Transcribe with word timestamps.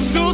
Solo 0.00 0.33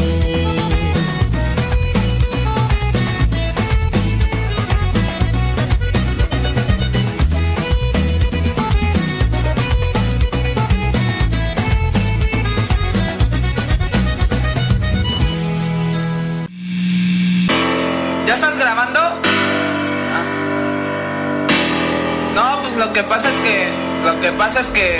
Lo 24.03 24.19
que 24.19 24.31
pasa 24.31 24.61
es 24.61 24.71
que, 24.71 24.97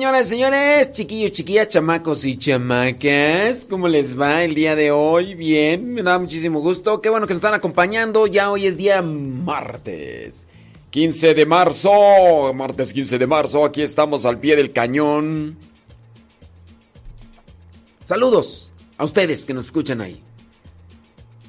señores, 0.00 0.92
chiquillos, 0.92 1.32
chiquillas, 1.32 1.68
chamacos 1.68 2.24
y 2.24 2.38
chamacas, 2.38 3.66
¿cómo 3.68 3.86
les 3.86 4.18
va 4.18 4.42
el 4.42 4.54
día 4.54 4.74
de 4.74 4.90
hoy? 4.90 5.34
Bien, 5.34 5.92
me 5.92 6.02
da 6.02 6.18
muchísimo 6.18 6.60
gusto. 6.60 7.02
Qué 7.02 7.10
bueno 7.10 7.26
que 7.26 7.34
nos 7.34 7.38
están 7.38 7.52
acompañando. 7.52 8.26
Ya 8.26 8.50
hoy 8.50 8.66
es 8.66 8.78
día 8.78 9.02
martes. 9.02 10.46
15 10.88 11.34
de 11.34 11.44
marzo, 11.44 11.90
martes 12.54 12.94
15 12.94 13.18
de 13.18 13.26
marzo, 13.26 13.64
aquí 13.64 13.82
estamos 13.82 14.24
al 14.24 14.38
pie 14.38 14.56
del 14.56 14.72
cañón. 14.72 15.58
Saludos 18.02 18.72
a 18.96 19.04
ustedes 19.04 19.44
que 19.44 19.52
nos 19.52 19.66
escuchan 19.66 20.00
ahí. 20.00 20.22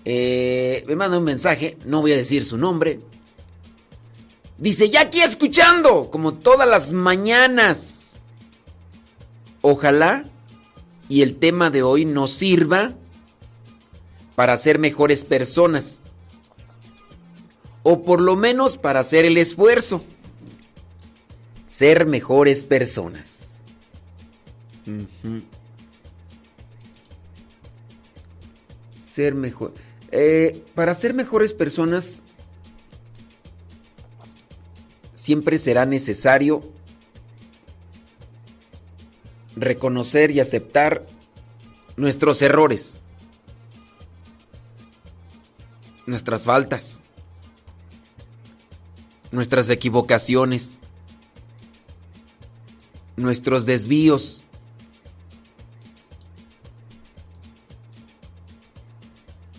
Eh, 0.03 0.83
me 0.87 0.97
manda 0.97 1.17
un 1.17 1.23
mensaje, 1.23 1.77
no 1.85 2.01
voy 2.01 2.11
a 2.11 2.17
decir 2.17 2.43
su 2.43 2.57
nombre. 2.57 2.99
Dice, 4.57 4.89
ya 4.89 5.01
aquí 5.03 5.21
escuchando, 5.21 6.11
como 6.11 6.33
todas 6.33 6.67
las 6.67 6.91
mañanas. 6.91 8.00
Ojalá 9.61 10.25
y 11.07 11.21
el 11.21 11.35
tema 11.35 11.69
de 11.69 11.83
hoy 11.83 12.05
nos 12.05 12.31
sirva 12.31 12.93
para 14.35 14.57
ser 14.57 14.79
mejores 14.79 15.23
personas. 15.23 15.99
O 17.83 18.01
por 18.01 18.21
lo 18.21 18.35
menos 18.35 18.77
para 18.77 19.01
hacer 19.01 19.25
el 19.25 19.37
esfuerzo. 19.37 20.03
Ser 21.67 22.05
mejores 22.05 22.63
personas. 22.63 23.63
Ser 29.05 29.35
mejor. 29.35 29.73
Eh, 30.11 30.63
para 30.75 30.93
ser 30.93 31.13
mejores 31.13 31.53
personas 31.53 32.21
siempre 35.13 35.57
será 35.57 35.85
necesario 35.85 36.63
reconocer 39.55 40.31
y 40.31 40.39
aceptar 40.39 41.05
nuestros 41.97 42.41
errores, 42.41 42.99
nuestras 46.05 46.43
faltas, 46.43 47.03
nuestras 49.31 49.69
equivocaciones, 49.69 50.79
nuestros 53.15 53.65
desvíos. 53.65 54.43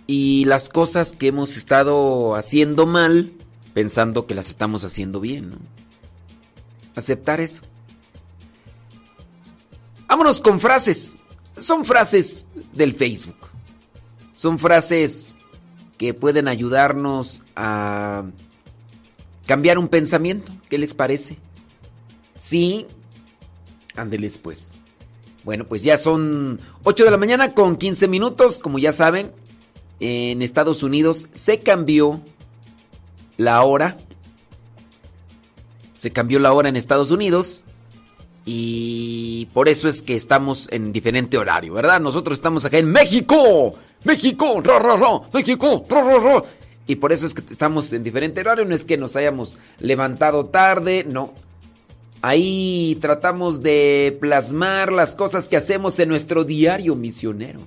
Y 0.07 0.45
las 0.45 0.69
cosas 0.69 1.15
que 1.17 1.29
hemos 1.29 1.57
estado 1.57 2.35
haciendo 2.35 2.87
mal, 2.87 3.33
pensando 3.73 4.27
que 4.27 4.35
las 4.35 4.51
estamos 4.51 4.85
haciendo 4.85 5.21
bien. 5.21 5.53
Aceptar 6.95 7.41
eso. 7.41 7.63
Vámonos 10.23 10.41
con 10.41 10.61
frases. 10.61 11.19
Son 11.57 11.85
frases 11.85 12.47
del 12.73 12.95
Facebook. 12.95 13.35
Son 14.37 14.57
frases 14.57 15.35
que 15.99 16.15
pueden 16.15 16.47
ayudarnos 16.47 17.43
a 17.57 18.23
cambiar 19.47 19.79
un 19.81 19.89
pensamiento. 19.89 20.53
¿Qué 20.71 20.79
les 20.79 20.95
parece? 20.95 21.39
Sí. 22.39 22.87
Ándeles 23.97 24.39
pues. 24.39 24.75
Bueno, 25.43 25.67
pues 25.67 25.83
ya 25.83 25.99
son 25.99 26.61
8 26.85 27.05
de 27.05 27.11
la 27.11 27.19
mañana 27.19 27.53
con 27.53 27.77
15 27.77 28.07
minutos. 28.07 28.61
Como 28.61 28.79
ya 28.79 28.93
saben, 28.93 29.33
en 29.99 30.41
Estados 30.41 30.85
Unidos 30.85 31.27
se 31.33 31.59
cambió 31.59 32.23
la 33.39 33.61
hora. 33.63 33.97
Se 35.99 36.13
cambió 36.13 36.39
la 36.39 36.53
hora 36.53 36.69
en 36.69 36.77
Estados 36.77 37.11
Unidos. 37.11 37.65
Y 38.45 39.47
por 39.53 39.69
eso 39.69 39.89
es 39.89 40.03
que 40.03 40.17
estamos 40.17 40.67
en 40.71 40.93
diferente 40.93 41.39
horario, 41.39 41.75
¿verdad? 41.75 42.01
Nosotros 42.01 42.39
estamos 42.39 42.65
acá 42.65 42.79
en 42.79 42.91
México. 42.91 43.75
México, 44.05 44.61
ro, 44.63 44.79
ro, 44.79 44.97
ro, 44.97 45.25
México, 45.33 45.85
ro. 45.89 46.45
Y 46.87 46.97
por 46.97 47.13
eso 47.13 47.27
es 47.27 47.35
que 47.35 47.43
estamos 47.53 47.93
en 47.93 48.03
diferente 48.03 48.41
horario. 48.41 48.65
No 48.65 48.75
es 48.75 48.85
que 48.85 48.97
nos 48.97 49.15
hayamos 49.15 49.57
levantado 49.79 50.47
tarde, 50.47 51.07
no. 51.09 51.33
Ahí 52.21 52.99
tratamos 53.01 53.63
de 53.63 54.17
plasmar 54.21 54.93
las 54.93 55.15
cosas 55.15 55.49
que 55.49 55.57
hacemos 55.57 55.99
en 55.99 56.09
nuestro 56.09 56.45
diario 56.45 56.95
misionero. 56.97 57.61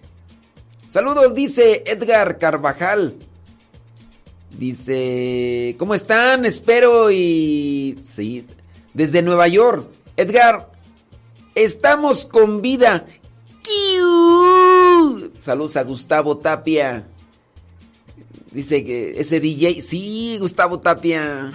Saludos, 0.91 1.34
dice 1.34 1.84
Edgar 1.86 2.38
Carvajal. 2.38 3.15
Dice, 4.58 5.75
¿cómo 5.77 5.94
están? 5.94 6.46
Espero 6.46 7.12
y... 7.12 7.98
Sí, 8.03 8.46
desde 8.94 9.22
Nueva 9.22 9.50
York. 9.50 9.86
Edgar, 10.17 10.72
estamos 11.55 12.25
con 12.25 12.62
vida. 12.62 13.05
Saludos 15.39 15.75
a 15.75 15.84
Gustavo 15.84 16.38
Tapia. 16.38 17.07
Dice 18.51 18.84
que 18.86 19.19
ese 19.19 19.39
DJ, 19.39 19.81
sí, 19.81 20.38
Gustavo 20.39 20.79
Tapia. 20.79 21.51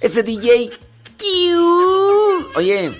Ese 0.00 0.22
DJ. 0.22 0.70
Oye, 2.54 2.92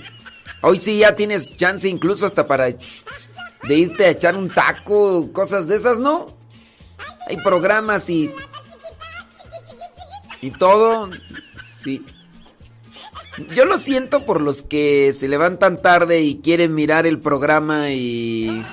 hoy 0.61 0.81
sí 0.81 0.99
ya 0.99 1.15
tienes 1.15 1.55
chance 1.55 1.87
incluso 1.87 2.25
hasta 2.25 2.45
para 2.45 2.65
de 2.65 3.75
irte 3.75 4.05
a 4.05 4.09
echar 4.09 4.35
un 4.35 4.49
taco, 4.49 5.31
cosas 5.31 5.67
de 5.67 5.77
esas, 5.77 5.99
¿no? 5.99 6.27
Hay 7.27 7.37
programas 7.37 8.09
y 8.09 8.29
y 10.41 10.51
todo, 10.51 11.09
sí. 11.63 12.05
Yo 13.53 13.65
lo 13.65 13.77
siento 13.77 14.25
por 14.25 14.41
los 14.41 14.61
que 14.61 15.11
se 15.13 15.27
levantan 15.27 15.81
tarde 15.81 16.21
y 16.21 16.37
quieren 16.37 16.73
mirar 16.73 17.05
el 17.05 17.19
programa 17.19 17.91
y 17.91 18.63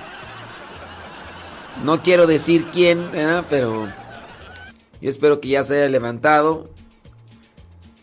no 1.83 2.01
quiero 2.01 2.27
decir 2.27 2.65
quién, 2.71 3.11
¿verdad? 3.11 3.45
pero 3.49 3.87
yo 5.01 5.09
espero 5.09 5.41
que 5.41 5.49
ya 5.49 5.63
se 5.63 5.77
haya 5.79 5.89
levantado. 5.89 6.69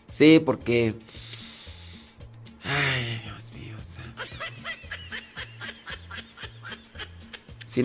Sí, 0.05 0.39
porque 0.43 0.93
Ay, 2.63 3.21
Dios 3.23 3.51
mío. 3.53 3.75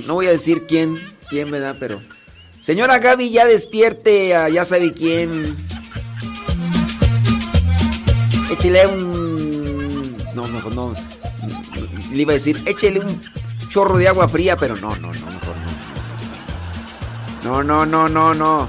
No 0.07 0.15
voy 0.15 0.27
a 0.27 0.31
decir 0.31 0.67
quién, 0.67 0.97
quién, 1.31 1.51
¿verdad? 1.51 1.77
Pero 1.81 2.01
Señora 2.67 2.99
Gaby, 2.99 3.31
ya 3.31 3.47
despierte 3.47 4.35
a 4.35 4.49
ya 4.49 4.65
sabe 4.65 4.93
quién. 4.93 5.57
Échele 8.51 8.87
un. 8.87 10.17
No, 10.35 10.47
no, 10.47 10.71
no. 10.71 10.95
Le 12.13 12.23
iba 12.23 12.33
a 12.33 12.35
decir, 12.35 12.63
échele 12.67 13.01
un 13.01 13.21
chorro 13.69 13.99
de 13.99 14.09
agua 14.09 14.29
fría, 14.29 14.57
pero 14.57 14.77
no, 14.77 14.95
no, 14.97 15.13
no, 15.13 15.27
mejor 15.27 15.57
no. 17.43 17.63
No, 17.63 17.63
no, 17.63 17.87
no, 17.87 18.09
no, 18.09 18.35
no. 18.35 18.69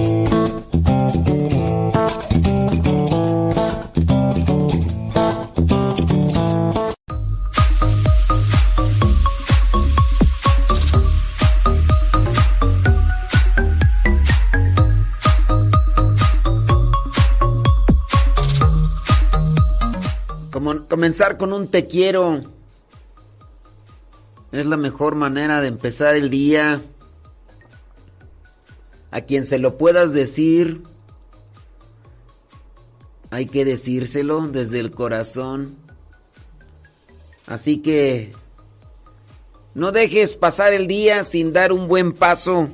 Comenzar 21.01 21.35
con 21.35 21.51
un 21.51 21.67
te 21.67 21.87
quiero. 21.87 22.43
Es 24.51 24.67
la 24.67 24.77
mejor 24.77 25.15
manera 25.15 25.59
de 25.59 25.67
empezar 25.67 26.15
el 26.15 26.29
día. 26.29 26.79
A 29.09 29.21
quien 29.21 29.43
se 29.43 29.57
lo 29.57 29.79
puedas 29.79 30.13
decir, 30.13 30.83
hay 33.31 33.47
que 33.47 33.65
decírselo 33.65 34.47
desde 34.47 34.79
el 34.79 34.91
corazón. 34.91 35.75
Así 37.47 37.77
que 37.77 38.31
no 39.73 39.91
dejes 39.91 40.35
pasar 40.35 40.71
el 40.71 40.85
día 40.85 41.23
sin 41.23 41.51
dar 41.51 41.73
un 41.73 41.87
buen 41.87 42.13
paso. 42.13 42.69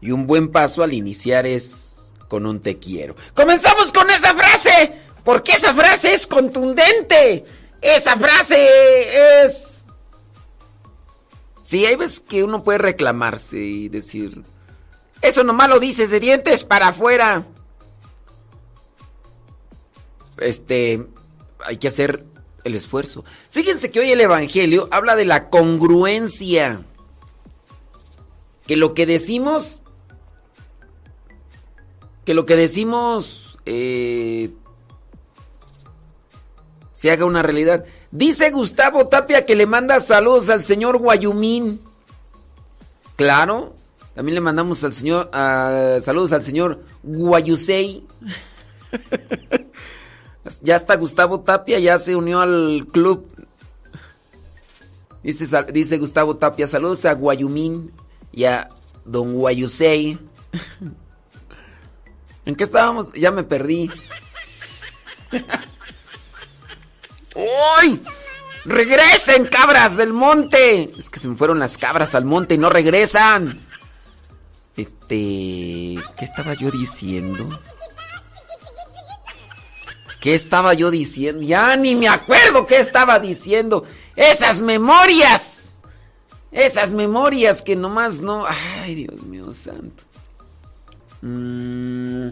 Y 0.00 0.10
un 0.10 0.26
buen 0.26 0.50
paso 0.50 0.82
al 0.82 0.94
iniciar 0.94 1.44
es 1.44 2.14
con 2.28 2.46
un 2.46 2.60
te 2.60 2.78
quiero. 2.78 3.14
¡Comenzamos 3.34 3.92
con 3.92 4.08
esa 4.08 4.34
frase! 4.34 5.01
Porque 5.24 5.52
esa 5.52 5.72
frase 5.74 6.14
es 6.14 6.26
contundente. 6.26 7.44
Esa 7.80 8.16
frase 8.16 9.44
es... 9.44 9.84
Sí, 11.62 11.86
hay 11.86 11.96
veces 11.96 12.20
que 12.20 12.44
uno 12.44 12.64
puede 12.64 12.78
reclamarse 12.78 13.58
y 13.58 13.88
decir... 13.88 14.42
Eso 15.20 15.44
nomás 15.44 15.68
lo 15.68 15.78
dices 15.78 16.10
de 16.10 16.20
dientes 16.20 16.64
para 16.64 16.88
afuera. 16.88 17.46
Este... 20.38 21.06
Hay 21.64 21.76
que 21.76 21.88
hacer 21.88 22.24
el 22.64 22.74
esfuerzo. 22.74 23.24
Fíjense 23.50 23.92
que 23.92 24.00
hoy 24.00 24.10
el 24.10 24.20
Evangelio 24.20 24.88
habla 24.90 25.14
de 25.14 25.24
la 25.24 25.48
congruencia. 25.48 26.82
Que 28.66 28.76
lo 28.76 28.94
que 28.94 29.06
decimos... 29.06 29.82
Que 32.24 32.34
lo 32.34 32.46
que 32.46 32.56
decimos 32.56 33.58
eh, 33.66 34.50
se 37.02 37.10
haga 37.10 37.24
una 37.24 37.42
realidad. 37.42 37.84
Dice 38.12 38.50
Gustavo 38.50 39.08
Tapia 39.08 39.44
que 39.44 39.56
le 39.56 39.66
manda 39.66 39.98
saludos 39.98 40.48
al 40.50 40.62
señor 40.62 40.98
Guayumín. 40.98 41.80
Claro, 43.16 43.74
también 44.14 44.36
le 44.36 44.40
mandamos 44.40 44.84
al 44.84 44.92
señor 44.92 45.28
saludos 45.32 46.32
al 46.32 46.44
señor 46.44 46.84
Guayusei. 47.02 48.06
ya 50.62 50.76
está 50.76 50.94
Gustavo 50.94 51.40
Tapia, 51.40 51.80
ya 51.80 51.98
se 51.98 52.14
unió 52.14 52.38
al 52.38 52.86
club. 52.92 53.26
Dice, 55.24 55.44
dice 55.72 55.98
Gustavo 55.98 56.36
Tapia, 56.36 56.68
saludos 56.68 57.04
a 57.04 57.14
Guayumín 57.14 57.90
y 58.30 58.44
a 58.44 58.68
Don 59.04 59.34
Guayusei. 59.34 60.20
¿En 62.44 62.54
qué 62.54 62.62
estábamos? 62.62 63.12
Ya 63.14 63.32
me 63.32 63.42
perdí. 63.42 63.90
¡Uy! 67.34 68.00
¡Regresen, 68.64 69.46
cabras 69.46 69.96
del 69.96 70.12
monte! 70.12 70.92
Es 70.98 71.10
que 71.10 71.18
se 71.18 71.28
me 71.28 71.36
fueron 71.36 71.58
las 71.58 71.78
cabras 71.78 72.14
al 72.14 72.24
monte 72.24 72.54
y 72.54 72.58
no 72.58 72.70
regresan. 72.70 73.60
Este... 74.76 75.98
¿Qué 76.16 76.24
estaba 76.24 76.54
yo 76.54 76.70
diciendo? 76.70 77.48
¿Qué 80.20 80.34
estaba 80.34 80.72
yo 80.74 80.90
diciendo? 80.92 81.42
Ya 81.42 81.76
ni 81.76 81.96
me 81.96 82.08
acuerdo 82.08 82.66
qué 82.66 82.78
estaba 82.78 83.18
diciendo. 83.18 83.84
Esas 84.14 84.60
memorias. 84.60 85.74
Esas 86.52 86.92
memorias 86.92 87.62
que 87.62 87.74
nomás 87.74 88.20
no... 88.20 88.46
Ay, 88.46 88.94
Dios 88.94 89.22
mío 89.22 89.52
santo. 89.52 90.04
Mm. 91.22 92.28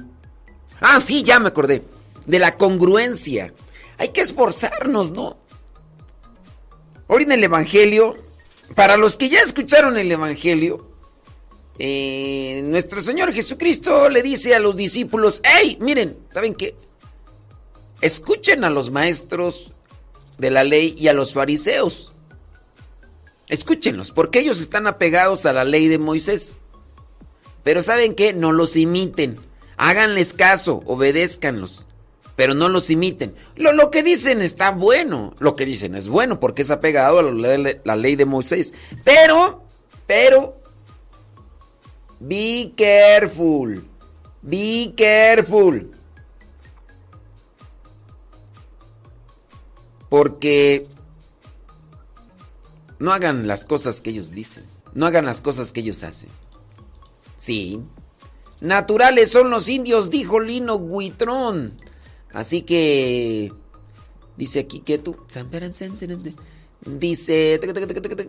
Ah, 0.81 1.01
sí, 1.01 1.25
ya 1.25 1.41
me 1.41 1.49
acordé. 1.49 1.83
De 2.27 2.39
la 2.39 2.57
congruencia. 2.57 3.53
Hay 4.01 4.09
que 4.09 4.23
esforzarnos, 4.23 5.11
¿no? 5.11 5.37
Ahora 7.07 7.23
en 7.23 7.33
el 7.33 7.45
Evangelio, 7.45 8.17
para 8.75 8.97
los 8.97 9.19
que 9.19 9.29
ya 9.29 9.41
escucharon 9.41 9.99
el 9.99 10.11
Evangelio, 10.11 10.91
eh, 11.79 12.63
nuestro 12.65 13.03
Señor 13.03 13.35
Jesucristo 13.35 14.09
le 14.09 14.23
dice 14.23 14.55
a 14.55 14.59
los 14.59 14.75
discípulos, 14.75 15.43
¡Ey! 15.61 15.77
Miren, 15.83 16.17
¿saben 16.31 16.55
qué? 16.55 16.77
Escuchen 18.01 18.65
a 18.65 18.71
los 18.71 18.91
maestros 18.91 19.75
de 20.39 20.51
la 20.51 20.65
ley 20.65 20.95
y 20.97 21.09
a 21.09 21.13
los 21.13 21.35
fariseos. 21.35 22.15
Escúchenlos, 23.49 24.13
porque 24.13 24.39
ellos 24.39 24.63
están 24.63 24.87
apegados 24.87 25.45
a 25.45 25.53
la 25.53 25.65
ley 25.65 25.89
de 25.89 25.99
Moisés. 25.99 26.59
Pero 27.65 27.83
¿saben 27.83 28.15
qué? 28.15 28.33
No 28.33 28.53
los 28.53 28.79
imiten. 28.79 29.37
Háganles 29.77 30.33
caso, 30.33 30.83
obedézcanlos. 30.87 31.87
Pero 32.41 32.55
no 32.55 32.71
los 32.71 32.89
imiten. 32.89 33.35
Lo, 33.55 33.91
que 33.91 34.03
dicen 34.03 34.41
está 34.41 34.71
bueno. 34.71 35.35
Lo 35.41 35.57
que 35.57 35.67
dicen 35.67 35.95
es 35.95 36.09
bueno 36.09 36.41
porque 36.41 36.63
es 36.63 36.71
apegado 36.71 37.19
a 37.19 37.23
la, 37.23 37.77
la 37.85 37.97
ley 37.97 38.17
de 38.17 38.25
Moisés. 38.25 38.73
Pero, 39.05 39.63
pero, 40.07 40.59
be 42.19 42.73
careful. 42.75 43.85
Be 44.41 44.95
careful. 44.97 45.91
Porque 50.09 50.87
no 52.99 53.13
hagan 53.13 53.47
las 53.49 53.67
cosas 53.67 54.01
que 54.01 54.09
ellos 54.09 54.31
dicen. 54.31 54.65
No 54.95 55.05
hagan 55.05 55.27
las 55.27 55.43
cosas 55.43 55.73
que 55.73 55.81
ellos 55.81 56.03
hacen. 56.05 56.31
Sí. 57.37 57.83
Naturales 58.63 59.31
son 59.31 59.51
los 59.51 59.69
indios, 59.69 60.09
dijo 60.09 60.41
Lino 60.41 60.79
Guitrón. 60.79 61.90
Así 62.33 62.63
que... 62.63 63.53
Dice 64.37 64.61
aquí 64.61 64.81
que 64.81 64.99
tú... 64.99 65.17
Dice... 66.87 67.61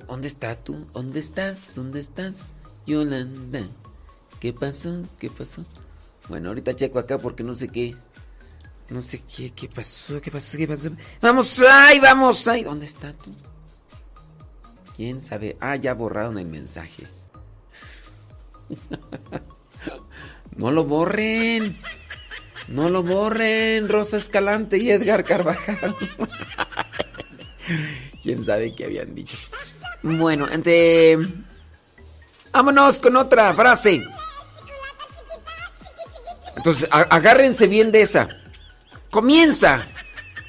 ¿Dónde 0.07 0.27
está 0.27 0.55
tú? 0.55 0.85
¿Dónde 0.93 1.19
estás? 1.19 1.75
¿Dónde 1.75 1.99
estás? 1.99 2.53
Yolanda. 2.85 3.61
¿Qué 4.39 4.53
pasó? 4.53 5.03
¿Qué 5.19 5.29
pasó? 5.29 5.65
Bueno, 6.27 6.49
ahorita 6.49 6.75
checo 6.75 6.99
acá 6.99 7.17
porque 7.17 7.43
no 7.43 7.53
sé 7.53 7.69
qué. 7.69 7.95
No 8.89 9.01
sé 9.01 9.21
qué, 9.21 9.51
qué 9.51 9.69
pasó, 9.69 10.19
qué 10.19 10.31
pasó, 10.31 10.57
qué 10.57 10.67
pasó. 10.67 10.89
Vamos, 11.21 11.63
ay, 11.69 11.99
vamos, 11.99 12.45
ay. 12.47 12.63
¿Dónde 12.63 12.85
está 12.85 13.13
tú? 13.13 13.31
¿Quién 14.97 15.21
sabe? 15.21 15.55
Ah, 15.61 15.77
ya 15.77 15.93
borraron 15.93 16.37
el 16.37 16.47
mensaje. 16.47 17.07
No 20.57 20.69
lo 20.69 20.83
borren. 20.83 21.77
No 22.71 22.89
lo 22.89 23.03
borren, 23.03 23.89
Rosa 23.89 24.17
Escalante 24.17 24.77
y 24.77 24.91
Edgar 24.91 25.23
Carvajal. 25.23 25.95
¿Quién 28.23 28.45
sabe 28.45 28.73
qué 28.73 28.85
habían 28.85 29.13
dicho? 29.13 29.37
Bueno, 30.03 30.47
entre... 30.49 31.17
Vámonos 32.51 32.99
con 32.99 33.17
otra 33.17 33.53
frase. 33.53 34.03
Entonces, 36.55 36.87
agárrense 36.91 37.67
bien 37.67 37.91
de 37.91 38.01
esa. 38.01 38.29
Comienza, 39.09 39.85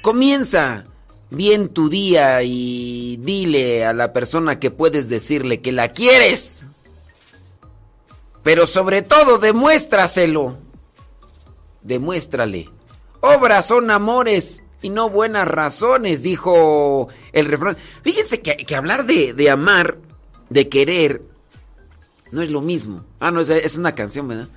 comienza 0.01 0.85
bien 1.29 1.69
tu 1.69 1.89
día 1.89 2.41
y 2.43 3.17
dile 3.17 3.85
a 3.85 3.93
la 3.93 4.13
persona 4.13 4.59
que 4.59 4.71
puedes 4.71 5.09
decirle 5.09 5.61
que 5.61 5.71
la 5.71 5.89
quieres. 5.89 6.67
Pero 8.43 8.67
sobre 8.67 9.01
todo, 9.01 9.39
demuéstraselo. 9.39 10.57
Demuéstrale. 11.83 12.69
Obras 13.21 13.67
son 13.67 13.91
amores 13.91 14.63
y 14.81 14.89
no 14.89 15.09
buenas 15.09 15.47
razones, 15.47 16.21
dijo 16.21 17.07
el 17.31 17.45
refrán. 17.45 17.77
Fíjense 18.03 18.41
que, 18.41 18.75
hablar 18.75 19.05
de, 19.05 19.49
amar, 19.49 19.97
de 20.49 20.67
querer, 20.67 21.21
no 22.31 22.41
es 22.41 22.51
lo 22.51 22.61
mismo. 22.61 23.05
Ah, 23.19 23.31
no, 23.31 23.41
es, 23.41 23.49
es 23.49 23.77
una 23.77 23.95
canción, 23.95 24.27
¿verdad? 24.27 24.47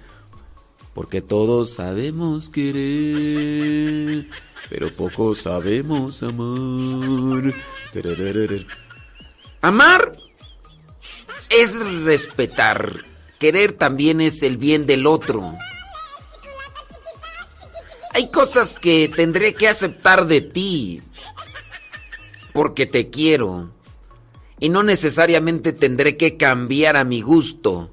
Porque 0.94 1.20
todos 1.20 1.74
sabemos 1.74 2.48
querer, 2.48 4.26
pero 4.68 4.90
pocos 4.96 5.42
sabemos 5.42 6.22
amar. 6.22 7.54
Amar 9.60 10.16
es 11.50 12.04
respetar 12.04 13.04
Querer 13.38 13.74
también 13.74 14.20
es 14.20 14.42
el 14.42 14.56
bien 14.56 14.86
del 14.86 15.06
otro. 15.06 15.54
Hay 18.16 18.28
cosas 18.28 18.78
que 18.78 19.10
tendré 19.14 19.52
que 19.52 19.68
aceptar 19.68 20.26
de 20.26 20.40
ti 20.40 21.02
porque 22.54 22.86
te 22.86 23.10
quiero. 23.10 23.68
Y 24.58 24.70
no 24.70 24.82
necesariamente 24.82 25.74
tendré 25.74 26.16
que 26.16 26.38
cambiar 26.38 26.96
a 26.96 27.04
mi 27.04 27.20
gusto, 27.20 27.90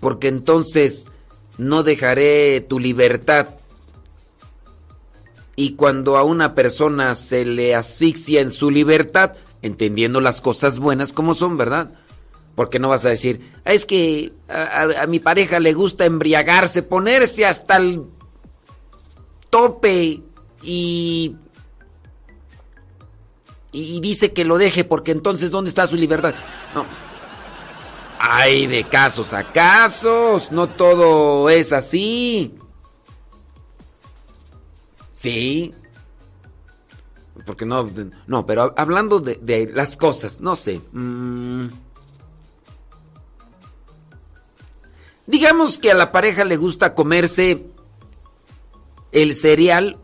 porque 0.00 0.28
entonces 0.28 1.12
no 1.58 1.82
dejaré 1.82 2.62
tu 2.62 2.80
libertad. 2.80 3.48
Y 5.56 5.74
cuando 5.74 6.16
a 6.16 6.22
una 6.22 6.54
persona 6.54 7.14
se 7.14 7.44
le 7.44 7.74
asfixia 7.74 8.40
en 8.40 8.50
su 8.50 8.70
libertad, 8.70 9.32
entendiendo 9.60 10.22
las 10.22 10.40
cosas 10.40 10.78
buenas 10.78 11.12
como 11.12 11.34
son, 11.34 11.58
¿verdad? 11.58 11.92
Porque 12.54 12.78
no 12.78 12.88
vas 12.88 13.04
a 13.04 13.10
decir, 13.10 13.46
es 13.66 13.84
que 13.84 14.32
a, 14.48 15.06
mi 15.06 15.18
pareja 15.18 15.60
le 15.60 15.74
gusta 15.74 16.06
embriagarse, 16.06 16.82
ponerse 16.82 17.44
hasta 17.44 17.76
el 17.76 18.06
tope 19.52 20.22
y 20.62 21.36
y 23.70 24.00
dice 24.00 24.32
que 24.32 24.44
lo 24.44 24.56
deje 24.56 24.84
porque 24.84 25.12
entonces 25.12 25.50
¿dónde 25.50 25.68
está 25.68 25.86
su 25.86 25.96
libertad? 25.96 26.34
No, 26.74 26.84
pues 26.84 27.06
hay 28.18 28.66
de 28.66 28.84
casos 28.84 29.34
a 29.34 29.44
casos, 29.52 30.52
no 30.52 30.68
todo 30.68 31.50
es 31.50 31.72
así. 31.72 32.54
Sí. 35.12 35.74
Porque 37.44 37.66
no, 37.66 37.90
no, 38.28 38.46
pero 38.46 38.72
hablando 38.76 39.18
de, 39.18 39.70
las 39.74 39.96
cosas, 39.96 40.40
no 40.40 40.54
sé. 40.54 40.80
Mmm, 40.92 41.66
Digamos 45.26 45.78
que 45.78 45.90
a 45.90 45.94
la 45.94 46.12
pareja 46.12 46.44
le 46.44 46.56
gusta 46.56 46.94
comerse 46.94 47.71
el 49.12 49.34
cereal 49.34 49.98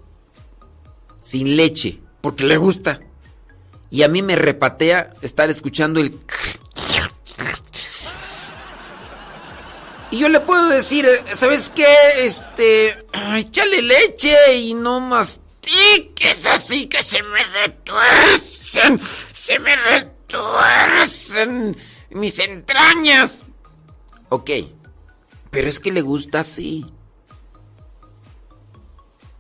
sin 1.20 1.56
leche, 1.56 2.00
porque 2.20 2.44
le 2.44 2.56
gusta. 2.56 3.00
Y 3.90 4.02
a 4.02 4.08
mí 4.08 4.22
me 4.22 4.36
repatea 4.36 5.10
estar 5.22 5.50
escuchando 5.50 6.00
el... 6.00 6.18
Y 10.10 10.18
yo 10.18 10.28
le 10.28 10.40
puedo 10.40 10.68
decir, 10.68 11.06
¿sabes 11.34 11.70
qué? 11.70 11.86
Este, 12.18 13.04
échale 13.36 13.82
leche 13.82 14.54
y 14.54 14.72
no 14.72 15.00
mastiques 15.00 16.46
así 16.46 16.86
que 16.86 17.04
se 17.04 17.22
me 17.22 17.44
retuercen, 17.44 19.00
se 19.32 19.58
me 19.58 19.76
retuercen 19.76 21.76
mis 22.10 22.38
entrañas. 22.38 23.42
Ok. 24.30 24.50
Pero 25.50 25.68
es 25.68 25.80
que 25.80 25.92
le 25.92 26.00
gusta 26.00 26.40
así. 26.40 26.86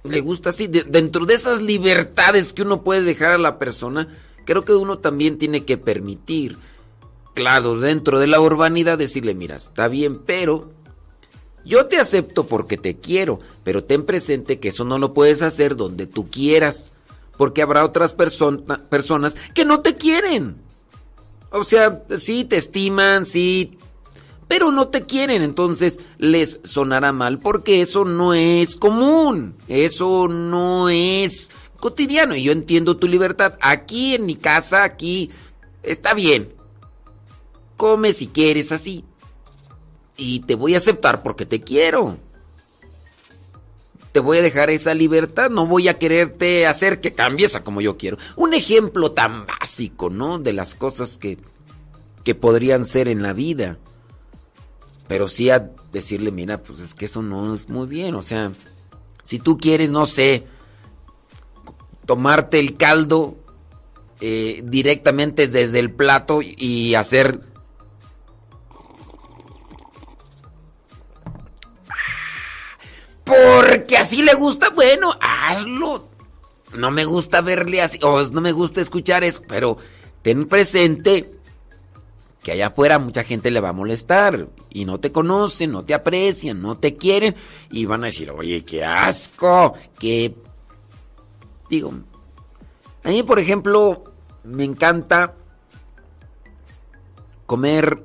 Le 0.04 0.20
gusta 0.20 0.50
así. 0.50 0.66
dentro 0.66 1.26
de 1.26 1.34
esas 1.34 1.60
libertades 1.60 2.52
que 2.52 2.62
uno 2.62 2.82
puede 2.82 3.02
dejar 3.02 3.32
a 3.32 3.38
la 3.38 3.58
persona, 3.58 4.08
creo 4.44 4.64
que 4.64 4.72
uno 4.72 4.98
también 4.98 5.38
tiene 5.38 5.64
que 5.64 5.78
permitir, 5.78 6.56
claro, 7.34 7.78
dentro 7.78 8.18
de 8.18 8.26
la 8.26 8.40
urbanidad, 8.40 8.98
decirle, 8.98 9.34
mira, 9.34 9.56
está 9.56 9.88
bien, 9.88 10.20
pero 10.20 10.70
yo 11.64 11.86
te 11.86 11.98
acepto 11.98 12.46
porque 12.46 12.76
te 12.76 12.96
quiero, 12.96 13.40
pero 13.64 13.84
ten 13.84 14.04
presente 14.04 14.58
que 14.58 14.68
eso 14.68 14.84
no 14.84 14.98
lo 14.98 15.12
puedes 15.12 15.42
hacer 15.42 15.76
donde 15.76 16.06
tú 16.06 16.30
quieras, 16.30 16.90
porque 17.36 17.62
habrá 17.62 17.84
otras 17.84 18.14
personas 18.14 19.36
que 19.54 19.64
no 19.64 19.80
te 19.80 19.96
quieren. 19.96 20.56
O 21.50 21.64
sea, 21.64 22.02
sí 22.16 22.44
te 22.44 22.56
estiman, 22.56 23.24
sí 23.24 23.77
pero 24.48 24.72
no 24.72 24.88
te 24.88 25.02
quieren, 25.02 25.42
entonces 25.42 26.00
les 26.16 26.60
sonará 26.64 27.12
mal 27.12 27.38
porque 27.38 27.82
eso 27.82 28.06
no 28.06 28.32
es 28.32 28.76
común, 28.76 29.54
eso 29.68 30.26
no 30.26 30.88
es 30.88 31.50
cotidiano 31.78 32.34
y 32.34 32.42
yo 32.44 32.52
entiendo 32.52 32.96
tu 32.96 33.06
libertad. 33.06 33.58
Aquí 33.60 34.14
en 34.14 34.24
mi 34.24 34.36
casa, 34.36 34.84
aquí 34.84 35.30
está 35.82 36.14
bien. 36.14 36.52
Come 37.76 38.14
si 38.14 38.26
quieres 38.28 38.72
así. 38.72 39.04
Y 40.16 40.40
te 40.40 40.54
voy 40.54 40.74
a 40.74 40.78
aceptar 40.78 41.22
porque 41.22 41.46
te 41.46 41.60
quiero. 41.60 42.16
Te 44.12 44.20
voy 44.20 44.38
a 44.38 44.42
dejar 44.42 44.70
esa 44.70 44.94
libertad, 44.94 45.50
no 45.50 45.66
voy 45.66 45.86
a 45.86 45.98
quererte 45.98 46.66
hacer 46.66 47.00
que 47.00 47.14
cambies 47.14 47.54
a 47.54 47.62
como 47.62 47.82
yo 47.82 47.98
quiero. 47.98 48.16
Un 48.34 48.54
ejemplo 48.54 49.12
tan 49.12 49.46
básico, 49.46 50.08
¿no? 50.08 50.38
De 50.38 50.54
las 50.54 50.74
cosas 50.74 51.18
que, 51.18 51.38
que 52.24 52.34
podrían 52.34 52.86
ser 52.86 53.06
en 53.06 53.22
la 53.22 53.34
vida. 53.34 53.78
Pero 55.08 55.26
sí 55.26 55.48
a 55.50 55.70
decirle, 55.90 56.30
mira, 56.30 56.58
pues 56.58 56.78
es 56.80 56.94
que 56.94 57.06
eso 57.06 57.22
no 57.22 57.54
es 57.54 57.68
muy 57.68 57.86
bien. 57.86 58.14
O 58.14 58.22
sea, 58.22 58.52
si 59.24 59.38
tú 59.38 59.56
quieres, 59.56 59.90
no 59.90 60.06
sé, 60.06 60.46
tomarte 62.04 62.58
el 62.58 62.76
caldo 62.76 63.36
eh, 64.20 64.60
directamente 64.64 65.48
desde 65.48 65.78
el 65.78 65.90
plato 65.90 66.40
y 66.42 66.94
hacer... 66.94 67.40
Porque 73.24 73.98
así 73.98 74.22
le 74.22 74.32
gusta, 74.34 74.70
bueno, 74.70 75.12
hazlo. 75.20 76.08
No 76.74 76.90
me 76.90 77.04
gusta 77.04 77.42
verle 77.42 77.82
así, 77.82 77.98
o 78.02 78.22
no 78.28 78.40
me 78.40 78.52
gusta 78.52 78.80
escuchar 78.80 79.24
eso, 79.24 79.42
pero 79.46 79.76
ten 80.22 80.46
presente 80.46 81.37
que 82.42 82.52
allá 82.52 82.68
afuera 82.68 82.98
mucha 82.98 83.24
gente 83.24 83.50
le 83.50 83.60
va 83.60 83.70
a 83.70 83.74
molestar 83.74 84.48
y 84.70 84.84
no 84.84 85.00
te 85.00 85.12
conocen, 85.12 85.72
no 85.72 85.84
te 85.84 85.94
aprecian, 85.94 86.62
no 86.62 86.78
te 86.78 86.96
quieren 86.96 87.34
y 87.70 87.84
van 87.84 88.04
a 88.04 88.06
decir, 88.06 88.30
oye, 88.30 88.64
qué 88.64 88.84
asco, 88.84 89.74
qué... 89.98 90.34
Digo, 91.68 91.92
a 93.04 93.08
mí 93.08 93.22
por 93.22 93.38
ejemplo 93.38 94.04
me 94.44 94.64
encanta 94.64 95.34
comer 97.44 98.02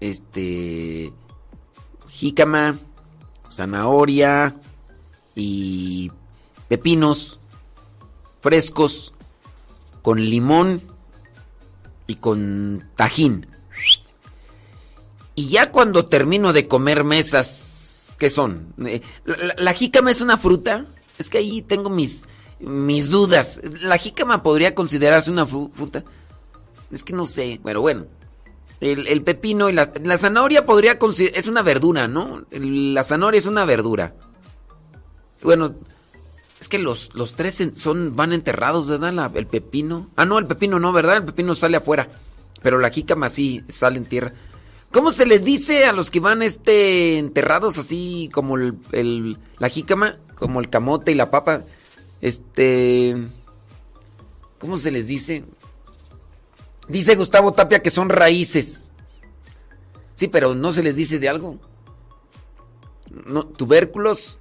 este 0.00 1.12
jícama, 2.08 2.78
zanahoria 3.50 4.54
y 5.34 6.10
pepinos 6.68 7.38
frescos 8.40 9.12
con 10.02 10.20
limón 10.20 10.91
y 12.12 12.16
con 12.16 12.90
tajín. 12.94 13.46
Y 15.34 15.48
ya 15.48 15.72
cuando 15.72 16.04
termino 16.04 16.52
de 16.52 16.68
comer 16.68 17.04
mesas, 17.04 18.16
¿qué 18.18 18.28
son? 18.28 18.74
Eh, 18.86 19.00
¿La, 19.56 19.72
jícama 19.72 20.10
es 20.10 20.20
una 20.20 20.36
fruta? 20.36 20.84
Es 21.18 21.30
que 21.30 21.38
ahí 21.38 21.62
tengo 21.62 21.88
mis, 21.88 22.28
mis 22.60 23.08
dudas. 23.08 23.62
¿La 23.82 23.96
jícama 23.96 24.42
podría 24.42 24.74
considerarse 24.74 25.30
una 25.30 25.46
fruta? 25.46 26.04
Es 26.90 27.02
que 27.02 27.14
no 27.14 27.24
sé, 27.24 27.60
pero 27.64 27.80
bueno. 27.80 28.06
El, 28.80 29.22
pepino 29.22 29.70
y 29.70 29.72
la, 29.72 29.92
la 30.02 30.18
zanahoria 30.18 30.66
podría 30.66 30.98
considerar... 30.98 31.38
Es 31.38 31.46
una 31.46 31.62
verdura, 31.62 32.08
¿no? 32.08 32.44
La 32.50 33.04
zanahoria 33.04 33.38
es 33.38 33.46
una 33.46 33.64
verdura. 33.64 34.14
Bueno, 35.42 35.76
es 36.62 36.68
que 36.68 36.78
los, 36.78 37.12
los 37.16 37.34
tres 37.34 37.60
son, 37.74 38.14
van 38.14 38.32
enterrados, 38.32 38.86
¿verdad? 38.88 39.36
el 39.36 39.48
pepino. 39.48 40.10
Ah, 40.14 40.24
no, 40.24 40.38
el 40.38 40.46
pepino 40.46 40.78
no, 40.78 40.92
¿verdad? 40.92 41.16
El 41.16 41.24
pepino 41.24 41.56
sale 41.56 41.78
afuera. 41.78 42.08
Pero 42.62 42.78
la 42.78 42.90
jícama 42.90 43.28
sí 43.28 43.64
sale 43.66 43.98
en 43.98 44.04
tierra. 44.04 44.32
¿Cómo 44.92 45.10
se 45.10 45.26
les 45.26 45.44
dice 45.44 45.86
a 45.86 45.92
los 45.92 46.08
que 46.12 46.20
van 46.20 46.40
este 46.40 47.18
enterrados 47.18 47.78
así 47.78 48.30
como 48.32 48.56
el, 48.56 49.38
la 49.58 49.68
jícama, 49.68 50.18
como 50.36 50.60
el 50.60 50.68
camote 50.68 51.10
y 51.10 51.16
la 51.16 51.32
papa? 51.32 51.64
Este 52.20 53.16
¿Cómo 54.60 54.78
se 54.78 54.92
les 54.92 55.08
dice? 55.08 55.44
Dice 56.86 57.16
Gustavo 57.16 57.50
Tapia 57.50 57.82
que 57.82 57.90
son 57.90 58.08
raíces. 58.08 58.92
Sí, 60.14 60.28
pero 60.28 60.54
no 60.54 60.70
se 60.70 60.84
les 60.84 60.94
dice 60.94 61.18
de 61.18 61.28
algo. 61.28 61.58
No, 63.10 63.46
tubérculos. 63.46 64.38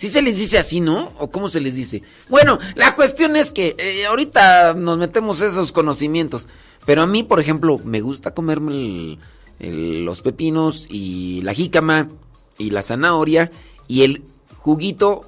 Sí 0.00 0.08
se 0.08 0.22
les 0.22 0.38
dice 0.38 0.56
así, 0.56 0.80
¿no? 0.80 1.12
¿O 1.18 1.30
cómo 1.30 1.50
se 1.50 1.60
les 1.60 1.74
dice? 1.74 2.02
Bueno, 2.30 2.58
la 2.74 2.94
cuestión 2.94 3.36
es 3.36 3.52
que 3.52 3.76
eh, 3.76 4.06
ahorita 4.06 4.72
nos 4.72 4.96
metemos 4.96 5.42
esos 5.42 5.72
conocimientos. 5.72 6.48
Pero 6.86 7.02
a 7.02 7.06
mí, 7.06 7.22
por 7.22 7.38
ejemplo, 7.38 7.78
me 7.84 8.00
gusta 8.00 8.32
comerme 8.32 9.18
los 9.58 10.22
pepinos 10.22 10.86
y 10.88 11.42
la 11.42 11.52
jícama 11.52 12.08
y 12.56 12.70
la 12.70 12.82
zanahoria 12.82 13.50
y 13.88 14.04
el 14.04 14.22
juguito, 14.56 15.26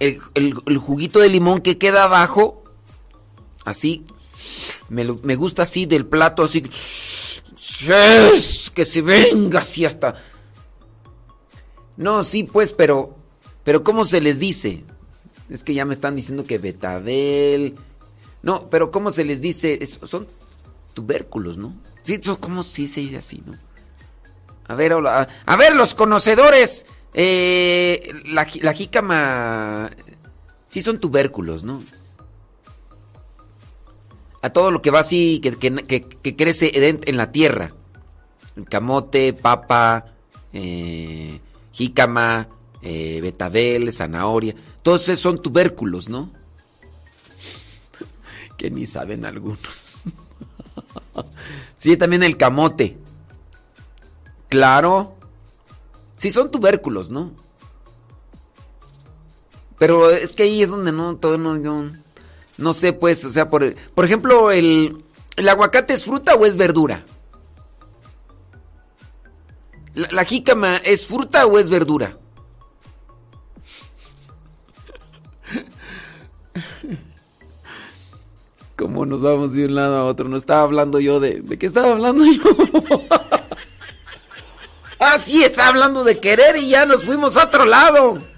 el, 0.00 0.18
juguito 0.76 1.20
de 1.20 1.28
limón 1.28 1.60
que 1.60 1.78
queda 1.78 2.02
abajo, 2.02 2.64
así, 3.64 4.04
me, 4.88 5.04
me 5.04 5.36
gusta 5.36 5.62
así 5.62 5.86
del 5.86 6.06
plato, 6.06 6.42
así, 6.42 6.60
que 6.60 6.70
se 8.84 9.00
venga 9.00 9.60
así 9.60 9.84
hasta... 9.84 10.16
No, 11.96 12.24
sí, 12.24 12.42
pues, 12.42 12.72
pero, 12.72 13.22
pero 13.64 13.82
¿cómo 13.82 14.04
se 14.04 14.20
les 14.20 14.38
dice? 14.38 14.84
Es 15.48 15.64
que 15.64 15.74
ya 15.74 15.84
me 15.84 15.94
están 15.94 16.14
diciendo 16.14 16.46
que 16.46 16.58
betabel. 16.58 17.74
No, 18.42 18.68
pero 18.68 18.90
¿cómo 18.90 19.10
se 19.10 19.24
les 19.24 19.40
dice? 19.40 19.84
son 19.86 20.28
tubérculos, 20.92 21.58
¿no? 21.58 21.74
Sí, 22.02 22.20
¿cómo 22.40 22.62
sí 22.62 22.86
se 22.86 23.00
dice 23.00 23.16
así, 23.16 23.42
no? 23.44 23.56
A 24.66 24.74
ver, 24.74 24.92
a, 24.92 25.56
ver, 25.56 25.74
los 25.74 25.94
conocedores. 25.94 26.86
Eh, 27.12 28.22
la, 28.26 28.46
la 28.60 28.72
jícama. 28.72 29.90
Sí, 30.68 30.82
son 30.82 30.98
tubérculos, 30.98 31.64
¿no? 31.64 31.82
A 34.42 34.50
todo 34.50 34.70
lo 34.70 34.82
que 34.82 34.90
va 34.90 35.00
así, 35.00 35.40
que, 35.40 36.36
crece 36.36 36.72
en 36.74 37.16
la 37.16 37.32
tierra. 37.32 37.74
Camote, 38.68 39.32
papa, 39.32 40.14
eh, 40.52 41.40
jícama, 41.72 42.48
eh, 42.84 43.20
betabel, 43.22 43.90
zanahoria. 43.92 44.54
Todos 44.82 45.04
esos 45.04 45.20
son 45.20 45.40
tubérculos, 45.40 46.10
¿no? 46.10 46.30
que 48.58 48.70
ni 48.70 48.84
saben 48.84 49.24
algunos. 49.24 50.02
sí, 51.76 51.96
también 51.96 52.22
el 52.22 52.36
camote. 52.36 52.98
Claro. 54.50 55.16
Sí, 56.18 56.30
son 56.30 56.50
tubérculos, 56.50 57.10
¿no? 57.10 57.32
Pero 59.78 60.10
es 60.10 60.34
que 60.34 60.42
ahí 60.42 60.62
es 60.62 60.68
donde 60.68 60.92
no, 60.92 61.16
todo 61.16 61.38
no, 61.38 61.90
no, 62.58 62.74
sé, 62.74 62.92
pues, 62.92 63.24
o 63.24 63.30
sea, 63.30 63.48
por, 63.48 63.74
por 63.94 64.04
ejemplo, 64.04 64.50
el, 64.50 65.04
el 65.36 65.48
aguacate 65.48 65.94
es 65.94 66.04
fruta 66.04 66.34
o 66.34 66.44
es 66.44 66.58
verdura. 66.58 67.02
La, 69.94 70.08
la 70.10 70.24
jícama 70.24 70.76
es 70.76 71.06
fruta 71.06 71.46
o 71.46 71.58
es 71.58 71.70
verdura. 71.70 72.18
¿Cómo 78.76 79.06
nos 79.06 79.22
vamos 79.22 79.52
de 79.52 79.66
un 79.66 79.74
lado 79.74 79.96
a 79.96 80.04
otro? 80.04 80.28
No 80.28 80.36
estaba 80.36 80.62
hablando 80.62 81.00
yo 81.00 81.18
de... 81.20 81.40
¿De 81.40 81.58
qué 81.58 81.66
estaba 81.66 81.92
hablando 81.92 82.24
yo? 82.24 82.40
ah, 84.98 85.18
sí, 85.18 85.44
estaba 85.44 85.68
hablando 85.68 86.04
de 86.04 86.18
querer 86.18 86.56
y 86.56 86.70
ya 86.70 86.86
nos 86.86 87.04
fuimos 87.04 87.36
a 87.36 87.44
otro 87.44 87.64
lado. 87.64 88.20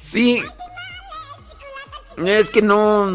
Sí. 0.00 0.42
Es 2.16 2.50
que 2.52 2.62
no... 2.62 3.10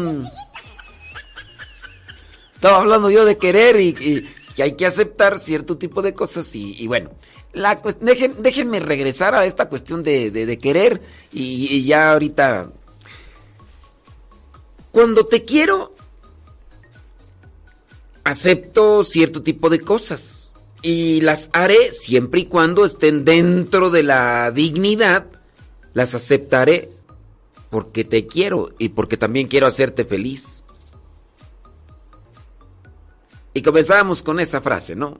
Estaba 2.54 2.78
hablando 2.78 3.10
yo 3.10 3.24
de 3.24 3.38
querer 3.38 3.80
y, 3.80 3.94
que 3.94 4.62
hay 4.62 4.76
que 4.76 4.86
aceptar 4.86 5.38
cierto 5.38 5.78
tipo 5.78 6.02
de 6.02 6.14
cosas 6.14 6.54
y 6.54 6.86
bueno 6.86 7.10
la 7.52 7.80
déjenme 8.00 8.80
regresar 8.80 9.34
a 9.34 9.44
esta 9.44 9.68
cuestión 9.68 10.02
de, 10.02 10.58
querer 10.60 11.00
y, 11.32 11.84
ya 11.84 12.12
ahorita... 12.12 12.70
Cuando 14.90 15.24
te 15.24 15.44
quiero, 15.44 15.94
acepto 18.24 19.04
cierto 19.04 19.40
tipo 19.40 19.70
de 19.70 19.80
cosas. 19.80 20.52
y 20.82 21.20
las 21.22 21.48
haré 21.52 21.92
siempre 21.92 22.40
y 22.40 22.44
cuando 22.44 22.84
estén 22.84 23.24
dentro 23.24 23.88
de 23.88 24.02
la 24.02 24.50
dignidad, 24.50 25.26
las 25.94 26.14
aceptaré 26.14 26.90
porque 27.70 28.04
te 28.04 28.26
quiero 28.26 28.70
y 28.78 28.90
porque 28.90 29.16
también 29.16 29.48
quiero 29.48 29.66
hacerte 29.66 30.04
feliz. 30.04 30.62
Y 33.54 33.62
comenzamos 33.62 34.22
con 34.22 34.40
esa 34.40 34.60
frase, 34.60 34.94
¿no? 34.94 35.18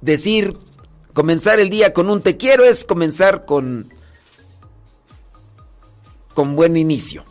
Decir, 0.00 0.56
comenzar 1.12 1.60
el 1.60 1.70
día 1.70 1.92
con 1.92 2.08
un 2.10 2.22
te 2.22 2.36
quiero 2.36 2.64
es 2.64 2.84
comenzar 2.84 3.44
con 3.44 3.92
con 6.34 6.56
buen 6.56 6.76
inicio. 6.76 7.24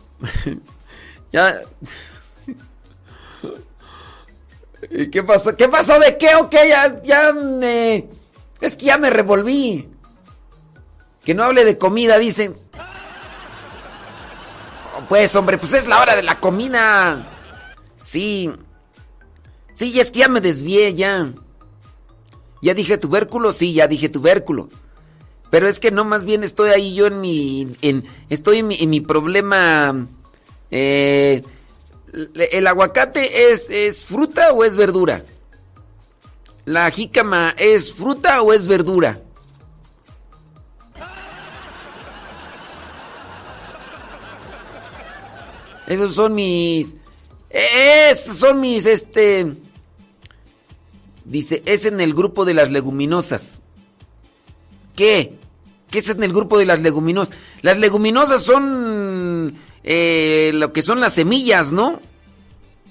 ya 1.32 1.62
¿Y 4.88 5.10
qué 5.10 5.22
pasó? 5.22 5.56
¿Qué 5.56 5.68
pasó 5.68 5.98
de 5.98 6.16
qué 6.16 6.34
o? 6.36 6.48
Ya, 6.50 7.02
ya 7.02 7.32
me... 7.32 8.08
Es 8.60 8.76
que 8.76 8.86
ya 8.86 8.98
me 8.98 9.10
revolví. 9.10 9.88
Que 11.24 11.34
no 11.34 11.44
hable 11.44 11.64
de 11.64 11.76
comida, 11.76 12.18
dicen. 12.18 12.56
Pues, 15.08 15.34
hombre, 15.36 15.58
pues 15.58 15.74
es 15.74 15.86
la 15.86 16.00
hora 16.00 16.16
de 16.16 16.22
la 16.22 16.40
comida. 16.40 17.26
Sí. 18.00 18.50
Sí, 19.74 19.98
es 19.98 20.10
que 20.10 20.20
ya 20.20 20.28
me 20.28 20.40
desvié, 20.40 20.94
ya. 20.94 21.32
¿Ya 22.62 22.74
dije 22.74 22.98
tubérculo? 22.98 23.52
Sí, 23.52 23.72
ya 23.72 23.86
dije 23.88 24.08
tubérculo. 24.08 24.68
Pero 25.50 25.66
es 25.66 25.80
que 25.80 25.90
no, 25.90 26.04
más 26.04 26.24
bien 26.24 26.44
estoy 26.44 26.70
ahí 26.70 26.94
yo 26.94 27.06
en 27.06 27.20
mi... 27.20 27.76
En, 27.82 28.04
estoy 28.28 28.58
en 28.58 28.90
mi, 28.90 29.00
problema... 29.00 30.06
Eh, 30.70 31.42
¿El 32.34 32.66
aguacate 32.66 33.52
es, 33.52 33.70
es 33.70 34.04
fruta 34.04 34.52
o 34.52 34.64
es 34.64 34.76
verdura? 34.76 35.24
¿La 36.64 36.90
jícama 36.90 37.54
es 37.56 37.92
fruta 37.92 38.42
o 38.42 38.52
es 38.52 38.66
verdura? 38.66 39.20
Esos 45.86 46.14
son 46.14 46.34
mis... 46.34 46.94
Esos 47.48 48.36
son 48.36 48.60
mis, 48.60 48.86
este... 48.86 49.56
Dice, 51.30 51.62
es 51.64 51.84
en 51.84 52.00
el 52.00 52.12
grupo 52.12 52.44
de 52.44 52.54
las 52.54 52.72
leguminosas. 52.72 53.62
¿Qué? 54.96 55.32
¿Qué 55.88 55.98
es 56.00 56.08
en 56.08 56.24
el 56.24 56.32
grupo 56.32 56.58
de 56.58 56.66
las 56.66 56.80
leguminosas? 56.80 57.36
Las 57.62 57.78
leguminosas 57.78 58.42
son 58.42 59.56
eh, 59.84 60.50
lo 60.54 60.72
que 60.72 60.82
son 60.82 60.98
las 60.98 61.14
semillas, 61.14 61.70
¿no? 61.70 62.00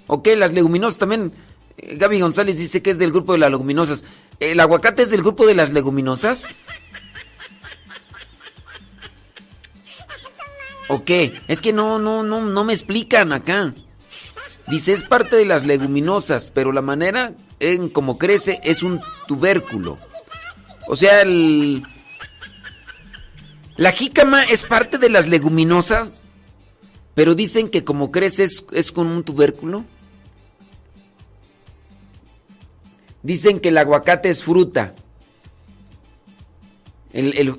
Ok, 0.08 0.30
las 0.38 0.54
leguminosas 0.54 0.98
también. 0.98 1.34
Eh, 1.78 1.98
Gaby 1.98 2.22
González 2.22 2.58
dice 2.58 2.82
que 2.82 2.92
es 2.92 2.98
del 2.98 3.12
grupo 3.12 3.34
de 3.34 3.40
las 3.40 3.52
leguminosas. 3.52 4.06
¿El 4.40 4.62
aguacate 4.62 5.02
es 5.02 5.10
del 5.10 5.22
grupo 5.22 5.46
de 5.46 5.56
las 5.56 5.74
leguminosas? 5.74 6.46
¿O 10.88 11.04
qué? 11.04 11.38
Es 11.50 11.60
que 11.60 11.74
no, 11.74 12.00
no, 12.00 12.24
no, 12.24 12.40
no 12.40 12.64
me 12.64 12.72
explican 12.72 13.34
acá. 13.34 13.74
Dice, 14.68 14.94
es 14.94 15.04
parte 15.04 15.36
de 15.36 15.44
las 15.44 15.66
leguminosas, 15.66 16.52
pero 16.52 16.72
la 16.72 16.82
manera 16.82 17.34
en 17.60 17.90
cómo 17.90 18.18
crece 18.18 18.60
es 18.64 18.84
un 18.84 19.02
tubérculo. 19.28 19.98
O 20.88 20.96
sea, 20.96 21.22
el... 21.22 21.84
La 23.78 23.92
jícama 23.92 24.44
es 24.44 24.66
parte 24.66 24.98
de 24.98 25.10
las 25.10 25.28
leguminosas. 25.28 26.26
Pero 27.14 27.36
dicen 27.36 27.70
que 27.70 27.84
como 27.84 28.12
crece 28.12 28.46
es, 28.46 28.92
con 28.92 29.08
un 29.08 29.24
tubérculo. 29.24 29.84
Dicen 33.24 33.60
que 33.60 33.70
el 33.70 33.78
aguacate 33.78 34.30
es 34.30 34.44
fruta. 34.44 34.96
El, 37.12 37.56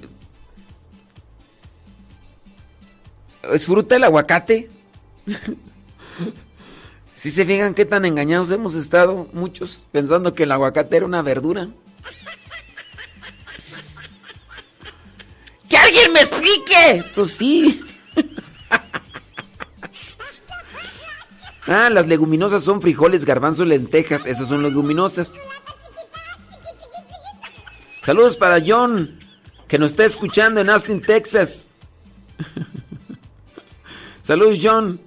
¿Es 3.52 3.66
fruta 3.66 3.96
el 3.96 4.04
aguacate? 4.04 4.70
si 7.20 7.30
se 7.30 7.44
fijan 7.44 7.74
qué 7.74 7.84
tan 7.84 8.06
engañados 8.06 8.50
hemos 8.50 8.74
estado 8.74 9.28
muchos 9.34 9.86
pensando 9.92 10.32
que 10.32 10.44
el 10.44 10.52
aguacate 10.52 10.96
era 10.96 11.04
una 11.04 11.20
verdura. 11.20 11.68
¡Que 15.68 15.76
alguien 15.76 16.14
me 16.14 16.20
explique! 16.20 17.04
Pues 17.14 17.36
sí. 17.36 17.80
Ah, 21.66 21.88
las 21.88 22.08
leguminosas 22.08 22.64
son 22.64 22.82
frijoles, 22.82 23.24
garbanzos, 23.24 23.64
lentejas. 23.64 24.26
Esas 24.26 24.48
son 24.48 24.62
leguminosas. 24.64 25.34
Saludos 28.02 28.36
para 28.36 28.60
John, 28.66 29.20
que 29.68 29.78
nos 29.78 29.92
está 29.92 30.04
escuchando 30.04 30.60
en 30.62 30.70
Austin, 30.70 31.00
Texas. 31.00 31.68
Saludos, 34.22 34.58
John. 34.60 35.00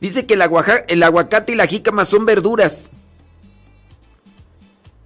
Dice 0.00 0.26
que 0.26 0.34
el, 0.34 0.42
el 0.88 1.02
aguacate 1.02 1.52
y 1.52 1.56
la 1.56 1.66
jícama 1.66 2.04
son 2.04 2.24
verduras. 2.26 2.92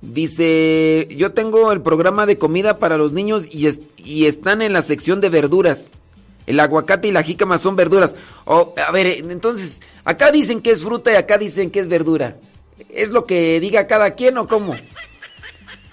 Dice, 0.01 1.07
yo 1.11 1.33
tengo 1.33 1.73
el 1.73 1.83
programa 1.83 2.27
de 2.27 2.39
comida 2.39 2.79
para 2.79 2.97
los 2.97 3.13
niños 3.13 3.45
y, 3.51 3.69
y 3.97 4.27
están 4.27 4.63
en 4.63 4.73
la 4.73 4.83
sección 4.83 5.21
de 5.21 5.29
verduras. 5.29 5.91
El 6.47 6.59
aguacate 6.59 7.09
y 7.09 7.13
la 7.13 7.23
jícama 7.23 7.59
son 7.59 7.77
verduras. 7.77 8.15
Oh, 8.45 8.75
a 8.85 8.91
ver, 8.91 9.07
entonces, 9.07 9.83
acá 10.05 10.33
dicen 10.33 10.63
que 10.63 10.71
es 10.71 10.83
fruta 10.83 11.13
y 11.13 11.17
acá 11.17 11.39
dicen 11.39 11.71
que 11.71 11.81
es 11.81 11.89
verdura. 11.89 12.39
¿Es 12.89 13.11
lo 13.11 13.25
que 13.25 13.61
diga 13.61 13.87
cada 13.87 14.15
quien 14.15 14.39
o 14.39 14.49
cómo? 14.49 14.75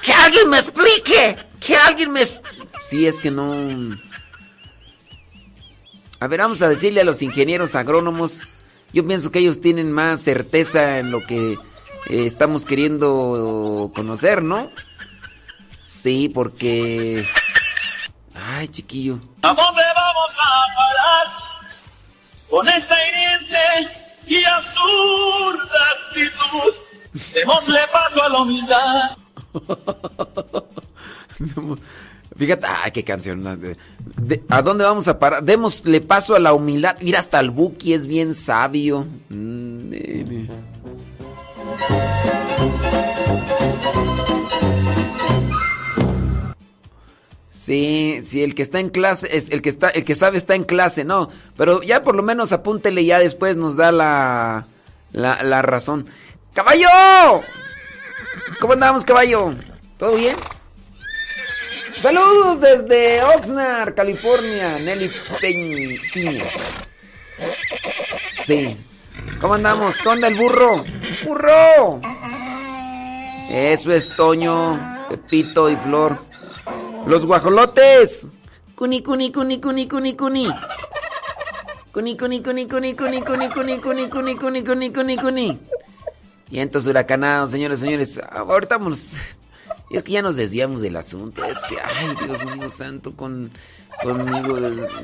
¡Que 0.01 0.13
alguien 0.13 0.49
me 0.49 0.57
explique! 0.57 1.35
¡Que 1.59 1.75
alguien 1.75 2.11
me... 2.11 2.25
Sí, 2.89 3.05
es 3.05 3.19
que 3.19 3.29
no... 3.29 3.53
A 6.19 6.27
ver, 6.27 6.39
vamos 6.39 6.61
a 6.61 6.69
decirle 6.69 7.01
a 7.01 7.03
los 7.03 7.21
ingenieros 7.21 7.75
agrónomos. 7.75 8.56
Yo 8.93 9.05
pienso 9.05 9.31
que 9.31 9.39
ellos 9.39 9.59
tienen 9.61 9.91
más 9.91 10.21
certeza 10.21 10.99
en 10.99 11.11
lo 11.11 11.25
que 11.25 11.53
eh, 11.53 12.25
estamos 12.25 12.65
queriendo 12.65 13.91
conocer, 13.93 14.41
¿no? 14.41 14.69
Sí, 15.77 16.29
porque... 16.29 17.25
Ay, 18.33 18.67
chiquillo. 18.67 19.19
¿A 19.41 19.47
dónde 19.47 19.81
vamos 19.95 20.31
a 20.39 20.65
parar? 20.75 21.27
Con 22.49 22.67
esta 22.69 22.95
hiriente 23.07 23.57
y 24.27 24.43
absurda 24.45 25.79
actitud. 26.07 26.73
Démosle 27.33 27.79
paso 27.91 28.23
a 28.23 28.29
la 28.29 28.37
humildad. 28.39 29.17
Fíjate, 32.37 32.67
ay, 32.67 32.91
qué 32.91 33.03
canción. 33.03 33.45
¿A 34.49 34.61
dónde 34.61 34.83
vamos 34.83 35.07
a 35.07 35.17
parar? 35.17 35.43
Démosle 35.43 36.01
paso 36.01 36.35
a 36.35 36.39
la 36.39 36.53
humildad. 36.53 36.99
Ir 37.01 37.17
hasta 37.17 37.39
el 37.39 37.49
Buki 37.49 37.93
es 37.93 38.05
bien 38.05 38.35
sabio. 38.35 39.05
Mm, 39.29 39.93
Sí, 47.49 48.21
sí, 48.23 48.43
el 48.43 48.55
que 48.55 48.61
está 48.61 48.79
en 48.79 48.89
clase, 48.89 49.35
es 49.35 49.49
el 49.49 49.61
que 49.61 49.69
está, 49.69 49.89
el 49.89 50.05
que 50.05 50.15
sabe 50.15 50.37
está 50.37 50.55
en 50.55 50.63
clase, 50.63 51.03
no. 51.03 51.29
Pero 51.57 51.81
ya 51.81 52.01
por 52.03 52.15
lo 52.15 52.23
menos 52.23 52.53
apúntele 52.53 53.03
ya 53.03 53.19
después 53.19 53.57
nos 53.57 53.75
da 53.75 53.91
la, 53.91 54.67
la, 55.11 55.43
la 55.43 55.61
razón. 55.61 56.05
¡Caballo! 56.53 56.87
¿Cómo 58.61 58.73
andamos, 58.73 59.03
caballo? 59.03 59.53
¿Todo 59.97 60.15
bien? 60.15 60.35
Saludos 62.01 62.61
desde 62.61 63.23
Oxnard, 63.23 63.95
California, 63.95 64.77
Nelly 64.79 65.11
Piña. 66.13 66.43
Sí. 68.45 68.77
¿Cómo 69.41 69.55
andamos? 69.55 69.97
¿Qué 69.97 70.07
onda 70.07 70.27
el 70.27 70.35
burro? 70.35 70.85
¡Burro! 71.25 72.01
Eso 73.49 73.91
es 73.91 74.15
Toño, 74.15 74.79
Pepito 75.09 75.69
y 75.69 75.75
Flor. 75.77 76.17
Los 77.07 77.25
guajolotes. 77.25 78.27
Cuni, 78.75 79.01
cuni, 79.01 79.31
cuni, 79.31 79.59
cuni, 79.59 79.87
cuni, 79.87 80.15
cuni. 80.15 80.53
Cuni, 81.91 82.15
cuni, 82.15 82.43
cuni, 82.43 82.67
cuni, 82.67 82.93
cuni, 82.95 83.23
cuni, 83.23 83.79
cuni, 83.79 83.79
señores, 87.47 87.79
señores. 87.79 88.21
Ahorita 88.31 88.77
vamos. 88.77 89.13
Y 89.89 89.97
es 89.97 90.03
que 90.03 90.11
ya 90.11 90.21
nos 90.21 90.35
desviamos 90.35 90.81
del 90.81 90.97
asunto. 90.97 91.43
Es 91.45 91.59
que, 91.63 91.77
ay, 91.79 92.25
Dios 92.25 92.57
mío 92.57 92.69
santo, 92.69 93.15
con, 93.15 93.51
conmigo. 94.03 94.57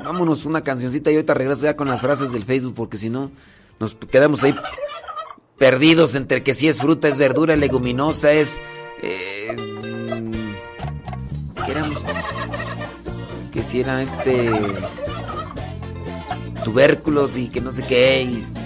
Vámonos 0.04 0.46
una 0.46 0.62
cancioncita 0.62 1.10
y 1.12 1.15
ahorita 1.15 1.34
regreso 1.34 1.63
ya 1.63 1.76
con 1.76 1.88
las 1.88 2.02
frases 2.02 2.32
del 2.32 2.43
Facebook, 2.43 2.74
porque 2.76 2.98
si 2.98 3.10
no, 3.10 3.32
nos 3.80 3.96
quedamos 3.96 4.43
ahí 4.43 4.56
perdidos 5.58 6.15
entre 6.15 6.43
que 6.43 6.54
si 6.54 6.67
es 6.67 6.80
fruta, 6.80 7.08
es 7.08 7.17
verdura, 7.17 7.56
leguminosa, 7.56 8.32
es. 8.32 8.62
Eh, 9.02 9.56
que 11.65 11.72
éramos 11.72 12.04
que 13.54 13.63
si 13.63 13.82
era 13.82 14.02
este 14.02 14.52
tubérculos 16.63 17.38
y 17.38 17.50
que 17.50 17.62
no 17.62 17.72
sé 17.72 17.84
qué 17.84 18.28
Jesús 18.28 18.62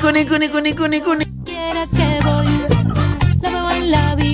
cuni, 0.00 0.24
cuni, 0.26 0.48
cuni, 0.48 0.74
cuni, 0.74 1.00
cuni. 1.00 1.24
Quiera 1.44 1.86
que 1.86 2.20
voy, 2.24 2.46
lo 3.42 3.50
veo 3.50 3.70
en 3.70 3.90
la 3.90 4.14
Biblia, 4.14 4.27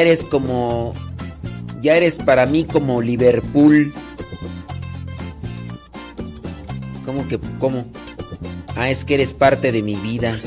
eres 0.00 0.24
como. 0.24 0.94
Ya 1.82 1.96
eres 1.96 2.18
para 2.18 2.46
mí 2.46 2.64
como 2.64 3.00
Liverpool. 3.00 3.92
¿Cómo 7.04 7.26
que.? 7.28 7.38
¿Cómo? 7.58 7.84
Ah, 8.76 8.90
es 8.90 9.04
que 9.04 9.14
eres 9.14 9.34
parte 9.34 9.72
de 9.72 9.82
mi 9.82 9.96
vida. 9.96 10.38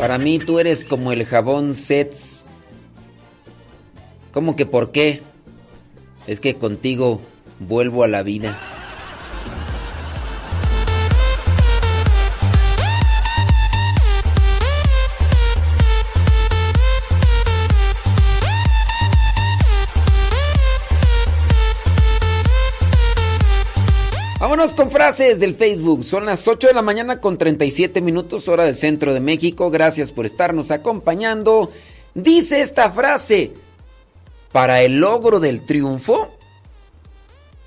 Para 0.00 0.16
mí 0.16 0.38
tú 0.38 0.58
eres 0.58 0.86
como 0.86 1.12
el 1.12 1.26
jabón 1.26 1.74
Sets. 1.74 2.46
¿Cómo 4.32 4.56
que 4.56 4.64
por 4.64 4.92
qué? 4.92 5.20
Es 6.26 6.40
que 6.40 6.54
contigo 6.54 7.20
vuelvo 7.58 8.02
a 8.02 8.08
la 8.08 8.22
vida. 8.22 8.58
Con 24.60 24.90
frases 24.90 25.40
del 25.40 25.54
Facebook. 25.54 26.04
Son 26.04 26.26
las 26.26 26.46
8 26.46 26.68
de 26.68 26.74
la 26.74 26.82
mañana 26.82 27.18
con 27.18 27.38
37 27.38 28.02
minutos 28.02 28.46
hora 28.46 28.64
del 28.64 28.76
centro 28.76 29.14
de 29.14 29.18
México. 29.18 29.70
Gracias 29.70 30.12
por 30.12 30.26
estarnos 30.26 30.70
acompañando. 30.70 31.72
Dice 32.12 32.60
esta 32.60 32.90
frase, 32.90 33.54
para 34.52 34.82
el 34.82 35.00
logro 35.00 35.40
del 35.40 35.64
triunfo, 35.64 36.28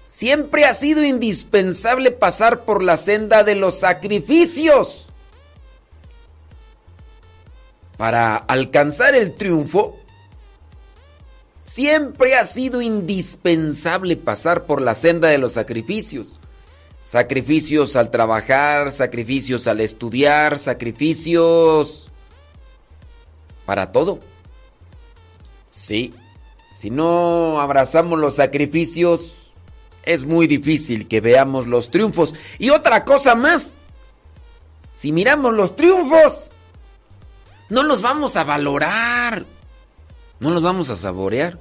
siempre 0.05 0.65
ha 0.65 0.73
sido 0.75 1.03
indispensable 1.03 2.11
pasar 2.11 2.63
por 2.63 2.83
la 2.83 2.95
senda 2.95 3.43
de 3.43 3.55
los 3.55 3.79
sacrificios. 3.79 5.09
Para 7.97 8.35
alcanzar 8.35 9.15
el 9.15 9.33
triunfo, 9.33 9.97
siempre 11.65 12.35
ha 12.35 12.45
sido 12.45 12.83
indispensable 12.83 14.15
pasar 14.15 14.65
por 14.65 14.79
la 14.79 14.93
senda 14.93 15.29
de 15.29 15.39
los 15.39 15.53
sacrificios. 15.53 16.39
Sacrificios 17.04 17.97
al 17.97 18.10
trabajar, 18.12 18.89
sacrificios 18.89 19.68
al 19.68 19.82
estudiar, 19.82 20.58
sacrificios 20.58 22.10
para 23.66 23.91
todo. 23.91 24.20
Sí, 25.70 26.14
si 26.74 26.89
no 26.89 27.60
abrazamos 27.60 28.20
los 28.20 28.36
sacrificios, 28.36 29.36
es 30.04 30.26
muy 30.26 30.47
difícil 30.47 31.08
que 31.08 31.20
veamos 31.20 31.68
los 31.68 31.91
triunfos. 31.91 32.36
Y 32.58 32.70
otra 32.70 33.04
cosa 33.04 33.36
más, 33.36 33.74
si 34.93 35.12
miramos 35.12 35.54
los 35.54 35.76
triunfos, 35.76 36.51
no 37.70 37.84
los 37.84 38.01
vamos 38.01 38.38
a 38.38 38.45
valorar, 38.45 39.45
no 40.39 40.51
los 40.51 40.64
vamos 40.64 40.89
a 40.89 40.95
saborear. 40.95 41.60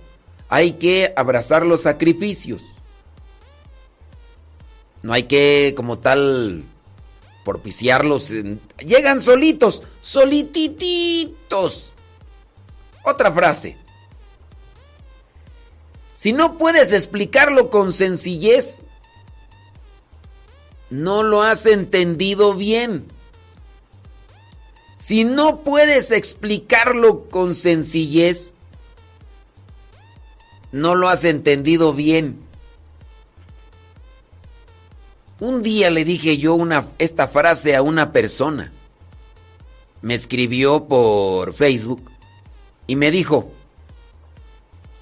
Hay 0.48 0.74
que 0.74 1.12
abrazar 1.16 1.66
los 1.66 1.82
sacrificios. 1.82 2.62
No 5.02 5.12
hay 5.12 5.24
que, 5.24 5.74
como 5.76 5.98
tal, 5.98 6.64
propiciarlos. 7.44 8.30
Llegan 8.78 9.20
solitos, 9.20 9.82
solitititos. 10.00 11.92
Otra 13.04 13.32
frase. 13.32 13.76
Si 16.14 16.32
no 16.32 16.56
puedes 16.56 16.92
explicarlo 16.92 17.68
con 17.68 17.92
sencillez, 17.92 18.80
no 20.88 21.24
lo 21.24 21.42
has 21.42 21.66
entendido 21.66 22.54
bien. 22.54 23.06
Si 24.98 25.24
no 25.24 25.62
puedes 25.62 26.12
explicarlo 26.12 27.28
con 27.28 27.56
sencillez, 27.56 28.54
no 30.70 30.94
lo 30.94 31.08
has 31.08 31.24
entendido 31.24 31.92
bien. 31.92 32.38
Un 35.42 35.64
día 35.64 35.90
le 35.90 36.04
dije 36.04 36.38
yo 36.38 36.56
esta 37.00 37.26
frase 37.26 37.74
a 37.74 37.82
una 37.82 38.12
persona. 38.12 38.70
Me 40.00 40.14
escribió 40.14 40.84
por 40.84 41.52
Facebook 41.52 42.12
y 42.86 42.94
me 42.94 43.10
dijo, 43.10 43.50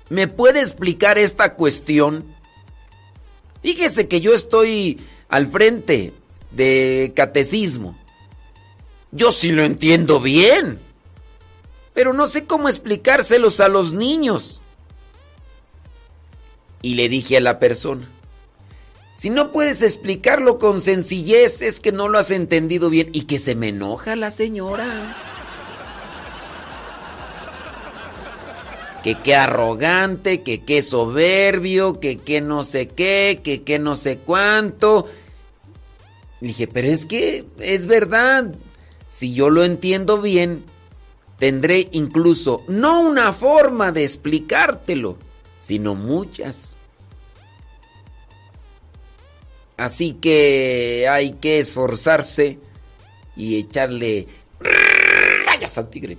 ¿me 0.09 0.29
puede 0.29 0.61
explicar 0.61 1.19
esta 1.19 1.57
cuestión? 1.57 2.25
Fíjese 3.61 4.09
que 4.09 4.23
yo 4.23 4.33
estoy 4.33 5.05
al 5.29 5.49
frente 5.49 6.15
de 6.53 7.13
catecismo. 7.15 7.95
Yo 9.13 9.33
sí 9.33 9.53
lo 9.53 9.63
entiendo 9.63 10.21
bien, 10.21 10.79
pero 11.93 12.15
no 12.15 12.29
sé 12.29 12.47
cómo 12.47 12.71
explicárselos 12.71 13.61
a 13.61 13.69
los 13.69 13.93
niños. 13.93 14.63
Y 16.81 16.95
le 16.95 17.11
dije 17.11 17.37
a 17.37 17.41
la 17.43 17.59
persona, 17.59 18.09
si 19.21 19.29
no 19.29 19.53
puedes 19.53 19.83
explicarlo 19.83 20.59
con 20.59 20.81
sencillez 20.81 21.61
es 21.61 21.81
que 21.81 21.93
no 21.93 22.09
lo 22.09 22.17
has 22.17 22.31
entendido 22.31 22.89
bien 22.89 23.11
y 23.13 23.25
que 23.25 23.39
se 23.39 23.55
me 23.55 23.69
enoja 23.69 24.17
la 24.17 24.31
señora. 24.31 25.15
Que 29.05 29.17
qué 29.17 29.37
arrogante, 29.37 30.41
que 30.41 30.63
qué 30.63 30.81
soberbio, 30.81 32.01
que 32.01 32.17
qué 32.17 32.41
no 32.41 32.65
sé 32.65 32.89
qué, 32.89 33.43
que 33.45 33.63
qué 33.63 33.79
no 33.79 33.95
sé 33.95 34.17
cuánto. 34.17 35.07
Le 36.41 36.49
dije, 36.49 36.67
pero 36.67 36.89
es 36.89 37.05
que 37.05 37.45
es 37.59 37.85
verdad. 37.85 38.55
Si 39.13 39.35
yo 39.35 39.51
lo 39.51 39.65
entiendo 39.65 40.23
bien, 40.23 40.65
tendré 41.39 41.91
incluso 41.93 42.63
no 42.69 43.03
una 43.03 43.35
forma 43.35 43.93
de 43.93 44.03
explicártelo, 44.03 45.19
sino 45.59 45.95
muchas. 45.95 46.79
Así 49.81 50.13
que 50.13 51.09
hay 51.09 51.33
que 51.33 51.59
esforzarse 51.59 52.59
y 53.35 53.57
echarle 53.57 54.29
rayas 55.47 55.79
al 55.79 55.89
tigre. 55.89 56.19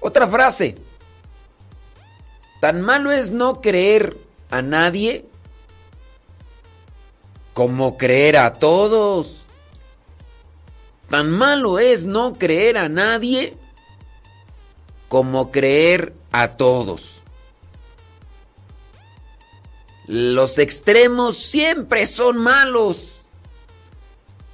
Otra 0.00 0.26
frase. 0.26 0.74
Tan 2.60 2.82
malo 2.82 3.12
es 3.12 3.30
no 3.30 3.60
creer 3.60 4.16
a 4.50 4.60
nadie 4.60 5.24
como 7.52 7.96
creer 7.96 8.38
a 8.38 8.54
todos. 8.54 9.44
Tan 11.08 11.30
malo 11.30 11.78
es 11.78 12.06
no 12.06 12.34
creer 12.34 12.76
a 12.76 12.88
nadie 12.88 13.56
como 15.08 15.52
creer 15.52 16.12
a 16.32 16.56
todos. 16.56 17.15
Los 20.06 20.58
extremos 20.58 21.36
siempre 21.36 22.06
son 22.06 22.38
malos. 22.38 23.20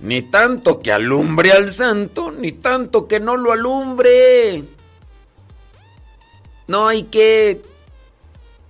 Ni 0.01 0.23
tanto 0.23 0.81
que 0.81 0.93
alumbre 0.93 1.53
al 1.53 1.71
santo, 1.71 2.33
ni 2.33 2.53
tanto 2.53 3.07
que 3.07 3.21
no 3.21 3.37
lo 3.37 3.53
alumbre. 3.53 4.65
No 6.67 6.89
hay 6.89 7.05
que 7.05 7.63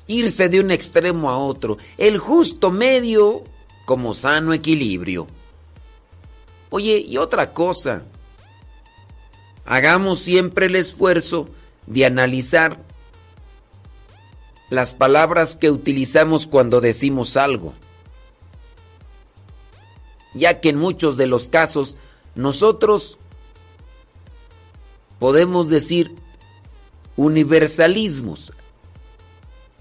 irse 0.06 0.48
de 0.48 0.60
un 0.60 0.70
extremo 0.70 1.30
a 1.30 1.38
otro. 1.38 1.78
El 1.96 2.18
justo 2.18 2.70
medio 2.70 3.44
como 3.84 4.12
sano 4.12 4.52
equilibrio. 4.52 5.26
Oye, 6.70 6.98
y 6.98 7.16
otra 7.16 7.52
cosa. 7.52 8.04
Hagamos 9.64 10.18
siempre 10.18 10.66
el 10.66 10.76
esfuerzo 10.76 11.48
de 11.86 12.04
analizar 12.04 12.78
las 14.72 14.94
palabras 14.94 15.56
que 15.56 15.70
utilizamos 15.70 16.46
cuando 16.46 16.80
decimos 16.80 17.36
algo. 17.36 17.74
Ya 20.32 20.62
que 20.62 20.70
en 20.70 20.78
muchos 20.78 21.18
de 21.18 21.26
los 21.26 21.50
casos 21.50 21.98
nosotros 22.34 23.18
podemos 25.18 25.68
decir 25.68 26.16
universalismos. 27.16 28.54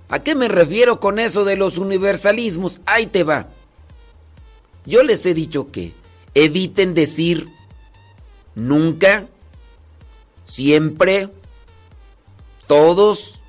¿A 0.10 0.20
qué 0.24 0.36
me 0.36 0.50
refiero 0.50 1.00
con 1.00 1.20
eso 1.20 1.46
de 1.46 1.56
los 1.56 1.78
universalismos? 1.78 2.82
Ahí 2.86 3.08
te 3.08 3.24
va. 3.24 3.48
Yo 4.86 5.04
les 5.04 5.26
he 5.26 5.34
dicho 5.34 5.72
que 5.72 5.94
eviten 6.34 6.94
decir 6.96 7.48
nunca, 8.56 9.26
siempre, 10.44 11.30
todos, 12.68 13.41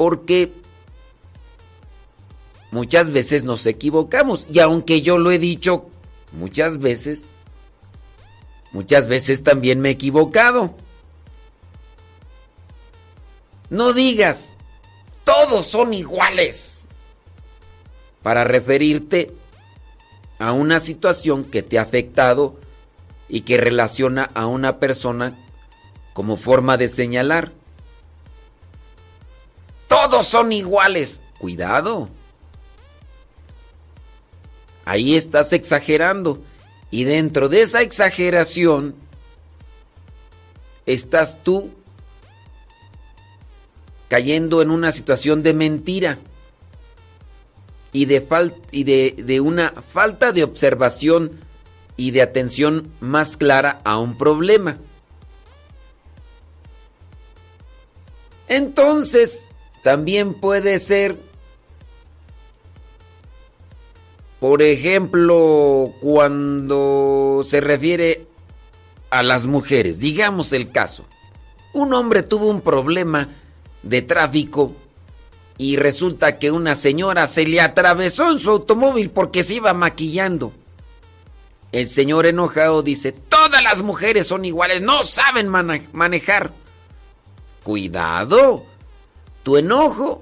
porque 0.00 0.50
muchas 2.70 3.10
veces 3.10 3.44
nos 3.44 3.66
equivocamos. 3.66 4.46
Y 4.48 4.60
aunque 4.60 5.02
yo 5.02 5.18
lo 5.18 5.30
he 5.30 5.38
dicho 5.38 5.90
muchas 6.32 6.78
veces, 6.78 7.32
muchas 8.72 9.08
veces 9.08 9.42
también 9.42 9.78
me 9.80 9.90
he 9.90 9.92
equivocado. 9.92 10.74
No 13.68 13.92
digas, 13.92 14.56
todos 15.24 15.66
son 15.66 15.92
iguales, 15.92 16.86
para 18.22 18.44
referirte 18.44 19.34
a 20.38 20.52
una 20.52 20.80
situación 20.80 21.44
que 21.44 21.62
te 21.62 21.78
ha 21.78 21.82
afectado 21.82 22.58
y 23.28 23.42
que 23.42 23.58
relaciona 23.58 24.30
a 24.32 24.46
una 24.46 24.78
persona 24.78 25.36
como 26.14 26.38
forma 26.38 26.78
de 26.78 26.88
señalar. 26.88 27.59
Todos 29.90 30.28
son 30.28 30.52
iguales. 30.52 31.20
Cuidado. 31.40 32.08
Ahí 34.84 35.16
estás 35.16 35.52
exagerando. 35.52 36.40
Y 36.92 37.02
dentro 37.02 37.48
de 37.48 37.62
esa 37.62 37.82
exageración 37.82 38.94
estás 40.86 41.42
tú 41.42 41.72
cayendo 44.06 44.62
en 44.62 44.70
una 44.70 44.92
situación 44.92 45.42
de 45.42 45.54
mentira 45.54 46.18
y 47.92 48.04
de, 48.04 49.40
una 49.40 49.72
falta 49.72 50.30
de 50.30 50.44
observación 50.44 51.40
y 51.96 52.12
de 52.12 52.22
atención 52.22 52.92
más 53.00 53.36
clara 53.36 53.80
a 53.82 53.98
un 53.98 54.16
problema. 54.16 54.78
Entonces, 58.46 59.49
también 59.82 60.34
puede 60.34 60.78
ser, 60.78 61.16
por 64.38 64.62
ejemplo, 64.62 65.92
cuando 66.00 67.42
se 67.44 67.60
refiere 67.60 68.26
a 69.10 69.22
las 69.22 69.46
mujeres, 69.46 69.98
digamos 69.98 70.52
el 70.52 70.70
caso, 70.70 71.04
un 71.72 71.92
hombre 71.94 72.22
tuvo 72.22 72.48
un 72.48 72.60
problema 72.60 73.28
de 73.82 74.02
tráfico 74.02 74.74
y 75.56 75.76
resulta 75.76 76.38
que 76.38 76.50
una 76.50 76.74
señora 76.74 77.26
se 77.26 77.44
le 77.44 77.60
atravesó 77.60 78.30
en 78.30 78.38
su 78.38 78.50
automóvil 78.50 79.10
porque 79.10 79.44
se 79.44 79.56
iba 79.56 79.74
maquillando. 79.74 80.52
El 81.72 81.86
señor 81.86 82.26
enojado 82.26 82.82
dice, 82.82 83.12
todas 83.12 83.62
las 83.62 83.82
mujeres 83.82 84.26
son 84.26 84.44
iguales, 84.44 84.82
no 84.82 85.04
saben 85.04 85.48
manejar. 85.48 86.52
Cuidado, 87.62 88.64
tu 89.42 89.56
enojo 89.56 90.20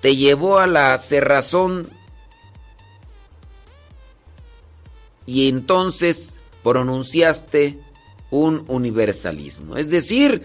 te 0.00 0.16
llevó 0.16 0.58
a 0.58 0.66
la 0.66 0.98
cerrazón 0.98 1.88
y 5.26 5.48
entonces 5.48 6.40
pronunciaste 6.62 7.78
un 8.30 8.64
universalismo. 8.68 9.76
Es 9.76 9.90
decir, 9.90 10.42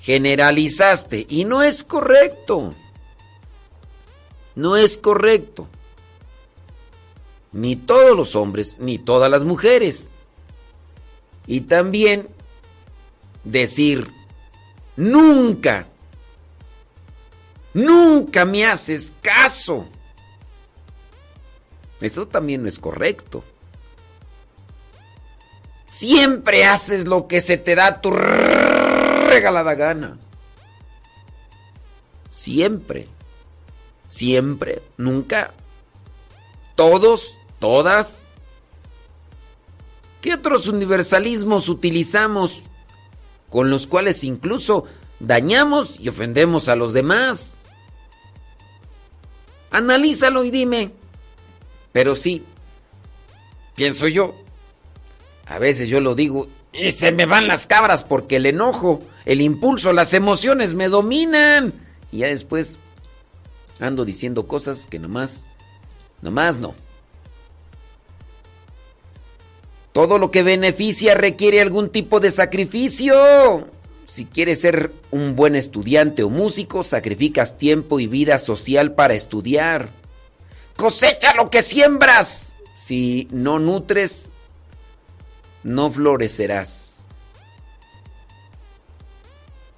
generalizaste 0.00 1.26
y 1.28 1.44
no 1.44 1.62
es 1.62 1.84
correcto. 1.84 2.74
No 4.54 4.76
es 4.76 4.98
correcto. 4.98 5.68
Ni 7.52 7.76
todos 7.76 8.16
los 8.16 8.36
hombres, 8.36 8.76
ni 8.78 8.98
todas 8.98 9.30
las 9.30 9.44
mujeres. 9.44 10.10
Y 11.46 11.62
también 11.62 12.28
decir, 13.44 14.08
nunca, 14.96 15.86
nunca 17.74 18.44
me 18.44 18.66
haces 18.66 19.12
caso. 19.22 19.88
Eso 22.00 22.28
también 22.28 22.62
no 22.62 22.68
es 22.68 22.78
correcto. 22.78 23.42
Siempre 25.88 26.64
haces 26.64 27.06
lo 27.06 27.26
que 27.26 27.40
se 27.40 27.56
te 27.56 27.74
da 27.74 28.00
tu 28.00 28.10
regalada 28.10 29.74
gana. 29.74 30.18
Siempre. 32.28 33.08
Siempre. 34.06 34.82
Nunca. 34.96 35.52
Todos. 36.76 37.36
Todas. 37.58 38.28
¿Qué 40.20 40.34
otros 40.34 40.68
universalismos 40.68 41.68
utilizamos 41.68 42.62
con 43.50 43.70
los 43.70 43.86
cuales 43.86 44.24
incluso 44.24 44.84
dañamos 45.20 45.98
y 45.98 46.08
ofendemos 46.08 46.68
a 46.68 46.76
los 46.76 46.92
demás? 46.92 47.57
Analízalo 49.70 50.44
y 50.44 50.50
dime. 50.50 50.90
Pero 51.92 52.16
sí, 52.16 52.44
pienso 53.74 54.08
yo, 54.08 54.34
a 55.46 55.58
veces 55.58 55.88
yo 55.88 56.00
lo 56.00 56.14
digo 56.14 56.48
y 56.72 56.92
se 56.92 57.12
me 57.12 57.26
van 57.26 57.48
las 57.48 57.66
cabras 57.66 58.04
porque 58.04 58.36
el 58.36 58.46
enojo, 58.46 59.02
el 59.24 59.40
impulso, 59.40 59.92
las 59.92 60.14
emociones 60.14 60.74
me 60.74 60.88
dominan. 60.88 61.72
Y 62.12 62.18
ya 62.18 62.28
después 62.28 62.78
ando 63.80 64.04
diciendo 64.04 64.46
cosas 64.46 64.86
que 64.86 64.98
nomás, 64.98 65.46
nomás 66.22 66.58
no. 66.58 66.74
Todo 69.92 70.18
lo 70.18 70.30
que 70.30 70.42
beneficia 70.42 71.14
requiere 71.14 71.60
algún 71.60 71.90
tipo 71.90 72.20
de 72.20 72.30
sacrificio. 72.30 73.68
Si 74.08 74.24
quieres 74.24 74.62
ser 74.62 74.90
un 75.10 75.36
buen 75.36 75.54
estudiante 75.54 76.22
o 76.22 76.30
músico, 76.30 76.82
sacrificas 76.82 77.58
tiempo 77.58 78.00
y 78.00 78.06
vida 78.06 78.38
social 78.38 78.94
para 78.94 79.12
estudiar. 79.12 79.90
Cosecha 80.76 81.34
lo 81.34 81.50
que 81.50 81.60
siembras. 81.60 82.56
Si 82.74 83.28
no 83.30 83.58
nutres, 83.58 84.32
no 85.62 85.92
florecerás. 85.92 87.04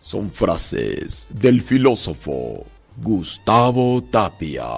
Son 0.01 0.31
frases 0.31 1.27
del 1.31 1.61
filósofo 1.61 2.65
Gustavo 2.99 4.01
Tapia. 4.13 4.69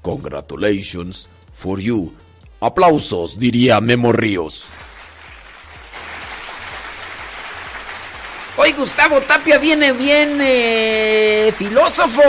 Congratulations 0.00 1.28
for 1.52 1.80
you. 1.80 2.12
Aplausos, 2.60 3.36
diría 3.36 3.80
Memo 3.80 4.12
Ríos. 4.12 4.66
Hoy 8.56 8.72
Gustavo 8.72 9.20
Tapia 9.22 9.58
viene 9.58 9.92
bien 9.92 10.38
eh, 10.40 11.52
filósofo. 11.56 12.22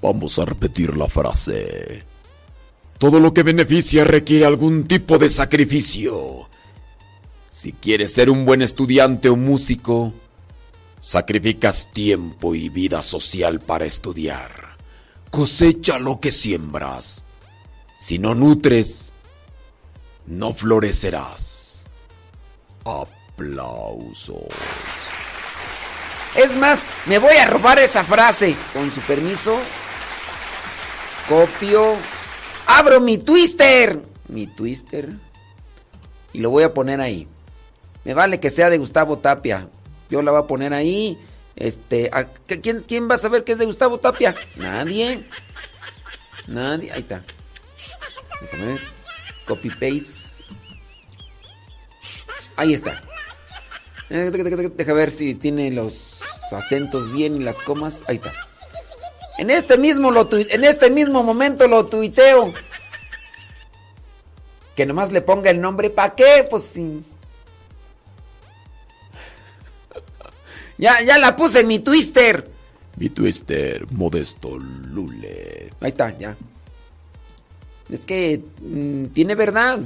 Vamos 0.00 0.38
a 0.38 0.46
repetir 0.46 0.96
la 0.96 1.08
frase. 1.08 2.04
Todo 2.96 3.20
lo 3.20 3.34
que 3.34 3.42
beneficia 3.42 4.02
requiere 4.04 4.46
algún 4.46 4.88
tipo 4.88 5.18
de 5.18 5.28
sacrificio. 5.28 6.48
Si 7.48 7.72
quieres 7.72 8.14
ser 8.14 8.30
un 8.30 8.46
buen 8.46 8.62
estudiante 8.62 9.28
o 9.28 9.36
músico, 9.36 10.14
sacrificas 11.00 11.88
tiempo 11.92 12.54
y 12.54 12.70
vida 12.70 13.02
social 13.02 13.60
para 13.60 13.84
estudiar. 13.84 14.76
Cosecha 15.30 15.98
lo 15.98 16.18
que 16.18 16.30
siembras. 16.30 17.24
Si 17.98 18.18
no 18.18 18.34
nutres, 18.34 19.12
no 20.26 20.54
florecerás. 20.54 21.84
Aplausos. 23.40 24.44
Es 26.36 26.56
más, 26.56 26.78
me 27.06 27.18
voy 27.18 27.36
a 27.36 27.46
robar 27.46 27.78
esa 27.78 28.04
frase. 28.04 28.54
Con 28.72 28.90
su 28.92 29.00
permiso, 29.00 29.58
copio, 31.28 31.94
abro 32.66 33.00
mi 33.00 33.18
twister. 33.18 34.00
Mi 34.28 34.46
twister. 34.46 35.08
Y 36.32 36.38
lo 36.40 36.50
voy 36.50 36.64
a 36.64 36.74
poner 36.74 37.00
ahí. 37.00 37.26
Me 38.04 38.14
vale 38.14 38.38
que 38.40 38.50
sea 38.50 38.70
de 38.70 38.78
Gustavo 38.78 39.18
Tapia. 39.18 39.68
Yo 40.10 40.22
la 40.22 40.30
voy 40.32 40.40
a 40.42 40.46
poner 40.46 40.72
ahí. 40.74 41.18
Este, 41.56 42.08
¿a- 42.12 42.26
¿quién, 42.26 42.80
¿Quién 42.82 43.10
va 43.10 43.14
a 43.16 43.18
saber 43.18 43.42
que 43.44 43.52
es 43.52 43.58
de 43.58 43.66
Gustavo 43.66 43.98
Tapia? 43.98 44.34
Nadie. 44.56 45.24
Nadie. 46.46 46.92
Ahí 46.92 47.00
está. 47.00 47.22
Copy 49.46 49.68
paste. 49.70 50.44
Ahí 52.56 52.74
está. 52.74 53.02
Deja 54.10 54.92
ver 54.92 55.10
si 55.10 55.34
tiene 55.36 55.70
los 55.70 56.20
acentos 56.52 57.12
bien 57.12 57.36
y 57.36 57.38
las 57.38 57.62
comas. 57.62 58.02
Ahí 58.08 58.16
está. 58.16 58.32
En 59.38 59.50
este 59.50 59.78
mismo, 59.78 60.10
lo 60.10 60.28
en 60.32 60.64
este 60.64 60.90
mismo 60.90 61.22
momento 61.22 61.68
lo 61.68 61.86
tuiteo. 61.86 62.52
Que 64.74 64.84
nomás 64.84 65.12
le 65.12 65.20
ponga 65.20 65.50
el 65.50 65.60
nombre. 65.60 65.90
¿Para 65.90 66.14
qué? 66.14 66.46
Pues 66.50 66.64
sí. 66.64 67.04
Ya, 70.76 71.00
ya 71.02 71.18
la 71.18 71.36
puse 71.36 71.60
en 71.60 71.68
mi 71.68 71.78
twister. 71.78 72.50
Mi 72.96 73.10
twister, 73.10 73.86
modesto 73.92 74.58
Lule. 74.58 75.72
Ahí 75.80 75.90
está, 75.90 76.18
ya. 76.18 76.36
Es 77.90 78.00
que 78.00 78.42
mm, 78.60 79.06
tiene 79.06 79.34
verdad. 79.36 79.78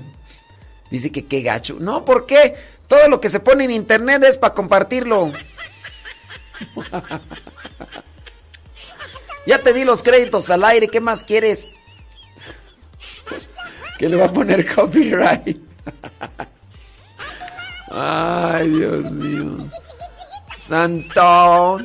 Dice 0.91 1.13
que 1.13 1.27
qué 1.27 1.43
gacho. 1.43 1.79
No, 1.81 2.05
¿por 2.05 2.27
qué? 2.27 2.55
Todo 2.89 3.09
lo 3.09 3.21
que 3.21 3.29
se 3.29 3.41
pone 3.41 3.65
en 3.65 3.71
internet 3.71 4.23
es 4.25 4.39
para 4.39 4.55
compartirlo. 4.55 5.31
ya 9.47 9.59
te 9.59 9.73
di 9.73 9.85
los 9.85 10.03
créditos 10.03 10.51
al 10.51 10.65
aire, 10.65 10.89
¿qué 10.89 11.01
más 11.01 11.25
quieres? 11.25 11.77
que 13.99 14.09
le 14.09 14.17
va 14.17 14.27
a 14.27 14.33
poner 14.33 14.73
copyright. 14.75 15.57
Ay, 17.91 18.69
Dios 18.71 19.11
mío. 19.13 19.69
Santo. 20.59 21.79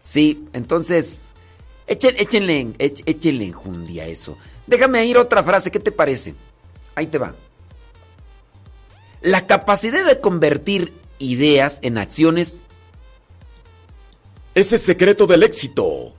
Sí, 0.00 0.46
entonces, 0.52 1.32
echen- 1.88 2.14
échenle, 2.18 2.74
échenle 2.78 3.46
enjundia 3.46 4.04
a 4.04 4.06
eso. 4.06 4.38
Déjame 4.66 5.04
ir 5.04 5.18
otra 5.18 5.42
frase, 5.42 5.70
¿qué 5.72 5.80
te 5.80 5.90
parece? 5.90 6.34
Ahí 6.94 7.08
te 7.08 7.18
va. 7.18 7.34
La 9.26 9.48
capacidad 9.48 10.06
de 10.06 10.20
convertir 10.20 10.92
ideas 11.18 11.80
en 11.82 11.98
acciones 11.98 12.62
Es 14.54 14.72
el 14.72 14.78
secreto 14.78 15.26
del 15.26 15.42
éxito. 15.42 16.14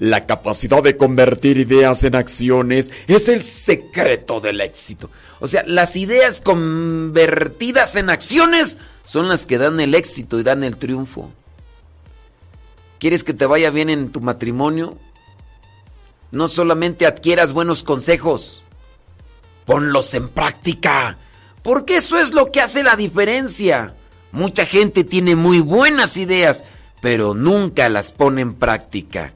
La 0.00 0.26
capacidad 0.26 0.82
de 0.82 0.96
convertir 0.96 1.58
ideas 1.58 2.02
en 2.02 2.16
acciones 2.16 2.90
es 3.06 3.28
el 3.28 3.44
secreto 3.44 4.40
del 4.40 4.60
éxito. 4.62 5.10
O 5.38 5.46
sea, 5.46 5.62
las 5.64 5.94
ideas 5.94 6.40
convertidas 6.40 7.94
en 7.94 8.10
acciones 8.10 8.80
son 9.04 9.28
las 9.28 9.46
que 9.46 9.58
dan 9.58 9.78
el 9.78 9.94
éxito 9.94 10.40
y 10.40 10.42
dan 10.42 10.64
el 10.64 10.76
triunfo. 10.76 11.30
¿Quieres 12.98 13.22
que 13.22 13.34
te 13.34 13.46
vaya 13.46 13.70
bien 13.70 13.90
en 13.90 14.10
tu 14.10 14.20
matrimonio? 14.20 14.98
No 16.32 16.48
solamente 16.48 17.06
adquieras 17.06 17.52
buenos 17.52 17.84
consejos, 17.84 18.60
ponlos 19.66 20.12
en 20.14 20.28
práctica. 20.28 21.16
Porque 21.64 21.96
eso 21.96 22.18
es 22.18 22.34
lo 22.34 22.52
que 22.52 22.60
hace 22.60 22.82
la 22.82 22.94
diferencia. 22.94 23.94
Mucha 24.32 24.66
gente 24.66 25.02
tiene 25.02 25.34
muy 25.34 25.60
buenas 25.60 26.18
ideas, 26.18 26.66
pero 27.00 27.32
nunca 27.32 27.88
las 27.88 28.12
pone 28.12 28.42
en 28.42 28.52
práctica. 28.52 29.32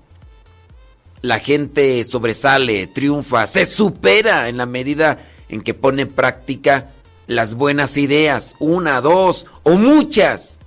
La 1.23 1.39
gente 1.39 2.05
sobresale, 2.05 2.87
triunfa, 2.87 3.47
se 3.47 3.65
supera 3.65 4.51
en 4.51 4.59
la 4.59 4.67
medida 4.67 5.25
en 5.49 5.63
que 5.63 5.73
pone 5.73 6.03
en 6.03 6.09
práctica 6.11 6.91
las 7.27 7.55
buenas 7.55 7.97
ideas, 7.97 8.57
una, 8.59 9.01
dos 9.01 9.47
o 9.63 9.77
muchas. 9.77 10.61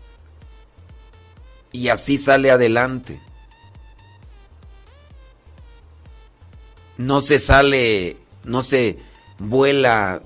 Y 1.72 1.89
así 1.89 2.18
sale 2.18 2.49
adelante. 2.49 3.22
No 6.97 7.22
se 7.22 7.38
sale, 7.38 8.18
no 8.45 8.64
se 8.64 8.97
vuela 9.38 10.24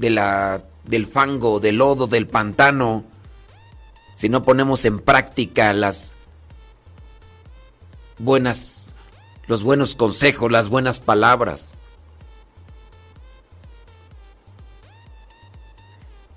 de 0.00 0.08
la, 0.08 0.62
del 0.86 1.06
fango, 1.06 1.60
del 1.60 1.76
lodo, 1.76 2.06
del 2.06 2.26
pantano, 2.26 3.04
si 4.14 4.30
no 4.30 4.42
ponemos 4.42 4.86
en 4.86 4.98
práctica 4.98 5.74
las 5.74 6.16
buenas, 8.18 8.94
los 9.46 9.62
buenos 9.62 9.94
consejos, 9.94 10.50
las 10.50 10.70
buenas 10.70 11.00
palabras. 11.00 11.74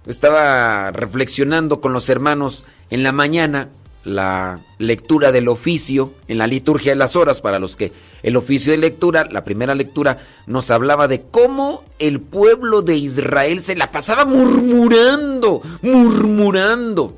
Estaba 0.05 0.91
reflexionando 0.91 1.79
con 1.79 1.93
los 1.93 2.09
hermanos 2.09 2.65
en 2.89 3.03
la 3.03 3.13
mañana 3.13 3.69
la 4.03 4.59
lectura 4.77 5.31
del 5.31 5.47
oficio 5.47 6.11
en 6.27 6.37
la 6.37 6.47
liturgia 6.47 6.91
de 6.91 6.97
las 6.97 7.15
horas 7.15 7.39
para 7.39 7.59
los 7.59 7.77
que 7.77 7.93
el 8.23 8.37
oficio 8.37 8.71
de 8.71 8.77
lectura, 8.77 9.27
la 9.29 9.43
primera 9.43 9.75
lectura 9.75 10.25
nos 10.47 10.71
hablaba 10.71 11.09
de 11.09 11.21
cómo 11.21 11.83
el 11.99 12.21
pueblo 12.21 12.81
de 12.81 12.95
Israel 12.95 13.61
se 13.61 13.75
la 13.75 13.91
pasaba 13.91 14.23
murmurando, 14.23 15.61
murmurando. 15.81 17.17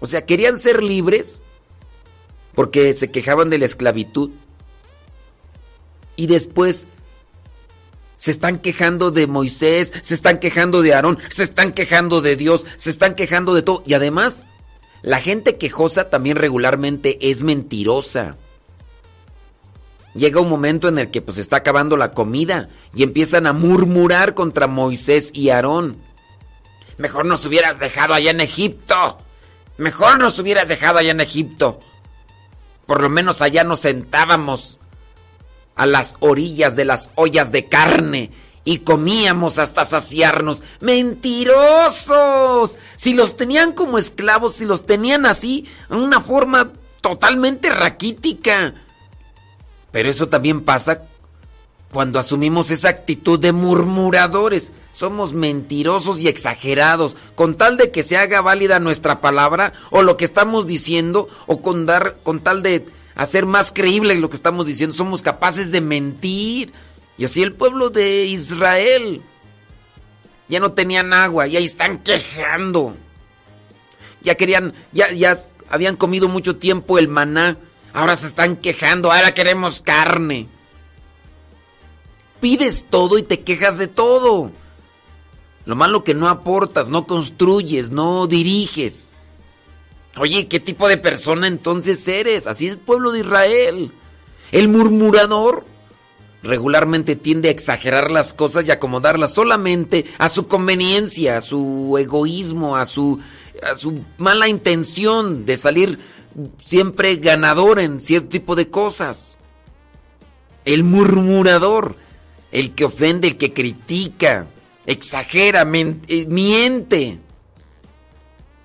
O 0.00 0.06
sea, 0.06 0.26
querían 0.26 0.58
ser 0.58 0.82
libres 0.82 1.42
porque 2.54 2.92
se 2.92 3.10
quejaban 3.12 3.50
de 3.50 3.58
la 3.58 3.66
esclavitud. 3.66 4.30
Y 6.16 6.26
después 6.26 6.88
se 8.16 8.32
están 8.32 8.58
quejando 8.58 9.12
de 9.12 9.28
Moisés, 9.28 9.94
se 10.02 10.14
están 10.14 10.40
quejando 10.40 10.82
de 10.82 10.92
Aarón, 10.92 11.18
se 11.28 11.44
están 11.44 11.72
quejando 11.72 12.20
de 12.20 12.36
Dios, 12.36 12.66
se 12.76 12.90
están 12.90 13.14
quejando 13.14 13.54
de 13.54 13.62
todo. 13.62 13.82
Y 13.86 13.94
además, 13.94 14.44
la 15.02 15.20
gente 15.20 15.56
quejosa 15.56 16.10
también 16.10 16.36
regularmente 16.36 17.30
es 17.30 17.44
mentirosa. 17.44 18.36
Llega 20.14 20.40
un 20.40 20.48
momento 20.48 20.88
en 20.88 20.98
el 20.98 21.10
que 21.10 21.22
pues 21.22 21.38
está 21.38 21.56
acabando 21.56 21.96
la 21.96 22.12
comida 22.12 22.68
y 22.94 23.02
empiezan 23.02 23.46
a 23.46 23.52
murmurar 23.52 24.34
contra 24.34 24.66
Moisés 24.66 25.30
y 25.32 25.50
Aarón. 25.50 25.98
Mejor 26.98 27.26
nos 27.26 27.46
hubieras 27.46 27.78
dejado 27.78 28.14
allá 28.14 28.30
en 28.30 28.40
Egipto. 28.40 29.18
Mejor 29.78 30.18
nos 30.18 30.38
hubieras 30.38 30.68
dejado 30.68 30.98
allá 30.98 31.12
en 31.12 31.20
Egipto. 31.20 31.80
Por 32.86 33.00
lo 33.00 33.08
menos 33.08 33.40
allá 33.40 33.62
nos 33.64 33.80
sentábamos 33.80 34.78
a 35.76 35.86
las 35.86 36.16
orillas 36.20 36.76
de 36.76 36.84
las 36.84 37.10
ollas 37.14 37.52
de 37.52 37.66
carne 37.66 38.32
y 38.64 38.78
comíamos 38.80 39.58
hasta 39.58 39.84
saciarnos. 39.84 40.62
Mentirosos. 40.80 42.76
Si 42.96 43.14
los 43.14 43.36
tenían 43.36 43.72
como 43.72 43.96
esclavos, 43.96 44.56
si 44.56 44.64
los 44.64 44.84
tenían 44.84 45.24
así, 45.24 45.66
en 45.88 45.98
una 45.98 46.20
forma 46.20 46.72
totalmente 47.00 47.70
raquítica. 47.70 48.74
Pero 49.92 50.08
eso 50.08 50.28
también 50.28 50.62
pasa 50.62 51.02
cuando 51.92 52.18
asumimos 52.18 52.70
esa 52.70 52.88
actitud 52.88 53.38
de 53.38 53.52
murmuradores. 53.52 54.72
Somos 54.92 55.32
mentirosos 55.32 56.20
y 56.20 56.28
exagerados, 56.28 57.16
con 57.34 57.56
tal 57.56 57.76
de 57.76 57.90
que 57.90 58.02
se 58.02 58.16
haga 58.16 58.40
válida 58.40 58.78
nuestra 58.78 59.20
palabra 59.20 59.72
o 59.90 60.02
lo 60.02 60.16
que 60.16 60.24
estamos 60.24 60.66
diciendo, 60.66 61.28
o 61.46 61.60
con, 61.60 61.86
dar, 61.86 62.16
con 62.22 62.40
tal 62.40 62.62
de 62.62 62.86
hacer 63.14 63.46
más 63.46 63.72
creíble 63.72 64.14
lo 64.16 64.30
que 64.30 64.36
estamos 64.36 64.66
diciendo, 64.66 64.94
somos 64.94 65.22
capaces 65.22 65.72
de 65.72 65.80
mentir. 65.80 66.72
Y 67.18 67.24
así 67.24 67.42
el 67.42 67.52
pueblo 67.52 67.90
de 67.90 68.24
Israel 68.24 69.20
ya 70.48 70.60
no 70.60 70.72
tenían 70.72 71.12
agua 71.12 71.46
y 71.46 71.56
ahí 71.56 71.64
están 71.64 71.98
quejando. 71.98 72.94
Ya 74.22 74.34
querían, 74.34 74.74
ya, 74.92 75.12
ya 75.12 75.36
habían 75.68 75.96
comido 75.96 76.28
mucho 76.28 76.56
tiempo 76.56 76.98
el 76.98 77.08
maná, 77.08 77.56
ahora 77.92 78.16
se 78.16 78.26
están 78.26 78.56
quejando, 78.56 79.10
ahora 79.10 79.34
queremos 79.34 79.82
carne. 79.82 80.46
Pides 82.40 82.86
todo 82.88 83.18
y 83.18 83.22
te 83.22 83.40
quejas 83.40 83.78
de 83.78 83.86
todo. 83.86 84.50
Lo 85.66 85.76
malo 85.76 86.04
que 86.04 86.14
no 86.14 86.28
aportas, 86.28 86.88
no 86.88 87.06
construyes, 87.06 87.90
no 87.90 88.26
diriges. 88.26 89.10
Oye, 90.16 90.48
¿qué 90.48 90.58
tipo 90.58 90.88
de 90.88 90.96
persona 90.96 91.46
entonces 91.46 92.06
eres? 92.08 92.46
Así 92.46 92.66
es 92.66 92.72
el 92.72 92.78
pueblo 92.78 93.12
de 93.12 93.20
Israel. 93.20 93.92
El 94.50 94.68
murmurador 94.68 95.64
regularmente 96.42 97.16
tiende 97.16 97.48
a 97.48 97.52
exagerar 97.52 98.10
las 98.10 98.34
cosas 98.34 98.66
y 98.66 98.70
acomodarlas 98.70 99.34
solamente 99.34 100.06
a 100.18 100.28
su 100.28 100.48
conveniencia, 100.48 101.36
a 101.36 101.40
su 101.40 101.96
egoísmo, 101.98 102.76
a 102.76 102.86
su, 102.86 103.20
a 103.62 103.74
su 103.74 104.00
mala 104.18 104.48
intención 104.48 105.44
de 105.44 105.56
salir 105.56 105.98
siempre 106.62 107.16
ganador 107.16 107.80
en 107.80 108.00
cierto 108.00 108.28
tipo 108.28 108.56
de 108.56 108.70
cosas. 108.70 109.36
El 110.64 110.84
murmurador, 110.84 111.96
el 112.52 112.74
que 112.74 112.84
ofende, 112.84 113.28
el 113.28 113.36
que 113.36 113.52
critica, 113.52 114.46
exagera, 114.86 115.62
eh, 115.72 116.26
miente. 116.26 117.18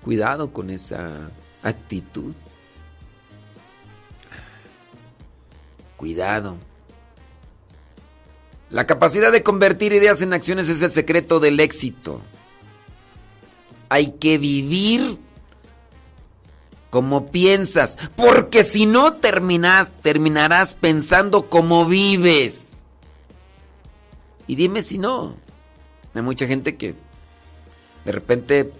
Cuidado 0.02 0.52
con 0.52 0.70
esa 0.70 1.30
actitud. 1.62 2.34
Cuidado. 5.96 6.56
La 8.70 8.86
capacidad 8.86 9.32
de 9.32 9.42
convertir 9.42 9.92
ideas 9.92 10.20
en 10.22 10.32
acciones 10.32 10.68
es 10.68 10.82
el 10.82 10.90
secreto 10.90 11.40
del 11.40 11.60
éxito. 11.60 12.20
Hay 13.88 14.12
que 14.12 14.38
vivir 14.38 15.18
como 16.96 17.26
piensas, 17.26 17.98
porque 18.16 18.64
si 18.64 18.86
no 18.86 19.12
terminas, 19.12 19.92
terminarás 20.00 20.74
pensando 20.74 21.50
como 21.50 21.84
vives. 21.84 22.84
Y 24.46 24.54
dime 24.54 24.80
si 24.80 24.96
no. 24.96 25.36
Hay 26.14 26.22
mucha 26.22 26.46
gente 26.46 26.78
que 26.78 26.94
de 28.06 28.12
repente, 28.12 28.72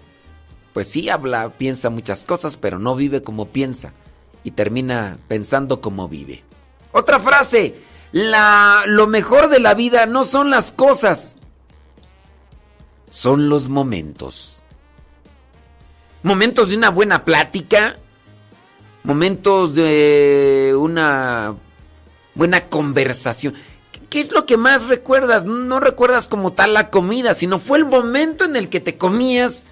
pues 0.73 0.87
sí 0.87 1.09
habla, 1.09 1.49
piensa 1.59 1.91
muchas 1.91 2.25
cosas, 2.25 2.57
pero 2.57 2.79
no 2.79 2.95
vive 2.95 3.21
como 3.21 3.49
piensa 3.49 3.93
y 4.43 4.49
termina 4.49 5.19
pensando 5.27 5.79
como 5.79 6.09
vive. 6.09 6.43
Otra 6.93 7.19
frase, 7.19 7.75
la, 8.11 8.81
lo 8.87 9.05
mejor 9.05 9.47
de 9.47 9.59
la 9.59 9.75
vida 9.75 10.07
no 10.07 10.25
son 10.25 10.49
las 10.49 10.71
cosas, 10.71 11.37
son 13.11 13.47
los 13.47 13.69
momentos. 13.69 14.63
Momentos 16.23 16.69
de 16.69 16.77
una 16.77 16.89
buena 16.89 17.23
plática, 17.23 17.97
momentos 19.07 19.73
de 19.73 20.75
una 20.77 21.55
buena 22.35 22.67
conversación. 22.67 23.53
¿Qué 24.09 24.19
es 24.19 24.33
lo 24.33 24.45
que 24.45 24.57
más 24.57 24.89
recuerdas? 24.89 25.45
No 25.45 25.79
recuerdas 25.79 26.27
como 26.27 26.51
tal 26.51 26.73
la 26.73 26.89
comida, 26.89 27.33
sino 27.33 27.57
fue 27.57 27.77
el 27.77 27.85
momento 27.85 28.43
en 28.43 28.57
el 28.57 28.67
que 28.67 28.81
te 28.81 28.97
comías 28.97 29.65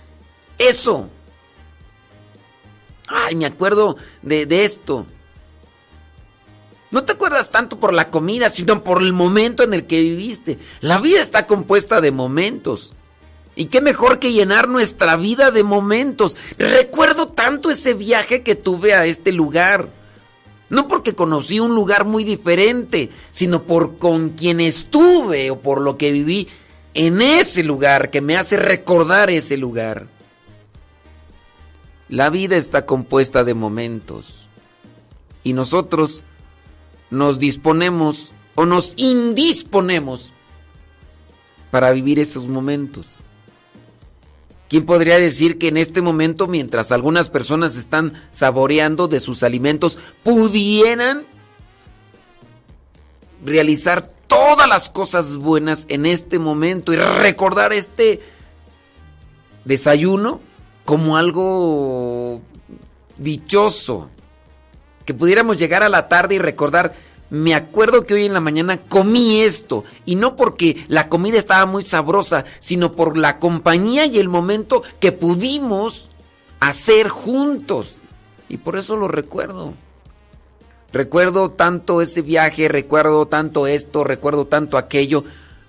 eso. 0.57 1.09
Ay, 3.07 3.35
me 3.35 3.45
acuerdo 3.45 3.97
de, 4.21 4.45
de 4.45 4.63
esto. 4.63 5.05
No 6.91 7.03
te 7.03 7.11
acuerdas 7.11 7.51
tanto 7.51 7.77
por 7.77 7.91
la 7.91 8.09
comida, 8.09 8.49
sino 8.49 8.83
por 8.83 9.01
el 9.01 9.11
momento 9.11 9.63
en 9.63 9.73
el 9.73 9.85
que 9.85 10.01
viviste. 10.01 10.59
La 10.79 10.99
vida 10.99 11.19
está 11.19 11.45
compuesta 11.45 11.99
de 11.99 12.11
momentos. 12.11 12.93
Y 13.55 13.65
qué 13.65 13.79
mejor 13.79 14.19
que 14.19 14.33
llenar 14.33 14.67
nuestra 14.67 15.15
vida 15.15 15.51
de 15.51 15.63
momentos. 15.63 16.35
Recuerdo 16.57 17.29
tanto 17.29 17.71
ese 17.71 17.93
viaje 17.93 18.43
que 18.43 18.55
tuve 18.55 18.93
a 18.93 19.05
este 19.05 19.31
lugar. 19.31 19.87
No 20.69 20.87
porque 20.87 21.13
conocí 21.13 21.59
un 21.59 21.73
lugar 21.73 22.05
muy 22.05 22.23
diferente, 22.23 23.09
sino 23.31 23.63
por 23.63 23.97
con 23.97 24.31
quien 24.31 24.59
estuve 24.59 25.51
o 25.51 25.59
por 25.59 25.79
lo 25.79 25.97
que 25.97 26.11
viví 26.11 26.49
en 26.93 27.21
ese 27.21 27.63
lugar 27.63 28.09
que 28.09 28.21
me 28.21 28.35
hace 28.35 28.57
recordar 28.57 29.29
ese 29.29 29.57
lugar. 29.57 30.07
La 32.09 32.29
vida 32.29 32.57
está 32.57 32.85
compuesta 32.85 33.43
de 33.43 33.53
momentos. 33.53 34.47
Y 35.43 35.53
nosotros 35.53 36.23
nos 37.09 37.39
disponemos 37.39 38.33
o 38.55 38.65
nos 38.65 38.93
indisponemos 38.97 40.33
para 41.71 41.91
vivir 41.91 42.19
esos 42.19 42.47
momentos. 42.47 43.05
¿Quién 44.69 44.85
podría 44.85 45.17
decir 45.17 45.57
que 45.57 45.67
en 45.67 45.77
este 45.77 46.01
momento, 46.01 46.47
mientras 46.47 46.91
algunas 46.91 47.29
personas 47.29 47.77
están 47.77 48.13
saboreando 48.31 49.07
de 49.07 49.19
sus 49.19 49.43
alimentos, 49.43 49.97
pudieran 50.23 51.23
realizar 53.45 54.09
todas 54.27 54.67
las 54.67 54.89
cosas 54.89 55.37
buenas 55.37 55.85
en 55.87 56.05
este 56.05 56.39
momento 56.39 56.93
y 56.93 56.95
recordar 56.95 57.73
este 57.73 58.21
desayuno 59.65 60.41
como 60.83 61.17
algo 61.17 62.41
dichoso? 63.17 64.09
que 65.05 65.13
pudiéramos 65.13 65.57
llegar 65.57 65.83
a 65.83 65.89
la 65.89 66.09
tarde 66.09 66.35
y 66.35 66.39
recordar, 66.39 66.95
me 67.35 67.53
acuerdo 67.53 68.05
que 68.05 68.13
hoy 68.13 68.25
en 68.25 68.33
la 68.33 68.39
mañana 68.39 68.79
comí 68.87 69.41
esto, 69.41 69.83
y 70.05 70.15
no 70.15 70.37
porque 70.37 70.85
la 70.87 71.09
comida 71.09 71.37
estaba 71.37 71.65
muy 71.65 71.83
sabrosa, 71.83 72.45
sino 72.59 72.93
por 72.93 73.17
la 73.17 73.39
compañía 73.39 74.05
y 74.05 74.19
el 74.19 74.29
momento 74.29 74.83
que 75.01 75.11
pudimos 75.11 76.09
hacer 76.61 77.09
juntos. 77.09 78.01
Y 78.47 78.55
por 78.55 78.77
eso 78.77 78.95
lo 78.95 79.09
recuerdo. 79.09 79.73
Recuerdo 80.93 81.51
tanto 81.51 82.01
ese 82.01 82.21
viaje, 82.21 82.69
recuerdo 82.69 83.25
tanto 83.25 83.67
esto, 83.67 84.05
recuerdo 84.05 84.45
tanto 84.45 84.77
aquello, 84.77 85.25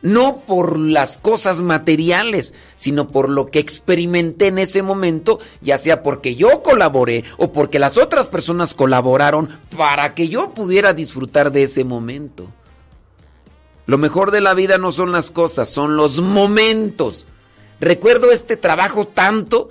no 0.06 0.36
por 0.46 0.78
las 0.78 1.16
cosas 1.16 1.62
materiales, 1.62 2.54
sino 2.76 3.08
por 3.08 3.28
lo 3.28 3.46
que 3.46 3.58
experimenté 3.58 4.46
en 4.46 4.58
ese 4.60 4.82
momento, 4.82 5.40
ya 5.60 5.78
sea 5.78 6.04
porque 6.04 6.36
yo 6.36 6.62
colaboré 6.62 7.24
o 7.38 7.52
porque 7.52 7.80
las 7.80 7.96
otras 7.96 8.28
personas 8.28 8.72
colaboraron 8.72 9.48
para 9.76 10.14
que 10.14 10.28
yo 10.28 10.50
pudiera 10.50 10.92
disfrutar 10.92 11.50
de 11.50 11.64
ese 11.64 11.82
momento. 11.82 12.46
Lo 13.86 13.98
mejor 13.98 14.30
de 14.30 14.40
la 14.40 14.54
vida 14.54 14.78
no 14.78 14.92
son 14.92 15.10
las 15.10 15.32
cosas, 15.32 15.68
son 15.68 15.96
los 15.96 16.20
momentos. 16.20 17.26
Recuerdo 17.80 18.30
este 18.30 18.56
trabajo 18.56 19.08
tanto, 19.08 19.70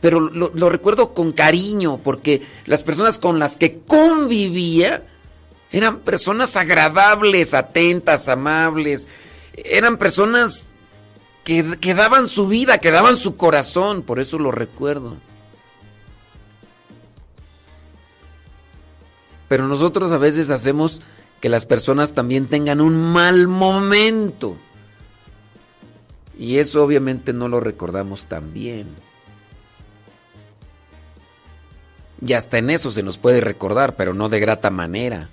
pero 0.00 0.20
lo, 0.20 0.68
recuerdo 0.70 1.12
con 1.12 1.32
cariño, 1.32 1.98
porque 2.04 2.42
las 2.66 2.84
personas 2.84 3.18
con 3.18 3.40
las 3.40 3.56
que 3.56 3.78
convivía 3.78 5.02
eran 5.72 6.00
personas 6.00 6.56
agradables, 6.56 7.52
atentas, 7.52 8.28
amables, 8.28 9.08
eran 9.64 9.96
personas 9.96 10.72
que, 11.44 11.94
daban 11.94 12.28
su 12.28 12.46
vida, 12.46 12.78
que 12.78 12.90
daban 12.90 13.16
su 13.16 13.36
corazón, 13.36 14.02
por 14.02 14.20
eso 14.20 14.38
lo 14.38 14.52
recuerdo. 14.52 15.16
Pero 19.48 19.66
nosotros 19.68 20.12
a 20.12 20.18
veces 20.18 20.50
hacemos 20.50 21.02
que 21.40 21.48
las 21.48 21.66
personas 21.66 22.12
también 22.12 22.46
tengan 22.46 22.80
un 22.80 22.96
mal 22.96 23.48
momento. 23.48 24.56
Y 26.38 26.58
eso 26.58 26.82
obviamente 26.82 27.32
no 27.32 27.48
lo 27.48 27.60
recordamos 27.60 28.24
tan 28.26 28.52
bien. 28.52 28.88
Y 32.24 32.32
hasta 32.34 32.58
en 32.58 32.70
eso 32.70 32.90
se 32.90 33.02
nos 33.02 33.18
puede 33.18 33.40
recordar, 33.40 33.96
pero 33.96 34.14
no 34.14 34.28
de 34.28 34.40
grata 34.40 34.70
manera. 34.70 35.28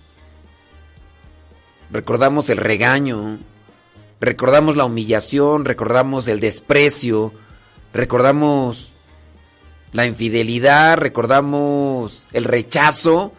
Recordamos 1.91 2.49
el 2.49 2.57
regaño, 2.57 3.37
recordamos 4.21 4.75
la 4.75 4.85
humillación, 4.85 5.65
recordamos 5.65 6.27
el 6.27 6.39
desprecio, 6.39 7.33
recordamos 7.93 8.91
la 9.91 10.05
infidelidad, 10.05 10.97
recordamos 10.97 12.27
el 12.33 12.43
rechazo. 12.43 13.33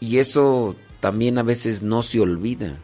Y 0.00 0.18
eso 0.18 0.76
también 1.00 1.38
a 1.38 1.42
veces 1.42 1.82
no 1.82 2.02
se 2.02 2.20
olvida. 2.20 2.76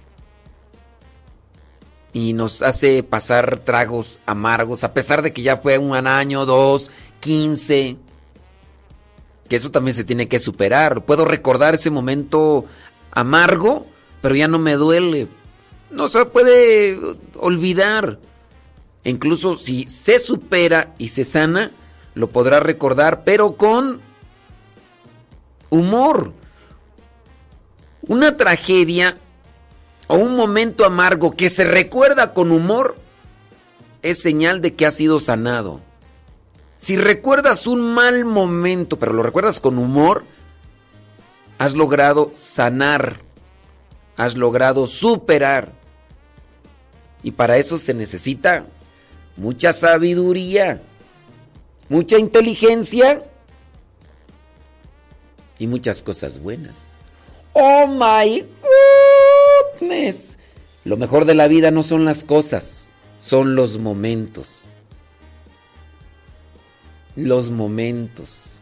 Y 2.12 2.32
nos 2.32 2.62
hace 2.62 3.03
pasar 3.03 3.59
tragos 3.59 4.20
amargos, 4.24 4.85
a 4.85 4.95
pesar 4.95 5.22
de 5.22 5.32
que 5.32 5.43
ya 5.43 5.57
fue 5.57 5.78
un 5.78 5.95
año, 6.07 6.47
dos, 6.47 6.91
quince. 7.20 7.97
Que 9.49 9.57
eso 9.57 9.70
también 9.70 9.95
se 9.95 10.05
tiene 10.05 10.28
que 10.28 10.39
superar. 10.39 11.05
Puedo 11.05 11.24
recordar 11.24 11.74
ese 11.74 11.91
momento 11.91 12.64
amargo, 13.11 13.87
pero 14.22 14.35
ya 14.35 14.49
no 14.49 14.59
me 14.59 14.74
duele. 14.74 15.28
No 15.95 16.09
se 16.09 16.24
puede 16.26 16.99
olvidar. 17.38 18.18
Incluso 19.05 19.57
si 19.57 19.84
se 19.84 20.18
supera 20.18 20.95
y 20.99 21.09
se 21.09 21.24
sana, 21.24 21.70
lo 22.14 22.28
podrá 22.28 22.61
recordar, 22.61 23.24
pero 23.24 23.57
con 23.57 24.01
humor. 25.70 26.32
Una 28.03 28.36
tragedia 28.36 29.16
o 30.07 30.16
un 30.16 30.36
momento 30.36 30.84
amargo 30.84 31.32
que 31.32 31.49
se 31.49 31.64
recuerda 31.64 32.34
con 32.34 32.51
humor 32.51 32.97
es 34.03 34.20
señal 34.20 34.61
de 34.61 34.74
que 34.74 34.86
ha 34.86 34.90
sido 34.90 35.18
sanado. 35.18 35.80
Si 36.78 36.97
recuerdas 36.97 37.66
un 37.66 37.95
mal 37.95 38.24
momento, 38.24 38.99
pero 38.99 39.12
lo 39.12 39.22
recuerdas 39.22 39.61
con 39.61 39.78
humor, 39.78 40.24
has 41.59 41.74
logrado 41.74 42.32
sanar, 42.36 43.20
has 44.16 44.36
logrado 44.36 44.86
superar. 44.86 45.72
Y 47.25 47.33
para 47.33 47.57
eso 47.57 47.79
se 47.79 47.95
necesita 47.95 48.66
mucha 49.37 49.72
sabiduría, 49.72 50.83
mucha 51.89 52.18
inteligencia 52.18 53.22
y 55.59 55.66
muchas 55.66 56.03
cosas 56.03 56.39
buenas. 56.39 56.99
Oh 57.55 57.87
my 57.87 58.47
goodness. 59.81 60.37
Lo 60.85 60.99
mejor 60.99 61.25
de 61.25 61.35
la 61.35 61.49
vida 61.49 61.70
no 61.70 61.83
son 61.83 62.05
las 62.05 62.25
cosas, 62.25 62.93
son 63.18 63.55
los 63.55 63.79
momentos. 63.79 64.68
Los 67.16 67.51
momentos. 67.51 68.61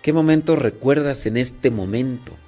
¿Qué 0.00 0.14
momento 0.14 0.56
recuerdas 0.56 1.26
en 1.26 1.36
este 1.36 1.70
momento? 1.70 2.39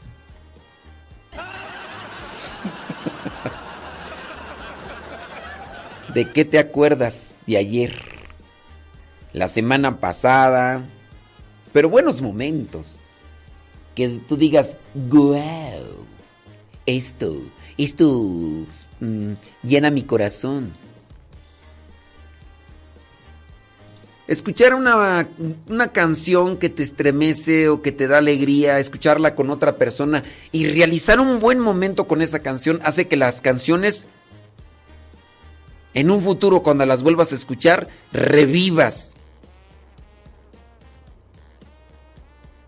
¿De 6.14 6.26
qué 6.26 6.44
te 6.44 6.58
acuerdas 6.58 7.36
de 7.46 7.56
ayer? 7.56 7.94
La 9.32 9.48
semana 9.48 9.98
pasada. 9.98 10.84
Pero 11.72 11.88
buenos 11.88 12.20
momentos. 12.20 12.98
Que 13.94 14.20
tú 14.28 14.36
digas, 14.36 14.76
wow, 14.94 15.40
esto, 16.84 17.34
esto 17.78 18.20
mm, 19.00 19.32
llena 19.62 19.90
mi 19.90 20.02
corazón. 20.02 20.72
Escuchar 24.26 24.74
una, 24.74 25.28
una, 25.68 25.92
canción 25.92 26.56
que 26.56 26.70
te 26.70 26.82
estremece 26.82 27.68
o 27.68 27.82
que 27.82 27.92
te 27.92 28.06
da 28.06 28.18
alegría, 28.18 28.78
escucharla 28.78 29.34
con 29.34 29.50
otra 29.50 29.76
persona 29.76 30.22
y 30.52 30.68
realizar 30.68 31.20
un 31.20 31.38
buen 31.38 31.58
momento 31.58 32.06
con 32.06 32.22
esa 32.22 32.38
canción 32.38 32.80
hace 32.82 33.08
que 33.08 33.16
las 33.16 33.42
canciones 33.42 34.06
en 35.94 36.10
un 36.10 36.22
futuro 36.22 36.62
cuando 36.62 36.86
las 36.86 37.02
vuelvas 37.02 37.32
a 37.32 37.36
escuchar 37.36 37.88
revivas. 38.12 39.14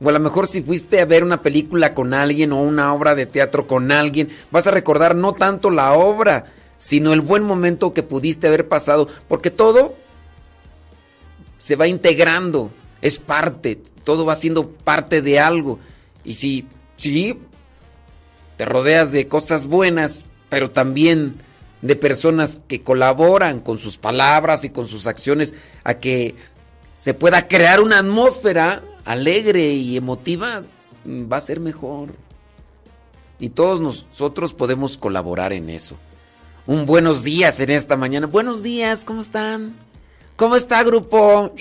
O 0.03 0.09
a 0.09 0.12
lo 0.12 0.20
mejor 0.20 0.47
si 0.47 0.62
fuiste 0.62 1.01
a 1.01 1.07
ver 1.07 1.25
una 1.25 1.41
película 1.41 1.95
con 1.95 2.12
alguien 2.12 2.53
o 2.53 2.61
una 2.61 2.93
obra 2.93 3.14
de 3.14 3.27
teatro 3.27 3.66
con 3.66 3.91
alguien, 3.91 4.29
vas 4.51 4.66
a 4.66 4.70
recordar 4.70 5.14
no 5.14 5.33
tanto 5.33 5.70
la 5.70 5.95
obra, 5.95 6.53
sino 6.77 7.12
el 7.12 7.22
buen 7.22 7.43
momento 7.45 7.95
que 7.95 8.03
pudiste 8.03 8.49
haber 8.49 8.68
pasado, 8.68 9.09
porque 9.29 9.51
todo 9.51 9.95
se 11.59 11.77
va 11.77 11.87
integrando, 11.87 12.70
es 13.01 13.18
parte, 13.18 13.81
todo 14.05 14.27
va 14.27 14.37
siendo 14.37 14.68
parte 14.68 15.22
de 15.22 15.41
algo. 15.41 15.79
Y 16.25 16.35
si, 16.35 16.66
sí, 16.97 17.39
te 18.59 18.66
rodeas 18.66 19.11
de 19.12 19.29
cosas 19.29 19.64
buenas, 19.64 20.27
pero 20.51 20.70
también 20.70 21.37
de 21.85 21.97
personas 21.97 22.61
que 22.66 22.82
colaboran 22.82 23.61
con 23.61 23.76
sus 23.76 23.99
palabras 23.99 24.64
y 24.64 24.70
con 24.70 24.87
sus 24.87 25.07
acciones 25.07 25.55
a 25.85 25.93
que 25.93 26.35
se 26.97 27.12
pueda 27.12 27.47
crear 27.47 27.82
una 27.82 27.99
atmósfera 27.99 28.82
alegre 29.05 29.74
y 29.74 29.99
emotiva, 29.99 30.62
va 31.07 31.37
a 31.37 31.43
ser 31.43 31.61
mejor. 31.61 32.14
Y 33.39 33.51
todos 33.51 33.82
nosotros 33.82 34.55
podemos 34.55 34.97
colaborar 34.97 35.53
en 35.53 35.68
eso. 35.68 35.97
Un 36.66 36.87
buenos 36.87 37.22
días 37.22 37.61
en 37.61 37.68
esta 37.68 37.99
mañana. 37.99 38.26
Buenos 38.26 38.62
días, 38.62 39.05
¿cómo 39.05 39.20
están? 39.20 39.74
¿Cómo 40.37 40.57
está, 40.57 40.82
grupo? 40.85 41.53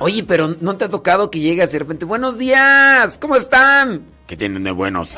Oye, 0.00 0.24
pero 0.24 0.56
¿no 0.60 0.76
te 0.76 0.84
ha 0.86 0.88
tocado 0.88 1.30
que 1.30 1.38
llegue 1.38 1.66
de 1.66 1.78
repente? 1.78 2.04
Buenos 2.04 2.36
días, 2.36 3.16
¿cómo 3.20 3.36
están? 3.36 4.04
¿Qué 4.26 4.36
tienen 4.36 4.64
de 4.64 4.72
buenos? 4.72 5.12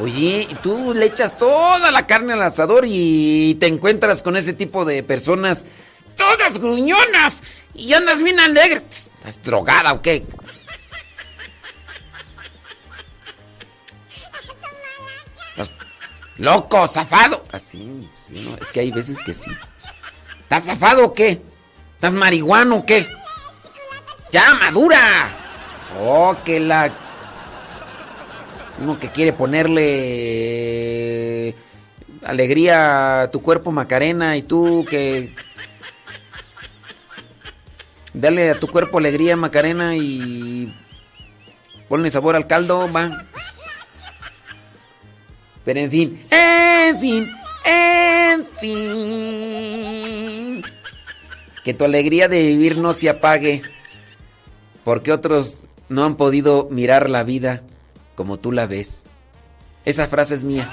Oye, 0.00 0.46
y 0.48 0.54
tú 0.56 0.94
le 0.94 1.06
echas 1.06 1.36
toda 1.36 1.90
la 1.90 2.06
carne 2.06 2.32
al 2.32 2.42
asador 2.42 2.84
y 2.86 3.56
te 3.56 3.66
encuentras 3.66 4.22
con 4.22 4.36
ese 4.36 4.52
tipo 4.52 4.84
de 4.84 5.02
personas, 5.02 5.66
todas 6.16 6.58
gruñonas, 6.58 7.42
y 7.74 7.92
andas 7.92 8.22
bien 8.22 8.38
alegre. 8.38 8.82
¿Estás 9.18 9.42
drogada 9.42 9.92
o 9.92 10.00
qué? 10.00 10.24
Loco, 16.38 16.88
zafado. 16.88 17.44
Así, 17.52 18.08
sí, 18.26 18.48
no, 18.48 18.56
es 18.56 18.72
que 18.72 18.80
hay 18.80 18.90
veces 18.90 19.18
que 19.24 19.34
sí. 19.34 19.50
¿Estás 20.40 20.64
zafado 20.64 21.06
o 21.06 21.14
qué? 21.14 21.42
¿Estás 22.02 22.14
marihuano 22.14 22.78
o 22.78 22.84
qué? 22.84 23.06
¡Ya, 24.32 24.54
madura! 24.54 25.30
Oh, 26.00 26.34
que 26.44 26.58
la. 26.58 26.90
Uno 28.80 28.98
que 28.98 29.08
quiere 29.10 29.32
ponerle 29.32 29.94
alegría 32.24 33.22
a 33.22 33.30
tu 33.30 33.40
cuerpo, 33.40 33.70
Macarena, 33.70 34.36
y 34.36 34.42
tú 34.42 34.84
que. 34.90 35.32
Dale 38.12 38.50
a 38.50 38.58
tu 38.58 38.66
cuerpo 38.66 38.98
alegría, 38.98 39.36
Macarena, 39.36 39.94
y. 39.94 40.76
Ponle 41.88 42.10
sabor 42.10 42.34
al 42.34 42.48
caldo, 42.48 42.92
va. 42.92 43.26
Pero 45.64 45.78
en 45.78 45.88
fin, 45.88 46.26
en 46.32 46.98
fin, 46.98 47.32
en 47.64 48.44
fin. 48.58 49.62
Que 51.64 51.74
tu 51.74 51.84
alegría 51.84 52.28
de 52.28 52.46
vivir 52.46 52.78
no 52.78 52.92
se 52.92 53.08
apague. 53.08 53.62
Porque 54.84 55.12
otros 55.12 55.64
no 55.88 56.04
han 56.04 56.16
podido 56.16 56.68
mirar 56.70 57.08
la 57.08 57.22
vida 57.22 57.62
como 58.14 58.38
tú 58.38 58.52
la 58.52 58.66
ves. 58.66 59.04
Esa 59.84 60.06
frase 60.06 60.34
es 60.34 60.44
mía. 60.44 60.68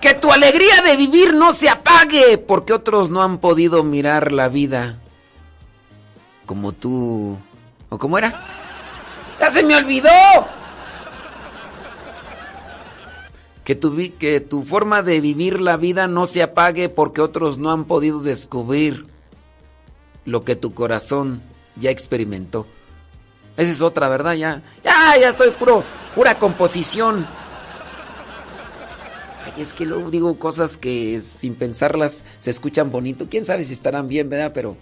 Que 0.00 0.14
tu 0.14 0.32
alegría 0.32 0.82
de 0.82 0.96
vivir 0.96 1.34
no 1.34 1.52
se 1.52 1.68
apague 1.68 2.38
porque 2.38 2.72
otros 2.72 3.08
no 3.08 3.22
han 3.22 3.38
podido 3.38 3.82
mirar 3.82 4.32
la 4.32 4.48
vida 4.48 4.98
como 6.46 6.72
tú... 6.72 7.36
¿O 7.88 7.98
cómo 7.98 8.18
era? 8.18 8.34
¡Ya 9.40 9.50
se 9.50 9.62
me 9.62 9.76
olvidó! 9.76 10.10
Que 13.64 13.74
tu, 13.74 13.96
que 14.18 14.40
tu 14.40 14.62
forma 14.62 15.02
de 15.02 15.20
vivir 15.20 15.60
la 15.60 15.76
vida 15.76 16.06
no 16.06 16.26
se 16.26 16.42
apague 16.42 16.88
porque 16.88 17.22
otros 17.22 17.56
no 17.58 17.70
han 17.72 17.84
podido 17.84 18.20
descubrir 18.20 19.06
lo 20.24 20.44
que 20.44 20.56
tu 20.56 20.74
corazón 20.74 21.42
ya 21.76 21.90
experimentó. 21.90 22.66
Esa 23.56 23.70
es 23.70 23.80
otra, 23.80 24.08
¿verdad? 24.08 24.34
Ya, 24.34 24.62
ya, 24.82 25.16
ya 25.18 25.30
estoy 25.30 25.50
puro, 25.50 25.84
pura 26.14 26.38
composición. 26.38 27.26
Ay, 29.44 29.62
es 29.62 29.72
que 29.72 29.86
luego 29.86 30.10
digo 30.10 30.38
cosas 30.38 30.76
que 30.76 31.20
sin 31.20 31.54
pensarlas 31.54 32.24
se 32.38 32.50
escuchan 32.50 32.90
bonito. 32.90 33.28
Quién 33.30 33.44
sabe 33.44 33.64
si 33.64 33.72
estarán 33.72 34.08
bien, 34.08 34.28
¿verdad? 34.28 34.52
Pero 34.52 34.76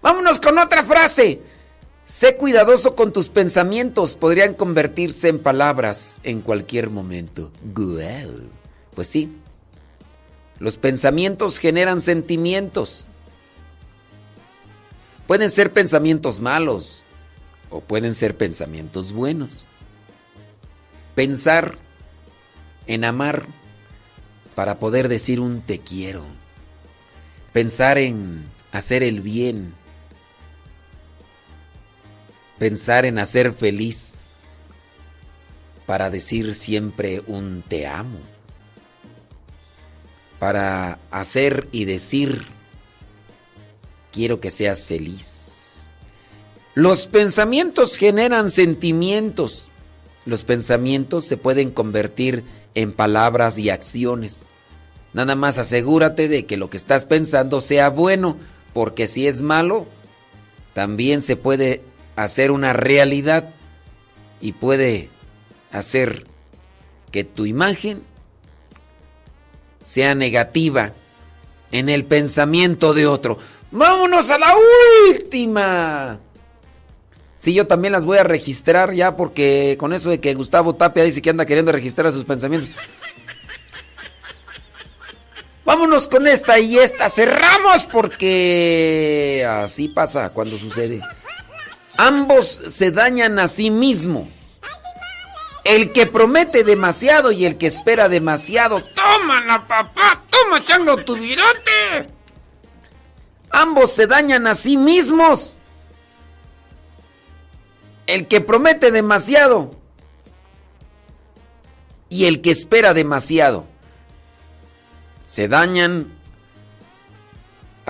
vámonos 0.00 0.40
con 0.40 0.58
otra 0.58 0.84
frase. 0.84 1.40
Sé 2.10 2.34
cuidadoso 2.34 2.96
con 2.96 3.12
tus 3.12 3.28
pensamientos, 3.28 4.16
podrían 4.16 4.54
convertirse 4.54 5.28
en 5.28 5.38
palabras 5.38 6.18
en 6.24 6.40
cualquier 6.40 6.90
momento. 6.90 7.52
Pues 8.96 9.06
sí, 9.06 9.32
los 10.58 10.76
pensamientos 10.76 11.60
generan 11.60 12.00
sentimientos. 12.00 13.08
Pueden 15.28 15.50
ser 15.50 15.72
pensamientos 15.72 16.40
malos 16.40 17.04
o 17.70 17.80
pueden 17.80 18.16
ser 18.16 18.36
pensamientos 18.36 19.12
buenos. 19.12 19.66
Pensar 21.14 21.78
en 22.88 23.04
amar 23.04 23.46
para 24.56 24.80
poder 24.80 25.06
decir 25.06 25.38
un 25.38 25.60
te 25.60 25.78
quiero. 25.78 26.24
Pensar 27.52 27.98
en 27.98 28.46
hacer 28.72 29.04
el 29.04 29.20
bien. 29.20 29.74
Pensar 32.60 33.06
en 33.06 33.18
hacer 33.18 33.54
feliz 33.54 34.28
para 35.86 36.10
decir 36.10 36.54
siempre 36.54 37.22
un 37.26 37.64
te 37.66 37.86
amo. 37.86 38.18
Para 40.38 40.98
hacer 41.10 41.68
y 41.72 41.86
decir 41.86 42.44
quiero 44.12 44.40
que 44.40 44.50
seas 44.50 44.84
feliz. 44.84 45.88
Los 46.74 47.06
pensamientos 47.06 47.96
generan 47.96 48.50
sentimientos. 48.50 49.70
Los 50.26 50.42
pensamientos 50.42 51.24
se 51.24 51.38
pueden 51.38 51.70
convertir 51.70 52.44
en 52.74 52.92
palabras 52.92 53.58
y 53.58 53.70
acciones. 53.70 54.44
Nada 55.14 55.34
más 55.34 55.56
asegúrate 55.56 56.28
de 56.28 56.44
que 56.44 56.58
lo 56.58 56.68
que 56.68 56.76
estás 56.76 57.06
pensando 57.06 57.62
sea 57.62 57.88
bueno, 57.88 58.36
porque 58.74 59.08
si 59.08 59.26
es 59.26 59.40
malo, 59.40 59.86
también 60.74 61.22
se 61.22 61.36
puede 61.36 61.88
hacer 62.22 62.50
una 62.50 62.72
realidad 62.72 63.50
y 64.40 64.52
puede 64.52 65.10
hacer 65.72 66.24
que 67.10 67.24
tu 67.24 67.46
imagen 67.46 68.02
sea 69.84 70.14
negativa 70.14 70.92
en 71.72 71.88
el 71.88 72.04
pensamiento 72.04 72.94
de 72.94 73.06
otro. 73.06 73.38
Vámonos 73.70 74.30
a 74.30 74.38
la 74.38 74.54
última. 75.10 76.18
Sí, 77.38 77.54
yo 77.54 77.66
también 77.66 77.92
las 77.92 78.04
voy 78.04 78.18
a 78.18 78.24
registrar 78.24 78.92
ya 78.92 79.16
porque 79.16 79.76
con 79.78 79.92
eso 79.92 80.10
de 80.10 80.20
que 80.20 80.34
Gustavo 80.34 80.74
Tapia 80.74 81.04
dice 81.04 81.22
que 81.22 81.30
anda 81.30 81.46
queriendo 81.46 81.72
registrar 81.72 82.12
sus 82.12 82.24
pensamientos. 82.24 82.70
Vámonos 85.64 86.08
con 86.08 86.26
esta 86.26 86.58
y 86.58 86.78
esta. 86.78 87.08
Cerramos 87.08 87.84
porque 87.86 89.46
así 89.48 89.88
pasa 89.88 90.30
cuando 90.30 90.58
sucede. 90.58 91.00
Ambos 92.02 92.62
se 92.70 92.92
dañan 92.92 93.38
a 93.38 93.46
sí 93.46 93.70
mismo. 93.70 94.26
El 95.64 95.92
que 95.92 96.06
promete 96.06 96.64
demasiado 96.64 97.30
y 97.30 97.44
el 97.44 97.58
que 97.58 97.66
espera 97.66 98.08
demasiado. 98.08 98.82
¡Tómala, 98.94 99.68
papá! 99.68 100.22
¡Toma, 100.30 100.64
chango, 100.64 100.96
tu 101.04 101.14
virote! 101.14 102.08
Ambos 103.50 103.92
se 103.92 104.06
dañan 104.06 104.46
a 104.46 104.54
sí 104.54 104.78
mismos. 104.78 105.58
El 108.06 108.28
que 108.28 108.40
promete 108.40 108.90
demasiado 108.90 109.76
y 112.08 112.24
el 112.24 112.40
que 112.40 112.50
espera 112.50 112.94
demasiado 112.94 113.66
se 115.24 115.48
dañan 115.48 116.10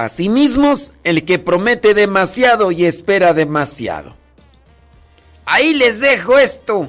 a 0.05 0.09
sí 0.09 0.31
mismos 0.31 0.95
el 1.05 1.27
que 1.27 1.39
promete 1.39 1.93
demasiado 1.93 2.73
y 2.73 2.87
espera 2.87 3.35
demasiado. 3.35 4.17
Ahí 5.45 5.75
les 5.75 6.01
dejo 6.01 6.39
esto 6.39 6.89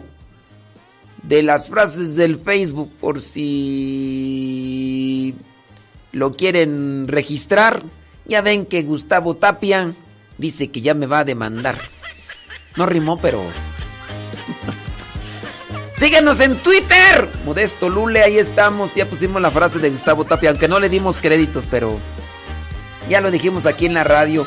de 1.23 1.43
las 1.43 1.67
frases 1.67 2.15
del 2.15 2.39
Facebook 2.39 2.89
por 3.01 3.19
si 3.21 3.35
lo 6.13 6.37
quieren 6.37 7.09
registrar. 7.09 7.83
Ya 8.25 8.39
ven 8.41 8.65
que 8.65 8.83
Gustavo 8.83 9.35
Tapia 9.35 9.93
dice 10.37 10.71
que 10.71 10.79
ya 10.81 10.93
me 10.93 11.05
va 11.05 11.19
a 11.19 11.25
demandar. 11.25 11.77
No 12.77 12.85
rimó, 12.85 13.19
pero... 13.19 13.43
Síguenos 15.97 16.39
en 16.39 16.55
Twitter. 16.55 17.27
Modesto 17.43 17.89
Lule, 17.89 18.23
ahí 18.23 18.37
estamos. 18.37 18.95
Ya 18.95 19.05
pusimos 19.05 19.41
la 19.41 19.51
frase 19.51 19.79
de 19.79 19.89
Gustavo 19.89 20.23
Tapia, 20.23 20.51
aunque 20.51 20.69
no 20.69 20.79
le 20.79 20.87
dimos 20.87 21.19
créditos, 21.19 21.67
pero 21.69 21.99
ya 23.09 23.21
lo 23.21 23.31
dijimos 23.31 23.65
aquí 23.65 23.85
en 23.85 23.93
la 23.93 24.03
radio. 24.03 24.45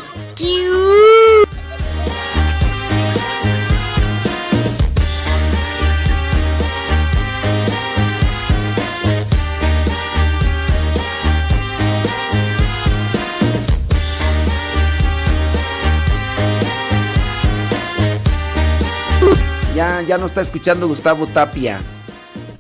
Ya, 19.75 20.03
ya 20.03 20.19
no 20.19 20.27
está 20.27 20.41
escuchando 20.41 20.87
Gustavo 20.87 21.27
Tapia. 21.27 21.81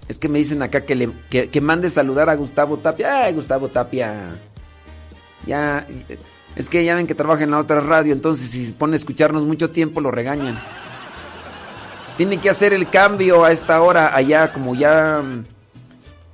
Es 0.09 0.19
que 0.19 0.29
me 0.29 0.39
dicen 0.39 0.63
acá 0.63 0.81
que, 0.81 0.97
le, 0.97 1.11
que, 1.31 1.49
que 1.49 1.61
mande 1.61 1.89
saludar 1.89 2.29
a 2.29 2.35
Gustavo 2.35 2.77
Tapia. 2.79 3.25
Ay, 3.25 3.35
Gustavo 3.35 3.69
Tapia. 3.69 4.35
Ya, 5.47 5.87
es 6.57 6.69
que 6.71 6.85
ya 6.85 6.95
ven 6.95 7.07
que 7.07 7.15
trabaja 7.15 7.45
en 7.45 7.51
la 7.51 7.59
otra 7.59 7.81
radio, 7.81 8.13
entonces 8.13 8.51
si 8.51 8.73
pone 8.73 8.95
a 8.95 8.97
escucharnos 8.97 9.45
mucho 9.45 9.71
tiempo 9.71 10.01
lo 10.01 10.11
regañan. 10.11 10.59
Tiene 12.17 12.39
que 12.39 12.49
hacer 12.49 12.73
el 12.73 12.89
cambio 12.89 13.45
a 13.45 13.53
esta 13.53 13.83
hora, 13.83 14.15
allá 14.15 14.53
como 14.53 14.75
ya 14.75 15.21
mm, 15.21 15.45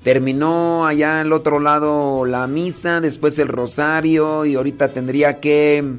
terminó 0.03 0.87
allá 0.87 1.21
al 1.21 1.33
otro 1.33 1.59
lado 1.59 2.27
la 2.27 2.47
misa, 2.47 3.01
después 3.01 3.39
el 3.39 3.49
rosario 3.49 4.45
y 4.45 4.57
ahorita 4.57 4.89
tendría 4.89 5.41
que... 5.41 5.99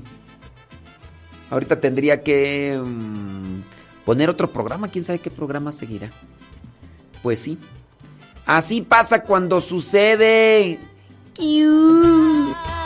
Ahorita 1.49 1.81
tendría 1.81 2.23
que 2.23 2.79
mm, 2.81 3.61
poner 4.05 4.29
otro 4.29 4.51
programa, 4.51 4.87
quién 4.87 5.03
sabe 5.03 5.19
qué 5.19 5.31
programa 5.31 5.71
seguirá. 5.71 6.11
Pues 7.23 7.39
sí. 7.39 7.57
Así 8.45 8.81
pasa 8.81 9.23
cuando 9.23 9.59
sucede. 9.61 10.79
Mueve 11.39 12.80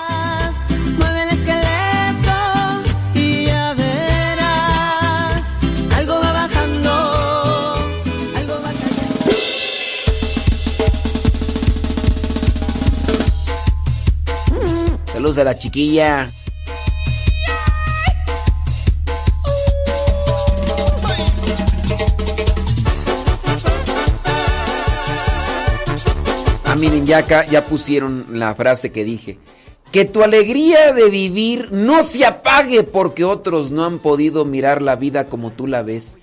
Saludos 15.26 15.40
a 15.40 15.44
la 15.44 15.58
chiquilla. 15.58 16.30
Ah, 26.66 26.76
miren, 26.76 27.08
ya 27.08 27.26
ya 27.48 27.66
pusieron 27.66 28.28
la 28.34 28.54
frase 28.54 28.92
que 28.92 29.04
dije. 29.04 29.40
Que 29.92 30.06
tu 30.06 30.22
alegría 30.22 30.94
de 30.94 31.10
vivir 31.10 31.72
no 31.72 32.04
se 32.04 32.24
apague 32.24 32.84
porque 32.84 33.24
otros 33.24 33.72
no 33.72 33.84
han 33.84 33.98
podido 33.98 34.46
mirar 34.46 34.84
la 34.84 34.96
vida 34.96 35.26
como 35.26 35.50
tú 35.50 35.66
la 35.66 35.82
ves. 35.82 36.20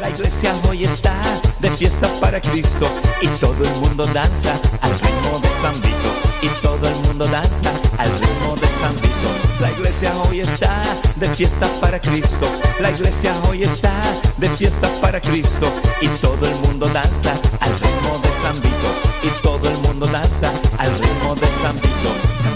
La 0.00 0.10
iglesia 0.10 0.54
hoy 0.68 0.84
está 0.84 1.12
de 1.58 1.70
fiesta 1.72 2.08
para 2.20 2.40
Cristo 2.40 2.86
y 3.20 3.26
todo 3.40 3.64
el 3.64 3.80
mundo 3.80 4.06
danza 4.14 4.52
al 4.80 4.92
ritmo 4.92 5.40
de 5.40 5.48
San 5.48 5.74
Vito. 5.82 6.21
Y 6.42 6.48
todo 6.60 6.88
el 6.88 6.96
mundo 7.06 7.24
danza 7.26 7.70
al 7.98 8.10
ritmo 8.10 8.56
de 8.56 8.66
San 8.66 8.94
Vito. 8.96 9.30
La 9.60 9.70
iglesia 9.70 10.12
hoy 10.22 10.40
está 10.40 10.82
de 11.14 11.28
fiesta 11.36 11.68
para 11.80 12.00
Cristo. 12.00 12.46
La 12.80 12.90
iglesia 12.90 13.32
hoy 13.48 13.62
está 13.62 14.02
de 14.38 14.48
fiesta 14.48 14.88
para 15.00 15.20
Cristo 15.20 15.72
y 16.00 16.08
todo 16.20 16.44
el 16.44 16.54
mundo 16.56 16.88
danza 16.88 17.32
al 17.60 17.72
ritmo 17.78 18.18
de 18.18 18.28
San 18.42 18.60
Vito. 18.60 18.90
Y 19.22 19.42
todo 19.42 19.70
el 19.70 19.78
mundo 19.78 20.06
danza 20.06 20.50
al 20.78 20.90
ritmo 20.98 21.36
de 21.36 21.46
San 21.62 21.76
Vito. 21.76 22.12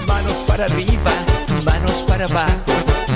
Manos 0.09 0.37
para 0.49 0.65
arriba, 0.65 1.13
manos 1.65 2.05
para 2.09 2.25
abajo, 2.25 2.73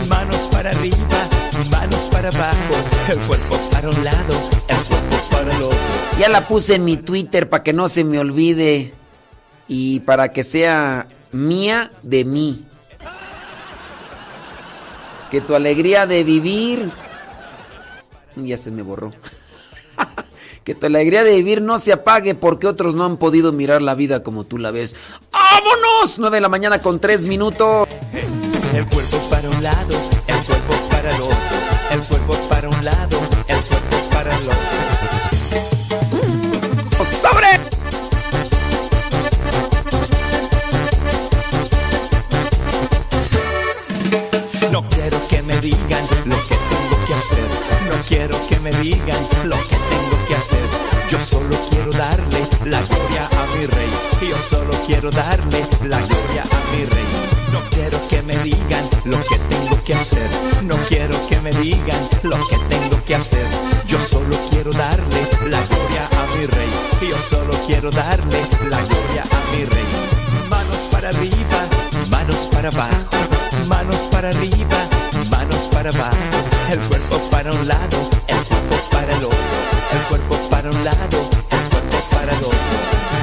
manos 0.09 0.39
para 0.53 0.71
arriba, 0.71 1.29
manos 1.69 2.09
para 2.13 2.29
abajo. 2.29 2.75
El 3.09 3.19
cuerpo 3.19 3.57
para 3.73 3.89
un 3.91 4.05
lado, 4.05 4.35
el 4.69 4.77
cuerpo 4.77 5.17
para 5.33 5.57
el 5.57 5.63
otro. 5.65 5.79
Ya 6.21 6.29
la 6.29 6.47
puse 6.47 6.77
en 6.77 6.85
mi 6.85 6.97
Twitter 6.97 7.49
para 7.49 7.65
que 7.65 7.73
no 7.73 7.89
se 7.89 8.05
me 8.05 8.21
olvide 8.21 9.00
y 9.73 10.01
para 10.01 10.31
que 10.31 10.43
sea 10.43 11.07
mía 11.31 11.93
de 12.03 12.25
mí. 12.25 12.67
Que 15.31 15.41
tu 15.41 15.55
alegría 15.55 16.07
de 16.07 16.25
vivir... 16.25 16.91
Ya 18.35 18.59
se 18.59 18.73
me 18.73 18.83
borró. 18.83 19.13
que 20.65 20.75
tu 20.75 20.87
alegría 20.87 21.23
de 21.23 21.37
vivir 21.37 21.63
no 21.63 21.79
se 21.79 21.93
apague 21.93 22.35
porque 22.35 22.67
otros 22.67 22.97
no 22.97 23.05
han 23.05 23.17
podido 23.17 23.53
mirar 23.53 23.81
la 23.81 23.95
vida 23.95 24.25
como 24.25 24.43
tú 24.43 24.59
la 24.59 24.73
ves. 24.73 24.97
¡Vámonos! 25.31 26.19
9 26.19 26.39
de 26.39 26.41
la 26.41 26.49
mañana 26.49 26.83
con 26.83 26.99
3 26.99 27.27
minutos. 27.27 27.89
El 28.75 28.87
cuerpo 28.87 29.19
para 29.31 29.49
un 29.51 29.63
lado, 29.63 29.95
el 30.27 30.37
cuerpo 30.47 30.89
para 30.91 31.15
el 31.15 31.23
otro. 31.23 31.37
El 31.93 32.01
cuerpo 32.03 32.40
No 47.91 48.03
quiero 48.09 48.49
que 48.49 48.59
me 48.61 48.71
digan 48.83 49.23
lo 49.45 49.57
que 49.57 49.77
tengo 49.77 50.27
que 50.27 50.35
hacer. 50.35 50.65
Yo 51.11 51.19
solo 51.21 51.57
quiero 51.71 51.91
darle 51.93 52.47
la 52.65 52.81
gloria 52.83 53.11
solo 54.51 54.73
quiero 54.87 55.11
darle 55.11 55.65
la 55.85 55.99
gloria 55.99 56.43
a 56.43 56.77
mi 56.77 56.85
rey. 56.85 57.11
No 57.53 57.61
quiero 57.71 57.99
que 58.09 58.23
me 58.23 58.37
digan 58.39 58.85
lo 59.05 59.19
que 59.21 59.39
tengo 59.49 59.83
que 59.85 59.95
hacer. 59.95 60.31
No 60.63 60.77
quiero 60.89 61.15
que 61.29 61.41
me 61.41 61.51
digan 61.53 62.01
lo 62.23 62.37
que 62.49 62.57
tengo 62.69 63.05
que 63.05 63.15
hacer. 63.15 63.47
Yo 63.87 64.01
solo 64.01 64.37
quiero 64.51 64.73
darle 64.73 65.21
la 65.49 65.61
gloria 65.67 66.09
a 66.21 66.37
mi 66.37 66.47
rey. 66.47 66.71
Yo 67.09 67.19
solo 67.29 67.53
quiero 67.67 67.91
darle 67.91 68.41
la 68.69 68.79
gloria 68.79 69.23
a 69.23 69.57
mi 69.57 69.65
rey. 69.65 69.89
Manos 70.49 70.81
para 70.91 71.09
arriba, 71.09 71.61
manos 72.09 72.49
para 72.53 72.69
abajo. 72.69 73.17
Manos 73.69 73.97
para 74.11 74.31
arriba, 74.31 74.79
El 75.81 76.79
cuerpo 76.79 77.31
para 77.31 77.51
un 77.51 77.67
lado, 77.67 78.11
el 78.27 78.37
cuerpo 78.37 78.77
para 78.93 79.17
el 79.17 79.25
otro. 79.25 79.39
El 79.93 80.01
cuerpo 80.09 80.51
para 80.51 80.69
un 80.69 80.85
lado, 80.85 81.31
el 81.53 81.71
cuerpo 81.71 81.97
para 82.11 82.33
el 82.35 82.45
otro. 82.45 82.59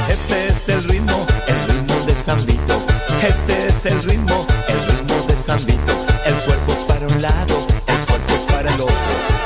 Este 0.10 0.48
es 0.48 0.68
el 0.70 0.84
ritmo, 0.86 1.28
el 1.46 1.68
ritmo 1.70 1.94
de 2.08 2.16
San 2.16 2.44
Vito. 2.48 2.82
Este 3.22 3.68
es 3.68 3.86
el 3.86 4.02
ritmo, 4.02 4.48
el 4.70 4.86
ritmo 4.88 5.28
de 5.28 5.38
San 5.38 5.64
Vito. 5.68 5.94
El 6.26 6.34
cuerpo 6.46 6.74
para 6.88 7.06
un 7.06 7.22
lado, 7.22 7.68
el 7.86 8.06
cuerpo 8.08 8.48
para 8.48 8.74
el 8.74 8.82
otro. 8.82 8.96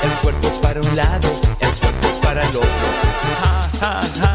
El 0.04 0.12
cuerpo 0.22 0.62
para 0.62 0.80
un 0.80 0.96
lado, 0.96 1.42
el 1.60 1.80
cuerpo 1.80 2.22
para 2.22 2.42
el 2.48 2.56
otro. 2.56 4.31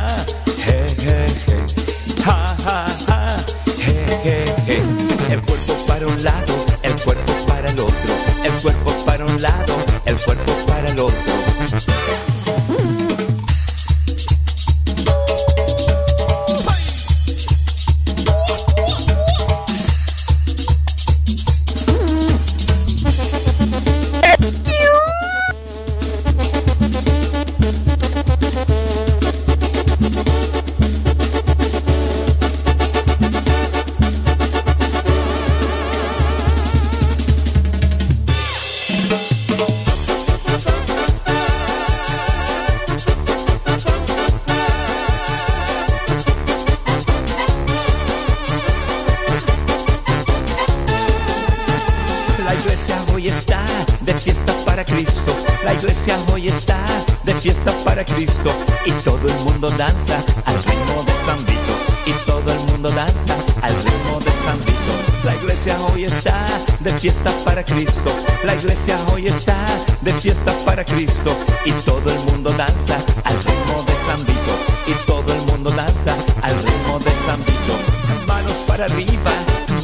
De 66.80 66.92
fiesta 66.98 67.32
para 67.44 67.64
Cristo. 67.64 68.10
La 68.44 68.54
iglesia 68.54 68.98
hoy 69.12 69.26
está 69.26 69.66
de 70.00 70.12
fiesta 70.14 70.52
para 70.64 70.84
Cristo. 70.84 71.36
Y 71.64 71.72
todo 71.84 72.10
el 72.10 72.18
mundo 72.20 72.50
danza 72.52 72.96
al 73.24 73.36
ritmo 73.36 73.84
de 73.86 73.94
San 74.06 74.20
Vito. 74.24 74.54
Y 74.86 75.06
todo 75.06 75.32
el 75.32 75.42
mundo 75.42 75.70
danza 75.70 76.14
al 76.42 76.56
ritmo 76.56 76.98
de 76.98 77.10
San 77.26 77.38
Vito. 77.40 78.26
Manos 78.26 78.56
para 78.66 78.84
arriba, 78.86 79.32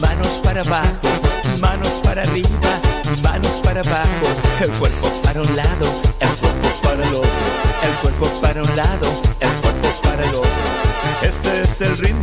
manos 0.01 0.41
para 0.43 0.61
abajo. 0.63 1.09
Manos 1.61 1.93
para 2.03 2.23
arriba, 2.23 2.81
manos 3.23 3.61
para 3.63 3.81
abajo. 3.81 4.27
El 4.61 4.71
cuerpo 4.73 5.09
para 5.23 5.43
un 5.43 5.57
lado, 5.57 5.87
el 6.21 6.29
cuerpo 6.37 6.69
para 6.83 7.07
el 7.07 7.15
otro. 7.15 7.31
El 7.83 7.95
cuerpo 8.01 8.41
para 8.41 8.63
un 8.63 8.77
lado, 8.77 9.23
el 9.41 9.53
cuerpo 9.61 9.89
para 10.03 10.25
el 10.25 10.35
otro. 10.35 10.51
Este 11.23 11.63
es 11.63 11.81
el 11.81 11.97
ritmo, 11.99 12.22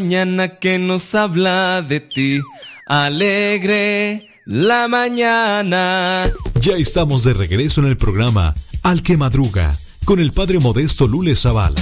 mañana 0.00 0.46
que 0.60 0.78
nos 0.78 1.12
habla 1.16 1.82
de 1.82 1.98
ti. 1.98 2.40
Alegre 2.86 4.28
la 4.46 4.86
mañana. 4.86 6.32
Ya 6.60 6.76
estamos 6.76 7.24
de 7.24 7.32
regreso 7.32 7.80
en 7.80 7.88
el 7.88 7.96
programa 7.96 8.54
Al 8.84 9.02
que 9.02 9.16
Madruga 9.16 9.72
con 10.04 10.20
el 10.20 10.30
padre 10.30 10.60
modesto 10.60 11.08
Lule 11.08 11.34
Zavala. 11.34 11.80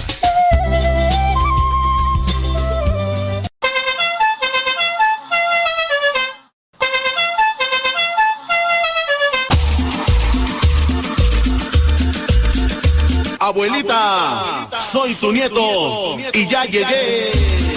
Abuelita, 13.38 14.68
soy 14.90 15.14
su 15.14 15.30
nieto 15.32 16.16
y 16.32 16.48
ya 16.48 16.64
llegué. 16.64 17.75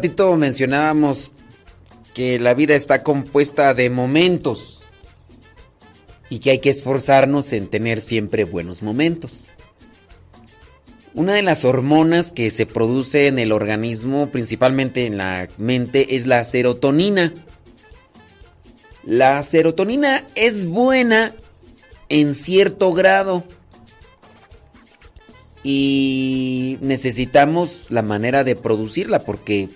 Ratito 0.00 0.34
mencionábamos 0.34 1.34
que 2.14 2.38
la 2.38 2.54
vida 2.54 2.74
está 2.74 3.02
compuesta 3.02 3.74
de 3.74 3.90
momentos 3.90 4.82
y 6.30 6.38
que 6.38 6.52
hay 6.52 6.58
que 6.60 6.70
esforzarnos 6.70 7.52
en 7.52 7.68
tener 7.68 8.00
siempre 8.00 8.44
buenos 8.44 8.82
momentos. 8.82 9.44
Una 11.12 11.34
de 11.34 11.42
las 11.42 11.66
hormonas 11.66 12.32
que 12.32 12.48
se 12.48 12.64
produce 12.64 13.26
en 13.26 13.38
el 13.38 13.52
organismo, 13.52 14.30
principalmente 14.30 15.04
en 15.04 15.18
la 15.18 15.48
mente, 15.58 16.16
es 16.16 16.26
la 16.26 16.44
serotonina. 16.44 17.34
La 19.04 19.42
serotonina 19.42 20.24
es 20.34 20.64
buena 20.64 21.34
en 22.08 22.32
cierto 22.34 22.94
grado 22.94 23.44
y 25.62 26.78
necesitamos 26.80 27.86
la 27.90 28.02
manera 28.02 28.44
de 28.44 28.56
producirla 28.56 29.20
porque 29.20 29.68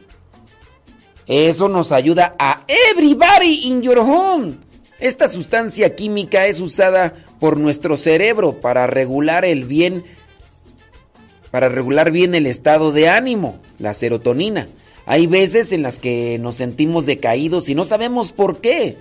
eso 1.26 1.68
nos 1.68 1.92
ayuda 1.92 2.34
a 2.38 2.64
everybody 2.68 3.68
in 3.68 3.82
your 3.82 3.98
home. 3.98 4.56
Esta 4.98 5.28
sustancia 5.28 5.96
química 5.96 6.46
es 6.46 6.60
usada 6.60 7.14
por 7.40 7.56
nuestro 7.56 7.96
cerebro 7.96 8.60
para 8.60 8.86
regular 8.86 9.44
el 9.44 9.64
bien 9.64 10.04
para 11.50 11.68
regular 11.68 12.10
bien 12.10 12.34
el 12.34 12.48
estado 12.48 12.90
de 12.90 13.08
ánimo, 13.08 13.60
la 13.78 13.94
serotonina. 13.94 14.66
Hay 15.06 15.28
veces 15.28 15.72
en 15.72 15.82
las 15.82 16.00
que 16.00 16.36
nos 16.40 16.56
sentimos 16.56 17.06
decaídos 17.06 17.68
y 17.68 17.76
no 17.76 17.84
sabemos 17.84 18.32
por 18.32 18.60
qué. 18.60 18.96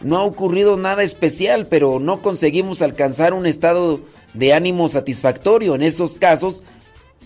No 0.00 0.16
ha 0.16 0.22
ocurrido 0.22 0.78
nada 0.78 1.02
especial, 1.02 1.66
pero 1.66 2.00
no 2.00 2.22
conseguimos 2.22 2.80
alcanzar 2.80 3.34
un 3.34 3.44
estado 3.44 4.00
de 4.32 4.54
ánimo 4.54 4.88
satisfactorio. 4.88 5.74
En 5.74 5.82
esos 5.82 6.16
casos, 6.16 6.62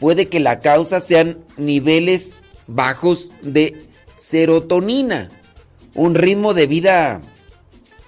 puede 0.01 0.27
que 0.27 0.41
la 0.41 0.59
causa 0.59 0.99
sean 0.99 1.39
niveles 1.57 2.43
bajos 2.67 3.31
de 3.43 3.85
serotonina, 4.17 5.29
un 5.95 6.15
ritmo 6.15 6.55
de 6.55 6.67
vida 6.67 7.21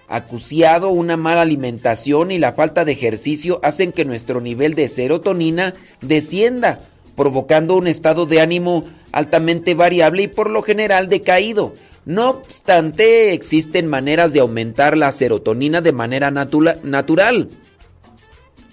acuciado, 0.09 0.91
una 0.91 1.17
mala 1.17 1.43
alimentación 1.43 2.31
y 2.31 2.39
la 2.39 2.53
falta 2.53 2.85
de 2.85 2.93
ejercicio 2.93 3.61
hacen 3.63 3.93
que 3.93 4.05
nuestro 4.05 4.41
nivel 4.41 4.75
de 4.75 4.89
serotonina 4.89 5.75
descienda, 6.01 6.81
provocando 7.17 7.77
un 7.77 7.87
estado 7.87 8.27
de 8.27 8.41
ánimo 8.41 8.85
altamente 9.13 9.75
variable 9.75 10.25
y 10.25 10.29
por 10.29 10.51
lo 10.51 10.63
general 10.63 11.09
decaído. 11.09 11.75
No 12.05 12.31
obstante, 12.31 13.33
existen 13.33 13.87
maneras 13.87 14.33
de 14.33 14.41
aumentar 14.41 14.97
la 14.97 15.11
serotonina 15.11 15.81
de 15.81 15.93
manera 15.93 16.31
natural. 16.31 17.49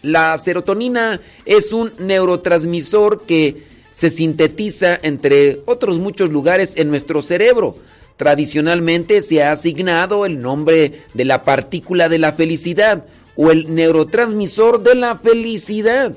La 0.01 0.37
serotonina 0.37 1.21
es 1.45 1.71
un 1.71 1.93
neurotransmisor 1.99 3.25
que 3.25 3.70
se 3.91 4.09
sintetiza 4.09 4.99
entre 5.03 5.61
otros 5.65 5.99
muchos 5.99 6.31
lugares 6.31 6.73
en 6.77 6.89
nuestro 6.89 7.21
cerebro. 7.21 7.75
Tradicionalmente 8.17 9.21
se 9.21 9.43
ha 9.43 9.51
asignado 9.51 10.25
el 10.25 10.41
nombre 10.41 11.03
de 11.13 11.25
la 11.25 11.43
partícula 11.43 12.09
de 12.09 12.19
la 12.19 12.33
felicidad 12.33 13.05
o 13.35 13.51
el 13.51 13.73
neurotransmisor 13.73 14.81
de 14.81 14.95
la 14.95 15.17
felicidad. 15.17 16.13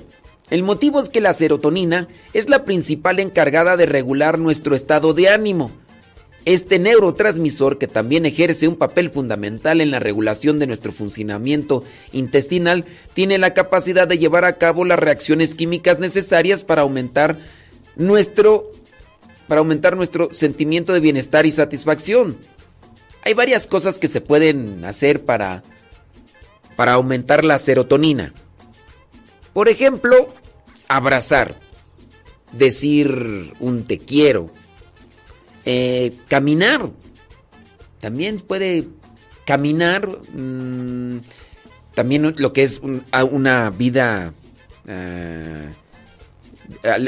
El 0.51 0.63
motivo 0.63 1.01
es 1.01 1.09
que 1.09 1.21
la 1.21 1.33
serotonina 1.33 2.09
es 2.33 2.49
la 2.49 2.65
principal 2.65 3.19
encargada 3.19 3.77
de 3.77 3.87
regular 3.87 4.39
nuestro 4.39 4.75
estado 4.75 5.15
de 5.15 5.29
ánimo. 5.29 5.71
Este 6.45 6.79
neurotransmisor, 6.79 7.79
que 7.79 7.89
también 7.89 8.27
ejerce 8.27 8.69
un 8.69 8.77
papel 8.77 9.11
fundamental 9.11 9.81
en 9.81 9.91
la 9.91 9.99
regulación 9.99 10.59
de 10.59 10.67
nuestro 10.67 10.93
funcionamiento 10.93 11.85
intestinal, 12.13 12.85
tiene 13.15 13.39
la 13.39 13.55
capacidad 13.55 14.07
de 14.07 14.19
llevar 14.19 14.45
a 14.45 14.59
cabo 14.59 14.85
las 14.85 14.99
reacciones 14.99 15.55
químicas 15.55 15.99
necesarias 15.99 16.63
para 16.63 16.83
aumentar 16.83 17.39
nuestro 17.97 18.71
para 19.49 19.61
aumentar 19.61 19.97
nuestro 19.97 20.33
sentimiento 20.33 20.93
de 20.93 21.01
bienestar 21.01 21.47
y 21.47 21.51
satisfacción. 21.51 22.39
Hay 23.23 23.35
varias 23.35 23.67
cosas 23.67 23.99
que 23.99 24.09
se 24.09 24.21
pueden 24.21 24.85
hacer 24.85 25.25
para 25.25 25.63
para 26.77 26.95
aumentar 26.95 27.45
la 27.45 27.59
serotonina. 27.59 28.33
Por 29.53 29.69
ejemplo, 29.69 30.29
abrazar, 30.89 31.61
decir 32.53 33.55
un 33.61 33.85
te 33.85 33.99
quiero, 33.99 34.49
eh, 35.65 36.13
caminar. 36.29 36.91
También 38.01 38.41
puede 38.41 38.89
caminar. 39.47 40.09
mmm, 40.35 41.19
también 41.95 42.35
lo 42.39 42.53
que 42.53 42.63
es 42.63 42.81
un- 42.81 43.05
una 43.31 43.71
vida. 43.71 44.33
ah, 44.89 45.69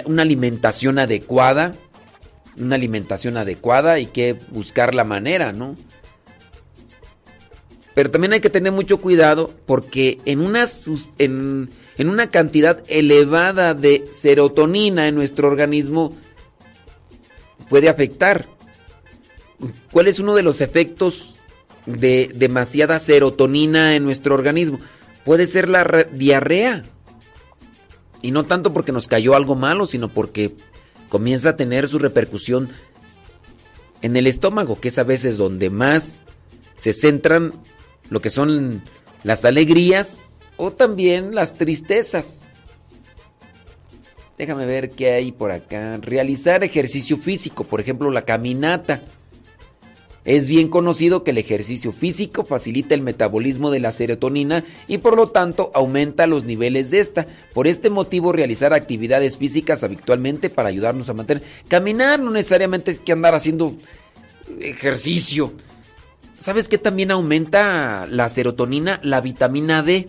una 0.06 0.22
alimentación 0.22 0.98
adecuada. 0.98 1.74
Una 2.58 2.76
alimentación 2.76 3.36
adecuada. 3.36 3.92
Hay 3.92 4.06
que 4.06 4.34
buscar 4.50 4.94
la 4.94 5.04
manera, 5.04 5.52
¿no? 5.52 5.76
Pero 7.94 8.10
también 8.10 8.34
hay 8.34 8.40
que 8.40 8.50
tener 8.50 8.72
mucho 8.72 9.00
cuidado 9.00 9.54
porque 9.64 10.18
en 10.26 10.40
una, 10.40 10.64
en, 11.18 11.70
en 11.96 12.10
una 12.10 12.28
cantidad 12.28 12.82
elevada 12.88 13.72
de 13.72 14.04
serotonina 14.12 15.08
en 15.08 15.14
nuestro 15.14 15.48
organismo 15.48 16.14
puede 17.70 17.88
afectar. 17.88 18.48
¿Cuál 19.90 20.08
es 20.08 20.18
uno 20.18 20.34
de 20.34 20.42
los 20.42 20.60
efectos 20.60 21.36
de 21.86 22.30
demasiada 22.34 22.98
serotonina 22.98 23.96
en 23.96 24.04
nuestro 24.04 24.34
organismo? 24.34 24.78
Puede 25.24 25.46
ser 25.46 25.68
la 25.68 25.82
re- 25.82 26.08
diarrea. 26.12 26.84
Y 28.26 28.32
no 28.32 28.42
tanto 28.42 28.72
porque 28.72 28.90
nos 28.90 29.06
cayó 29.06 29.36
algo 29.36 29.54
malo, 29.54 29.86
sino 29.86 30.08
porque 30.08 30.50
comienza 31.08 31.50
a 31.50 31.56
tener 31.56 31.86
su 31.86 32.00
repercusión 32.00 32.70
en 34.02 34.16
el 34.16 34.26
estómago, 34.26 34.80
que 34.80 34.88
es 34.88 34.98
a 34.98 35.04
veces 35.04 35.36
donde 35.36 35.70
más 35.70 36.22
se 36.76 36.92
centran 36.92 37.52
lo 38.10 38.20
que 38.20 38.30
son 38.30 38.82
las 39.22 39.44
alegrías 39.44 40.22
o 40.56 40.72
también 40.72 41.36
las 41.36 41.54
tristezas. 41.54 42.48
Déjame 44.36 44.66
ver 44.66 44.90
qué 44.90 45.12
hay 45.12 45.30
por 45.30 45.52
acá. 45.52 45.96
Realizar 45.98 46.64
ejercicio 46.64 47.18
físico, 47.18 47.62
por 47.62 47.80
ejemplo, 47.80 48.10
la 48.10 48.22
caminata. 48.22 49.02
Es 50.26 50.48
bien 50.48 50.66
conocido 50.66 51.22
que 51.22 51.30
el 51.30 51.38
ejercicio 51.38 51.92
físico 51.92 52.44
facilita 52.44 52.96
el 52.96 53.00
metabolismo 53.00 53.70
de 53.70 53.78
la 53.78 53.92
serotonina 53.92 54.64
y 54.88 54.98
por 54.98 55.16
lo 55.16 55.28
tanto 55.28 55.70
aumenta 55.72 56.26
los 56.26 56.44
niveles 56.44 56.90
de 56.90 56.98
esta. 56.98 57.28
Por 57.54 57.68
este 57.68 57.90
motivo 57.90 58.32
realizar 58.32 58.74
actividades 58.74 59.36
físicas 59.36 59.84
habitualmente 59.84 60.50
para 60.50 60.68
ayudarnos 60.68 61.08
a 61.08 61.14
mantener... 61.14 61.44
Caminar 61.68 62.18
no 62.18 62.32
necesariamente 62.32 62.90
es 62.90 62.98
que 62.98 63.12
andar 63.12 63.36
haciendo 63.36 63.76
ejercicio. 64.60 65.52
¿Sabes 66.40 66.68
qué 66.68 66.78
también 66.78 67.12
aumenta 67.12 68.08
la 68.10 68.28
serotonina? 68.28 68.98
La 69.04 69.20
vitamina 69.20 69.84
D. 69.84 70.08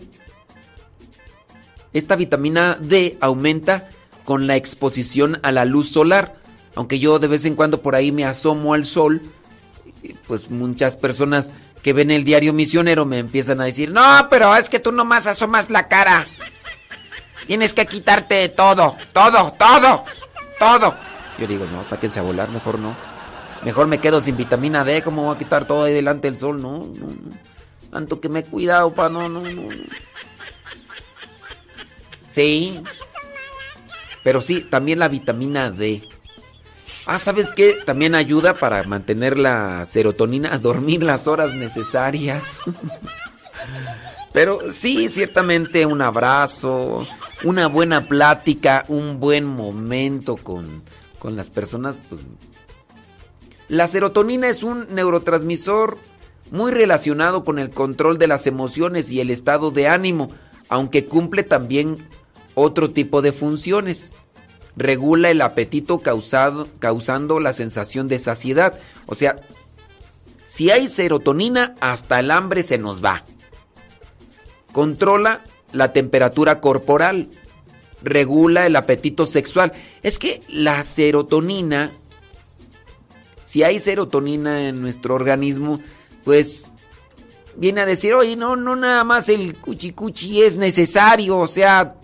Esta 1.92 2.16
vitamina 2.16 2.76
D 2.80 3.16
aumenta 3.20 3.88
con 4.24 4.48
la 4.48 4.56
exposición 4.56 5.38
a 5.44 5.52
la 5.52 5.64
luz 5.64 5.90
solar. 5.90 6.34
Aunque 6.74 6.98
yo 6.98 7.20
de 7.20 7.28
vez 7.28 7.46
en 7.46 7.54
cuando 7.54 7.82
por 7.82 7.94
ahí 7.94 8.10
me 8.10 8.24
asomo 8.24 8.74
al 8.74 8.84
sol, 8.84 9.22
pues 10.26 10.50
muchas 10.50 10.96
personas 10.96 11.52
que 11.82 11.92
ven 11.92 12.10
el 12.10 12.24
diario 12.24 12.52
misionero 12.52 13.04
me 13.06 13.18
empiezan 13.18 13.60
a 13.60 13.64
decir, 13.64 13.90
no, 13.90 14.28
pero 14.28 14.54
es 14.56 14.68
que 14.68 14.78
tú 14.78 14.92
nomás 14.92 15.26
asomas 15.26 15.70
la 15.70 15.88
cara. 15.88 16.26
Tienes 17.46 17.72
que 17.72 17.86
quitarte 17.86 18.48
todo, 18.50 18.96
todo, 19.12 19.52
todo, 19.52 20.04
todo. 20.58 20.94
Yo 21.38 21.46
digo, 21.46 21.66
no, 21.72 21.84
sáquense 21.84 22.18
a 22.18 22.22
volar, 22.22 22.50
mejor 22.50 22.78
no. 22.78 22.94
Mejor 23.64 23.86
me 23.86 23.98
quedo 23.98 24.20
sin 24.20 24.36
vitamina 24.36 24.84
D, 24.84 25.02
¿cómo 25.02 25.24
voy 25.24 25.34
a 25.34 25.38
quitar 25.38 25.66
todo 25.66 25.84
ahí 25.84 25.94
delante 25.94 26.30
del 26.30 26.38
sol? 26.38 26.60
No, 26.60 26.78
no, 26.78 27.06
no. 27.06 27.38
Tanto 27.90 28.20
que 28.20 28.28
me 28.28 28.40
he 28.40 28.44
cuidado, 28.44 28.92
pa, 28.94 29.08
no, 29.08 29.28
no, 29.28 29.40
no. 29.40 29.68
Sí. 32.26 32.82
Pero 34.22 34.40
sí, 34.40 34.66
también 34.70 34.98
la 34.98 35.08
vitamina 35.08 35.70
D. 35.70 36.02
Ah, 37.10 37.18
¿sabes 37.18 37.52
qué? 37.52 37.74
También 37.86 38.14
ayuda 38.14 38.52
para 38.52 38.82
mantener 38.82 39.38
la 39.38 39.86
serotonina 39.86 40.52
a 40.52 40.58
dormir 40.58 41.02
las 41.02 41.26
horas 41.26 41.54
necesarias. 41.54 42.60
Pero 44.34 44.70
sí, 44.70 45.08
ciertamente 45.08 45.86
un 45.86 46.02
abrazo, 46.02 47.06
una 47.44 47.66
buena 47.66 48.06
plática, 48.06 48.84
un 48.88 49.18
buen 49.20 49.46
momento 49.46 50.36
con, 50.36 50.82
con 51.18 51.34
las 51.34 51.48
personas, 51.48 51.98
pues... 52.10 52.20
La 53.68 53.86
serotonina 53.86 54.46
es 54.50 54.62
un 54.62 54.86
neurotransmisor 54.90 55.96
muy 56.50 56.72
relacionado 56.72 57.42
con 57.42 57.58
el 57.58 57.70
control 57.70 58.18
de 58.18 58.26
las 58.26 58.46
emociones 58.46 59.10
y 59.10 59.22
el 59.22 59.30
estado 59.30 59.70
de 59.70 59.88
ánimo, 59.88 60.28
aunque 60.68 61.06
cumple 61.06 61.42
también 61.42 62.06
otro 62.54 62.90
tipo 62.90 63.22
de 63.22 63.32
funciones. 63.32 64.12
Regula 64.78 65.30
el 65.30 65.42
apetito 65.42 65.98
causado, 65.98 66.68
causando 66.78 67.40
la 67.40 67.52
sensación 67.52 68.08
de 68.08 68.18
saciedad. 68.18 68.78
O 69.06 69.14
sea, 69.14 69.36
si 70.46 70.70
hay 70.70 70.88
serotonina, 70.88 71.74
hasta 71.80 72.20
el 72.20 72.30
hambre 72.30 72.62
se 72.62 72.78
nos 72.78 73.04
va. 73.04 73.24
Controla 74.72 75.42
la 75.72 75.92
temperatura 75.92 76.60
corporal. 76.60 77.28
Regula 78.02 78.66
el 78.66 78.76
apetito 78.76 79.26
sexual. 79.26 79.72
Es 80.02 80.18
que 80.18 80.40
la 80.48 80.82
serotonina 80.84 81.92
si 83.48 83.62
hay 83.62 83.80
serotonina 83.80 84.68
en 84.68 84.82
nuestro 84.82 85.14
organismo, 85.14 85.80
pues 86.22 86.70
viene 87.56 87.80
a 87.80 87.86
decir, 87.86 88.12
oye, 88.12 88.36
no, 88.36 88.56
no 88.56 88.76
nada 88.76 89.04
más 89.04 89.30
el 89.30 89.54
cuchicuchi 89.56 90.42
es 90.42 90.58
necesario, 90.58 91.38
o 91.38 91.48
sea, 91.48 91.94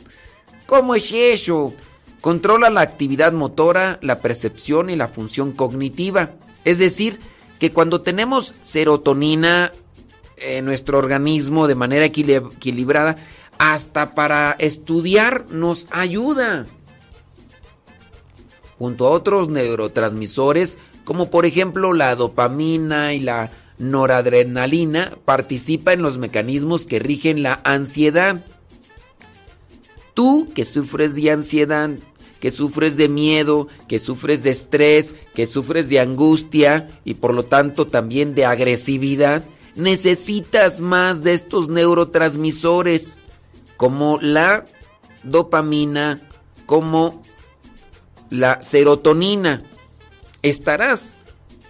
¿cómo 0.64 0.94
es 0.94 1.12
eso? 1.12 1.74
Controla 2.24 2.70
la 2.70 2.80
actividad 2.80 3.34
motora, 3.34 3.98
la 4.00 4.20
percepción 4.20 4.88
y 4.88 4.96
la 4.96 5.08
función 5.08 5.52
cognitiva. 5.52 6.30
Es 6.64 6.78
decir, 6.78 7.20
que 7.58 7.70
cuando 7.70 8.00
tenemos 8.00 8.54
serotonina 8.62 9.72
en 10.38 10.64
nuestro 10.64 10.96
organismo 10.96 11.66
de 11.66 11.74
manera 11.74 12.06
equilibrada, 12.06 13.16
hasta 13.58 14.14
para 14.14 14.52
estudiar 14.52 15.50
nos 15.50 15.86
ayuda. 15.90 16.64
Junto 18.78 19.06
a 19.06 19.10
otros 19.10 19.50
neurotransmisores, 19.50 20.78
como 21.04 21.28
por 21.28 21.44
ejemplo 21.44 21.92
la 21.92 22.16
dopamina 22.16 23.12
y 23.12 23.20
la 23.20 23.50
noradrenalina, 23.76 25.12
participa 25.26 25.92
en 25.92 26.00
los 26.00 26.16
mecanismos 26.16 26.86
que 26.86 27.00
rigen 27.00 27.42
la 27.42 27.60
ansiedad. 27.64 28.46
Tú 30.14 30.48
que 30.54 30.64
sufres 30.64 31.14
de 31.14 31.30
ansiedad, 31.30 31.90
que 32.44 32.50
sufres 32.50 32.98
de 32.98 33.08
miedo, 33.08 33.68
que 33.88 33.98
sufres 33.98 34.42
de 34.42 34.50
estrés, 34.50 35.14
que 35.34 35.46
sufres 35.46 35.88
de 35.88 35.98
angustia 35.98 37.00
y 37.02 37.14
por 37.14 37.32
lo 37.32 37.46
tanto 37.46 37.86
también 37.86 38.34
de 38.34 38.44
agresividad, 38.44 39.46
necesitas 39.76 40.82
más 40.82 41.22
de 41.22 41.32
estos 41.32 41.70
neurotransmisores 41.70 43.20
como 43.78 44.18
la 44.20 44.66
dopamina, 45.22 46.20
como 46.66 47.22
la 48.28 48.62
serotonina. 48.62 49.62
Estarás 50.42 51.16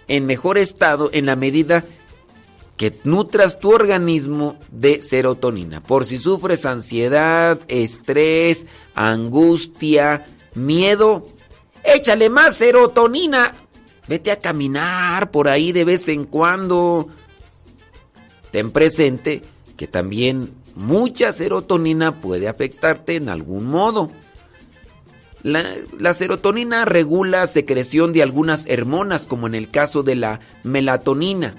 en 0.09 0.25
mejor 0.25 0.57
estado 0.57 1.09
en 1.13 1.25
la 1.25 1.37
medida 1.37 1.85
que 2.75 2.93
nutras 3.05 3.61
tu 3.61 3.71
organismo 3.71 4.59
de 4.71 5.01
serotonina. 5.01 5.81
Por 5.81 6.03
si 6.03 6.17
sufres 6.17 6.65
ansiedad, 6.65 7.61
estrés, 7.69 8.67
angustia, 8.93 10.25
miedo, 10.55 11.27
échale 11.83 12.29
más 12.29 12.55
serotonina. 12.55 13.53
Vete 14.07 14.31
a 14.31 14.39
caminar 14.39 15.31
por 15.31 15.47
ahí 15.47 15.71
de 15.71 15.83
vez 15.83 16.07
en 16.09 16.25
cuando. 16.25 17.07
Ten 18.51 18.71
presente 18.71 19.41
que 19.77 19.87
también 19.87 20.53
mucha 20.75 21.31
serotonina 21.33 22.19
puede 22.21 22.47
afectarte 22.47 23.15
en 23.15 23.29
algún 23.29 23.65
modo. 23.65 24.09
La, 25.43 26.13
serotonina 26.15 26.85
regula 26.85 27.45
secreción 27.45 28.13
de 28.13 28.23
algunas 28.23 28.65
hormonas, 28.67 29.27
como 29.27 29.45
en 29.45 29.53
el 29.53 29.69
caso 29.69 30.01
de 30.01 30.15
la 30.15 30.39
melatonina, 30.63 31.55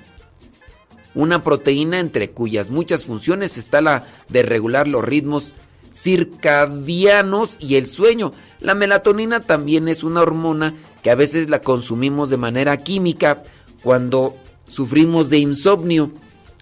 una 1.15 1.45
proteína 1.45 2.01
entre 2.01 2.31
cuyas 2.31 2.71
muchas 2.73 3.05
funciones 3.05 3.57
está 3.57 3.81
la 3.81 4.09
de 4.29 4.43
regular 4.43 4.89
los 4.89 5.05
ritmos 5.05 5.55
circadianos 5.97 7.57
y 7.59 7.77
el 7.77 7.87
sueño. 7.87 8.33
La 8.61 8.75
melatonina 8.75 9.41
también 9.41 9.89
es 9.89 10.05
una 10.05 10.21
hormona 10.21 10.75
que 11.03 11.11
a 11.11 11.15
veces 11.15 11.49
la 11.49 11.61
consumimos 11.61 12.29
de 12.29 12.37
manera 12.37 12.77
química 12.77 13.43
cuando 13.83 14.37
sufrimos 14.69 15.31
de 15.31 15.39
insomnio. 15.39 16.13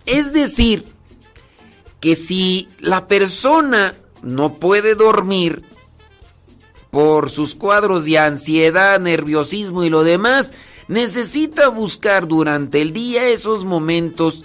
Es 0.06 0.32
decir, 0.32 0.84
que 2.00 2.14
si 2.14 2.68
la 2.78 3.08
persona 3.08 3.94
no 4.22 4.54
puede 4.54 4.94
dormir 4.94 5.64
por 6.90 7.30
sus 7.30 7.56
cuadros 7.56 8.04
de 8.04 8.18
ansiedad, 8.18 9.00
nerviosismo 9.00 9.82
y 9.82 9.90
lo 9.90 10.04
demás, 10.04 10.54
necesita 10.86 11.68
buscar 11.68 12.28
durante 12.28 12.80
el 12.82 12.92
día 12.92 13.26
esos 13.28 13.64
momentos 13.64 14.44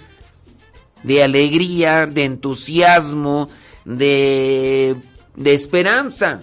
de 1.04 1.22
alegría, 1.22 2.06
de 2.06 2.24
entusiasmo, 2.24 3.50
de, 3.96 4.96
de 5.36 5.54
esperanza, 5.54 6.42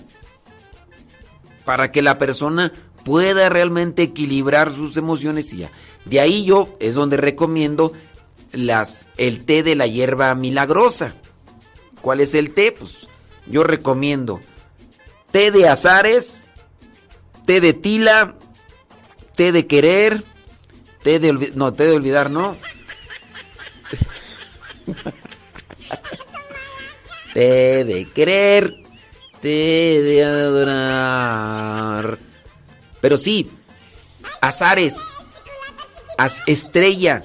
para 1.65 1.91
que 1.91 2.01
la 2.01 2.17
persona 2.17 2.71
pueda 3.03 3.49
realmente 3.49 4.03
equilibrar 4.03 4.71
sus 4.71 4.97
emociones 4.97 5.53
y 5.53 5.57
ya. 5.57 5.71
De 6.05 6.19
ahí 6.19 6.45
yo 6.45 6.75
es 6.79 6.93
donde 6.93 7.17
recomiendo 7.17 7.93
las, 8.51 9.07
el 9.17 9.45
té 9.45 9.63
de 9.63 9.75
la 9.75 9.87
hierba 9.87 10.33
milagrosa. 10.35 11.15
¿Cuál 12.01 12.21
es 12.21 12.35
el 12.35 12.53
té? 12.53 12.71
Pues 12.71 13.07
yo 13.47 13.63
recomiendo 13.63 14.39
té 15.31 15.51
de 15.51 15.67
azares, 15.67 16.47
té 17.45 17.59
de 17.61 17.73
tila, 17.73 18.35
té 19.35 19.51
de 19.51 19.67
querer, 19.67 20.23
té 21.03 21.19
de 21.19 21.51
no, 21.55 21.73
té 21.73 21.85
de 21.85 21.95
olvidar, 21.95 22.31
no. 22.31 22.55
té 27.37 27.85
de 27.85 28.05
querer, 28.15 28.73
té 29.41 30.01
de 30.01 30.23
adorar. 30.25 32.17
Pero 32.99 33.15
sí, 33.19 33.51
azares, 34.41 34.95
estrella, 36.47 37.21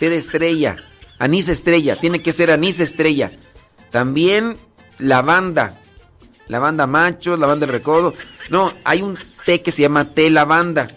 té 0.00 0.08
de 0.08 0.16
estrella, 0.16 0.74
anís 1.20 1.48
estrella, 1.48 1.94
tiene 1.94 2.20
que 2.20 2.32
ser 2.32 2.50
anís 2.50 2.80
estrella. 2.80 3.30
También 3.92 4.58
lavanda, 4.98 5.78
lavanda 6.48 6.88
macho, 6.88 7.36
lavanda 7.36 7.66
de 7.66 7.72
recodo. 7.74 8.12
No, 8.50 8.72
hay 8.82 9.02
un 9.02 9.16
té 9.44 9.62
que 9.62 9.70
se 9.70 9.82
llama 9.82 10.14
té 10.14 10.30
lavanda. 10.30 10.88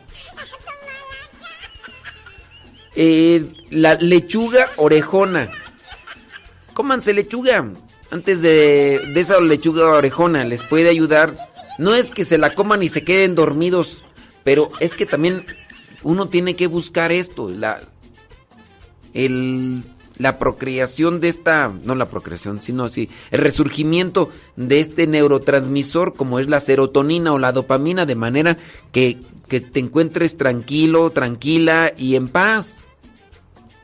Eh, 2.95 3.45
la 3.69 3.93
lechuga 3.93 4.67
orejona. 4.77 5.51
Cómanse 6.73 7.13
lechuga. 7.13 7.67
Antes 8.11 8.41
de, 8.41 9.13
esa 9.15 9.39
lechuga 9.39 9.87
orejona 9.87 10.43
les 10.43 10.63
puede 10.63 10.89
ayudar. 10.89 11.35
No 11.77 11.93
es 11.93 12.11
que 12.11 12.25
se 12.25 12.37
la 12.37 12.55
coman 12.55 12.83
y 12.83 12.89
se 12.89 13.03
queden 13.03 13.35
dormidos, 13.35 14.03
pero 14.43 14.71
es 14.79 14.95
que 14.95 15.05
también 15.05 15.45
uno 16.03 16.27
tiene 16.27 16.55
que 16.55 16.67
buscar 16.67 17.11
esto, 17.11 17.49
la, 17.49 17.81
la 20.17 20.39
procreación 20.39 21.19
de 21.19 21.29
esta, 21.29 21.73
no 21.83 21.95
la 21.95 22.09
procreación, 22.09 22.61
sino 22.61 22.85
así, 22.85 23.09
el 23.31 23.39
resurgimiento 23.39 24.29
de 24.55 24.81
este 24.81 25.07
neurotransmisor 25.07 26.15
como 26.15 26.39
es 26.39 26.49
la 26.49 26.59
serotonina 26.59 27.31
o 27.31 27.39
la 27.39 27.53
dopamina, 27.53 28.05
de 28.05 28.15
manera 28.15 28.57
que 28.91 29.19
te 29.47 29.79
encuentres 29.79 30.35
tranquilo, 30.35 31.11
tranquila 31.11 31.93
y 31.95 32.15
en 32.15 32.27
paz. 32.27 32.81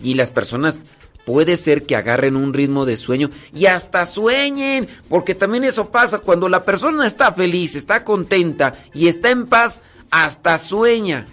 Y 0.02 0.16
las 0.16 0.32
personas 0.32 0.82
puede 1.26 1.58
ser 1.58 1.86
que 1.86 1.96
agarren 1.96 2.36
un 2.36 2.54
ritmo 2.54 2.86
de 2.86 2.98
sueño 2.98 3.30
y 3.54 3.66
hasta 3.66 4.06
sueñen, 4.06 4.88
porque 5.10 5.36
también 5.36 5.64
eso 5.64 5.90
pasa 5.90 6.20
cuando 6.20 6.48
la 6.48 6.64
persona 6.64 7.08
está 7.08 7.34
feliz, 7.34 7.76
está 7.76 8.04
contenta 8.04 8.76
y 8.94 9.08
está 9.08 9.32
en 9.32 9.48
paz, 9.48 9.82
hasta 10.12 10.58
sueña. 10.58 11.26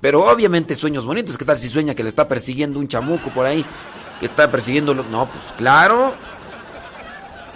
Pero 0.00 0.24
obviamente 0.30 0.74
sueños 0.74 1.04
bonitos, 1.04 1.38
¿qué 1.38 1.44
tal 1.44 1.56
si 1.56 1.68
sueña 1.68 1.94
que 1.94 2.02
le 2.02 2.08
está 2.08 2.28
persiguiendo 2.28 2.78
un 2.78 2.88
chamuco 2.88 3.30
por 3.30 3.46
ahí? 3.46 3.64
Que 4.20 4.26
está 4.26 4.50
persiguiendo... 4.50 4.94
No, 4.94 5.28
pues 5.28 5.44
claro. 5.56 6.12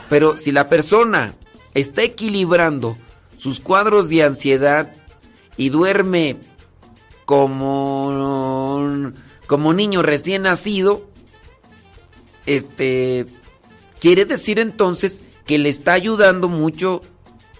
Pero 0.08 0.36
si 0.36 0.52
la 0.52 0.68
persona 0.68 1.34
está 1.74 2.02
equilibrando 2.02 2.96
sus 3.36 3.60
cuadros 3.60 4.08
de 4.08 4.22
ansiedad 4.22 4.92
y 5.56 5.68
duerme 5.68 6.36
como 7.24 9.12
como 9.46 9.74
niño 9.74 10.02
recién 10.02 10.42
nacido, 10.42 11.06
este, 12.46 13.26
quiere 14.00 14.24
decir 14.24 14.58
entonces 14.58 15.22
que 15.44 15.58
le 15.58 15.68
está 15.68 15.92
ayudando 15.92 16.48
mucho 16.48 17.02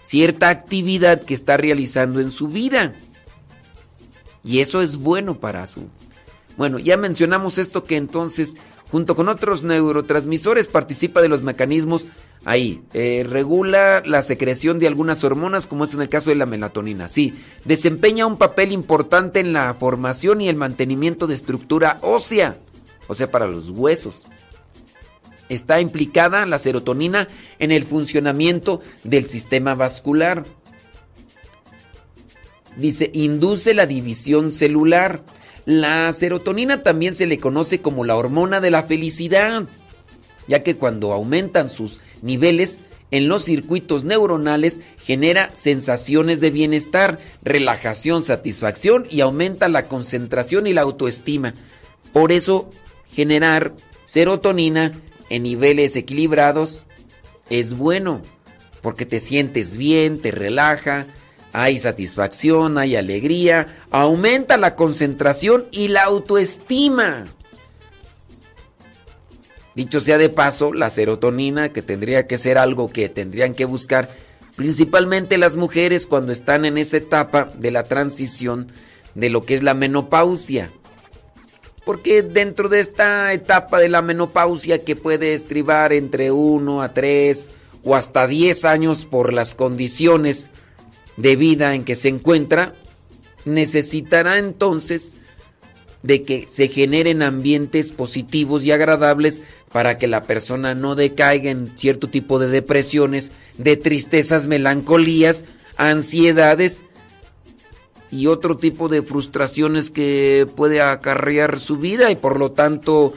cierta 0.03 0.49
actividad 0.49 1.23
que 1.23 1.35
está 1.35 1.57
realizando 1.57 2.21
en 2.21 2.31
su 2.31 2.49
vida. 2.49 2.95
Y 4.45 4.61
eso 4.61 4.81
es 4.81 4.97
bueno 4.97 5.41
para 5.41 5.67
su... 5.67 5.89
Bueno, 6.57 6.79
ya 6.79 6.97
mencionamos 6.97 7.59
esto 7.59 7.85
que 7.85 7.97
entonces, 7.97 8.57
junto 8.91 9.17
con 9.17 9.29
otros 9.29 9.65
neurotransmisores, 9.65 10.69
participa 10.69 11.21
de 11.21 11.29
los 11.29 11.43
mecanismos 11.43 12.09
ahí. 12.45 12.81
Eh, 12.95 13.27
regula 13.29 14.03
la 14.07 14.23
secreción 14.23 14.79
de 14.79 14.87
algunas 14.87 15.23
hormonas, 15.25 15.67
como 15.67 15.85
es 15.85 15.95
en 15.95 16.03
el 16.03 16.09
caso 16.09 16.31
de 16.31 16.37
la 16.37 16.47
melatonina. 16.47 17.09
Sí, 17.09 17.35
desempeña 17.65 18.27
un 18.27 18.39
papel 18.39 18.73
importante 18.73 19.41
en 19.41 19.53
la 19.53 19.75
formación 19.75 20.41
y 20.41 20.49
el 20.49 20.57
mantenimiento 20.57 21.27
de 21.27 21.35
estructura 21.35 21.99
ósea, 22.01 22.57
o 23.09 23.15
sea, 23.15 23.31
para 23.31 23.49
los 23.49 23.71
huesos. 23.71 24.27
Está 25.49 25.81
implicada 25.81 26.45
la 26.47 26.59
serotonina 26.59 27.29
en 27.59 27.73
el 27.73 27.85
funcionamiento 27.85 28.81
del 29.05 29.27
sistema 29.27 29.75
vascular. 29.75 30.45
Dice, 32.77 33.11
induce 33.15 33.75
la 33.75 33.87
división 33.87 34.53
celular. 34.53 35.23
La 35.65 36.13
serotonina 36.13 36.83
también 36.83 37.15
se 37.15 37.27
le 37.27 37.39
conoce 37.39 37.81
como 37.81 38.05
la 38.05 38.17
hormona 38.17 38.61
de 38.61 38.71
la 38.71 38.85
felicidad, 38.85 39.65
ya 40.47 40.63
que 40.63 40.77
cuando 40.77 41.13
aumentan 41.13 41.69
sus 41.69 42.01
niveles 42.23 42.81
en 43.11 43.29
los 43.29 43.45
circuitos 43.45 44.05
neuronales 44.05 44.81
genera 44.99 45.51
sensaciones 45.55 46.41
de 46.41 46.51
bienestar, 46.51 47.21
relajación, 47.43 48.23
satisfacción 48.23 49.07
y 49.09 49.21
aumenta 49.21 49.69
la 49.69 49.87
concentración 49.87 50.67
y 50.67 50.75
la 50.75 50.83
autoestima. 50.83 51.55
Por 52.13 52.33
eso, 52.33 52.69
generar 53.11 53.75
serotonina 54.05 54.93
en 55.31 55.43
niveles 55.43 55.97
equilibrados 55.97 56.87
es 57.51 57.75
bueno, 57.75 58.23
porque 58.83 59.07
te 59.07 59.21
sientes 59.21 59.77
bien, 59.77 60.21
te 60.21 60.31
relaja, 60.31 61.07
hay 61.53 61.79
satisfacción, 61.79 62.79
hay 62.79 62.97
alegría, 62.97 63.79
aumenta 63.91 64.57
la 64.57 64.75
concentración 64.75 65.67
y 65.71 65.89
la 65.89 66.05
autoestima. 66.05 67.27
Dicho 69.75 70.01
sea 70.01 70.19
de 70.19 70.29
paso, 70.29 70.73
la 70.73 70.91
serotonina, 70.91 71.71
que 71.71 71.83
tendría 71.83 72.27
que 72.27 72.39
ser 72.39 72.59
algo 72.59 72.91
que 72.91 73.09
tendrían 73.09 73.55
que 73.55 73.67
buscar 73.67 74.11
principalmente 74.57 75.37
las 75.37 75.55
mujeres 75.55 76.07
cuando 76.07 76.33
están 76.33 76.65
en 76.65 76.79
esa 76.79 76.97
etapa 76.97 77.51
de 77.55 77.71
la 77.71 77.85
transición 77.85 78.73
de 79.15 79.31
lo 79.31 79.43
que 79.43 79.55
es 79.55 79.63
la 79.63 79.75
menopausia. 79.75 80.73
Porque 81.87 82.25
dentro 82.25 82.69
de 82.69 82.81
esta 82.81 83.33
etapa 83.33 83.79
de 83.79 83.89
la 83.89 84.03
menopausia 84.03 84.83
que 84.85 84.97
puede 84.97 85.35
estribar 85.35 85.93
entre 85.93 86.33
1 86.33 86.83
a 86.83 86.93
3 86.93 87.49
o 87.85 87.95
hasta 87.95 88.27
10 88.27 88.65
años 88.65 89.05
por 89.05 89.33
las 89.33 89.55
condiciones 89.55 90.51
de 91.17 91.37
vida 91.37 91.75
en 91.75 91.85
que 91.85 91.95
se 91.95 92.09
encuentra, 92.09 92.75
necesitará 93.45 94.39
entonces 94.39 95.15
de 96.03 96.25
que 96.25 96.47
se 96.49 96.67
generen 96.67 97.23
ambientes 97.23 97.93
positivos 97.93 98.65
y 98.65 98.73
agradables 98.73 99.41
para 99.71 99.97
que 99.97 100.09
la 100.09 100.25
persona 100.25 100.75
no 100.75 100.97
decaiga 100.97 101.53
en 101.53 101.79
cierto 101.79 102.09
tipo 102.09 102.41
de 102.41 102.49
depresiones, 102.49 103.31
de 103.59 103.77
tristezas, 103.77 104.49
melancolías, 104.49 105.45
ansiedades 105.77 106.83
y 108.11 108.27
otro 108.27 108.57
tipo 108.57 108.89
de 108.89 109.03
frustraciones 109.03 109.91
que 109.91 110.47
puede 110.57 110.81
acarrear 110.81 111.59
su 111.59 111.77
vida 111.77 112.11
y 112.11 112.17
por 112.17 112.39
lo 112.39 112.53
tanto 112.53 113.13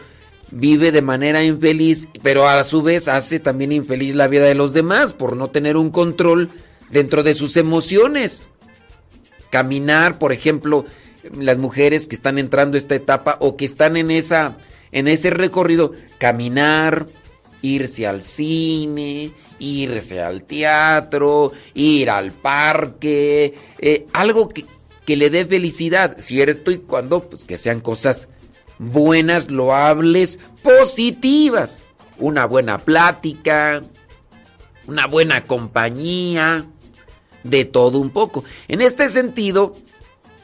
vive 0.52 0.92
de 0.92 1.02
manera 1.02 1.44
infeliz, 1.44 2.08
pero 2.24 2.48
a 2.48 2.64
su 2.64 2.82
vez 2.82 3.08
hace 3.08 3.40
también 3.40 3.72
infeliz 3.72 4.16
la 4.16 4.28
vida 4.28 4.46
de 4.46 4.56
los 4.56 4.74
demás 4.74 5.14
por 5.14 5.36
no 5.36 5.50
tener 5.50 5.78
un 5.78 5.92
control 5.92 6.50
dentro 6.90 7.24
de 7.24 7.34
sus 7.34 7.56
emociones. 7.58 8.50
Caminar, 9.52 10.18
por 10.18 10.32
ejemplo, 10.32 10.86
las 11.38 11.58
mujeres 11.58 12.08
que 12.08 12.16
están 12.16 12.40
entrando 12.40 12.76
a 12.76 12.80
esta 12.80 12.96
etapa 12.96 13.38
o 13.40 13.58
que 13.58 13.66
están 13.66 13.98
en 13.98 14.12
esa 14.12 14.58
en 14.92 15.08
ese 15.08 15.30
recorrido, 15.30 15.94
caminar, 16.18 17.06
irse 17.62 18.08
al 18.08 18.24
cine, 18.24 19.32
irse 19.60 20.22
al 20.22 20.44
teatro, 20.44 21.52
ir 21.74 22.10
al 22.10 22.32
parque, 22.32 23.54
eh, 23.78 24.06
algo 24.14 24.50
que, 24.50 24.66
que, 25.10 25.18
le 25.18 25.30
dé 25.30 25.46
felicidad, 25.46 26.18
¿cierto? 26.20 26.72
Y 26.72 26.80
cuando, 26.80 27.22
pues 27.22 27.44
que 27.44 27.58
sean 27.58 27.82
cosas 27.82 28.28
buenas, 28.78 29.50
loables, 29.50 30.40
positivas. 30.62 31.90
Una 32.18 32.46
buena 32.46 32.80
plática, 32.80 33.82
una 34.88 35.08
buena 35.08 35.46
compañía, 35.46 36.66
de 37.44 37.66
todo 37.66 38.00
un 38.00 38.10
poco. 38.10 38.44
En 38.68 38.82
este 38.82 39.10
sentido, 39.10 39.76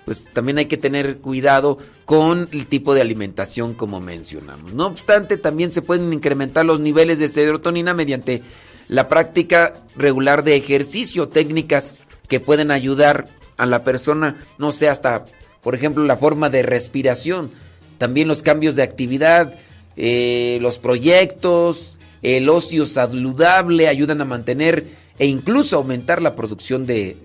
pues 0.05 0.25
también 0.33 0.57
hay 0.57 0.65
que 0.65 0.77
tener 0.77 1.17
cuidado 1.17 1.77
con 2.05 2.47
el 2.51 2.67
tipo 2.67 2.93
de 2.93 3.01
alimentación 3.01 3.73
como 3.73 3.99
mencionamos. 3.99 4.73
No 4.73 4.87
obstante, 4.87 5.37
también 5.37 5.71
se 5.71 5.81
pueden 5.81 6.13
incrementar 6.13 6.65
los 6.65 6.79
niveles 6.79 7.19
de 7.19 7.27
serotonina 7.27 7.93
mediante 7.93 8.41
la 8.87 9.07
práctica 9.09 9.73
regular 9.95 10.43
de 10.43 10.55
ejercicio, 10.55 11.27
técnicas 11.27 12.05
que 12.27 12.39
pueden 12.39 12.71
ayudar 12.71 13.27
a 13.57 13.65
la 13.65 13.83
persona, 13.83 14.41
no 14.57 14.71
sé, 14.71 14.89
hasta, 14.89 15.25
por 15.61 15.75
ejemplo, 15.75 16.03
la 16.03 16.17
forma 16.17 16.49
de 16.49 16.63
respiración, 16.63 17.51
también 17.97 18.27
los 18.27 18.41
cambios 18.41 18.75
de 18.75 18.83
actividad, 18.83 19.55
eh, 19.97 20.57
los 20.61 20.79
proyectos, 20.79 21.97
el 22.21 22.49
ocio 22.49 22.85
saludable 22.85 23.87
ayudan 23.87 24.21
a 24.21 24.25
mantener 24.25 24.87
e 25.19 25.27
incluso 25.27 25.77
aumentar 25.77 26.21
la 26.21 26.35
producción 26.35 26.85
de 26.85 27.17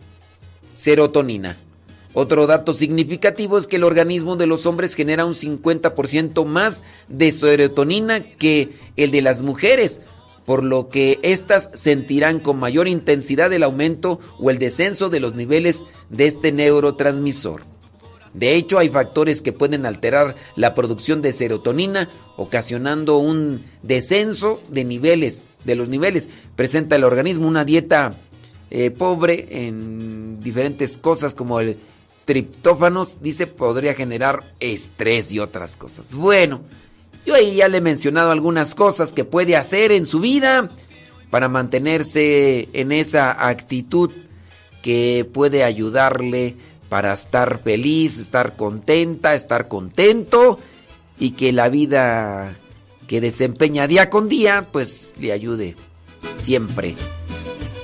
serotonina. 0.75 1.57
Otro 2.13 2.47
dato 2.47 2.73
significativo 2.73 3.57
es 3.57 3.67
que 3.67 3.77
el 3.77 3.85
organismo 3.85 4.37
de 4.37 4.47
los 4.47 4.67
hombres 4.67 4.95
genera 4.95 5.25
un 5.25 5.35
50% 5.35 6.45
más 6.45 6.83
de 7.09 7.31
serotonina 7.31 8.21
que 8.21 8.71
el 8.97 9.13
de 9.13 9.23
las 9.23 9.43
mujeres, 9.43 10.01
por 10.47 10.65
lo 10.65 10.89
que 10.89 11.19
éstas 11.23 11.71
sentirán 11.75 12.41
con 12.41 12.59
mayor 12.59 12.89
intensidad 12.89 13.53
el 13.53 13.63
aumento 13.63 14.21
o 14.39 14.51
el 14.51 14.59
descenso 14.59 15.11
de 15.11 15.21
los 15.21 15.35
niveles 15.35 15.85
de 16.09 16.27
este 16.27 16.53
neurotransmisor. 16.53 17.63
De 18.35 18.55
hecho, 18.55 18.79
hay 18.79 18.89
factores 18.89 19.43
que 19.43 19.53
pueden 19.53 19.87
alterar 19.87 20.37
la 20.55 20.75
producción 20.75 21.21
de 21.21 21.33
serotonina, 21.33 22.09
ocasionando 22.37 23.19
un 23.19 23.65
descenso 23.83 24.61
de 24.69 24.85
niveles, 24.85 25.51
de 25.65 25.75
los 25.75 25.89
niveles. 25.89 26.31
Presenta 26.55 26.97
el 26.97 27.05
organismo 27.05 27.49
una 27.49 27.65
dieta 27.65 28.15
eh, 28.71 28.93
pobre 28.93 29.49
en 29.51 30.41
diferentes 30.41 30.97
cosas 30.97 31.35
como 31.35 31.59
el 31.59 31.77
triptófanos, 32.25 33.21
dice, 33.23 33.49
podría 33.49 33.95
generar 33.95 34.45
estrés 34.61 35.33
y 35.33 35.41
otras 35.41 35.77
cosas. 35.77 36.15
Bueno, 36.15 36.61
yo 37.31 37.37
ahí 37.37 37.55
ya 37.55 37.69
le 37.69 37.79
he 37.79 37.81
mencionado 37.81 38.33
algunas 38.33 38.75
cosas 38.75 39.13
que 39.13 39.23
puede 39.23 39.55
hacer 39.55 39.93
en 39.93 40.05
su 40.05 40.19
vida 40.19 40.69
para 41.31 41.49
mantenerse 41.49 42.69
en 42.73 42.91
esa 42.91 43.47
actitud 43.47 44.11
que 44.83 45.25
puede 45.33 45.63
ayudarle 45.63 46.57
para 46.89 47.13
estar 47.13 47.61
feliz, 47.63 48.19
estar 48.19 48.57
contenta, 48.57 49.37
estar 49.37 49.69
contento 49.69 50.59
y 51.21 51.31
que 51.33 51.53
la 51.53 51.69
vida 51.69 52.57
que 53.07 53.21
desempeña 53.21 53.87
día 53.87 54.11
con 54.11 54.29
día 54.29 54.67
pues 54.73 55.15
le 55.21 55.31
ayude 55.31 55.77
siempre 56.37 56.97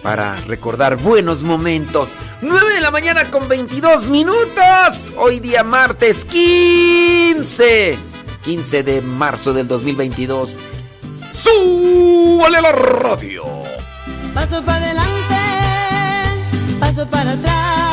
para 0.03 0.41
recordar 0.41 0.97
buenos 0.97 1.45
momentos. 1.45 2.17
9 2.43 2.75
de 2.75 2.81
la 2.81 2.91
mañana 2.91 3.31
con 3.31 3.47
22 3.47 4.11
minutos. 4.11 5.13
Hoy 5.17 5.39
día 5.39 5.63
martes 5.63 6.25
15. 6.25 8.16
15 8.47 8.85
de 8.85 9.03
marzo 9.03 9.53
del 9.53 9.67
2022. 9.67 10.57
¡Súbale 11.33 12.61
la 12.63 12.71
radio! 12.71 13.43
Paso 14.33 14.63
para 14.65 14.85
adelante, 14.85 15.35
paso 16.79 17.05
para 17.09 17.33
atrás. 17.33 17.86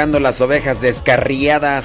Buscando 0.00 0.18
las 0.18 0.40
ovejas 0.40 0.80
descarriadas. 0.80 1.84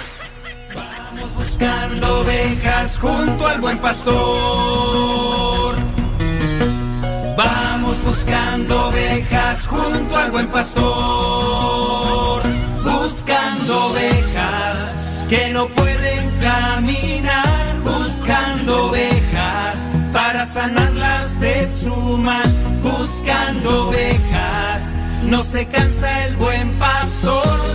Vamos 0.73 1.35
buscando 1.35 2.21
ovejas 2.21 2.97
junto 2.97 3.45
al 3.45 3.59
buen 3.59 3.77
pastor. 3.79 5.75
Vamos 7.35 8.03
buscando 8.05 8.87
ovejas 8.87 9.67
junto 9.67 10.15
al 10.15 10.31
buen 10.31 10.47
pastor. 10.47 12.41
Buscando 12.85 13.87
ovejas 13.87 15.09
que 15.27 15.49
no 15.51 15.67
pueden 15.67 16.31
caminar. 16.39 17.81
Buscando 17.83 18.85
ovejas 18.91 19.89
para 20.13 20.45
sanarlas 20.45 21.37
de 21.41 21.67
su 21.67 21.93
mal. 22.19 22.55
Buscando 22.81 23.89
ovejas. 23.89 24.93
No 25.25 25.43
se 25.43 25.65
cansa 25.65 26.27
el 26.27 26.37
buen 26.37 26.71
pastor 26.79 27.74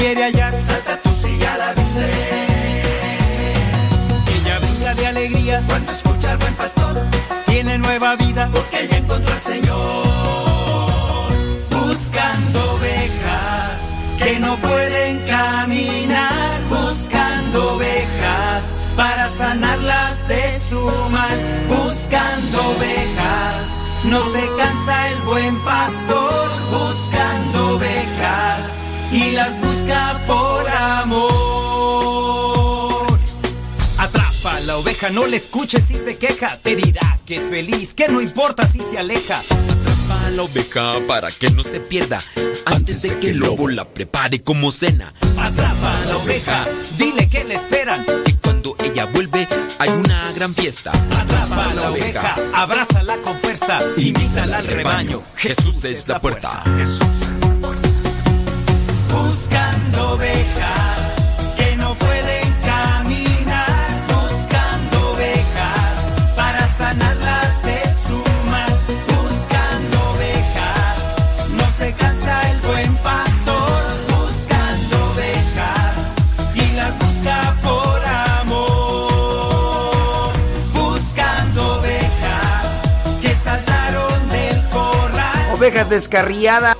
quiere 0.00 0.24
hallar. 0.24 0.60
Salta 0.60 0.96
tú 1.02 1.10
si 1.14 1.38
ya 1.38 1.56
la 1.56 1.74
viste. 1.74 2.06
Ella 4.34 4.58
brilla 4.58 4.94
de 4.94 5.06
alegría 5.06 5.62
cuando 5.66 5.92
escucha 5.92 6.32
al 6.32 6.38
buen 6.38 6.54
pastor. 6.54 6.94
Tiene 7.46 7.78
nueva 7.78 8.16
vida 8.16 8.48
porque 8.52 8.76
ella 8.84 8.96
encontró 8.96 9.32
al 9.32 9.40
Señor. 9.40 11.26
Buscando 11.70 12.58
ovejas 12.76 13.92
que 14.18 14.40
no 14.40 14.56
pueden 14.56 15.12
caminar. 15.36 16.54
Buscando 16.70 17.74
ovejas 17.74 18.62
para 18.96 19.28
sanarlas 19.28 20.28
de 20.28 20.60
su 20.68 20.80
mal. 21.16 21.38
Buscando 21.68 22.56
ovejas. 22.76 23.64
No 24.04 24.20
se 24.34 24.42
cansa 24.56 25.08
el 25.10 25.18
buen 25.30 25.54
pastor 25.60 26.48
buscando 26.70 27.09
Atrapa 35.00 35.06
a 35.06 35.12
la 35.12 35.20
oveja, 35.20 35.20
no 35.20 35.26
le 35.26 35.36
escuches 35.38 35.84
si 35.86 35.94
se 35.94 36.18
queja. 36.18 36.58
Te 36.58 36.76
dirá 36.76 37.18
que 37.24 37.36
es 37.36 37.48
feliz, 37.48 37.94
que 37.94 38.08
no 38.08 38.20
importa 38.20 38.66
si 38.66 38.80
se 38.80 38.98
aleja. 38.98 39.38
Atrapa 39.38 40.26
a 40.26 40.30
la 40.30 40.42
oveja 40.42 40.94
para 41.06 41.30
que 41.30 41.48
no 41.50 41.62
se 41.62 41.80
pierda 41.80 42.18
antes 42.66 43.02
de 43.02 43.18
que 43.18 43.30
el 43.30 43.38
lobo 43.38 43.68
la 43.68 43.86
prepare 43.86 44.42
como 44.42 44.70
cena. 44.72 45.14
Atrapa 45.38 46.02
a 46.02 46.04
la 46.06 46.16
oveja, 46.18 46.64
dile 46.98 47.28
que 47.28 47.44
le 47.44 47.54
esperan. 47.54 48.04
Y 48.26 48.34
cuando 48.34 48.76
ella 48.84 49.06
vuelve 49.06 49.48
hay 49.78 49.88
una 49.88 50.32
gran 50.32 50.54
fiesta. 50.54 50.92
Atrapa 50.92 51.70
a 51.70 51.74
la 51.74 51.90
oveja, 51.90 52.36
abrázala 52.52 53.16
con 53.18 53.38
fuerza, 53.38 53.78
invítala 53.96 54.58
al 54.58 54.66
rebaño. 54.66 55.22
Jesús 55.36 55.82
es 55.84 56.06
la 56.08 56.20
puerta. 56.20 56.62
Buscando 59.10 60.10
ovejas 60.12 60.89
corral. 85.70 85.86
Ovejas 85.86 85.90
descarriadas. 85.90 86.79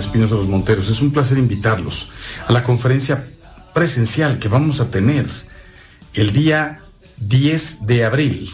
Espinosa 0.00 0.34
los 0.34 0.48
Monteros. 0.48 0.88
Es 0.88 1.00
un 1.00 1.12
placer 1.12 1.38
invitarlos 1.38 2.08
a 2.46 2.52
la 2.52 2.62
conferencia 2.62 3.30
presencial 3.72 4.38
que 4.38 4.48
vamos 4.48 4.80
a 4.80 4.90
tener 4.90 5.26
el 6.14 6.32
día 6.32 6.80
10 7.18 7.86
de 7.86 8.04
abril 8.04 8.50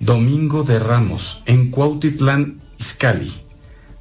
Domingo 0.00 0.62
de 0.62 0.78
Ramos, 0.78 1.42
en 1.44 1.70
Cuautitlán, 1.70 2.58
Izcalli. 2.78 3.34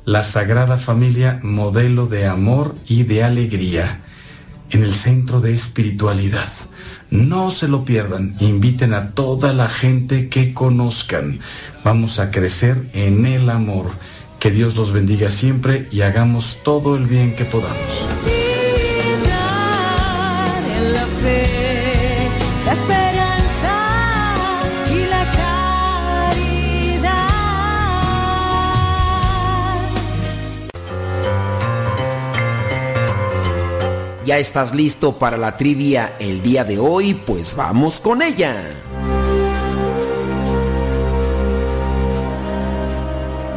La 0.06 0.24
Sagrada 0.24 0.78
Familia, 0.78 1.42
modelo 1.44 2.08
de 2.08 2.26
amor 2.26 2.74
y 2.88 3.04
de 3.04 3.26
alegría, 3.26 4.02
en 4.70 4.84
el 4.84 4.94
centro 4.94 5.42
de 5.42 5.54
espiritualidad. 5.54 6.48
No 7.12 7.52
se 7.52 7.68
lo 7.68 7.84
pierdan, 7.84 8.38
inviten 8.40 8.94
a 8.94 9.12
toda 9.12 9.52
la 9.52 9.68
gente 9.68 10.30
que 10.30 10.54
conozcan. 10.54 11.42
Vamos 11.84 12.20
a 12.20 12.32
crecer 12.32 12.90
en 12.94 13.26
el 13.26 13.50
amor. 13.50 13.92
Que 14.40 14.52
Dios 14.52 14.78
los 14.78 14.94
bendiga 14.94 15.30
siempre 15.30 15.90
y 15.92 16.00
hagamos 16.00 16.60
todo 16.64 16.96
el 16.96 17.06
bien 17.06 17.36
que 17.36 17.44
podamos. 17.44 18.08
en 20.78 20.94
la 20.94 21.06
fe, 21.22 21.46
la 22.66 22.72
esperanza 22.72 23.76
y 24.96 25.00
la 25.10 25.26
caridad. 26.32 27.20
¿Ya 34.26 34.38
estás 34.38 34.74
listo 34.74 35.20
para 35.20 35.36
la 35.36 35.58
trivia 35.58 36.14
el 36.18 36.42
día 36.42 36.64
de 36.64 36.80
hoy? 36.80 37.14
Pues 37.14 37.58
vamos 37.58 38.00
con 38.00 38.22
ella. 38.22 38.56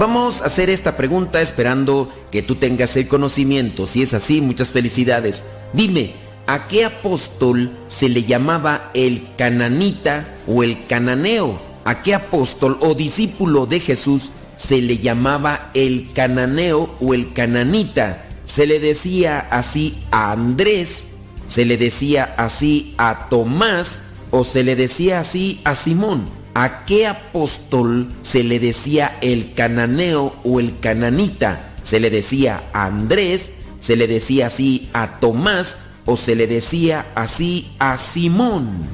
Vamos 0.02 0.42
a 0.42 0.46
hacer 0.46 0.68
esta 0.68 0.96
pregunta 0.96 1.40
esperando 1.40 2.12
que 2.32 2.42
tú 2.42 2.56
tengas 2.56 2.96
el 2.96 3.06
conocimiento. 3.06 3.86
Si 3.86 4.02
es 4.02 4.14
así, 4.14 4.40
muchas 4.40 4.72
felicidades. 4.72 5.44
Dime, 5.74 6.10
¿a 6.48 6.66
qué 6.66 6.84
apóstol 6.84 7.70
se 7.86 8.08
le 8.08 8.24
llamaba 8.24 8.90
el 8.94 9.22
cananita 9.38 10.26
o 10.48 10.64
el 10.64 10.88
cananeo? 10.88 11.56
¿A 11.84 12.02
qué 12.02 12.16
apóstol 12.16 12.78
o 12.80 12.94
discípulo 12.94 13.66
de 13.66 13.78
Jesús 13.78 14.30
se 14.56 14.82
le 14.82 14.98
llamaba 14.98 15.70
el 15.72 16.08
cananeo 16.12 16.90
o 17.00 17.14
el 17.14 17.32
cananita? 17.32 18.24
Se 18.44 18.66
le 18.66 18.80
decía 18.80 19.38
así 19.52 20.02
a 20.10 20.32
Andrés, 20.32 21.04
se 21.46 21.64
le 21.64 21.76
decía 21.76 22.34
así 22.38 22.96
a 22.98 23.28
Tomás 23.28 24.00
o 24.32 24.42
se 24.42 24.64
le 24.64 24.74
decía 24.74 25.20
así 25.20 25.60
a 25.62 25.76
Simón. 25.76 26.41
¿A 26.54 26.84
qué 26.84 27.06
apóstol 27.06 28.12
se 28.20 28.44
le 28.44 28.60
decía 28.60 29.16
el 29.22 29.54
cananeo 29.54 30.34
o 30.44 30.60
el 30.60 30.78
cananita? 30.80 31.72
¿Se 31.82 31.98
le 31.98 32.10
decía 32.10 32.62
a 32.74 32.84
Andrés? 32.84 33.50
¿Se 33.80 33.96
le 33.96 34.06
decía 34.06 34.48
así 34.48 34.90
a 34.92 35.18
Tomás? 35.18 35.78
¿O 36.04 36.16
se 36.16 36.36
le 36.36 36.46
decía 36.46 37.06
así 37.14 37.70
a 37.78 37.96
Simón? 37.96 38.86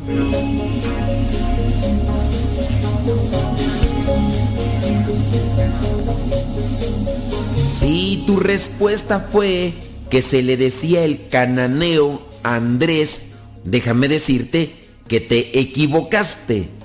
Si 7.80 8.22
tu 8.24 8.36
respuesta 8.39 9.28
fue 9.32 9.72
que 10.10 10.22
se 10.22 10.43
le 10.43 10.56
decía 10.56 11.02
el 11.02 11.28
cananeo 11.28 12.22
a 12.44 12.55
Andrés, 12.55 13.20
déjame 13.64 14.06
decirte 14.06 14.74
que 15.09 15.20
te 15.20 15.59
equivocaste. 15.59 16.77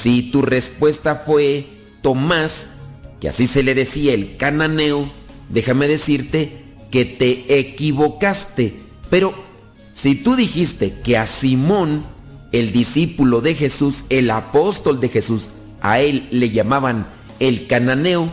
Si 0.00 0.30
tu 0.30 0.42
respuesta 0.42 1.16
fue 1.16 1.66
Tomás, 2.02 2.68
que 3.20 3.28
así 3.28 3.46
se 3.46 3.62
le 3.62 3.74
decía 3.74 4.12
el 4.12 4.36
cananeo, 4.36 5.08
déjame 5.48 5.88
decirte 5.88 6.52
que 6.90 7.04
te 7.04 7.58
equivocaste. 7.58 8.74
Pero 9.08 9.34
si 9.94 10.14
tú 10.14 10.36
dijiste 10.36 10.94
que 11.02 11.16
a 11.16 11.26
Simón, 11.26 12.04
el 12.52 12.72
discípulo 12.72 13.40
de 13.40 13.54
Jesús, 13.54 14.04
el 14.10 14.30
apóstol 14.30 15.00
de 15.00 15.08
Jesús, 15.08 15.50
a 15.80 16.00
él 16.00 16.28
le 16.30 16.50
llamaban 16.50 17.06
el 17.40 17.66
cananeo, 17.66 18.28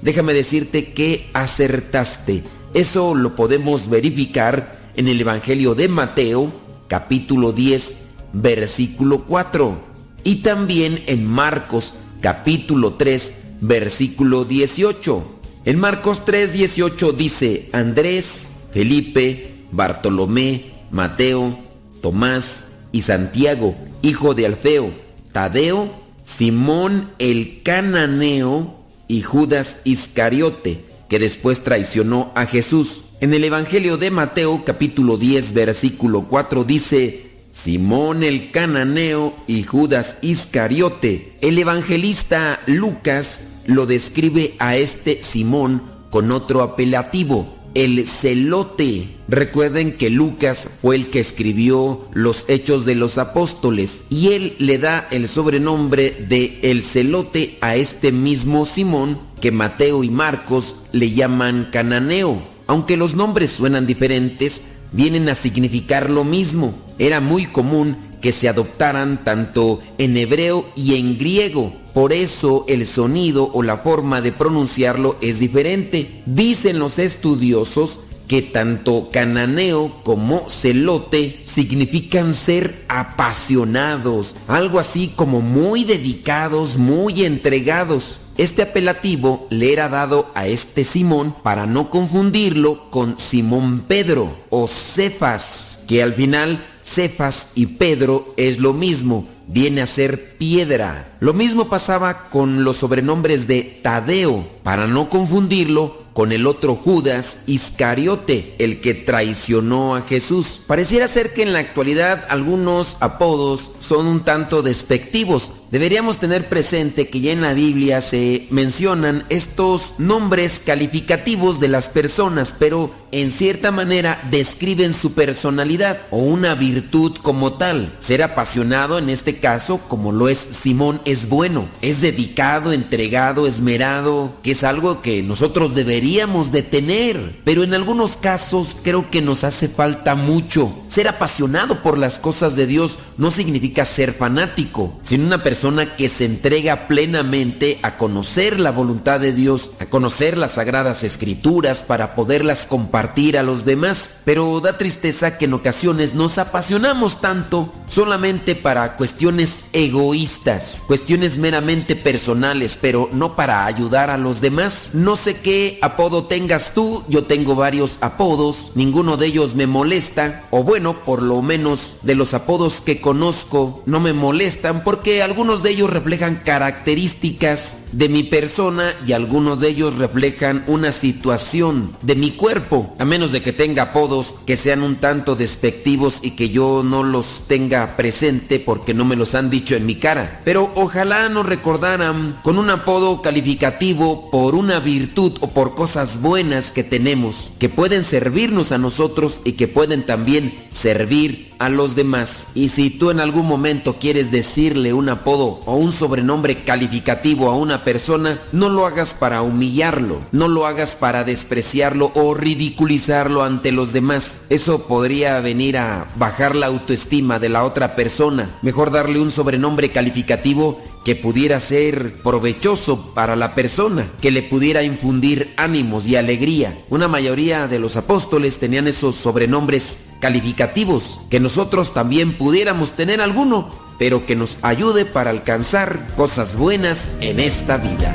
déjame 0.00 0.32
decirte 0.32 0.92
que 0.92 1.28
acertaste. 1.34 2.42
Eso 2.72 3.14
lo 3.14 3.36
podemos 3.36 3.90
verificar 3.90 4.78
en 4.96 5.08
el 5.08 5.20
Evangelio 5.20 5.74
de 5.74 5.88
Mateo, 5.88 6.50
capítulo 6.88 7.52
10, 7.52 7.94
versículo 8.32 9.24
4 9.24 9.91
y 10.24 10.36
también 10.36 11.02
en 11.06 11.26
Marcos 11.26 11.94
capítulo 12.20 12.94
3 12.94 13.32
versículo 13.60 14.44
18. 14.44 15.40
En 15.64 15.78
Marcos 15.78 16.24
3 16.24 16.52
18 16.52 17.12
dice 17.12 17.68
Andrés, 17.72 18.48
Felipe, 18.72 19.50
Bartolomé, 19.70 20.64
Mateo, 20.90 21.58
Tomás 22.00 22.64
y 22.90 23.02
Santiago, 23.02 23.74
hijo 24.02 24.34
de 24.34 24.46
Alfeo, 24.46 24.90
Tadeo, 25.32 25.90
Simón 26.24 27.10
el 27.18 27.62
cananeo 27.62 28.76
y 29.08 29.22
Judas 29.22 29.78
Iscariote, 29.84 30.80
que 31.08 31.18
después 31.18 31.62
traicionó 31.62 32.32
a 32.34 32.46
Jesús. 32.46 33.02
En 33.20 33.34
el 33.34 33.44
Evangelio 33.44 33.98
de 33.98 34.10
Mateo 34.10 34.64
capítulo 34.64 35.16
10 35.16 35.52
versículo 35.52 36.22
4 36.22 36.64
dice, 36.64 37.31
Simón 37.52 38.24
el 38.24 38.50
cananeo 38.50 39.34
y 39.46 39.62
Judas 39.62 40.16
Iscariote. 40.22 41.36
El 41.42 41.58
evangelista 41.58 42.60
Lucas 42.66 43.42
lo 43.66 43.86
describe 43.86 44.54
a 44.58 44.76
este 44.76 45.22
Simón 45.22 45.82
con 46.10 46.32
otro 46.32 46.62
apelativo, 46.62 47.58
el 47.74 48.06
celote. 48.06 49.06
Recuerden 49.28 49.96
que 49.96 50.08
Lucas 50.10 50.68
fue 50.80 50.96
el 50.96 51.10
que 51.10 51.20
escribió 51.20 52.08
los 52.14 52.46
hechos 52.48 52.86
de 52.86 52.94
los 52.94 53.18
apóstoles 53.18 54.02
y 54.08 54.32
él 54.32 54.54
le 54.58 54.78
da 54.78 55.06
el 55.10 55.28
sobrenombre 55.28 56.10
de 56.10 56.58
el 56.62 56.82
celote 56.82 57.58
a 57.60 57.76
este 57.76 58.12
mismo 58.12 58.64
Simón 58.64 59.18
que 59.40 59.52
Mateo 59.52 60.04
y 60.04 60.10
Marcos 60.10 60.74
le 60.92 61.12
llaman 61.12 61.68
cananeo. 61.70 62.40
Aunque 62.66 62.96
los 62.96 63.14
nombres 63.14 63.50
suenan 63.50 63.86
diferentes, 63.86 64.62
vienen 64.92 65.28
a 65.28 65.34
significar 65.34 66.10
lo 66.10 66.24
mismo. 66.24 66.74
Era 66.98 67.20
muy 67.20 67.46
común 67.46 67.96
que 68.20 68.32
se 68.32 68.48
adoptaran 68.48 69.24
tanto 69.24 69.82
en 69.98 70.16
hebreo 70.16 70.64
y 70.76 70.94
en 70.94 71.18
griego. 71.18 71.72
Por 71.92 72.12
eso 72.12 72.64
el 72.68 72.86
sonido 72.86 73.50
o 73.52 73.62
la 73.62 73.78
forma 73.78 74.22
de 74.22 74.32
pronunciarlo 74.32 75.16
es 75.20 75.38
diferente. 75.38 76.22
Dicen 76.24 76.78
los 76.78 76.98
estudiosos 76.98 77.98
que 78.28 78.40
tanto 78.40 79.10
cananeo 79.12 79.92
como 80.04 80.48
celote 80.48 81.40
significan 81.44 82.32
ser 82.32 82.82
apasionados, 82.88 84.34
algo 84.48 84.78
así 84.78 85.12
como 85.14 85.42
muy 85.42 85.84
dedicados, 85.84 86.78
muy 86.78 87.26
entregados. 87.26 88.21
Este 88.38 88.62
apelativo 88.62 89.46
le 89.50 89.72
era 89.72 89.88
dado 89.90 90.30
a 90.34 90.46
este 90.46 90.84
Simón 90.84 91.34
para 91.42 91.66
no 91.66 91.90
confundirlo 91.90 92.90
con 92.90 93.18
Simón 93.18 93.80
Pedro 93.86 94.34
o 94.48 94.66
Cefas, 94.66 95.80
que 95.86 96.02
al 96.02 96.14
final 96.14 96.64
Cefas 96.82 97.48
y 97.54 97.66
Pedro 97.66 98.32
es 98.38 98.58
lo 98.58 98.72
mismo, 98.72 99.28
viene 99.48 99.82
a 99.82 99.86
ser 99.86 100.36
piedra. 100.38 101.12
Lo 101.20 101.34
mismo 101.34 101.68
pasaba 101.68 102.30
con 102.30 102.64
los 102.64 102.78
sobrenombres 102.78 103.46
de 103.46 103.78
Tadeo, 103.82 104.46
para 104.62 104.86
no 104.86 105.10
confundirlo 105.10 106.01
con 106.12 106.32
el 106.32 106.46
otro 106.46 106.74
Judas 106.74 107.38
Iscariote, 107.46 108.54
el 108.58 108.80
que 108.80 108.94
traicionó 108.94 109.96
a 109.96 110.02
Jesús. 110.02 110.60
Pareciera 110.66 111.08
ser 111.08 111.32
que 111.32 111.42
en 111.42 111.52
la 111.52 111.60
actualidad 111.60 112.26
algunos 112.28 112.96
apodos 113.00 113.70
son 113.80 114.06
un 114.06 114.20
tanto 114.20 114.62
despectivos. 114.62 115.52
Deberíamos 115.70 116.18
tener 116.18 116.50
presente 116.50 117.08
que 117.08 117.20
ya 117.20 117.32
en 117.32 117.40
la 117.40 117.54
Biblia 117.54 118.02
se 118.02 118.46
mencionan 118.50 119.24
estos 119.30 119.94
nombres 119.96 120.60
calificativos 120.62 121.60
de 121.60 121.68
las 121.68 121.88
personas, 121.88 122.54
pero 122.58 122.90
en 123.10 123.30
cierta 123.30 123.70
manera 123.70 124.20
describen 124.30 124.92
su 124.92 125.14
personalidad 125.14 126.02
o 126.10 126.18
una 126.18 126.54
virtud 126.54 127.16
como 127.22 127.54
tal. 127.54 127.90
Ser 128.00 128.22
apasionado 128.22 128.98
en 128.98 129.08
este 129.08 129.38
caso, 129.38 129.80
como 129.88 130.12
lo 130.12 130.28
es 130.28 130.38
Simón, 130.38 131.00
es 131.06 131.30
bueno, 131.30 131.66
es 131.80 132.02
dedicado, 132.02 132.74
entregado, 132.74 133.46
esmerado, 133.46 134.34
que 134.42 134.50
es 134.50 134.64
algo 134.64 135.00
que 135.00 135.22
nosotros 135.22 135.74
deberíamos 135.74 136.01
de 136.02 136.62
tener. 136.62 137.40
Pero 137.44 137.62
en 137.62 137.74
algunos 137.74 138.16
casos 138.16 138.76
creo 138.82 139.08
que 139.08 139.22
nos 139.22 139.44
hace 139.44 139.68
falta 139.68 140.16
mucho. 140.16 140.72
Ser 140.88 141.08
apasionado 141.08 141.82
por 141.82 141.96
las 141.96 142.18
cosas 142.18 142.56
de 142.56 142.66
Dios 142.66 142.98
no 143.16 143.30
significa 143.30 143.84
ser 143.84 144.12
fanático, 144.12 144.98
sino 145.02 145.26
una 145.26 145.42
persona 145.42 145.96
que 145.96 146.08
se 146.08 146.24
entrega 146.24 146.88
plenamente 146.88 147.78
a 147.82 147.96
conocer 147.96 148.58
la 148.58 148.72
voluntad 148.72 149.20
de 149.20 149.32
Dios, 149.32 149.70
a 149.78 149.86
conocer 149.86 150.36
las 150.36 150.52
sagradas 150.52 151.04
escrituras 151.04 151.82
para 151.82 152.14
poderlas 152.14 152.66
compartir 152.66 153.38
a 153.38 153.42
los 153.42 153.64
demás. 153.64 154.10
Pero 154.24 154.60
da 154.60 154.76
tristeza 154.76 155.38
que 155.38 155.44
en 155.46 155.54
ocasiones 155.54 156.14
nos 156.14 156.36
apasionamos 156.36 157.20
tanto 157.20 157.72
solamente 157.86 158.54
para 158.54 158.96
cuestiones 158.96 159.64
egoístas, 159.72 160.82
cuestiones 160.86 161.38
meramente 161.38 161.96
personales, 161.96 162.76
pero 162.78 163.08
no 163.12 163.36
para 163.36 163.66
ayudar 163.66 164.10
a 164.10 164.18
los 164.18 164.40
demás. 164.40 164.90
No 164.94 165.16
sé 165.16 165.36
qué 165.36 165.78
apodo 165.92 166.24
tengas 166.24 166.72
tú, 166.72 167.04
yo 167.08 167.24
tengo 167.24 167.54
varios 167.54 167.98
apodos, 168.00 168.72
ninguno 168.74 169.16
de 169.16 169.26
ellos 169.26 169.54
me 169.54 169.66
molesta, 169.66 170.44
o 170.50 170.62
bueno, 170.64 170.94
por 171.04 171.22
lo 171.22 171.42
menos 171.42 171.96
de 172.02 172.14
los 172.14 172.34
apodos 172.34 172.80
que 172.80 173.00
conozco 173.00 173.82
no 173.84 174.00
me 174.00 174.12
molestan 174.12 174.84
porque 174.84 175.22
algunos 175.22 175.62
de 175.62 175.70
ellos 175.70 175.90
reflejan 175.90 176.40
características 176.44 177.76
de 177.92 178.08
mi 178.08 178.24
persona 178.24 178.94
y 179.06 179.12
algunos 179.12 179.60
de 179.60 179.68
ellos 179.68 179.98
reflejan 179.98 180.64
una 180.66 180.92
situación 180.92 181.96
de 182.02 182.14
mi 182.14 182.32
cuerpo, 182.32 182.94
a 182.98 183.04
menos 183.04 183.32
de 183.32 183.42
que 183.42 183.52
tenga 183.52 183.84
apodos 183.84 184.34
que 184.46 184.56
sean 184.56 184.82
un 184.82 184.96
tanto 184.96 185.36
despectivos 185.36 186.18
y 186.22 186.32
que 186.32 186.50
yo 186.50 186.82
no 186.82 187.02
los 187.02 187.42
tenga 187.46 187.96
presente 187.96 188.58
porque 188.60 188.94
no 188.94 189.04
me 189.04 189.16
los 189.16 189.34
han 189.34 189.50
dicho 189.50 189.76
en 189.76 189.86
mi 189.86 189.96
cara. 189.96 190.40
Pero 190.44 190.70
ojalá 190.74 191.28
nos 191.28 191.46
recordaran 191.46 192.36
con 192.42 192.58
un 192.58 192.70
apodo 192.70 193.22
calificativo 193.22 194.30
por 194.30 194.54
una 194.54 194.80
virtud 194.80 195.32
o 195.40 195.48
por 195.48 195.74
cosas 195.74 196.20
buenas 196.20 196.72
que 196.72 196.84
tenemos, 196.84 197.50
que 197.58 197.68
pueden 197.68 198.04
servirnos 198.04 198.72
a 198.72 198.78
nosotros 198.78 199.40
y 199.44 199.52
que 199.52 199.68
pueden 199.68 200.04
también 200.04 200.52
servir 200.72 201.51
a 201.62 201.68
los 201.68 201.94
demás. 201.94 202.48
Y 202.54 202.70
si 202.70 202.90
tú 202.90 203.10
en 203.10 203.20
algún 203.20 203.46
momento 203.46 203.96
quieres 204.00 204.32
decirle 204.32 204.92
un 204.92 205.08
apodo 205.08 205.60
o 205.64 205.76
un 205.76 205.92
sobrenombre 205.92 206.64
calificativo 206.64 207.48
a 207.48 207.56
una 207.56 207.84
persona, 207.84 208.40
no 208.50 208.68
lo 208.68 208.84
hagas 208.84 209.14
para 209.14 209.42
humillarlo, 209.42 210.18
no 210.32 210.48
lo 210.48 210.66
hagas 210.66 210.96
para 210.96 211.22
despreciarlo 211.22 212.10
o 212.16 212.34
ridiculizarlo 212.34 213.44
ante 213.44 213.70
los 213.70 213.92
demás. 213.92 214.40
Eso 214.48 214.88
podría 214.88 215.40
venir 215.40 215.78
a 215.78 216.08
bajar 216.16 216.56
la 216.56 216.66
autoestima 216.66 217.38
de 217.38 217.48
la 217.48 217.62
otra 217.62 217.94
persona. 217.94 218.50
Mejor 218.62 218.90
darle 218.90 219.20
un 219.20 219.30
sobrenombre 219.30 219.92
calificativo 219.92 220.82
que 221.04 221.16
pudiera 221.16 221.58
ser 221.60 222.22
provechoso 222.22 223.12
para 223.14 223.36
la 223.36 223.54
persona, 223.54 224.10
que 224.20 224.30
le 224.30 224.42
pudiera 224.42 224.82
infundir 224.82 225.52
ánimos 225.56 226.06
y 226.06 226.16
alegría. 226.16 226.76
Una 226.88 227.08
mayoría 227.08 227.66
de 227.66 227.78
los 227.78 227.96
apóstoles 227.96 228.58
tenían 228.58 228.86
esos 228.86 229.16
sobrenombres 229.16 229.96
calificativos, 230.20 231.20
que 231.30 231.40
nosotros 231.40 231.92
también 231.92 232.32
pudiéramos 232.32 232.92
tener 232.92 233.20
alguno, 233.20 233.74
pero 233.98 234.24
que 234.24 234.36
nos 234.36 234.58
ayude 234.62 235.04
para 235.04 235.30
alcanzar 235.30 236.14
cosas 236.16 236.56
buenas 236.56 237.08
en 237.20 237.40
esta 237.40 237.76
vida. 237.76 238.14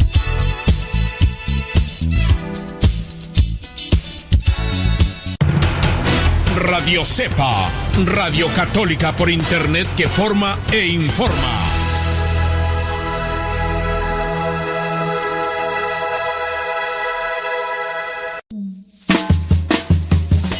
Radio 6.55 7.05
Cepa, 7.05 7.71
Radio 8.05 8.47
Católica 8.49 9.15
por 9.15 9.29
Internet 9.29 9.87
que 9.95 10.07
forma 10.07 10.57
e 10.71 10.87
informa. 10.87 11.59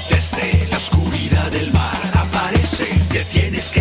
Desde 0.09 0.67
la 0.69 0.77
oscuridad 0.77 1.51
del 1.51 1.73
mar 1.73 2.01
aparece, 2.13 2.85
te 3.11 3.23
tienes 3.25 3.71
que 3.71 3.80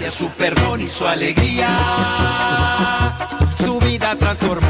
gracia, 0.00 0.10
su 0.10 0.30
perdón 0.30 0.80
y 0.80 0.88
su 0.88 1.06
alegría, 1.06 1.68
su 3.56 3.78
vida 3.80 4.16
transformó. 4.16 4.66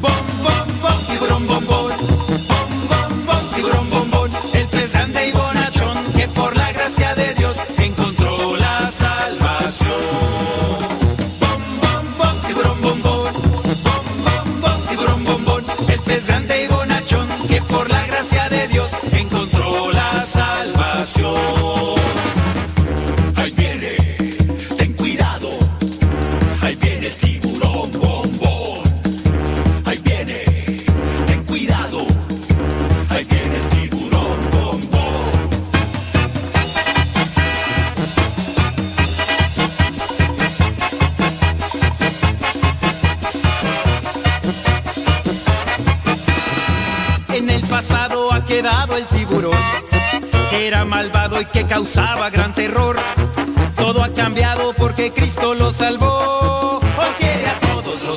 Bom, 0.00 0.12
bom, 0.42 0.66
bom, 0.80 0.92
bom, 1.20 1.46
bom. 1.46 1.46
Bom, 1.46 1.63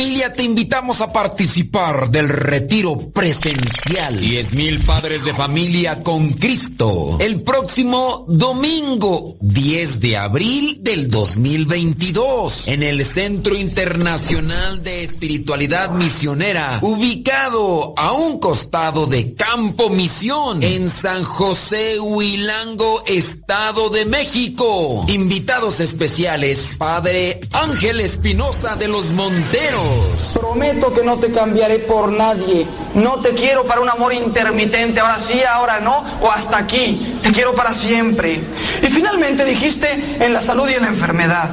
Familia, 0.00 0.32
te 0.32 0.42
invitamos 0.42 1.02
a 1.02 1.12
participar 1.12 2.10
del 2.10 2.30
retiro 2.30 3.10
presencial. 3.10 4.18
10 4.18 4.54
mil 4.54 4.82
padres 4.86 5.26
de 5.26 5.34
familia 5.34 6.02
con 6.02 6.30
Cristo. 6.30 7.18
El 7.20 7.42
próximo 7.42 8.24
domingo, 8.26 9.36
10 9.42 10.00
de 10.00 10.16
abril 10.16 10.78
del 10.80 11.10
2022, 11.10 12.68
en 12.68 12.82
el 12.82 13.04
Centro 13.04 13.54
Internacional 13.54 14.82
de 14.82 15.04
Espiritualidad 15.04 15.90
Misionera, 15.90 16.78
ubicado 16.80 17.92
a 17.94 18.12
un 18.12 18.38
costado 18.38 19.04
de 19.04 19.34
Campo 19.50 19.90
Misión, 19.90 20.62
en 20.62 20.88
San 20.88 21.24
José 21.24 21.98
Huilango, 21.98 23.02
Estado 23.04 23.90
de 23.90 24.04
México. 24.04 25.04
Invitados 25.08 25.80
especiales, 25.80 26.76
Padre 26.78 27.40
Ángel 27.50 27.98
Espinosa 28.00 28.76
de 28.76 28.86
los 28.86 29.10
Monteros. 29.10 30.30
Prometo 30.34 30.94
que 30.94 31.02
no 31.02 31.18
te 31.18 31.32
cambiaré 31.32 31.80
por 31.80 32.12
nadie. 32.12 32.64
No 32.94 33.18
te 33.22 33.30
quiero 33.30 33.66
para 33.66 33.80
un 33.80 33.88
amor 33.88 34.12
intermitente, 34.12 35.00
ahora 35.00 35.18
sí, 35.18 35.42
ahora 35.42 35.80
no, 35.80 36.04
o 36.22 36.30
hasta 36.30 36.58
aquí. 36.58 37.18
Te 37.20 37.32
quiero 37.32 37.52
para 37.52 37.74
siempre. 37.74 38.40
Y 38.80 38.86
finalmente 38.86 39.44
dijiste 39.44 40.16
en 40.20 40.32
la 40.32 40.42
salud 40.42 40.68
y 40.68 40.74
en 40.74 40.82
la 40.82 40.88
enfermedad. 40.88 41.50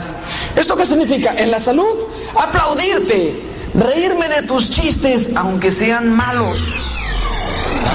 ¿Esto 0.56 0.78
qué 0.78 0.86
significa? 0.86 1.34
En 1.36 1.50
la 1.50 1.60
salud, 1.60 1.96
aplaudirte, 2.36 3.42
reírme 3.74 4.30
de 4.30 4.44
tus 4.44 4.70
chistes, 4.70 5.32
aunque 5.36 5.72
sean 5.72 6.16
malos. 6.16 6.87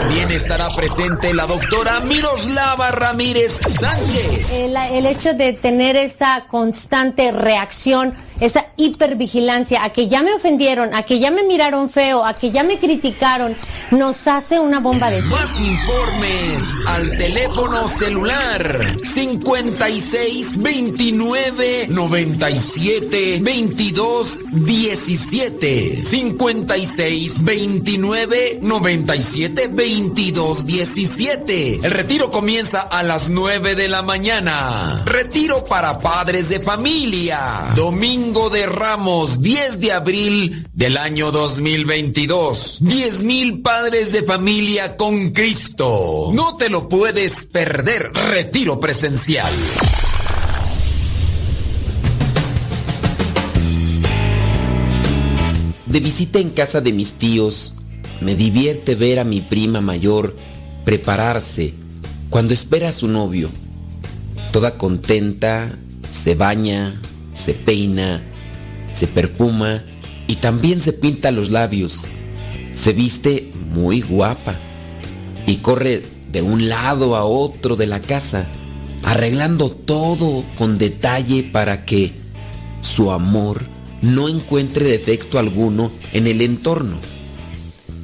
También 0.02 0.32
estará 0.32 0.68
presente 0.70 1.32
la 1.32 1.46
doctora 1.46 2.00
Miroslava 2.00 2.90
Ramírez 2.90 3.60
Sánchez. 3.78 4.50
El, 4.50 4.76
el 4.76 5.06
hecho 5.06 5.32
de 5.32 5.52
tener 5.52 5.94
esa 5.94 6.44
constante 6.48 7.30
reacción, 7.30 8.12
esa 8.42 8.66
hipervigilancia 8.76 9.84
a 9.84 9.90
que 9.90 10.08
ya 10.08 10.20
me 10.24 10.34
ofendieron, 10.34 10.94
a 10.94 11.04
que 11.04 11.20
ya 11.20 11.30
me 11.30 11.44
miraron 11.44 11.88
feo, 11.88 12.24
a 12.24 12.34
que 12.34 12.50
ya 12.50 12.64
me 12.64 12.76
criticaron, 12.76 13.56
nos 13.92 14.26
hace 14.26 14.58
una 14.58 14.80
bomba 14.80 15.10
de 15.10 15.22
Más 15.22 15.60
informes 15.60 16.64
al 16.86 17.16
teléfono 17.16 17.86
celular 17.86 18.96
56 19.04 20.58
29 20.58 21.86
97 21.88 23.38
22 23.42 24.38
17 24.50 26.04
56 26.04 27.44
29 27.44 28.58
97 28.60 29.68
22 29.68 30.66
17 30.66 31.80
El 31.80 31.90
retiro 31.92 32.32
comienza 32.32 32.80
a 32.80 33.04
las 33.04 33.28
9 33.28 33.76
de 33.76 33.86
la 33.86 34.02
mañana. 34.02 35.04
Retiro 35.06 35.64
para 35.64 36.00
padres 36.00 36.48
de 36.48 36.58
familia. 36.58 37.72
Domingo 37.76 38.31
de 38.32 38.64
Ramos, 38.64 39.42
10 39.42 39.78
de 39.78 39.92
abril 39.92 40.66
del 40.72 40.96
año 40.96 41.30
2022. 41.30 42.78
10 42.80 43.24
mil 43.24 43.60
padres 43.60 44.12
de 44.12 44.22
familia 44.22 44.96
con 44.96 45.32
Cristo. 45.32 46.30
No 46.32 46.56
te 46.56 46.70
lo 46.70 46.88
puedes 46.88 47.44
perder. 47.44 48.10
Retiro 48.30 48.80
presencial. 48.80 49.52
De 55.84 56.00
visita 56.00 56.38
en 56.38 56.50
casa 56.50 56.80
de 56.80 56.92
mis 56.94 57.12
tíos, 57.12 57.76
me 58.22 58.34
divierte 58.34 58.94
ver 58.94 59.18
a 59.18 59.24
mi 59.24 59.42
prima 59.42 59.82
mayor 59.82 60.34
prepararse 60.86 61.74
cuando 62.30 62.54
espera 62.54 62.88
a 62.88 62.92
su 62.92 63.08
novio. 63.08 63.50
Toda 64.52 64.78
contenta, 64.78 65.70
se 66.10 66.34
baña, 66.34 66.98
se 67.34 67.54
peina, 67.54 68.20
se 68.92 69.06
perfuma 69.06 69.82
y 70.26 70.36
también 70.36 70.80
se 70.80 70.92
pinta 70.92 71.30
los 71.30 71.50
labios. 71.50 72.06
Se 72.74 72.92
viste 72.92 73.52
muy 73.74 74.00
guapa 74.00 74.54
y 75.46 75.56
corre 75.56 76.02
de 76.30 76.42
un 76.42 76.68
lado 76.68 77.16
a 77.16 77.24
otro 77.24 77.76
de 77.76 77.86
la 77.86 78.00
casa, 78.00 78.46
arreglando 79.02 79.70
todo 79.70 80.44
con 80.56 80.78
detalle 80.78 81.42
para 81.42 81.84
que 81.84 82.12
su 82.80 83.10
amor 83.10 83.62
no 84.00 84.28
encuentre 84.28 84.86
defecto 84.86 85.38
alguno 85.38 85.92
en 86.12 86.26
el 86.26 86.40
entorno. 86.40 86.96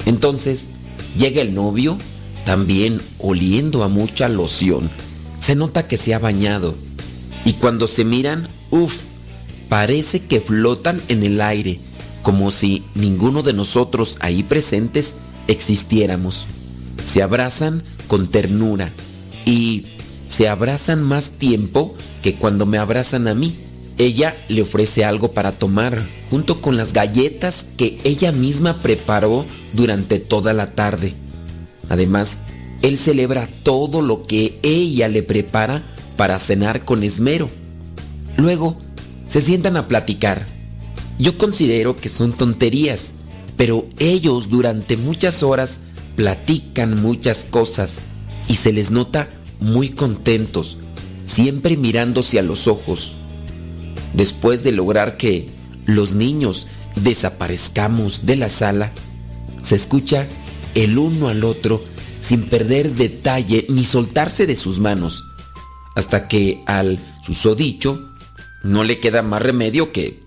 Entonces 0.06 0.68
llega 1.16 1.42
el 1.42 1.54
novio, 1.54 1.98
también 2.44 3.00
oliendo 3.18 3.82
a 3.82 3.88
mucha 3.88 4.28
loción. 4.28 4.90
Se 5.40 5.54
nota 5.54 5.86
que 5.88 5.96
se 5.96 6.14
ha 6.14 6.18
bañado. 6.18 6.74
Y 7.44 7.54
cuando 7.54 7.88
se 7.88 8.04
miran, 8.04 8.48
uff, 8.70 9.02
parece 9.68 10.20
que 10.20 10.40
flotan 10.40 11.00
en 11.08 11.22
el 11.22 11.40
aire, 11.40 11.78
como 12.22 12.50
si 12.50 12.84
ninguno 12.94 13.42
de 13.42 13.52
nosotros 13.52 14.16
ahí 14.20 14.42
presentes 14.42 15.14
existiéramos. 15.46 16.46
Se 17.04 17.22
abrazan 17.22 17.82
con 18.06 18.26
ternura 18.28 18.90
y 19.44 19.86
se 20.28 20.48
abrazan 20.48 21.02
más 21.02 21.30
tiempo 21.30 21.94
que 22.22 22.34
cuando 22.34 22.66
me 22.66 22.78
abrazan 22.78 23.28
a 23.28 23.34
mí. 23.34 23.54
Ella 23.96 24.36
le 24.48 24.62
ofrece 24.62 25.04
algo 25.04 25.32
para 25.32 25.52
tomar, 25.52 26.00
junto 26.30 26.60
con 26.60 26.76
las 26.76 26.92
galletas 26.92 27.64
que 27.76 27.98
ella 28.04 28.30
misma 28.30 28.80
preparó 28.80 29.44
durante 29.72 30.20
toda 30.20 30.52
la 30.52 30.72
tarde. 30.74 31.14
Además, 31.88 32.40
él 32.82 32.96
celebra 32.96 33.48
todo 33.64 34.02
lo 34.02 34.22
que 34.22 34.58
ella 34.62 35.08
le 35.08 35.22
prepara 35.22 35.82
para 36.16 36.38
cenar 36.38 36.84
con 36.84 37.02
esmero. 37.02 37.48
Luego, 38.36 38.76
se 39.28 39.40
sientan 39.40 39.76
a 39.76 39.88
platicar. 39.88 40.46
Yo 41.18 41.36
considero 41.36 41.96
que 41.96 42.08
son 42.08 42.32
tonterías, 42.32 43.12
pero 43.56 43.86
ellos 43.98 44.48
durante 44.50 44.96
muchas 44.96 45.42
horas 45.42 45.80
platican 46.16 47.00
muchas 47.00 47.44
cosas 47.44 47.98
y 48.48 48.56
se 48.56 48.72
les 48.72 48.90
nota 48.90 49.28
muy 49.60 49.90
contentos, 49.90 50.78
siempre 51.24 51.76
mirándose 51.76 52.38
a 52.38 52.42
los 52.42 52.66
ojos. 52.66 53.14
Después 54.14 54.62
de 54.62 54.72
lograr 54.72 55.16
que 55.16 55.48
los 55.86 56.14
niños 56.14 56.66
desaparezcamos 56.96 58.26
de 58.26 58.36
la 58.36 58.48
sala, 58.48 58.92
se 59.62 59.76
escucha 59.76 60.26
el 60.74 60.98
uno 60.98 61.28
al 61.28 61.44
otro 61.44 61.82
sin 62.20 62.44
perder 62.44 62.94
detalle 62.94 63.66
ni 63.68 63.84
soltarse 63.84 64.46
de 64.46 64.56
sus 64.56 64.78
manos. 64.78 65.24
hasta 65.96 66.28
que 66.28 66.62
al 66.66 66.96
susodicho 67.26 68.07
no 68.62 68.84
le 68.84 69.00
queda 69.00 69.22
más 69.22 69.42
remedio 69.42 69.92
que 69.92 70.22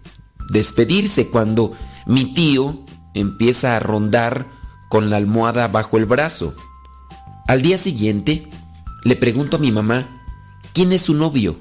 despedirse 0.52 1.28
cuando 1.28 1.74
mi 2.06 2.34
tío 2.34 2.84
empieza 3.14 3.76
a 3.76 3.80
rondar 3.80 4.45
con 4.90 5.10
la 5.10 5.18
almohada 5.18 5.68
bajo 5.68 5.98
el 5.98 6.06
brazo. 6.06 6.56
Al 7.48 7.62
día 7.62 7.78
siguiente 7.78 8.48
le 9.03 9.16
pregunto 9.16 9.58
a 9.58 9.60
mi 9.60 9.72
mamá, 9.72 10.08
¿quién 10.74 10.91
es 10.91 11.03
su 11.03 11.14
novio? 11.14 11.60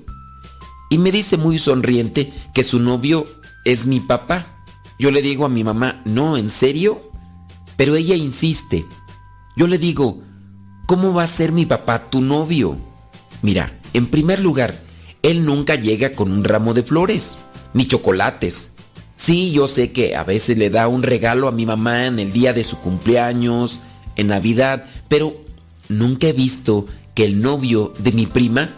Y 0.91 0.99
me 0.99 1.13
dice 1.13 1.37
muy 1.37 1.59
sonriente 1.59 2.33
que 2.53 2.65
su 2.65 2.81
novio 2.81 3.27
es 3.65 3.87
mi 3.87 4.01
papá. 4.01 4.47
Yo 4.99 5.11
le 5.11 5.23
digo 5.23 5.45
a 5.45 5.49
mi 5.49 5.65
mamá, 5.65 6.03
no, 6.05 6.37
¿en 6.37 6.51
serio? 6.51 7.11
Pero 7.77 7.97
ella 7.97 8.17
insiste. 8.17 8.85
Yo 9.57 9.67
le 9.67 9.79
digo, 9.79 10.23
¿cómo 10.87 11.15
va 11.15 11.23
a 11.23 11.29
ser 11.29 11.53
mi 11.53 11.65
papá 11.65 12.11
tu 12.11 12.21
novio? 12.21 12.77
Mira, 13.43 13.73
en 13.93 14.07
primer 14.07 14.41
lugar, 14.41 14.83
él 15.23 15.45
nunca 15.45 15.75
llega 15.75 16.13
con 16.13 16.33
un 16.33 16.45
ramo 16.45 16.75
de 16.75 16.83
flores, 16.83 17.37
ni 17.75 17.87
chocolates. 17.87 18.75
Sí, 19.17 19.51
yo 19.53 19.69
sé 19.69 19.93
que 19.93 20.17
a 20.17 20.25
veces 20.25 20.57
le 20.57 20.71
da 20.71 20.89
un 20.89 21.03
regalo 21.03 21.47
a 21.47 21.53
mi 21.53 21.67
mamá 21.67 22.07
en 22.07 22.19
el 22.19 22.33
día 22.33 22.53
de 22.53 22.65
su 22.65 22.79
cumpleaños, 22.79 23.81
en 24.17 24.29
Navidad, 24.29 24.85
pero 25.09 25.35
nunca 25.89 26.29
he 26.29 26.33
visto 26.33 26.87
que 27.15 27.25
el 27.25 27.43
novio 27.43 27.93
de 27.99 28.13
mi 28.13 28.27
prima 28.27 28.71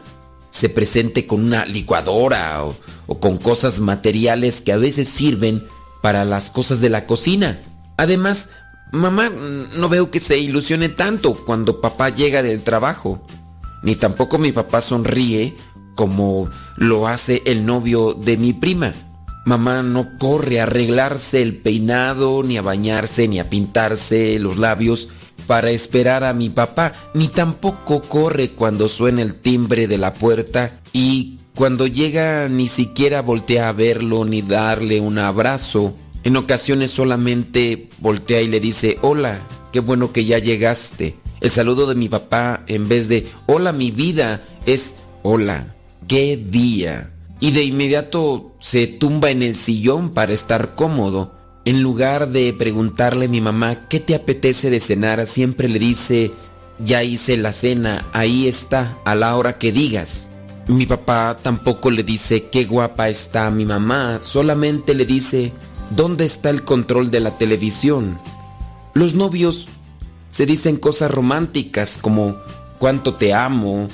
se 0.51 0.69
presente 0.69 1.27
con 1.27 1.45
una 1.45 1.65
licuadora 1.65 2.65
o, 2.65 3.21
con 3.21 3.37
cosas 3.37 3.81
materiales 3.81 4.61
que 4.61 4.73
a 4.73 4.77
veces 4.77 5.09
sirven 5.09 5.65
para 6.03 6.25
las 6.25 6.51
cosas 6.51 6.81
de 6.81 6.91
la 6.91 7.07
cocina. 7.07 7.61
Además, 7.97 8.49
mamá 8.91 9.31
no 9.77 9.89
veo 9.89 10.11
que 10.11 10.19
se 10.19 10.39
ilusione 10.39 10.89
tanto 10.89 11.35
cuando 11.35 11.81
papá 11.81 12.09
llega 12.09 12.43
del 12.43 12.63
trabajo. 12.63 13.25
Ni 13.83 13.97
tampoco 13.97 14.39
mi 14.39 14.53
papá 14.53 14.81
sonríe 14.81 15.55
como 15.95 16.49
lo 16.77 17.07
hace 17.07 17.43
el 17.47 17.65
novio 17.67 18.15
de 18.15 18.37
mi 18.37 18.53
prima. 18.53 18.93
Mamá 19.45 19.83
no 19.83 20.19
corre 20.19 20.61
a 20.61 20.65
arreglarse 20.65 21.43
el 21.43 21.57
peinado, 21.57 22.43
ni 22.43 22.57
a 22.57 22.63
bañarse, 22.63 23.27
ni 23.27 23.41
a 23.41 23.51
pintarse 23.51 24.39
los 24.39 24.57
labios 24.57 25.09
para 25.47 25.71
esperar 25.71 26.25
a 26.25 26.33
mi 26.33 26.49
papá, 26.49 26.93
ni 27.15 27.29
tampoco 27.29 28.03
corre 28.03 28.53
cuando 28.53 28.89
suena 28.89 29.23
el 29.23 29.35
timbre 29.35 29.89
de 29.89 29.99
la 29.99 30.15
puerta 30.15 30.81
y 30.93 31.39
cuando 31.55 31.87
llega 31.87 32.49
ni 32.49 32.69
siquiera 32.69 33.21
voltea 33.23 33.69
a 33.69 33.73
verlo 33.73 34.25
ni 34.25 34.43
darle 34.43 35.01
un 35.01 35.19
abrazo. 35.19 35.95
En 36.25 36.37
ocasiones 36.37 36.93
solamente 36.93 37.89
voltea 37.99 38.41
y 38.41 38.49
le 38.49 38.61
dice, 38.61 38.99
hola, 39.03 39.41
qué 39.73 39.81
bueno 39.81 40.13
que 40.13 40.25
ya 40.25 40.39
llegaste. 40.39 41.17
El 41.41 41.51
saludo 41.51 41.87
de 41.87 41.97
mi 41.97 42.09
papá 42.09 42.63
en 42.69 42.89
vez 42.89 43.09
de, 43.09 43.29
hola 43.47 43.73
mi 43.73 43.91
vida, 43.91 44.43
es, 44.65 44.95
hola, 45.23 45.75
qué 46.09 46.37
día. 46.37 47.13
Y 47.41 47.51
de 47.51 47.65
inmediato 47.65 48.55
se 48.61 48.87
tumba 48.87 49.31
en 49.31 49.43
el 49.43 49.57
sillón 49.57 50.11
para 50.11 50.33
estar 50.33 50.75
cómodo. 50.75 51.35
En 51.65 51.83
lugar 51.83 52.29
de 52.29 52.53
preguntarle 52.53 53.27
a 53.27 53.29
mi 53.29 53.41
mamá 53.41 53.89
qué 53.89 54.01
te 54.01 54.15
apetece 54.15 54.71
de 54.71 54.81
cenar, 54.81 55.27
siempre 55.27 55.69
le 55.69 55.79
dice, 55.79 56.33
ya 56.79 57.03
hice 57.03 57.37
la 57.37 57.53
cena, 57.53 58.07
ahí 58.13 58.49
está, 58.49 58.99
a 59.05 59.15
la 59.15 59.37
hora 59.37 59.59
que 59.59 59.73
digas. 59.73 60.29
Mi 60.69 60.87
papá 60.87 61.37
tampoco 61.43 61.91
le 61.91 62.05
dice 62.05 62.45
qué 62.45 62.65
guapa 62.65 63.09
está 63.09 63.51
mi 63.51 63.65
mamá, 63.65 64.21
solamente 64.23 64.95
le 64.95 65.05
dice, 65.05 65.53
¿dónde 65.91 66.25
está 66.25 66.51
el 66.51 66.65
control 66.65 67.11
de 67.11 67.21
la 67.21 67.37
televisión? 67.37 68.19
Los 68.95 69.15
novios 69.15 69.67
se 70.31 70.47
dicen 70.47 70.77
cosas 70.77 71.11
románticas 71.11 71.99
como 72.01 72.37
cuánto 72.79 73.15
te 73.15 73.35
amo, 73.35 73.89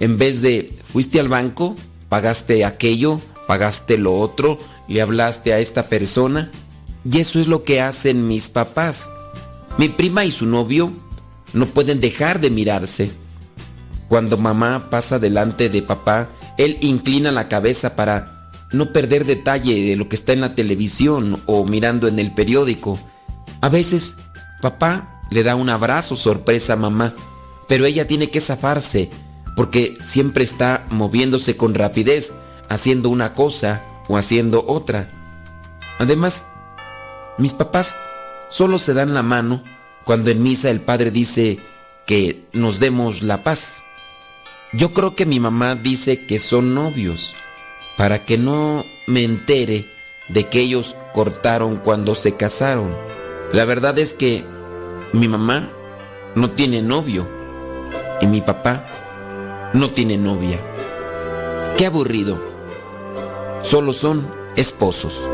en 0.00 0.16
vez 0.16 0.40
de 0.40 0.72
fuiste 0.92 1.20
al 1.20 1.28
banco, 1.28 1.76
pagaste 2.08 2.64
aquello, 2.64 3.20
pagaste 3.46 3.98
lo 3.98 4.18
otro, 4.18 4.58
le 4.88 5.02
hablaste 5.02 5.52
a 5.52 5.58
esta 5.58 5.88
persona. 5.88 6.50
Y 7.04 7.18
eso 7.20 7.38
es 7.38 7.46
lo 7.46 7.62
que 7.62 7.80
hacen 7.80 8.26
mis 8.26 8.48
papás. 8.48 9.10
Mi 9.78 9.88
prima 9.88 10.24
y 10.24 10.30
su 10.30 10.46
novio 10.46 10.90
no 11.52 11.66
pueden 11.66 12.00
dejar 12.00 12.40
de 12.40 12.50
mirarse. 12.50 13.12
Cuando 14.08 14.36
mamá 14.36 14.88
pasa 14.90 15.18
delante 15.18 15.68
de 15.68 15.82
papá, 15.82 16.28
él 16.58 16.78
inclina 16.80 17.30
la 17.30 17.48
cabeza 17.48 17.94
para 17.94 18.50
no 18.72 18.92
perder 18.92 19.24
detalle 19.24 19.90
de 19.90 19.96
lo 19.96 20.08
que 20.08 20.16
está 20.16 20.32
en 20.32 20.40
la 20.40 20.54
televisión 20.54 21.40
o 21.46 21.64
mirando 21.64 22.08
en 22.08 22.18
el 22.18 22.32
periódico. 22.32 22.98
A 23.60 23.68
veces, 23.68 24.16
papá 24.60 25.20
le 25.30 25.42
da 25.42 25.56
un 25.56 25.68
abrazo 25.68 26.16
sorpresa 26.16 26.72
a 26.72 26.76
mamá, 26.76 27.14
pero 27.68 27.84
ella 27.84 28.06
tiene 28.06 28.30
que 28.30 28.40
zafarse 28.40 29.10
porque 29.60 29.98
siempre 30.02 30.42
está 30.42 30.86
moviéndose 30.88 31.54
con 31.58 31.74
rapidez, 31.74 32.32
haciendo 32.70 33.10
una 33.10 33.34
cosa 33.34 33.84
o 34.08 34.16
haciendo 34.16 34.64
otra. 34.66 35.10
Además, 35.98 36.46
mis 37.36 37.52
papás 37.52 37.94
solo 38.48 38.78
se 38.78 38.94
dan 38.94 39.12
la 39.12 39.22
mano 39.22 39.62
cuando 40.04 40.30
en 40.30 40.42
misa 40.42 40.70
el 40.70 40.80
padre 40.80 41.10
dice 41.10 41.58
que 42.06 42.42
nos 42.54 42.80
demos 42.80 43.20
la 43.20 43.44
paz. 43.44 43.82
Yo 44.72 44.94
creo 44.94 45.14
que 45.14 45.26
mi 45.26 45.40
mamá 45.40 45.74
dice 45.74 46.24
que 46.24 46.38
son 46.38 46.72
novios, 46.72 47.34
para 47.98 48.24
que 48.24 48.38
no 48.38 48.82
me 49.08 49.24
entere 49.24 49.84
de 50.30 50.44
que 50.44 50.60
ellos 50.60 50.96
cortaron 51.12 51.76
cuando 51.76 52.14
se 52.14 52.34
casaron. 52.34 52.96
La 53.52 53.66
verdad 53.66 53.98
es 53.98 54.14
que 54.14 54.42
mi 55.12 55.28
mamá 55.28 55.68
no 56.34 56.48
tiene 56.48 56.80
novio 56.80 57.28
y 58.22 58.26
mi 58.26 58.40
papá 58.40 58.89
no 59.72 59.90
tiene 59.90 60.16
novia. 60.16 60.58
Qué 61.76 61.86
aburrido. 61.86 62.38
Solo 63.62 63.92
son 63.92 64.26
esposos. 64.56 65.28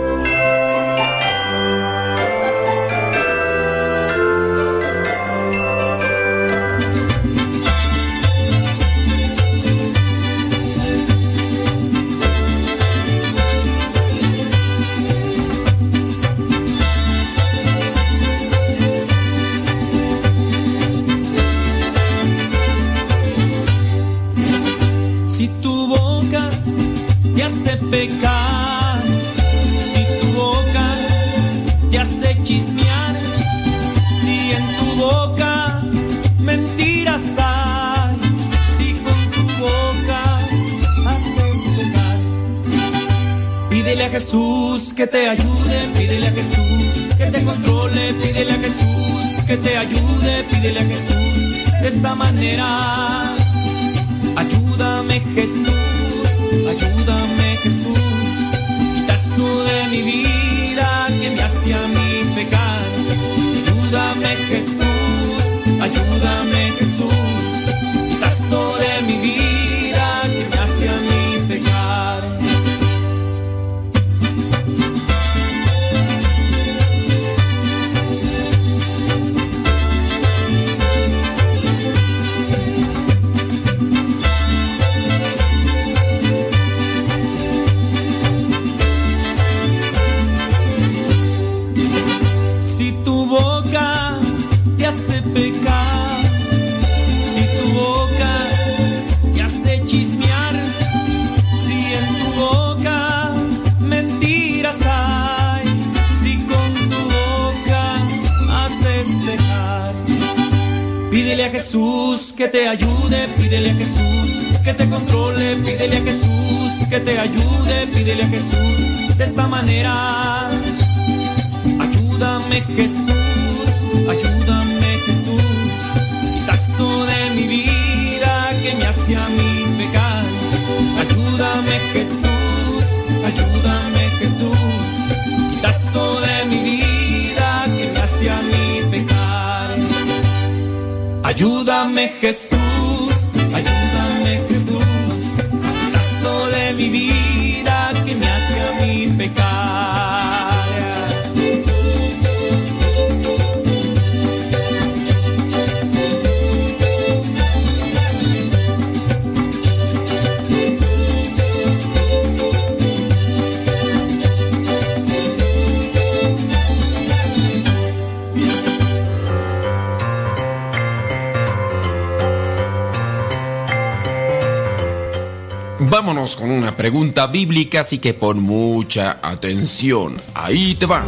Vámonos 175.97 176.37
con 176.37 176.51
una 176.51 176.77
pregunta 176.77 177.27
bíblica, 177.27 177.81
así 177.81 177.99
que 178.01 178.13
pon 178.13 178.43
mucha 178.43 179.19
atención. 179.23 180.21
Ahí 180.35 180.75
te 180.75 180.85
va. 180.85 181.03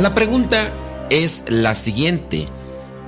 La 0.00 0.14
pregunta 0.14 0.72
es 1.10 1.44
la 1.48 1.74
siguiente. 1.74 2.48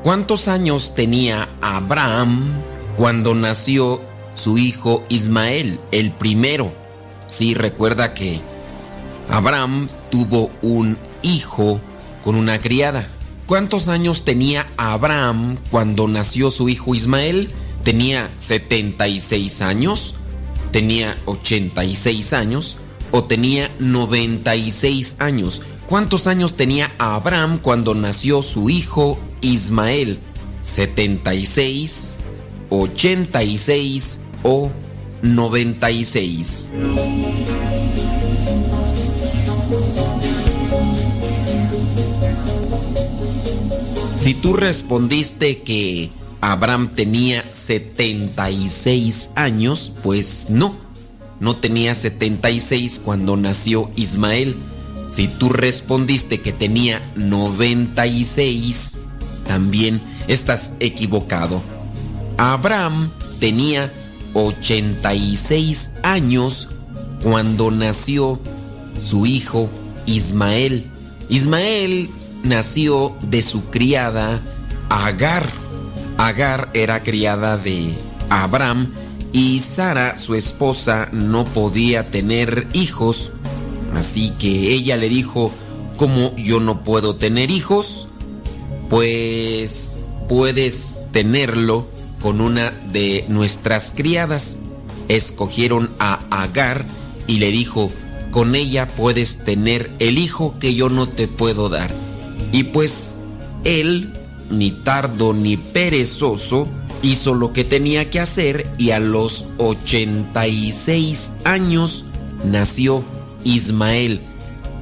¿Cuántos 0.02 0.48
años 0.48 0.94
tenía 0.94 1.48
Abraham 1.62 2.52
cuando 2.98 3.34
nació 3.34 4.02
su 4.34 4.58
hijo 4.58 5.02
Ismael, 5.08 5.80
el 5.90 6.10
primero? 6.10 6.74
Sí, 7.26 7.54
recuerda 7.54 8.12
que 8.12 8.38
Abraham 9.30 9.88
tuvo 10.10 10.50
un 10.60 10.98
hijo 11.22 11.80
con 12.22 12.34
una 12.34 12.60
criada. 12.60 13.08
¿Cuántos 13.46 13.88
años 13.88 14.26
tenía 14.26 14.66
Abraham 14.76 15.56
cuando 15.70 16.06
nació 16.06 16.50
su 16.50 16.68
hijo 16.68 16.94
Ismael? 16.94 17.50
¿Tenía 17.84 18.30
76 18.36 19.62
años? 19.62 20.14
¿Tenía 20.70 21.16
86 21.24 22.32
años? 22.34 22.76
¿O 23.10 23.24
tenía 23.24 23.70
96 23.78 25.16
años? 25.18 25.62
¿Cuántos 25.86 26.26
años 26.26 26.54
tenía 26.54 26.92
Abraham 26.98 27.58
cuando 27.60 27.94
nació 27.94 28.42
su 28.42 28.70
hijo 28.70 29.18
Ismael? 29.40 30.18
¿76, 30.62 32.10
86 32.68 34.20
o 34.42 34.70
96? 35.22 36.70
Si 44.16 44.34
tú 44.34 44.52
respondiste 44.52 45.62
que 45.62 46.10
Abraham 46.40 46.88
tenía 46.94 47.44
76 47.52 49.30
años, 49.34 49.92
pues 50.02 50.46
no, 50.48 50.74
no 51.38 51.56
tenía 51.56 51.94
76 51.94 53.00
cuando 53.04 53.36
nació 53.36 53.90
Ismael. 53.96 54.56
Si 55.10 55.28
tú 55.28 55.48
respondiste 55.48 56.40
que 56.40 56.52
tenía 56.52 57.02
96, 57.16 58.98
también 59.46 60.00
estás 60.28 60.72
equivocado. 60.80 61.62
Abraham 62.38 63.10
tenía 63.38 63.92
86 64.34 65.90
años 66.02 66.68
cuando 67.22 67.70
nació 67.70 68.40
su 69.04 69.26
hijo 69.26 69.68
Ismael. 70.06 70.90
Ismael 71.28 72.08
nació 72.42 73.16
de 73.22 73.42
su 73.42 73.64
criada 73.66 74.42
Agar. 74.88 75.48
Agar 76.20 76.68
era 76.74 77.02
criada 77.02 77.56
de 77.56 77.94
Abraham 78.28 78.92
y 79.32 79.60
Sara, 79.60 80.16
su 80.16 80.34
esposa, 80.34 81.08
no 81.12 81.46
podía 81.46 82.10
tener 82.10 82.68
hijos. 82.74 83.30
Así 83.94 84.30
que 84.38 84.74
ella 84.74 84.98
le 84.98 85.08
dijo, 85.08 85.50
¿cómo 85.96 86.36
yo 86.36 86.60
no 86.60 86.84
puedo 86.84 87.16
tener 87.16 87.50
hijos? 87.50 88.06
Pues 88.90 90.00
puedes 90.28 90.98
tenerlo 91.10 91.88
con 92.20 92.42
una 92.42 92.74
de 92.92 93.24
nuestras 93.28 93.90
criadas. 93.90 94.58
Escogieron 95.08 95.88
a 95.98 96.20
Agar 96.30 96.84
y 97.28 97.38
le 97.38 97.50
dijo, 97.50 97.90
con 98.30 98.54
ella 98.56 98.88
puedes 98.88 99.38
tener 99.38 99.90
el 100.00 100.18
hijo 100.18 100.54
que 100.60 100.74
yo 100.74 100.90
no 100.90 101.06
te 101.06 101.28
puedo 101.28 101.70
dar. 101.70 101.90
Y 102.52 102.64
pues 102.64 103.18
él, 103.64 104.12
ni 104.50 104.70
tardo 104.70 105.32
ni 105.32 105.56
perezoso, 105.56 106.68
hizo 107.02 107.34
lo 107.34 107.52
que 107.52 107.64
tenía 107.64 108.10
que 108.10 108.20
hacer 108.20 108.70
y 108.78 108.90
a 108.90 109.00
los 109.00 109.46
86 109.58 111.34
años 111.44 112.04
nació 112.44 113.04
Ismael. 113.44 114.20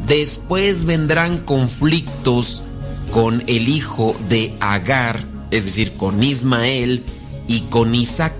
Después 0.06 0.84
vendrán 0.84 1.38
conflictos 1.38 2.62
con 3.10 3.42
el 3.46 3.68
hijo 3.68 4.16
de 4.28 4.54
Agar, 4.60 5.22
es 5.50 5.64
decir, 5.64 5.92
con 5.92 6.22
Ismael 6.22 7.04
y 7.46 7.60
con 7.62 7.94
Isaac. 7.94 8.32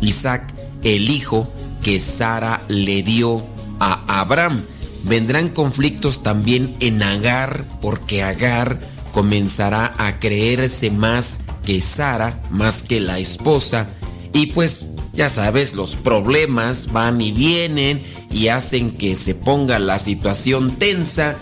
Isaac, 0.00 0.54
el 0.82 1.10
hijo 1.10 1.48
que 1.82 2.00
Sara 2.00 2.62
le 2.68 3.02
dio 3.02 3.44
a 3.80 4.20
Abraham. 4.20 4.62
Vendrán 5.04 5.48
conflictos 5.50 6.22
también 6.22 6.76
en 6.80 7.02
Agar, 7.02 7.64
porque 7.80 8.22
Agar 8.22 8.80
comenzará 9.12 9.92
a 9.98 10.18
creerse 10.18 10.90
más 10.90 11.38
que 11.64 11.82
Sara, 11.82 12.40
más 12.50 12.82
que 12.82 13.00
la 13.00 13.18
esposa, 13.18 13.88
y 14.32 14.46
pues 14.46 14.86
ya 15.18 15.28
sabes, 15.28 15.74
los 15.74 15.96
problemas 15.96 16.92
van 16.92 17.20
y 17.20 17.32
vienen 17.32 18.00
y 18.30 18.48
hacen 18.48 18.92
que 18.92 19.16
se 19.16 19.34
ponga 19.34 19.80
la 19.80 19.98
situación 19.98 20.76
tensa. 20.76 21.36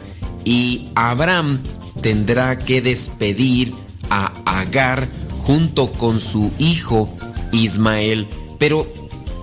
Y 0.44 0.88
Abraham 0.94 1.58
tendrá 2.00 2.58
que 2.58 2.80
despedir 2.80 3.74
a 4.08 4.32
Agar 4.46 5.08
junto 5.42 5.92
con 5.92 6.18
su 6.18 6.52
hijo 6.58 7.14
Ismael, 7.52 8.26
pero 8.58 8.86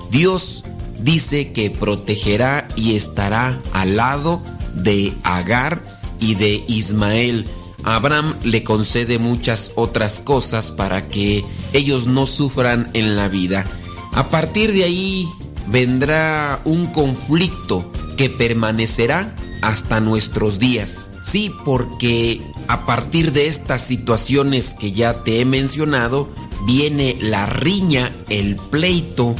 Dios 0.10 0.64
dice 1.00 1.52
que 1.52 1.70
protegerá 1.70 2.68
y 2.76 2.95
estará 2.95 3.60
al 3.72 3.98
lado 3.98 4.41
de 4.74 5.14
Agar 5.24 5.80
y 6.20 6.36
de 6.36 6.64
Ismael. 6.68 7.45
Abraham 7.84 8.35
le 8.43 8.64
concede 8.64 9.19
muchas 9.19 9.72
otras 9.76 10.19
cosas 10.19 10.72
para 10.72 11.07
que 11.07 11.43
ellos 11.73 12.07
no 12.07 12.26
sufran 12.26 12.89
en 12.93 13.15
la 13.15 13.27
vida. 13.27 13.65
A 14.14 14.30
partir 14.30 14.72
de 14.73 14.84
ahí 14.84 15.27
vendrá 15.68 16.61
un 16.65 16.88
conflicto 16.88 17.91
que 18.18 18.30
permanecerá 18.30 19.35
hasta 19.61 19.99
nuestros 19.99 20.60
días. 20.60 21.10
Sí, 21.23 21.51
porque 21.64 22.41
a 22.68 22.85
partir 22.85 23.31
de 23.31 23.47
estas 23.47 23.81
situaciones 23.81 24.73
que 24.73 24.91
ya 24.91 25.23
te 25.23 25.39
he 25.39 25.45
mencionado, 25.45 26.30
viene 26.65 27.18
la 27.19 27.45
riña, 27.45 28.11
el 28.30 28.55
pleito 28.55 29.35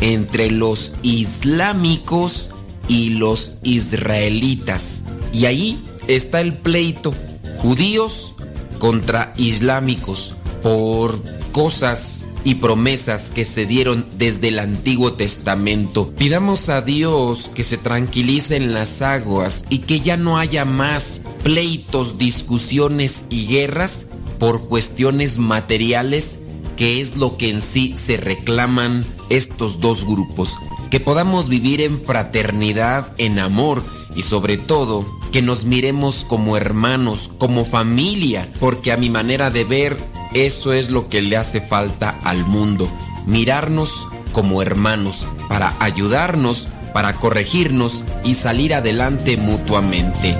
entre 0.00 0.50
los 0.50 0.92
islámicos 1.02 2.50
y 2.88 3.10
los 3.10 3.54
israelitas. 3.62 5.00
Y 5.32 5.46
ahí 5.46 5.84
está 6.06 6.40
el 6.40 6.54
pleito, 6.54 7.14
judíos 7.58 8.34
contra 8.78 9.32
islámicos, 9.36 10.34
por 10.62 11.20
cosas 11.52 12.24
y 12.44 12.56
promesas 12.56 13.30
que 13.30 13.44
se 13.44 13.66
dieron 13.66 14.06
desde 14.18 14.48
el 14.48 14.60
Antiguo 14.60 15.14
Testamento. 15.14 16.12
Pidamos 16.16 16.68
a 16.68 16.80
Dios 16.80 17.50
que 17.52 17.64
se 17.64 17.76
tranquilicen 17.76 18.72
las 18.72 19.02
aguas 19.02 19.64
y 19.68 19.78
que 19.78 20.00
ya 20.00 20.16
no 20.16 20.38
haya 20.38 20.64
más 20.64 21.22
pleitos, 21.42 22.18
discusiones 22.18 23.24
y 23.30 23.46
guerras 23.48 24.06
por 24.38 24.68
cuestiones 24.68 25.38
materiales, 25.38 26.38
que 26.76 27.00
es 27.00 27.16
lo 27.16 27.36
que 27.36 27.50
en 27.50 27.60
sí 27.62 27.94
se 27.96 28.16
reclaman 28.16 29.04
estos 29.28 29.80
dos 29.80 30.04
grupos. 30.04 30.56
Que 30.90 31.00
podamos 31.00 31.48
vivir 31.48 31.80
en 31.80 32.00
fraternidad, 32.00 33.12
en 33.18 33.40
amor 33.40 33.82
y 34.14 34.22
sobre 34.22 34.56
todo 34.56 35.04
que 35.32 35.42
nos 35.42 35.64
miremos 35.64 36.24
como 36.24 36.56
hermanos, 36.56 37.30
como 37.38 37.64
familia, 37.64 38.48
porque 38.60 38.92
a 38.92 38.96
mi 38.96 39.10
manera 39.10 39.50
de 39.50 39.64
ver 39.64 39.96
Eso 40.34 40.72
es 40.72 40.90
lo 40.90 41.08
que 41.08 41.22
le 41.22 41.36
hace 41.36 41.60
falta 41.60 42.18
al 42.22 42.44
mundo, 42.44 42.88
mirarnos 43.26 44.06
como 44.32 44.60
hermanos, 44.60 45.26
para 45.48 45.72
ayudarnos, 45.80 46.68
para 46.92 47.14
corregirnos 47.14 48.04
y 48.24 48.34
salir 48.34 48.74
adelante 48.74 49.36
mutuamente. 49.36 50.36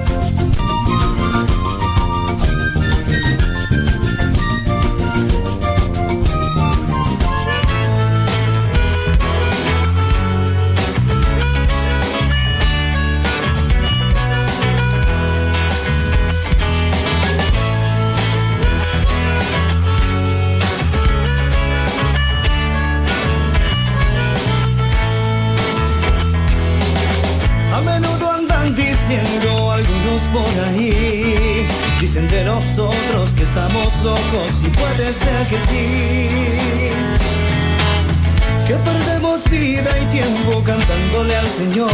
Cantándole 40.77 41.36
al 41.36 41.47
Señor. 41.47 41.90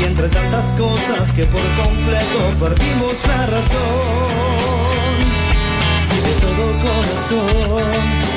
Y 0.00 0.04
entre 0.04 0.28
tantas 0.28 0.66
cosas 0.78 1.32
que 1.32 1.44
por 1.44 1.62
completo 1.84 2.38
perdimos 2.60 3.26
la 3.26 3.46
razón. 3.46 5.16
Y 6.10 6.12
de 6.28 6.34
todo 6.44 6.64
corazón, 6.86 7.92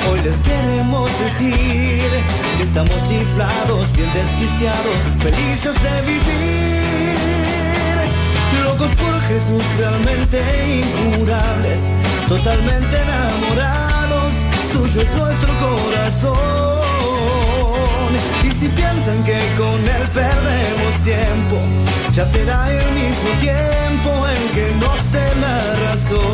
hoy 0.10 0.20
les 0.24 0.38
queremos 0.40 1.08
decir 1.20 2.10
que 2.58 2.64
estamos 2.64 2.98
chiflados, 3.08 3.86
bien 3.96 4.12
desquiciados, 4.14 5.00
felices 5.20 5.76
de 5.84 6.02
vivir. 6.12 7.16
Locos 8.64 8.92
por 8.96 9.14
Jesús, 9.22 9.64
realmente 9.78 10.42
incurables, 10.82 11.92
totalmente 12.28 13.02
enamorados, 13.02 14.34
suyo 14.72 15.02
es 15.02 15.12
nuestro 15.12 15.54
corazón. 15.60 17.65
Y 18.44 18.52
si 18.52 18.68
piensan 18.70 19.24
que 19.24 19.40
con 19.58 19.80
él 19.96 20.08
perdemos 20.14 20.94
tiempo, 21.04 21.58
ya 22.12 22.26
será 22.26 22.72
el 22.72 22.92
mismo 22.94 23.30
tiempo 23.40 24.28
en 24.28 24.42
que 24.56 24.76
nos 24.76 25.12
dé 25.12 25.36
la 25.42 25.58
razón. 25.88 26.26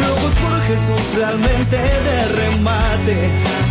Locos 0.00 0.34
por 0.42 0.62
Jesús, 0.62 1.02
realmente 1.16 1.76
de 1.76 2.26
remate, 2.40 3.16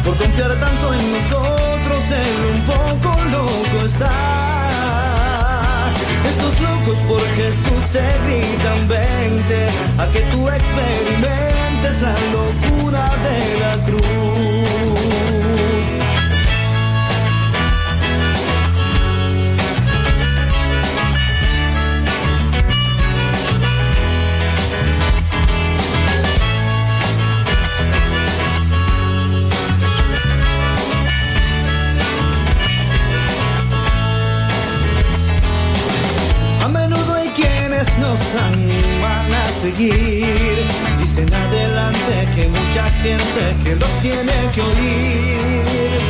por 0.04 0.16
confiar 0.18 0.60
tanto 0.60 0.94
en 0.94 1.14
nosotros, 1.14 2.04
él 2.12 2.38
un 2.54 2.62
poco 2.74 3.10
loco 3.32 3.86
está. 3.86 4.12
Estos 6.30 6.62
locos 6.62 6.98
por 7.10 7.22
Jesús 7.36 7.84
te 7.92 8.06
gritan, 8.26 8.88
vente, 8.88 9.60
a 9.98 10.06
que 10.12 10.20
tú 10.32 10.50
experimentes 10.50 12.02
la 12.02 12.16
locura 12.32 13.04
de 13.26 13.38
la 13.60 13.74
cruz. 13.86 14.93
Animan 38.36 39.34
a 39.34 39.48
seguir. 39.62 40.68
Dicen 41.00 41.34
adelante 41.34 42.28
que 42.36 42.48
mucha 42.48 42.90
gente 43.04 43.56
que 43.64 43.76
los 43.76 43.92
tiene 44.02 44.34
que 44.54 44.62
oír. 44.62 46.02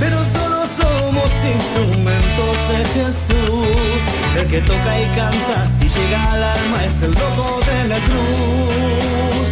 Pero 0.00 0.18
solo 0.32 0.66
somos 0.66 1.30
instrumentos 1.54 2.56
de 2.70 2.84
Jesús. 2.94 4.02
El 4.36 4.46
que 4.48 4.60
toca 4.60 5.00
y 5.00 5.06
canta 5.16 5.70
y 5.80 5.88
llega 5.88 6.32
al 6.32 6.44
alma 6.44 6.84
es 6.84 7.02
el 7.02 7.10
loco 7.10 7.60
de 7.66 7.88
la 7.88 7.98
cruz 8.08 9.48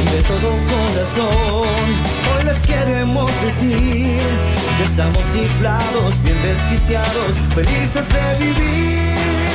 y 0.00 0.04
de 0.14 0.22
todo 0.22 0.48
corazón. 0.72 1.84
Hoy 2.30 2.44
les 2.44 2.62
queremos 2.62 3.30
decir 3.42 4.20
que 4.76 4.84
estamos 4.84 5.22
ciflados, 5.32 6.22
bien 6.22 6.40
desquiciados, 6.42 7.34
felices 7.54 8.08
de 8.08 8.44
vivir. 8.44 9.53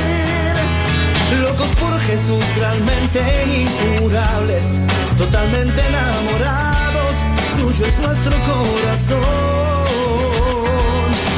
Locos 1.38 1.69
por 1.80 1.99
Jesús, 2.01 2.43
realmente 2.57 3.22
incurables, 3.61 4.80
totalmente 5.18 5.81
enamorados, 5.85 7.15
suyo 7.56 7.85
es 7.85 7.99
nuestro 7.99 8.31
corazón. 8.49 9.19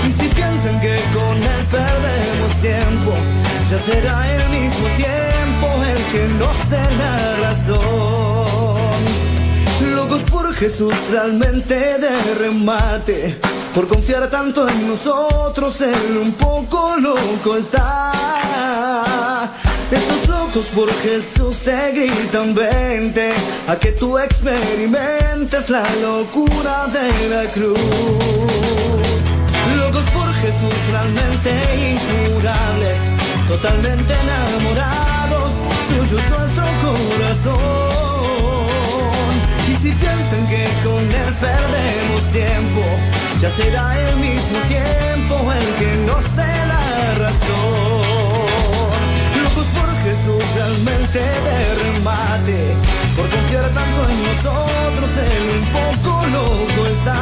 Y 0.07 0.09
si 0.09 0.27
piensan 0.29 0.79
que 0.79 0.99
con 1.13 1.43
él 1.43 1.65
perdemos 1.69 2.51
tiempo, 2.61 3.11
ya 3.69 3.77
será 3.77 4.35
el 4.35 4.49
mismo 4.49 4.87
tiempo 4.95 5.67
el 5.91 6.03
que 6.11 6.27
nos 6.39 6.69
dé 6.69 6.83
la 6.97 7.35
razón. 7.47 8.71
Locos 9.95 10.21
por 10.31 10.53
Jesús, 10.55 10.93
realmente 11.11 11.75
de 11.75 12.33
remate. 12.35 13.39
Por 13.75 13.87
confiar 13.87 14.29
tanto 14.29 14.67
en 14.67 14.87
nosotros, 14.87 15.81
él 15.81 16.17
un 16.17 16.33
poco 16.33 16.95
loco 16.97 17.57
está. 17.57 18.40
Estos 19.91 20.27
locos 20.29 20.65
por 20.67 20.89
Jesús 21.01 21.57
te 21.65 21.91
gritan, 21.91 22.55
vente, 22.55 23.29
a 23.67 23.75
que 23.75 23.91
tú 23.91 24.17
experimentes 24.17 25.69
la 25.69 25.83
locura 26.01 26.87
de 26.87 27.29
la 27.29 27.43
cruz. 27.51 27.77
Locos 29.77 30.05
por 30.11 30.33
Jesús, 30.35 30.73
realmente 30.91 31.51
incurables, 31.91 32.99
totalmente 33.49 34.13
enamorados, 34.13 35.51
suyo 35.89 36.19
es 36.19 36.29
nuestro 36.29 36.65
corazón. 36.83 37.61
Y 39.71 39.75
si 39.75 39.91
piensan 39.91 40.47
que 40.47 40.69
con 40.85 41.03
él 41.21 41.33
perdemos 41.41 42.23
tiempo, 42.31 42.81
ya 43.41 43.49
será 43.49 44.09
el 44.09 44.15
mismo 44.17 44.59
tiempo 44.69 45.51
el 45.51 45.67
que 45.79 45.95
nos 46.05 46.35
dé 46.37 46.53
la 46.67 47.15
razón. 47.25 48.40
Locos 50.11 50.25
por 50.25 50.35
Jesús, 50.35 50.43
realmente 50.55 51.19
de 51.19 51.75
remate, 51.75 52.75
por 53.15 53.29
confiar 53.29 53.69
tanto 53.69 54.09
en 54.09 54.23
nosotros, 54.23 55.17
él 55.17 55.43
un 55.57 55.65
poco 55.71 56.27
loco 56.27 56.87
está. 56.91 57.17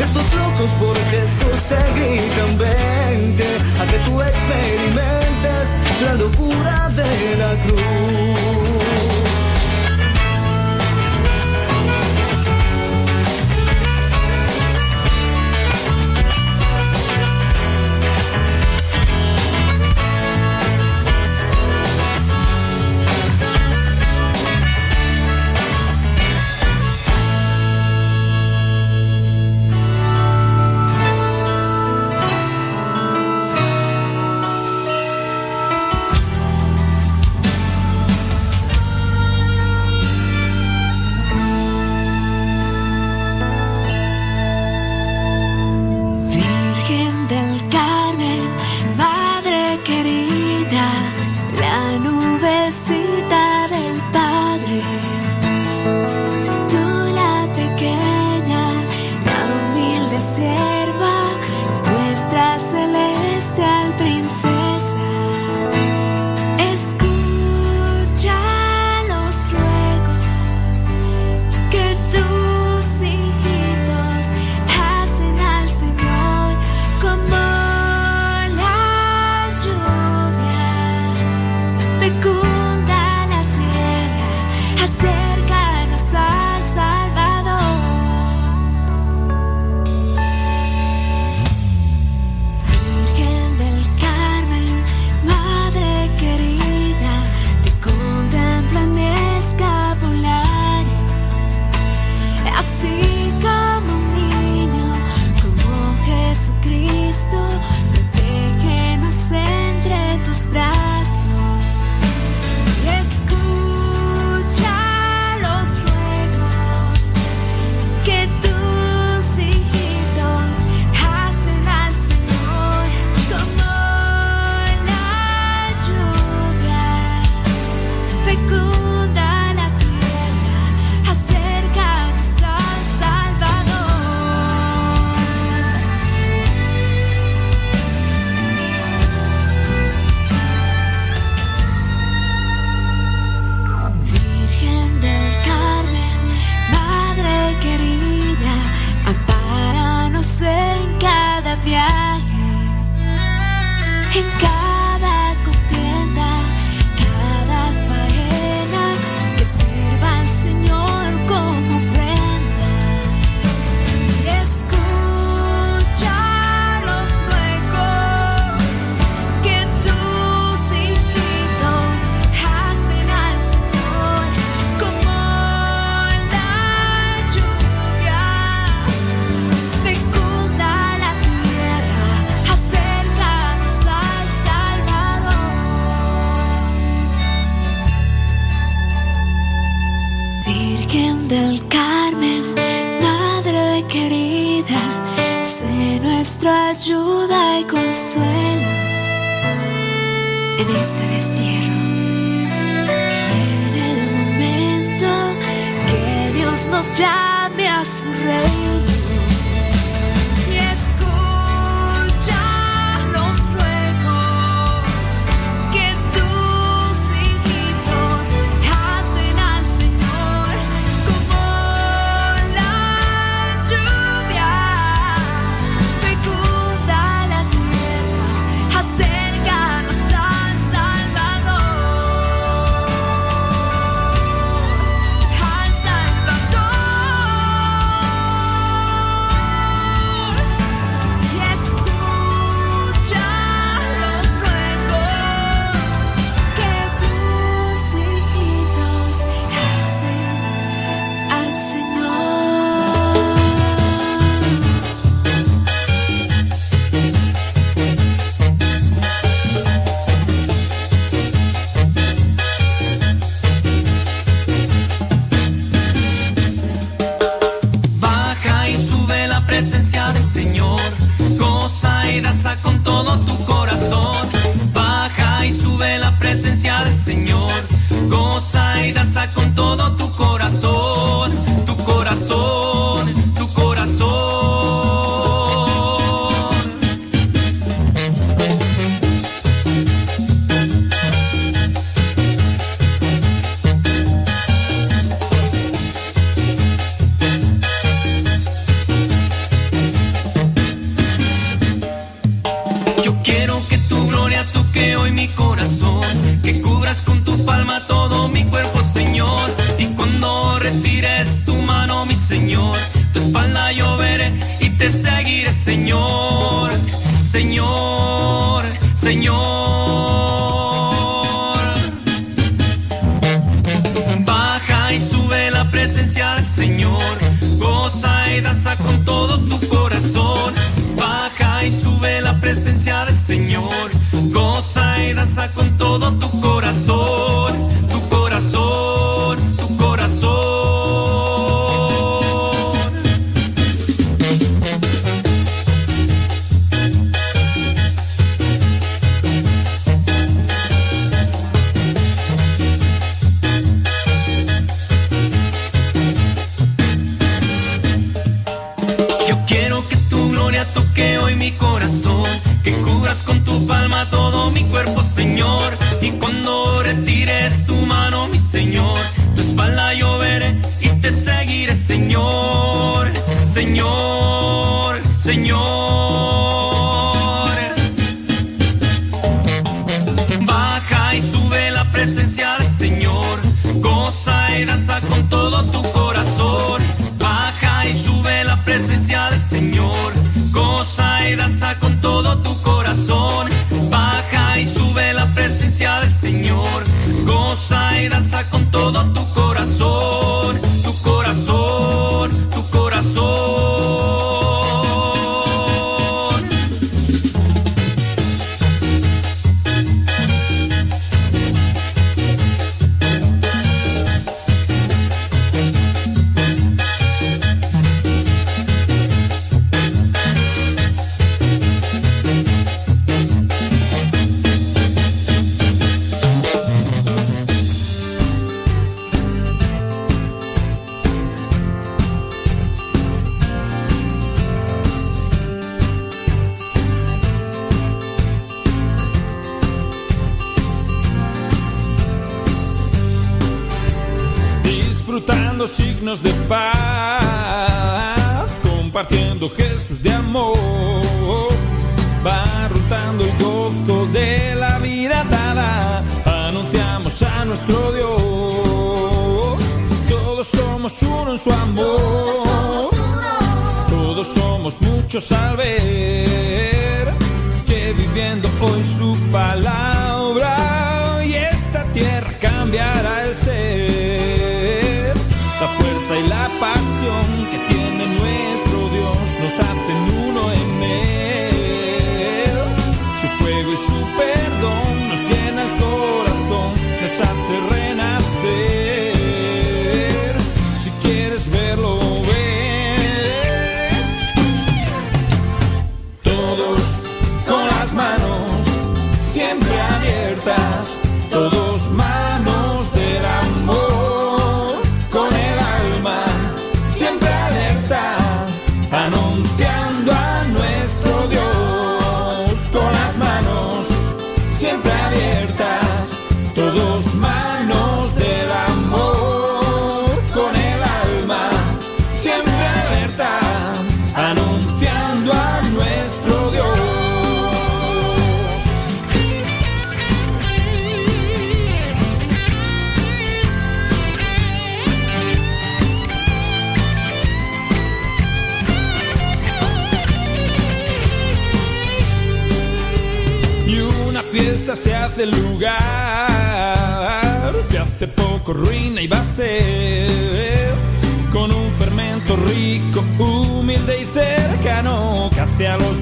Estos 0.00 0.34
locos 0.34 0.70
por 0.80 0.96
Jesús 1.10 1.62
te 1.68 1.80
gritan, 1.94 2.58
vente, 2.58 3.46
a 3.80 3.86
que 3.86 3.98
tú 4.04 4.20
experimentes 4.20 5.68
la 6.04 6.14
locura 6.14 6.90
de 6.90 7.36
la 7.36 7.52
cruz. 7.64 9.01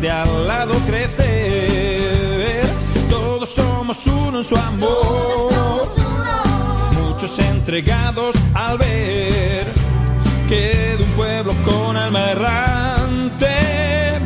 De 0.00 0.10
al 0.10 0.46
lado 0.46 0.74
crecer. 0.86 2.66
Todos 3.10 3.50
somos 3.50 4.06
uno 4.06 4.38
en 4.38 4.44
su 4.44 4.56
amor, 4.56 5.84
muchos 6.94 7.38
entregados 7.38 8.34
al 8.54 8.78
ver 8.78 9.72
que 10.48 10.96
de 10.96 11.04
un 11.04 11.10
pueblo 11.10 11.54
con 11.64 11.96
alma 11.96 12.30
errante 12.30 13.48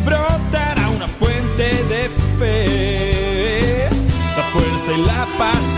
brotará 0.05 0.89
una 0.91 1.09
fuente 1.09 1.65
de 1.65 2.11
fe. 2.39 3.89
La 4.37 4.43
fuerza 4.53 4.93
y 4.97 5.03
la 5.05 5.27
pasión 5.39 5.74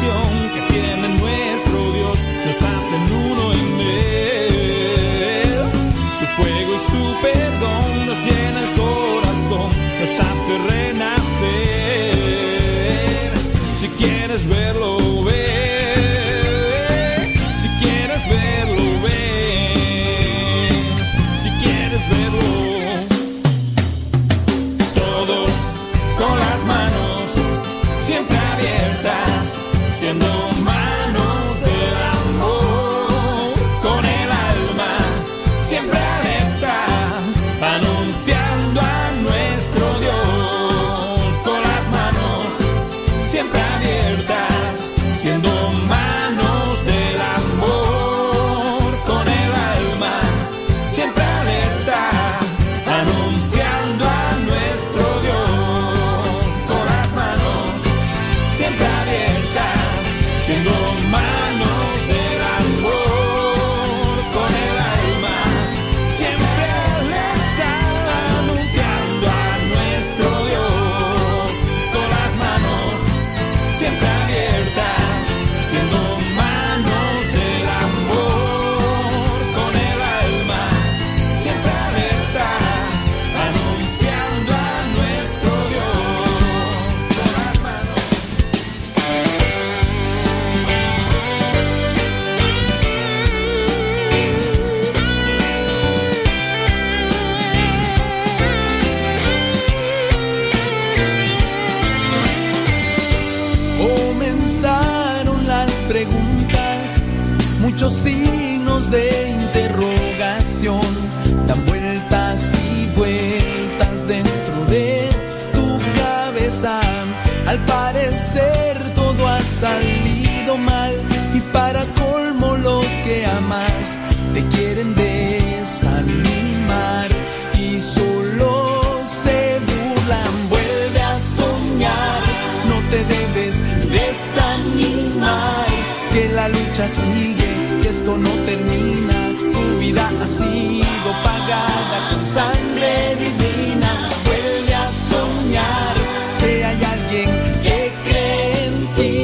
que 136.16 136.28
la 136.30 136.48
lucha 136.48 136.88
sigue, 136.88 137.50
que 137.82 137.88
esto 137.90 138.16
no 138.16 138.30
termina, 138.50 139.18
tu 139.52 139.78
vida 139.80 140.04
ha 140.22 140.26
sido 140.26 141.08
pagada 141.28 141.98
con 142.08 142.20
sangre 142.36 142.92
divina. 143.24 143.90
Vuelve 144.24 144.74
a 144.74 144.88
soñar, 145.10 145.94
que 146.40 146.64
hay 146.64 146.80
alguien 146.94 147.30
que 147.64 147.78
cree 148.06 148.66
en 148.66 148.76
ti, 148.96 149.14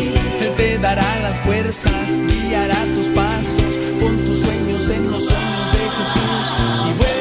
Él 0.45 0.53
te 0.59 0.79
dará 0.79 1.11
las 1.23 1.37
fuerzas, 1.47 2.07
guiará 2.29 2.81
tus 2.95 3.07
pasos, 3.21 3.71
con 4.01 4.13
tus 4.27 4.39
sueños 4.45 4.83
en 4.97 5.11
los 5.13 5.25
sueños 5.29 5.67
de 5.75 5.85
Jesús 5.97 7.12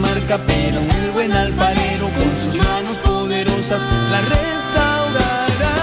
marca, 0.00 0.38
pero 0.46 0.78
el 0.80 1.10
buen 1.12 1.32
alfarero 1.32 2.08
con 2.08 2.30
sus 2.42 2.56
manos 2.56 2.96
poderosas 2.98 3.82
la 4.10 4.20
restaurará. 4.20 5.74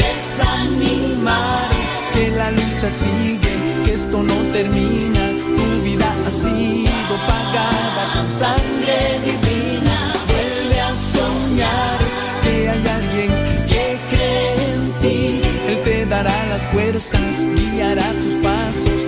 desanimar, 0.00 1.68
que 2.14 2.30
la 2.30 2.50
lucha 2.50 2.90
sigue, 2.90 3.52
que 3.84 3.92
esto 3.94 4.22
no 4.22 4.34
termina, 4.52 5.22
tu 5.56 5.82
vida 5.82 6.08
ha 6.26 6.30
sido 6.30 7.14
pagada 7.32 8.02
con 8.14 8.26
sangre 8.42 9.20
divina, 9.28 10.12
vuelve 10.30 10.80
a 10.80 10.92
soñar, 11.14 11.98
que 12.42 12.68
hay 12.68 12.86
alguien 12.98 13.30
que 13.72 13.98
cree 14.10 14.74
en 14.74 14.92
ti, 15.02 15.40
Él 15.68 15.78
te 15.84 16.06
dará 16.06 16.46
las 16.46 16.62
fuerzas, 16.72 17.46
guiará 17.56 18.08
tus 18.22 18.34
pasos, 18.46 19.01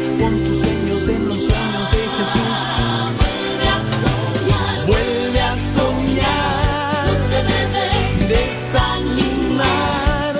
en 1.14 1.28
los 1.28 1.38
sueños 1.38 1.90
de 1.92 1.98
Jesús. 2.16 2.58
Vuelve 4.86 5.40
a 5.40 5.54
soñar, 5.74 7.06
desanimar, 8.28 9.62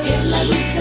que 0.04 0.14
la 0.24 0.44
lucha, 0.44 0.80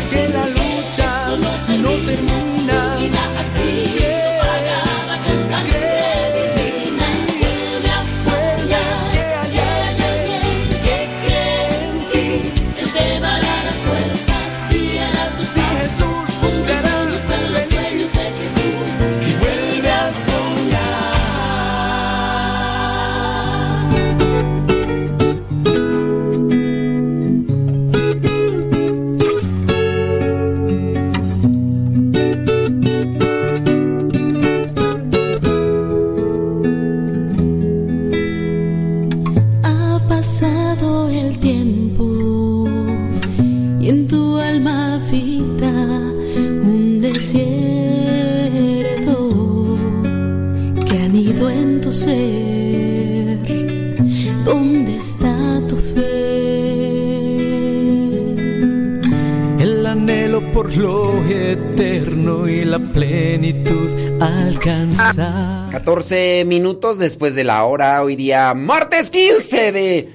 alcanzar. 64.64 65.70
14 65.72 66.46
minutos 66.46 66.98
después 66.98 67.36
de 67.36 67.44
la 67.44 67.64
hora, 67.66 68.02
hoy 68.02 68.16
día 68.16 68.54
martes 68.54 69.10
15 69.10 69.72
de 69.72 70.10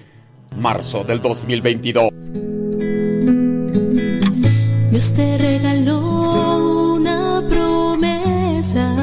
marzo 0.56 1.04
del 1.04 1.20
2022. 1.20 2.10
Dios 4.90 5.12
te 5.14 5.38
regaló 5.38 6.94
una 6.94 7.42
promesa 7.48 8.94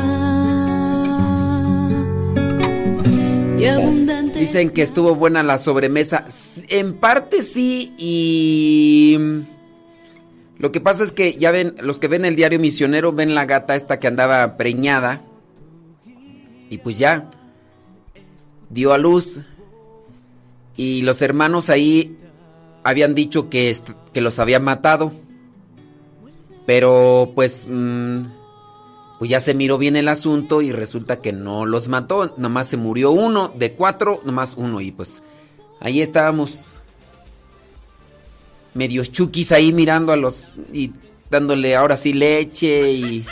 y 3.57 3.65
abundante. 3.65 4.39
Dicen 4.39 4.71
que 4.71 4.81
estuvo 4.81 5.15
buena 5.15 5.43
la 5.43 5.57
sobremesa. 5.57 6.25
En 6.69 6.93
parte 6.93 7.43
sí 7.43 7.93
y... 7.97 9.17
Lo 10.57 10.71
que 10.71 10.79
pasa 10.79 11.03
es 11.03 11.11
que 11.11 11.33
ya 11.33 11.51
ven, 11.51 11.75
los 11.81 11.99
que 11.99 12.07
ven 12.07 12.23
el 12.23 12.37
diario 12.37 12.59
misionero 12.59 13.11
ven 13.11 13.35
la 13.35 13.45
gata 13.45 13.75
esta 13.75 13.99
que 13.99 14.07
andaba 14.07 14.55
preñada. 14.55 15.21
Y 16.69 16.77
pues 16.79 16.97
ya. 16.97 17.29
Dio 18.69 18.93
a 18.93 18.97
luz. 18.97 19.39
Y 20.75 21.01
los 21.03 21.21
hermanos 21.21 21.69
ahí 21.69 22.17
habían 22.83 23.15
dicho 23.15 23.49
que, 23.49 23.75
que 24.13 24.21
los 24.21 24.39
había 24.39 24.59
matado. 24.59 25.11
Pero 26.65 27.31
pues... 27.35 27.65
mm, 27.67 28.23
pues 29.17 29.31
ya 29.31 29.39
se 29.39 29.53
miró 29.53 29.77
bien 29.77 29.95
el 29.95 30.09
asunto 30.09 30.61
y 30.61 30.71
resulta 30.71 31.21
que 31.21 31.31
no 31.31 31.65
los 31.65 31.87
mató. 31.87 32.33
Nomás 32.37 32.67
se 32.67 32.77
murió 32.77 33.11
uno. 33.11 33.53
De 33.55 33.73
cuatro, 33.73 34.21
nomás 34.25 34.55
uno. 34.57 34.81
Y 34.81 34.91
pues 34.91 35.23
ahí 35.79 36.01
estábamos. 36.01 36.75
Medios 38.73 39.11
chukis 39.11 39.51
ahí 39.53 39.71
mirando 39.71 40.11
a 40.11 40.17
los... 40.17 40.53
Y 40.73 40.91
dándole 41.29 41.75
ahora 41.75 41.95
sí 41.95 42.11
leche 42.13 42.91
y... 42.91 43.25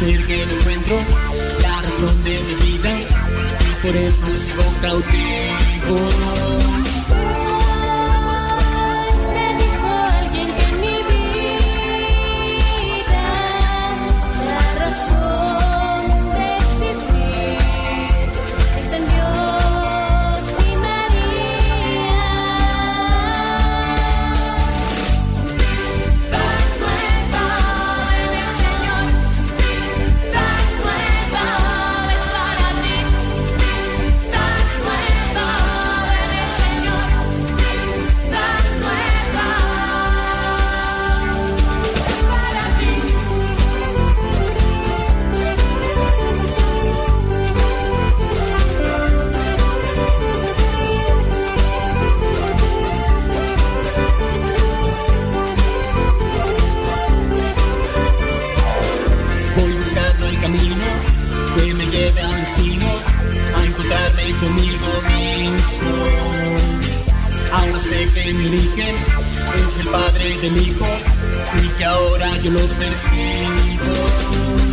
Parecer 0.00 0.26
que 0.26 0.46
no 0.46 0.52
encuentro 0.52 0.96
la 1.60 1.82
razón 1.82 2.24
de 2.24 2.40
mi 2.40 2.54
vida 2.54 3.00
y 3.00 3.86
por 3.86 3.96
eso 3.96 4.34
sigo 4.34 4.62
cautivo. 4.80 6.69
Ahora 67.52 67.80
sé 67.80 68.08
que 68.14 68.32
mi 68.32 68.46
origen 68.46 68.96
es 69.54 69.76
el 69.80 69.88
padre 69.88 70.38
del 70.38 70.56
hijo 70.56 70.86
y 71.62 71.68
que 71.76 71.84
ahora 71.84 72.34
yo 72.38 72.52
los 72.52 72.70
persigo. 72.70 74.69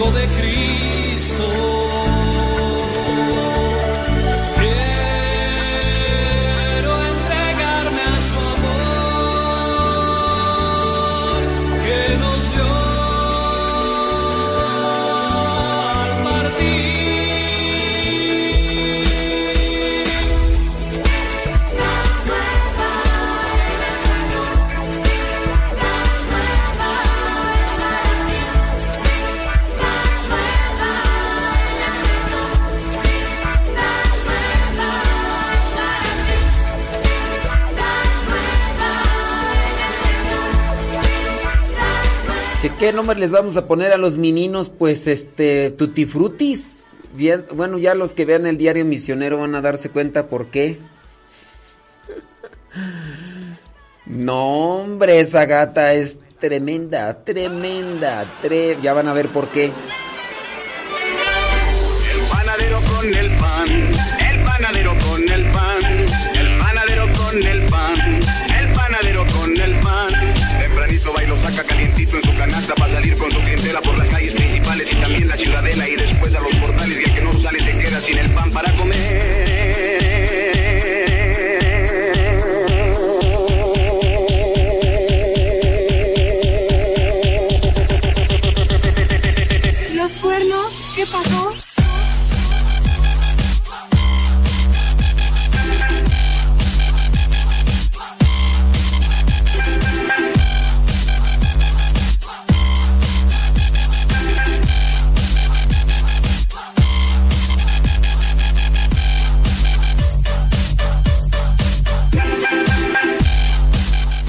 Testigo 0.00 0.12
de 0.12 0.39
qué 42.80 42.92
nombre 42.92 43.16
les 43.18 43.30
vamos 43.30 43.56
a 43.56 43.66
poner 43.66 43.92
a 43.92 43.96
los 43.96 44.18
meninos? 44.18 44.70
Pues 44.70 45.06
este, 45.06 45.70
Tutti 45.70 46.06
Frutis. 46.06 46.78
Bien- 47.14 47.44
Bueno, 47.54 47.78
ya 47.78 47.94
los 47.94 48.12
que 48.12 48.24
vean 48.24 48.46
el 48.46 48.56
diario 48.56 48.84
misionero 48.84 49.38
van 49.38 49.54
a 49.54 49.60
darse 49.60 49.90
cuenta 49.90 50.26
por 50.28 50.46
qué. 50.46 50.78
No, 54.06 54.80
hombre, 54.80 55.20
esa 55.20 55.44
gata 55.46 55.92
es 55.94 56.18
tremenda, 56.38 57.22
tremenda, 57.24 58.24
tre- 58.42 58.80
ya 58.80 58.92
van 58.92 59.08
a 59.08 59.12
ver 59.12 59.28
por 59.28 59.48
qué. 59.48 59.64
El 59.66 59.72
panadero 62.30 62.78
con 62.80 63.14
el 63.14 63.29
clientela 73.70 73.80
por 73.82 73.98
las 73.98 74.09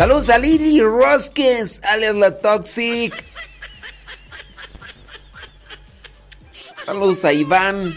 Saludos 0.02 0.32
a 0.32 0.40
Lily 0.40 0.82
Rosques, 0.82 1.80
alias 1.84 2.16
la 2.16 2.36
Toxic. 2.36 3.14
Saludos 6.84 7.24
a 7.24 7.34
Iván, 7.34 7.96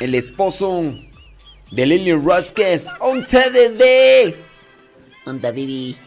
el 0.00 0.14
esposo 0.14 0.82
de 1.70 1.84
Lily 1.84 2.14
Rosques. 2.14 2.86
¡Onta 3.00 3.50
de 3.50 4.34
¡Onda 5.26 5.50
Bibi! 5.50 5.98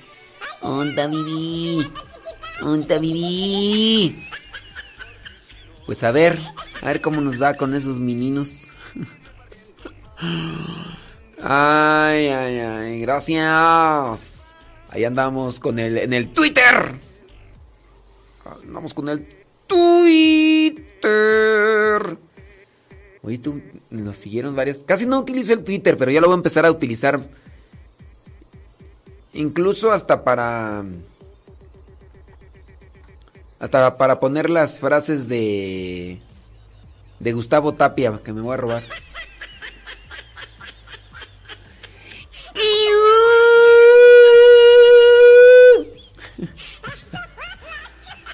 ¡Onda 0.62 1.06
Bibi! 1.06 1.92
¡Onda 2.64 2.98
Bibi! 2.98 4.28
Pues 5.86 6.04
a 6.04 6.10
ver, 6.10 6.40
a 6.82 6.88
ver 6.88 7.02
cómo 7.02 7.22
nos 7.22 7.40
va 7.40 7.54
con 7.54 7.76
esos 7.76 8.00
meninos. 8.00 8.68
Ay, 11.40 12.30
ay, 12.30 12.60
ay, 12.60 13.02
gracias. 13.02 14.45
Ahí 14.96 15.04
andamos 15.04 15.60
con 15.60 15.78
el 15.78 15.98
en 15.98 16.14
el 16.14 16.30
Twitter. 16.30 16.96
Andamos 18.64 18.94
con 18.94 19.10
el 19.10 19.28
Twitter. 19.68 20.88
Oye, 23.22 23.38
tú 23.40 23.62
nos 23.90 24.16
siguieron 24.16 24.56
varias. 24.56 24.86
Casi 24.86 25.06
no 25.06 25.20
utilizo 25.20 25.52
el 25.52 25.66
Twitter, 25.66 25.98
pero 25.98 26.12
ya 26.12 26.22
lo 26.22 26.28
voy 26.28 26.36
a 26.36 26.38
empezar 26.38 26.66
a 26.66 26.72
utilizar. 26.72 27.20
Incluso 29.34 29.92
hasta 29.92 30.24
para. 30.24 30.86
Hasta 33.60 33.98
para 33.98 34.22
poner 34.22 34.50
las 34.50 34.80
frases 34.80 35.28
de. 35.28 36.20
De 37.20 37.34
Gustavo 37.34 37.74
Tapia, 37.74 38.18
que 38.24 38.32
me 38.32 38.40
voy 38.40 38.54
a 38.54 38.58
robar. 38.58 38.84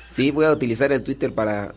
Sí, 0.10 0.32
voy 0.32 0.46
a 0.46 0.52
utilizar 0.52 0.92
el 0.92 1.04
Twitter 1.04 1.34
para... 1.34 1.74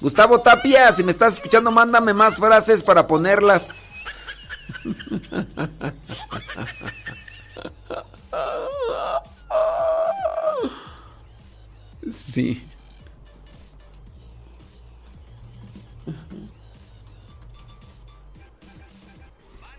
Gustavo 0.00 0.40
Tapia, 0.40 0.92
si 0.92 1.02
me 1.02 1.12
estás 1.12 1.34
escuchando, 1.34 1.70
mándame 1.70 2.12
más 2.12 2.36
frases 2.36 2.82
para 2.82 3.06
ponerlas. 3.06 3.84
Sí. 12.10 12.66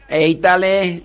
¡Ey, 0.08 0.36
dale! 0.36 1.04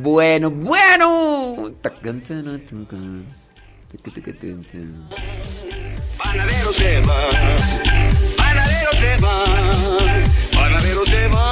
Bueno, 0.00 0.50
bueno. 0.50 1.72
Panadero 6.18 6.72
se 6.72 7.00
va, 7.00 7.16
panadero 8.36 8.90
se 8.92 9.16
va, 9.24 9.44
panadero 10.52 11.04
se 11.04 11.28
va. 11.28 11.48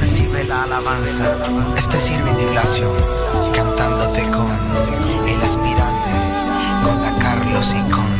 Recibe 0.00 0.44
la 0.44 0.62
alabanza. 0.62 1.36
Este 1.76 1.96
es 1.98 2.10
Irving 2.10 2.40
Ignacio, 2.48 2.90
cantándote 3.54 4.22
con 4.30 4.50
el 5.28 5.42
aspirante, 5.42 6.10
con 6.84 7.02
la 7.02 7.18
Carlos 7.18 7.74
y 7.74 7.90
con 7.90 8.19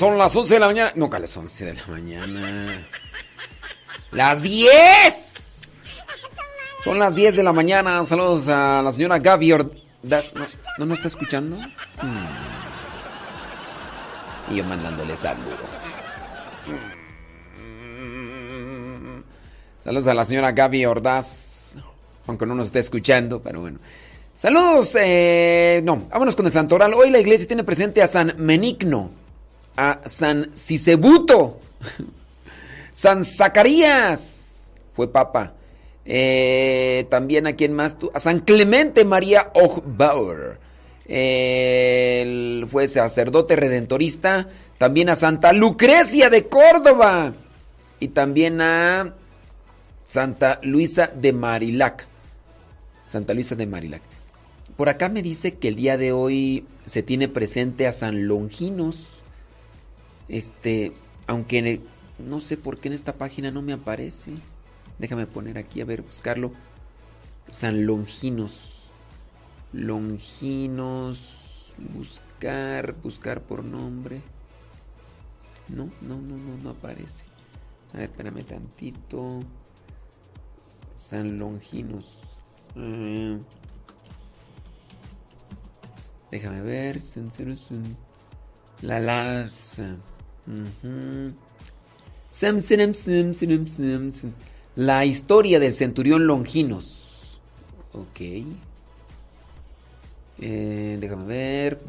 Son 0.00 0.16
las 0.16 0.34
11 0.34 0.54
de 0.54 0.60
la 0.60 0.66
mañana. 0.66 0.92
Nunca 0.96 1.18
las 1.18 1.36
11 1.36 1.64
de 1.66 1.74
la 1.74 1.86
mañana. 1.88 2.88
¡Las 4.12 4.40
10! 4.40 5.70
Son 6.82 6.98
las 6.98 7.14
10 7.14 7.36
de 7.36 7.42
la 7.42 7.52
mañana. 7.52 8.02
Saludos 8.06 8.48
a 8.48 8.80
la 8.82 8.92
señora 8.92 9.18
Gaby 9.18 9.52
Ordaz. 9.52 10.32
¿No, 10.34 10.46
¿no 10.78 10.86
me 10.86 10.94
está 10.94 11.06
escuchando? 11.06 11.54
Hmm. 12.00 12.26
Y 14.50 14.56
yo 14.56 14.64
mandándole 14.64 15.14
saludos. 15.14 15.78
Hmm. 17.86 19.20
Saludos 19.84 20.08
a 20.08 20.14
la 20.14 20.24
señora 20.24 20.52
Gaby 20.52 20.86
Ordaz. 20.86 21.76
Aunque 22.26 22.46
no 22.46 22.54
nos 22.54 22.68
esté 22.68 22.78
escuchando, 22.78 23.42
pero 23.42 23.60
bueno. 23.60 23.78
Saludos. 24.34 24.96
Eh, 24.98 25.82
no, 25.84 26.06
vámonos 26.10 26.34
con 26.34 26.46
el 26.46 26.52
santoral. 26.52 26.94
Hoy 26.94 27.10
la 27.10 27.18
iglesia 27.18 27.46
tiene 27.46 27.64
presente 27.64 28.00
a 28.00 28.06
San 28.06 28.34
Menigno 28.38 29.20
a 29.80 30.00
San 30.06 30.50
Sisebuto, 30.54 31.58
San 32.92 33.24
Zacarías, 33.24 34.70
fue 34.92 35.10
papa. 35.10 35.54
Eh, 36.04 37.06
también 37.08 37.46
a 37.46 37.54
quien 37.54 37.72
más 37.72 37.98
tú, 37.98 38.10
a 38.12 38.18
San 38.18 38.40
Clemente 38.40 39.04
María 39.04 39.50
Ochbauer, 39.54 40.58
él 41.10 42.68
fue 42.70 42.86
sacerdote 42.86 43.56
redentorista. 43.56 44.48
También 44.78 45.10
a 45.10 45.14
Santa 45.14 45.52
Lucrecia 45.52 46.30
de 46.30 46.46
Córdoba 46.46 47.34
y 47.98 48.08
también 48.08 48.62
a 48.62 49.12
Santa 50.08 50.58
Luisa 50.62 51.10
de 51.14 51.32
Marilac. 51.34 52.06
Santa 53.06 53.34
Luisa 53.34 53.56
de 53.56 53.66
Marilac. 53.66 54.00
Por 54.76 54.88
acá 54.88 55.10
me 55.10 55.20
dice 55.20 55.54
que 55.54 55.68
el 55.68 55.76
día 55.76 55.98
de 55.98 56.12
hoy 56.12 56.64
se 56.86 57.02
tiene 57.02 57.28
presente 57.28 57.86
a 57.86 57.92
San 57.92 58.26
Longinos. 58.26 59.19
Este, 60.30 60.92
aunque 61.26 61.80
no 62.18 62.40
sé 62.40 62.56
por 62.56 62.78
qué 62.78 62.86
en 62.86 62.94
esta 62.94 63.14
página 63.14 63.50
no 63.50 63.62
me 63.62 63.72
aparece. 63.72 64.32
Déjame 64.98 65.26
poner 65.26 65.58
aquí, 65.58 65.80
a 65.80 65.84
ver, 65.84 66.02
buscarlo. 66.02 66.52
San 67.50 67.84
Longinos. 67.84 68.92
Longinos. 69.72 71.74
Buscar, 71.78 72.94
buscar 73.02 73.42
por 73.42 73.64
nombre. 73.64 74.22
No, 75.68 75.90
no, 76.00 76.20
no, 76.20 76.36
no, 76.36 76.56
no 76.62 76.70
aparece. 76.70 77.24
A 77.92 77.98
ver, 77.98 78.10
espérame 78.10 78.44
tantito. 78.44 79.40
San 80.94 81.40
Longinos. 81.40 82.20
Eh, 82.76 83.36
déjame 86.30 86.60
ver. 86.60 87.00
La 88.82 89.00
Laza. 89.00 89.96
La 94.76 95.04
historia 95.04 95.60
del 95.60 95.72
centurión 95.72 96.26
Longinos. 96.26 97.40
Ok. 97.92 98.20
Eh, 100.38 100.96
déjame 101.00 101.24
ver. 101.26 101.80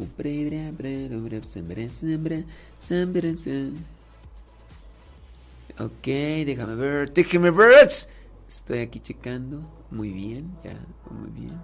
Ok, 5.79 6.05
déjame 6.45 6.75
ver. 6.75 7.13
Déjame 7.13 7.51
ver. 7.51 7.89
Estoy 8.47 8.79
aquí 8.79 8.99
checando. 8.99 9.61
Muy 9.89 10.09
bien, 10.11 10.57
ya, 10.63 10.77
muy 11.09 11.29
bien. 11.31 11.63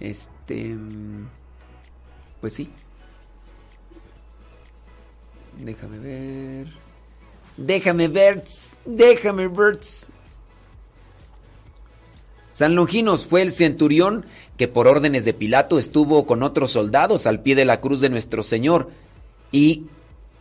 Este. 0.00 0.74
mm, 0.74 1.28
Pues 2.40 2.52
sí. 2.54 2.70
Déjame 5.58 5.98
ver. 5.98 6.66
Déjame 7.56 8.08
ver. 8.08 8.44
Déjame 8.84 9.48
ver. 9.48 9.80
San 12.52 12.74
Longinos 12.74 13.26
fue 13.26 13.42
el 13.42 13.52
centurión 13.52 14.24
que 14.56 14.68
por 14.68 14.86
órdenes 14.86 15.24
de 15.24 15.34
Pilato 15.34 15.78
estuvo 15.78 16.26
con 16.26 16.42
otros 16.42 16.72
soldados 16.72 17.26
al 17.26 17.40
pie 17.40 17.54
de 17.54 17.66
la 17.66 17.80
cruz 17.80 18.00
de 18.00 18.08
nuestro 18.08 18.42
Señor 18.42 18.90
y 19.52 19.84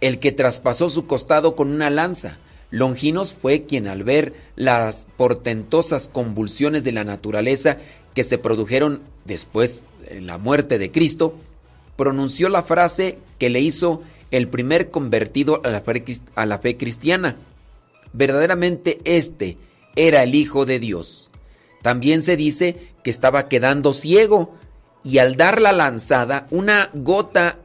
el 0.02 0.20
que 0.20 0.32
traspasó 0.32 0.90
su 0.90 1.08
costado 1.08 1.56
con 1.56 1.72
una 1.72 1.90
lanza. 1.90 2.38
Longinos 2.72 3.34
fue 3.34 3.64
quien 3.64 3.88
al 3.88 4.04
ver 4.04 4.34
las 4.56 5.08
portentosas 5.18 6.08
convulsiones 6.08 6.84
de 6.84 6.92
la 6.92 7.04
naturaleza 7.04 7.78
que 8.14 8.24
se 8.24 8.38
produjeron 8.38 9.02
después 9.26 9.84
de 10.10 10.22
la 10.22 10.38
muerte 10.38 10.78
de 10.78 10.92
Cristo, 10.92 11.36
pronunció 11.98 12.50
la 12.50 12.64
frase 12.64 13.18
que 13.40 13.50
le 13.50 13.60
hizo 13.60 14.04
el 14.32 14.48
primer 14.48 14.90
convertido 14.90 15.62
a 15.64 16.46
la 16.46 16.60
fe, 16.60 16.78
cristiana. 16.78 17.38
Verdaderamente 18.14 19.00
este 19.04 19.58
era 19.96 20.24
el 20.24 20.36
Hijo 20.36 20.66
de 20.66 20.80
Dios. 20.80 21.30
También 21.82 22.22
se 22.22 22.36
dice 22.38 22.94
que 23.04 23.10
estaba 23.10 23.48
quedando 23.48 23.94
ciego 23.94 24.56
y 25.04 25.20
al 25.20 25.36
dar 25.36 25.62
la 25.62 25.72
lanzada 25.72 26.48
una 26.50 26.90
gota 26.94 27.58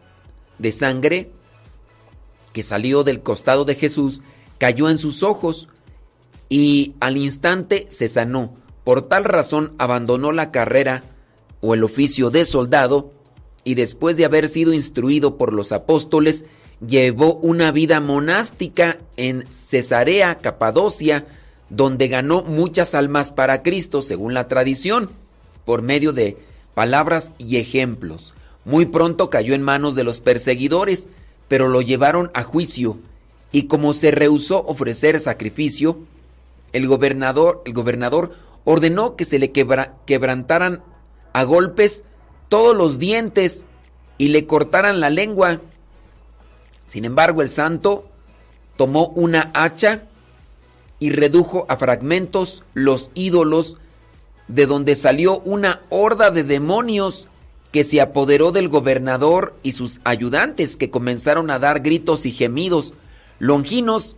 de 0.58 0.72
sangre 0.72 1.30
que 2.52 2.62
salió 2.62 3.02
del 3.04 3.20
costado 3.20 3.64
de 3.64 3.76
Jesús 3.76 4.22
cayó 4.58 4.90
en 4.90 4.98
sus 4.98 5.22
ojos 5.22 5.68
y 6.48 6.94
al 7.00 7.16
instante 7.16 7.86
se 7.88 8.08
sanó. 8.08 8.54
Por 8.84 9.06
tal 9.08 9.24
razón 9.24 9.72
abandonó 9.78 10.32
la 10.32 10.50
carrera 10.50 11.02
o 11.60 11.74
el 11.74 11.84
oficio 11.84 12.30
de 12.30 12.44
soldado 12.44 13.12
y 13.64 13.74
después 13.74 14.16
de 14.16 14.24
haber 14.24 14.48
sido 14.48 14.72
instruido 14.72 15.36
por 15.36 15.52
los 15.52 15.72
apóstoles, 15.72 16.44
llevó 16.86 17.34
una 17.34 17.72
vida 17.72 18.00
monástica 18.00 18.98
en 19.16 19.44
Cesarea, 19.50 20.38
Capadocia, 20.38 21.26
donde 21.68 22.08
ganó 22.08 22.42
muchas 22.42 22.94
almas 22.94 23.30
para 23.30 23.62
Cristo, 23.62 24.02
según 24.02 24.34
la 24.34 24.48
tradición, 24.48 25.10
por 25.64 25.82
medio 25.82 26.12
de 26.12 26.36
palabras 26.74 27.32
y 27.38 27.58
ejemplos. 27.58 28.34
Muy 28.64 28.86
pronto 28.86 29.30
cayó 29.30 29.54
en 29.54 29.62
manos 29.62 29.94
de 29.94 30.04
los 30.04 30.20
perseguidores, 30.20 31.08
pero 31.48 31.68
lo 31.68 31.82
llevaron 31.82 32.30
a 32.34 32.42
juicio, 32.42 32.98
y 33.52 33.64
como 33.64 33.92
se 33.92 34.10
rehusó 34.10 34.64
ofrecer 34.66 35.20
sacrificio, 35.20 35.98
el 36.72 36.86
gobernador, 36.86 37.62
el 37.64 37.72
gobernador 37.72 38.32
ordenó 38.64 39.16
que 39.16 39.24
se 39.24 39.38
le 39.38 39.50
quebra- 39.52 39.96
quebrantaran 40.06 40.82
a 41.32 41.44
golpes 41.44 42.04
todos 42.50 42.76
los 42.76 42.98
dientes 42.98 43.66
y 44.18 44.28
le 44.28 44.44
cortaran 44.44 45.00
la 45.00 45.08
lengua. 45.08 45.60
Sin 46.86 47.06
embargo, 47.06 47.40
el 47.40 47.48
santo 47.48 48.04
tomó 48.76 49.06
una 49.14 49.50
hacha 49.54 50.02
y 50.98 51.10
redujo 51.10 51.64
a 51.70 51.76
fragmentos 51.76 52.62
los 52.74 53.10
ídolos 53.14 53.78
de 54.48 54.66
donde 54.66 54.96
salió 54.96 55.38
una 55.40 55.80
horda 55.88 56.30
de 56.30 56.44
demonios 56.44 57.28
que 57.70 57.84
se 57.84 58.00
apoderó 58.00 58.50
del 58.50 58.68
gobernador 58.68 59.54
y 59.62 59.72
sus 59.72 60.00
ayudantes 60.02 60.76
que 60.76 60.90
comenzaron 60.90 61.50
a 61.50 61.60
dar 61.60 61.80
gritos 61.80 62.26
y 62.26 62.32
gemidos. 62.32 62.94
Longinos 63.38 64.16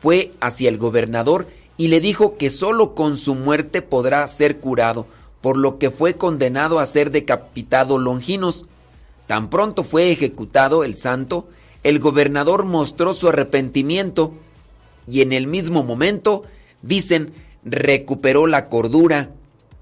fue 0.00 0.32
hacia 0.40 0.68
el 0.68 0.78
gobernador 0.78 1.46
y 1.76 1.88
le 1.88 2.00
dijo 2.00 2.36
que 2.36 2.50
sólo 2.50 2.94
con 2.96 3.16
su 3.16 3.36
muerte 3.36 3.82
podrá 3.82 4.26
ser 4.26 4.58
curado, 4.58 5.06
por 5.42 5.56
lo 5.58 5.78
que 5.78 5.90
fue 5.90 6.14
condenado 6.14 6.78
a 6.78 6.86
ser 6.86 7.10
decapitado 7.10 7.98
Longinos. 7.98 8.64
Tan 9.26 9.50
pronto 9.50 9.84
fue 9.84 10.10
ejecutado 10.10 10.84
el 10.84 10.96
santo, 10.96 11.48
el 11.82 11.98
gobernador 11.98 12.64
mostró 12.64 13.12
su 13.12 13.28
arrepentimiento 13.28 14.32
y 15.06 15.20
en 15.20 15.32
el 15.32 15.46
mismo 15.46 15.82
momento, 15.82 16.44
dicen, 16.82 17.34
recuperó 17.64 18.46
la 18.46 18.66
cordura 18.66 19.30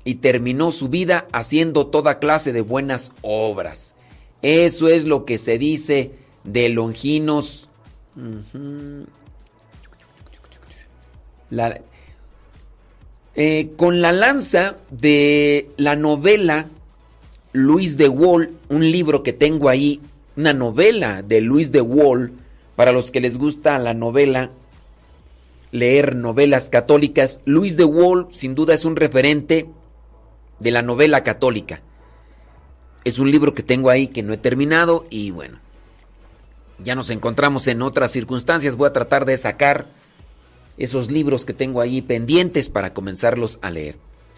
y 0.02 0.16
terminó 0.16 0.72
su 0.72 0.88
vida 0.88 1.26
haciendo 1.32 1.86
toda 1.86 2.18
clase 2.18 2.52
de 2.52 2.62
buenas 2.62 3.12
obras. 3.22 3.94
Eso 4.42 4.88
es 4.88 5.04
lo 5.04 5.26
que 5.26 5.36
se 5.36 5.58
dice 5.58 6.12
de 6.44 6.70
Longinos. 6.70 7.68
La- 11.50 11.80
eh, 13.34 13.70
con 13.76 14.00
la 14.00 14.12
lanza 14.12 14.76
de 14.90 15.70
la 15.76 15.96
novela 15.96 16.68
Luis 17.52 17.96
de 17.96 18.08
Wall, 18.08 18.56
un 18.68 18.90
libro 18.90 19.22
que 19.22 19.32
tengo 19.32 19.68
ahí, 19.68 20.00
una 20.36 20.52
novela 20.52 21.22
de 21.22 21.40
Luis 21.40 21.72
de 21.72 21.80
Wall, 21.80 22.32
para 22.76 22.92
los 22.92 23.10
que 23.10 23.20
les 23.20 23.38
gusta 23.38 23.78
la 23.78 23.94
novela, 23.94 24.50
leer 25.72 26.16
novelas 26.16 26.68
católicas, 26.68 27.40
Luis 27.44 27.76
de 27.76 27.84
Wall 27.84 28.28
sin 28.30 28.54
duda 28.54 28.74
es 28.74 28.84
un 28.84 28.96
referente 28.96 29.68
de 30.58 30.70
la 30.70 30.82
novela 30.82 31.22
católica. 31.22 31.82
Es 33.04 33.18
un 33.18 33.30
libro 33.30 33.54
que 33.54 33.62
tengo 33.62 33.90
ahí 33.90 34.08
que 34.08 34.22
no 34.22 34.32
he 34.32 34.38
terminado 34.38 35.06
y 35.10 35.30
bueno, 35.30 35.58
ya 36.78 36.94
nos 36.94 37.10
encontramos 37.10 37.66
en 37.68 37.82
otras 37.82 38.10
circunstancias, 38.10 38.76
voy 38.76 38.88
a 38.88 38.92
tratar 38.92 39.24
de 39.24 39.36
sacar 39.36 39.86
esos 40.80 41.10
libros 41.10 41.44
que 41.44 41.52
tengo 41.52 41.80
ahí 41.80 42.02
pendientes 42.02 42.68
para 42.68 42.92
comenzarlos 42.92 43.58
a 43.62 43.70
leer. 43.70 43.96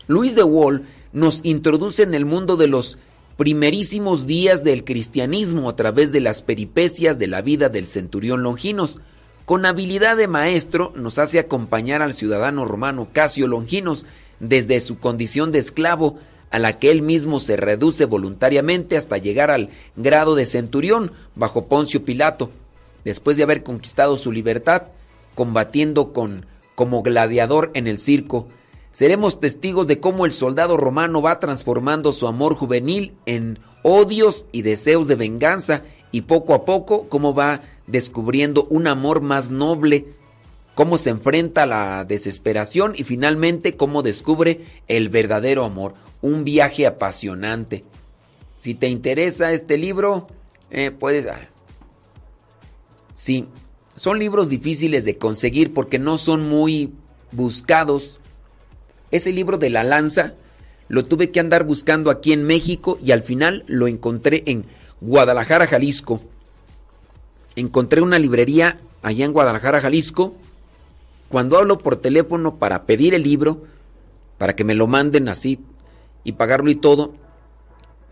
Luis 0.09 0.35
de 0.35 0.43
Wall 0.43 0.83
nos 1.13 1.41
introduce 1.45 2.03
en 2.03 2.15
el 2.15 2.27
mundo 2.27 2.57
de 2.57 2.67
los 2.67 2.99
primerísimos 3.37 4.27
días 4.27 4.65
del 4.65 4.85
cristianismo 4.85 5.71
a 5.71 5.77
través 5.77 6.13
de 6.13 6.21
las 6.21 6.43
peripecias 6.43 7.19
de 7.19 7.29
la 7.29 7.43
vida 7.43 7.69
del 7.69 7.87
centurión 7.87 8.43
Longinos. 8.43 9.01
Con 9.47 9.65
habilidad 9.65 10.17
de 10.17 10.29
maestro 10.29 10.93
nos 10.97 11.19
hace 11.19 11.39
acompañar 11.39 12.03
al 12.03 12.13
ciudadano 12.13 12.65
romano 12.65 13.09
Casio 13.13 13.47
Longinos 13.47 14.05
desde 14.41 14.81
su 14.81 14.99
condición 14.99 15.53
de 15.53 15.61
esclavo 15.61 16.19
a 16.51 16.59
la 16.59 16.79
que 16.79 16.91
él 16.91 17.03
mismo 17.03 17.41
se 17.41 17.57
reduce 17.57 18.05
voluntariamente 18.05 18.97
hasta 18.97 19.17
llegar 19.17 19.51
al 19.51 19.71
grado 19.97 20.35
de 20.35 20.45
centurión 20.45 21.13
bajo 21.35 21.67
Poncio 21.67 22.05
Pilato, 22.05 22.51
después 23.05 23.37
de 23.37 23.45
haber 23.45 23.63
conquistado 23.63 24.17
su 24.17 24.33
libertad, 24.33 24.83
combatiendo 25.35 26.13
con 26.13 26.47
como 26.75 27.03
gladiador 27.03 27.71
en 27.75 27.87
el 27.87 27.99
circo. 27.99 28.49
Seremos 28.91 29.41
testigos 29.41 29.87
de 29.87 30.01
cómo 30.01 30.27
el 30.27 30.33
soldado 30.33 30.77
romano 30.77 31.23
va 31.23 31.41
transformando 31.41 32.13
su 32.13 32.27
amor 32.27 32.55
juvenil 32.55 33.15
en 33.27 33.59
odios 33.83 34.47
y 34.53 34.63
deseos 34.63 35.09
de 35.09 35.17
venganza 35.17 35.83
y 36.11 36.23
poco 36.23 36.55
a 36.55 36.65
poco 36.65 37.09
cómo 37.09 37.35
va 37.35 37.63
descubriendo 37.87 38.67
un 38.71 38.87
amor 38.87 39.23
más 39.23 39.51
noble, 39.51 40.07
cómo 40.75 40.99
se 40.99 41.11
enfrenta 41.11 41.63
a 41.63 41.67
la 41.67 42.05
desesperación 42.05 42.93
y 42.97 43.05
finalmente 43.05 43.77
cómo 43.77 44.03
descubre 44.03 44.67
el 44.89 45.09
verdadero 45.09 45.65
amor, 45.65 45.95
un 46.21 46.45
viaje 46.45 46.87
apasionante. 46.87 47.85
Si 48.57 48.75
te 48.75 48.89
interesa 48.89 49.53
este 49.53 49.79
libro, 49.79 50.29
eh, 50.71 50.91
puedes... 50.91 51.27
ah. 51.27 51.49
Sí, 53.15 53.47
son 54.03 54.19
libros 54.19 54.49
difíciles 54.49 55.05
de 55.05 55.17
conseguir 55.17 55.73
porque 55.73 56.01
no 56.01 56.19
son 56.19 56.49
muy 56.49 56.93
buscados. 57.31 58.19
Ese 59.13 59.31
libro 59.31 59.59
de 59.59 59.71
la 59.71 59.85
lanza 59.85 60.35
lo 60.89 61.05
tuve 61.05 61.31
que 61.31 61.39
andar 61.39 61.63
buscando 61.63 62.11
aquí 62.11 62.33
en 62.33 62.43
México 62.43 62.99
y 63.01 63.13
al 63.13 63.23
final 63.23 63.63
lo 63.69 63.87
encontré 63.87 64.43
en 64.47 64.65
Guadalajara, 65.01 65.69
Jalisco. 65.69 66.21
Encontré 67.55 68.01
una 68.01 68.19
librería 68.19 68.81
allá 69.03 69.25
en 69.25 69.33
Guadalajara, 69.33 69.81
Jalisco. 69.81 70.35
Cuando 71.29 71.57
hablo 71.57 71.79
por 71.79 71.95
teléfono 71.95 72.57
para 72.57 72.87
pedir 72.87 73.15
el 73.15 73.23
libro, 73.23 73.63
para 74.37 74.57
que 74.57 74.65
me 74.65 74.75
lo 74.75 74.89
manden 74.89 75.29
así 75.29 75.61
y 76.25 76.33
pagarlo 76.33 76.73
y 76.73 76.75
todo, 76.75 77.15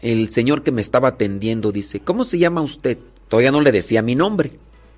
el 0.03 0.31
señor 0.31 0.63
que 0.63 0.71
me 0.71 0.83
estaba 0.83 1.09
atendiendo 1.09 1.73
dice, 1.73 1.99
¿cómo 1.99 2.25
se 2.25 2.39
llama 2.39 2.61
usted? 2.61 2.97
Todavía 3.27 3.51
no 3.51 3.61
le 3.61 3.73
decía 3.73 4.03
mi 4.03 4.15
nombre. 4.15 4.53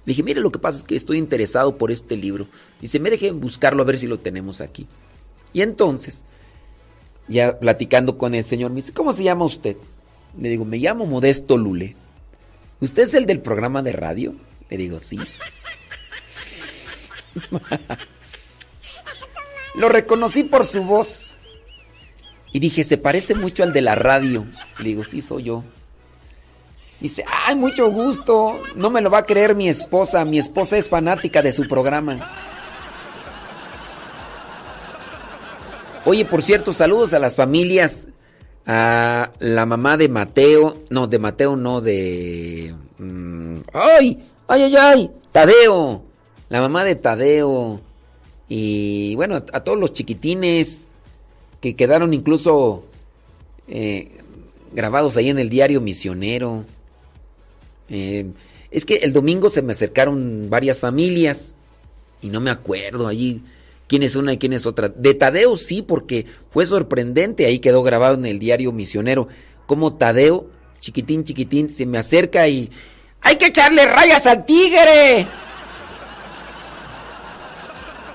Le 0.05 0.11
dije, 0.11 0.23
mire, 0.23 0.41
lo 0.41 0.51
que 0.51 0.59
pasa 0.59 0.79
es 0.79 0.85
que 0.85 0.97
estoy 0.97 1.19
interesado 1.19 1.79
por 1.79 1.93
este 1.93 2.17
libro. 2.17 2.47
Dice, 2.81 2.99
me 2.99 3.11
deje 3.11 3.31
buscarlo 3.31 3.83
a 3.83 3.87
ver 3.87 3.99
si 3.99 4.07
lo 4.07 4.19
tenemos 4.19 4.61
aquí. 4.61 4.87
Y 5.53 5.63
entonces, 5.63 6.25
ya 7.29 7.59
platicando 7.59 8.19
con 8.19 8.35
el 8.35 8.43
señor, 8.43 8.71
me 8.71 8.77
dice, 8.77 8.93
¿cómo 8.93 9.13
se 9.13 9.23
llama 9.23 9.45
usted? 9.45 9.77
Le 10.39 10.49
digo, 10.49 10.65
me 10.65 10.79
llamo 10.79 11.07
Modesto 11.07 11.57
Lule. 11.57 11.95
¿Usted 12.81 13.03
es 13.05 13.15
el 13.15 13.27
del 13.27 13.41
programa 13.41 13.83
de 13.83 13.93
radio? 13.93 14.35
Le 14.71 14.77
digo, 14.77 14.99
sí. 14.99 15.19
lo 19.77 19.89
reconocí 19.89 20.43
por 20.43 20.67
su 20.67 20.83
voz. 20.83 21.37
Y 22.53 22.59
dije, 22.59 22.83
se 22.83 22.99
parece 22.99 23.35
mucho 23.35 23.63
al 23.63 23.73
de 23.73 23.83
la 23.83 23.95
radio. 23.95 24.47
Le 24.79 24.85
digo, 24.85 25.05
sí, 25.05 25.23
soy 25.23 25.45
yo. 25.45 25.63
Dice, 27.03 27.25
ay, 27.27 27.57
mucho 27.57 27.91
gusto. 27.91 28.57
No 28.77 28.89
me 28.89 29.01
lo 29.01 29.11
va 29.11 29.19
a 29.19 29.27
creer 29.27 29.57
mi 29.57 29.69
esposa. 29.69 30.25
Mi 30.25 30.39
esposa 30.39 30.77
es 30.77 30.89
fanática 30.89 31.43
de 31.43 31.51
su 31.51 31.67
programa. 31.67 32.31
Oye, 36.05 36.25
por 36.25 36.45
cierto, 36.45 36.73
saludos 36.73 37.13
a 37.13 37.19
las 37.19 37.35
familias. 37.35 38.07
A 38.67 39.33
la 39.41 39.67
mamá 39.67 39.97
de 39.97 40.09
Mateo. 40.09 40.77
No, 40.91 41.09
de 41.09 41.19
Mateo 41.19 41.57
no, 41.57 41.81
de... 41.81 42.73
mm, 42.99 43.57
¡Ay! 43.73 44.23
¡Ay, 44.47 44.63
ay, 44.63 44.77
ay! 44.77 45.11
Tadeo. 45.33 46.05
La 46.51 46.61
mamá 46.61 46.85
de 46.85 46.95
Tadeo. 46.95 47.81
Y 48.49 49.17
bueno, 49.17 49.43
a 49.53 49.65
todos 49.65 49.77
los 49.77 49.93
chiquitines 49.93 50.89
que 51.61 51.75
quedaron 51.75 52.15
incluso 52.15 52.85
eh, 53.67 54.21
grabados 54.73 55.17
ahí 55.17 55.31
en 55.31 55.41
el 55.41 55.49
diario 55.49 55.81
misionero. 55.81 56.65
Eh, 57.93 58.27
es 58.71 58.85
que 58.87 58.97
el 58.97 59.13
domingo 59.13 59.51
se 59.51 59.63
me 59.63 59.73
acercaron 59.73 60.49
varias 60.49 60.81
familias 60.81 61.55
y 62.23 62.31
no 62.31 62.41
me 62.41 62.51
acuerdo 62.51 63.07
allí 63.07 63.43
quién 63.87 64.03
es 64.03 64.17
una 64.17 64.33
y 64.33 64.39
quién 64.39 64.55
es 64.55 64.65
otra. 64.65 64.89
De 64.89 65.13
Tadeo 65.15 65.57
sí, 65.57 65.83
porque 65.83 66.25
fue 66.51 66.65
sorprendente, 66.65 67.45
ahí 67.45 67.59
quedó 67.59 67.83
grabado 67.83 68.15
en 68.15 68.25
el 68.25 68.39
diario 68.39 68.73
misionero, 68.73 69.29
como 69.67 69.93
Tadeo, 69.93 70.49
chiquitín, 70.81 71.25
chiquitín, 71.25 71.69
se 71.69 71.87
me 71.87 71.99
acerca 71.99 72.49
y... 72.49 72.71
¡Hay 73.21 73.37
que 73.37 73.47
echarle 73.47 73.85
rayas 73.87 74.27
al 74.27 74.45
tigre! 74.45 75.27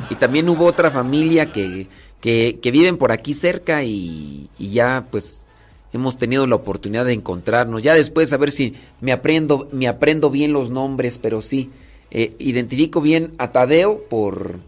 Y 0.09 0.15
también 0.15 0.49
hubo 0.49 0.65
otra 0.65 0.89
familia 0.89 1.45
que, 1.45 1.87
que, 2.19 2.59
que 2.61 2.71
viven 2.71 2.97
por 2.97 3.11
aquí 3.11 3.33
cerca 3.33 3.83
y, 3.83 4.49
y 4.57 4.71
ya 4.71 5.05
pues 5.09 5.46
hemos 5.93 6.17
tenido 6.17 6.47
la 6.47 6.55
oportunidad 6.55 7.05
de 7.05 7.13
encontrarnos. 7.13 7.83
Ya 7.83 7.93
después 7.93 8.31
a 8.33 8.37
ver 8.37 8.51
si 8.51 8.75
me 9.01 9.11
aprendo, 9.11 9.67
me 9.71 9.87
aprendo 9.87 10.29
bien 10.29 10.53
los 10.53 10.69
nombres, 10.69 11.17
pero 11.17 11.41
sí, 11.41 11.69
eh, 12.11 12.35
identifico 12.39 13.01
bien 13.01 13.31
a 13.37 13.51
Tadeo 13.51 14.01
por, 14.09 14.59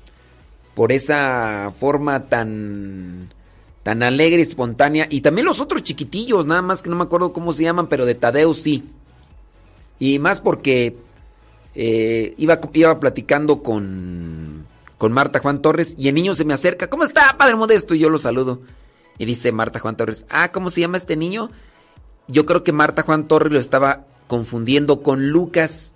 por 0.74 0.92
esa 0.92 1.74
forma 1.80 2.26
tan, 2.26 3.30
tan 3.84 4.04
alegre 4.04 4.40
y 4.40 4.44
espontánea. 4.44 5.08
Y 5.10 5.22
también 5.22 5.46
los 5.46 5.60
otros 5.60 5.84
chiquitillos, 5.84 6.46
nada 6.46 6.62
más 6.62 6.82
que 6.82 6.90
no 6.90 6.96
me 6.96 7.04
acuerdo 7.04 7.34
cómo 7.34 7.54
se 7.54 7.64
llaman, 7.64 7.88
pero 7.88 8.06
de 8.06 8.16
Tadeo 8.16 8.54
sí. 8.54 8.84
Y 10.00 10.20
más 10.20 10.42
porque 10.42 10.96
eh, 11.76 12.34
iba, 12.38 12.60
iba 12.74 13.00
platicando 13.00 13.62
con, 13.62 14.66
con 14.98 15.12
Marta 15.12 15.40
Juan 15.40 15.62
Torres 15.62 15.96
y 15.98 16.08
el 16.08 16.16
niño 16.16 16.34
se 16.34 16.46
me 16.46 16.54
acerca. 16.54 16.90
¿Cómo 16.90 17.04
está, 17.04 17.38
Padre 17.38 17.56
Modesto? 17.56 17.94
Y 17.96 18.00
yo 18.00 18.10
lo 18.10 18.18
saludo. 18.18 18.62
Y 19.20 19.26
dice 19.26 19.52
Marta 19.52 19.80
Juan 19.80 19.98
Torres, 19.98 20.26
ah, 20.30 20.52
¿cómo 20.52 20.72
se 20.72 20.82
llama 20.82 20.98
este 20.98 21.16
niño? 21.16 21.52
Yo 22.28 22.46
creo 22.46 22.64
que 22.64 22.72
Marta 22.72 23.04
Juan 23.04 23.28
Torres 23.28 23.52
lo 23.52 23.60
estaba 23.60 24.08
confundiendo 24.28 25.04
con 25.04 25.30
Lucas. 25.30 25.94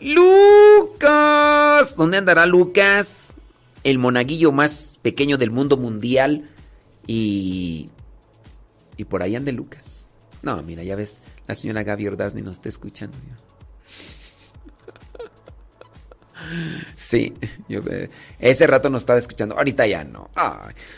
¡Lucas! 0.00 1.94
¿Dónde 1.96 2.16
andará 2.16 2.46
Lucas? 2.46 3.34
El 3.84 3.98
monaguillo 3.98 4.52
más 4.52 4.98
pequeño 5.02 5.36
del 5.36 5.50
mundo 5.50 5.76
mundial. 5.76 6.50
Y. 7.06 7.90
Y 8.96 9.04
por 9.04 9.22
ahí 9.22 9.36
anda 9.36 9.52
Lucas. 9.52 10.12
No, 10.42 10.62
mira, 10.62 10.82
ya 10.82 10.96
ves, 10.96 11.20
la 11.46 11.54
señora 11.54 11.82
Gaby 11.82 12.08
Ordaz 12.08 12.34
ni 12.34 12.40
nos 12.40 12.56
está 12.56 12.68
escuchando. 12.68 13.16
Sí, 16.94 17.34
yo, 17.68 17.80
eh, 17.90 18.10
ese 18.38 18.66
rato 18.66 18.90
no 18.90 18.98
estaba 18.98 19.18
escuchando. 19.18 19.56
Ahorita 19.56 19.86
ya 19.86 20.04
no. 20.04 20.30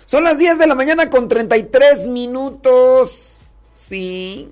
Son 0.06 0.24
las 0.24 0.38
10 0.38 0.58
de 0.58 0.66
la 0.66 0.74
mañana 0.74 1.10
con 1.10 1.28
33 1.28 2.08
minutos. 2.08 3.40
Sí. 3.76 4.48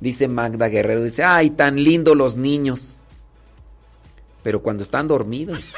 Dice 0.00 0.28
Magda 0.28 0.68
Guerrero, 0.68 1.02
dice, 1.02 1.24
ay, 1.24 1.50
tan 1.50 1.82
lindo 1.82 2.14
los 2.14 2.36
niños. 2.36 2.98
Pero 4.42 4.62
cuando 4.62 4.82
están 4.82 5.08
dormidos. 5.08 5.74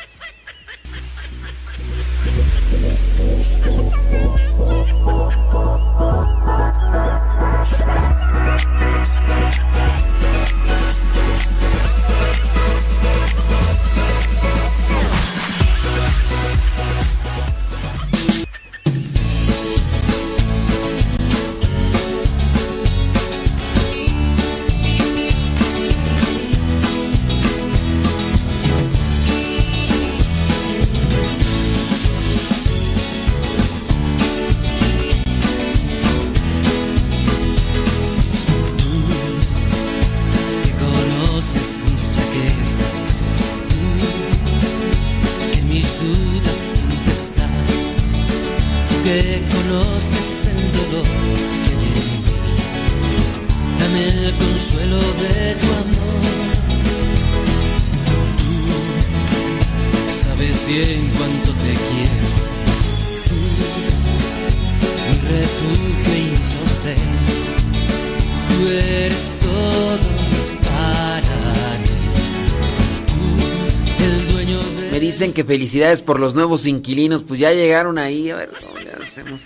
Que 75.39 75.45
felicidades 75.45 76.03
por 76.03 76.19
los 76.19 76.35
nuevos 76.35 76.67
inquilinos. 76.67 77.23
Pues 77.23 77.39
ya 77.39 77.53
llegaron 77.53 77.97
ahí. 77.97 78.29
A 78.31 78.35
ver, 78.35 78.51
¿cómo 78.51 78.77
le 78.81 78.91
hacemos? 78.91 79.41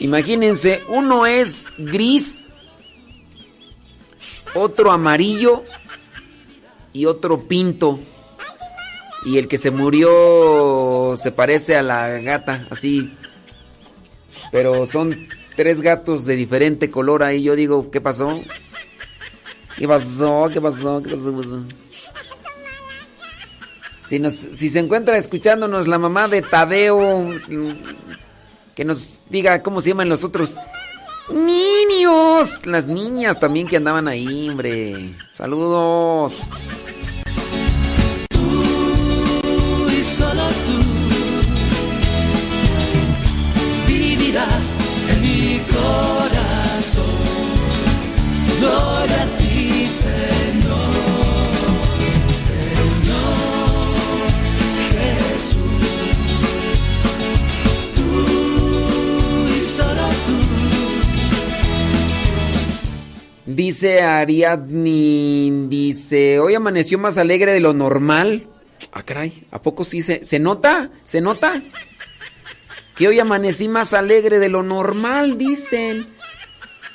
Imagínense, 0.00 0.82
uno 0.88 1.24
es 1.24 1.72
gris, 1.78 2.44
otro 4.54 4.92
amarillo 4.92 5.64
y 6.92 7.06
otro 7.06 7.48
pinto. 7.48 7.98
Y 9.24 9.38
el 9.38 9.48
que 9.48 9.56
se 9.56 9.70
murió 9.70 11.14
se 11.16 11.32
parece 11.32 11.74
a 11.74 11.82
la 11.82 12.08
gata, 12.20 12.66
así. 12.68 13.16
Pero 14.52 14.86
son 14.86 15.26
tres 15.56 15.80
gatos 15.80 16.26
de 16.26 16.36
diferente 16.36 16.90
color 16.90 17.22
ahí. 17.22 17.42
Yo 17.42 17.56
digo, 17.56 17.90
¿qué 17.90 18.02
pasó? 18.02 18.38
¿Qué 19.78 19.88
pasó? 19.88 20.50
¿Qué 20.52 20.60
pasó? 20.60 21.02
¿Qué 21.02 21.08
pasó? 21.16 21.30
¿Qué 21.30 21.36
pasó? 21.38 21.85
Si, 24.08 24.18
nos, 24.18 24.34
si 24.34 24.68
se 24.68 24.78
encuentra 24.78 25.16
escuchándonos 25.16 25.88
la 25.88 25.98
mamá 25.98 26.28
de 26.28 26.42
Tadeo, 26.42 27.30
que 28.74 28.84
nos 28.84 29.20
diga 29.28 29.62
cómo 29.62 29.80
se 29.80 29.90
llaman 29.90 30.08
los 30.08 30.22
otros 30.22 30.56
niños. 31.32 32.66
Las 32.66 32.86
niñas 32.86 33.40
también 33.40 33.66
que 33.66 33.76
andaban 33.76 34.06
ahí, 34.08 34.48
hombre. 34.48 35.14
Saludos. 35.32 36.40
solo 40.06 40.42
tú 40.66 40.78
vivirás 43.88 44.78
en 45.10 45.20
mi 45.20 45.60
corazón. 45.66 47.02
Gloria 48.60 49.22
a 49.22 49.38
ti. 49.38 49.88
Señor 49.88 50.45
Dice 63.56 64.02
Ariadne, 64.02 65.66
dice, 65.70 66.38
hoy 66.40 66.54
amaneció 66.54 66.98
más 66.98 67.16
alegre 67.16 67.54
de 67.54 67.60
lo 67.60 67.72
normal. 67.72 68.46
Ah, 68.92 69.02
caray, 69.02 69.46
¿a 69.50 69.62
poco 69.62 69.82
sí 69.82 70.02
se, 70.02 70.22
se 70.26 70.38
nota? 70.38 70.90
¿Se 71.06 71.22
nota? 71.22 71.62
Que 72.94 73.08
hoy 73.08 73.18
amanecí 73.18 73.68
más 73.68 73.94
alegre 73.94 74.40
de 74.40 74.50
lo 74.50 74.62
normal, 74.62 75.38
dicen. 75.38 76.06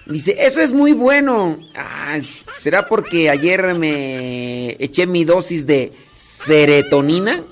Dice, 0.06 0.36
eso 0.38 0.62
es 0.62 0.72
muy 0.72 0.92
bueno. 0.92 1.58
Ah, 1.74 2.20
¿será 2.60 2.86
porque 2.86 3.32
ayer 3.32 3.74
me 3.74 4.76
eché 4.78 5.08
mi 5.08 5.26
dosis 5.26 5.66
de 5.66 5.92
serotonina? 6.16 7.44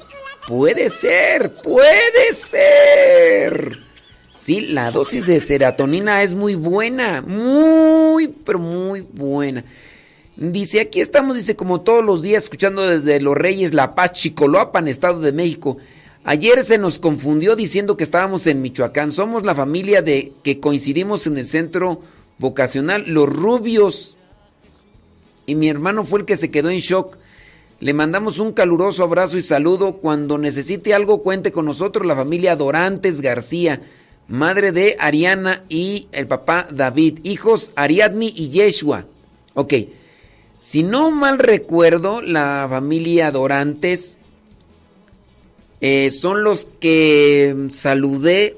Puede 0.48 0.92
ser, 0.92 1.52
puede 1.64 2.36
ser. 2.36 3.89
La 4.50 4.90
dosis 4.90 5.28
de 5.28 5.40
serotonina 5.40 6.24
es 6.24 6.34
muy 6.34 6.56
buena, 6.56 7.22
muy, 7.22 8.30
pero 8.30 8.58
muy 8.58 9.02
buena. 9.02 9.64
Dice, 10.36 10.80
aquí 10.80 11.02
estamos, 11.02 11.36
dice, 11.36 11.56
como 11.56 11.82
todos 11.82 12.04
los 12.04 12.22
días, 12.22 12.44
escuchando 12.46 12.82
desde 12.88 13.22
Los 13.22 13.38
Reyes, 13.38 13.74
La 13.74 13.94
Paz, 13.94 14.14
Chicoloapan, 14.14 14.88
Estado 14.88 15.20
de 15.20 15.34
México. 15.34 15.78
Ayer 16.24 16.64
se 16.64 16.78
nos 16.78 16.98
confundió 16.98 17.56
diciendo 17.56 17.96
que 17.96 18.04
estábamos 18.04 18.48
en 18.48 18.62
Michoacán. 18.62 19.12
Somos 19.12 19.44
la 19.44 19.54
familia 19.54 20.02
de 20.02 20.34
que 20.44 20.60
coincidimos 20.60 21.28
en 21.28 21.38
el 21.38 21.46
centro 21.46 22.02
vocacional 22.40 23.04
Los 23.08 23.30
Rubios. 23.30 24.18
Y 25.46 25.56
mi 25.56 25.70
hermano 25.70 26.06
fue 26.06 26.22
el 26.22 26.26
que 26.26 26.36
se 26.36 26.50
quedó 26.50 26.70
en 26.70 26.80
shock. 26.80 27.18
Le 27.82 27.94
mandamos 27.94 28.40
un 28.40 28.54
caluroso 28.54 29.04
abrazo 29.04 29.38
y 29.38 29.42
saludo. 29.42 29.98
Cuando 29.98 30.38
necesite 30.38 30.94
algo, 30.94 31.22
cuente 31.22 31.52
con 31.52 31.66
nosotros, 31.66 32.06
la 32.06 32.16
familia 32.16 32.56
Dorantes 32.56 33.22
García, 33.22 33.82
madre 34.30 34.72
de 34.72 34.96
Ariana 35.00 35.64
y 35.68 36.08
el 36.12 36.28
papá 36.28 36.68
David, 36.72 37.20
hijos 37.24 37.72
Ariadni 37.76 38.32
y 38.36 38.50
Yeshua. 38.50 39.06
Ok, 39.56 39.74
si 40.58 40.84
no 40.84 41.12
mal 41.12 41.40
recuerdo, 41.40 42.22
la 42.22 42.68
familia 42.70 43.32
Dorantes 43.32 44.20
eh, 45.82 46.10
son 46.12 46.44
los 46.44 46.68
que 46.80 47.68
saludé 47.72 48.58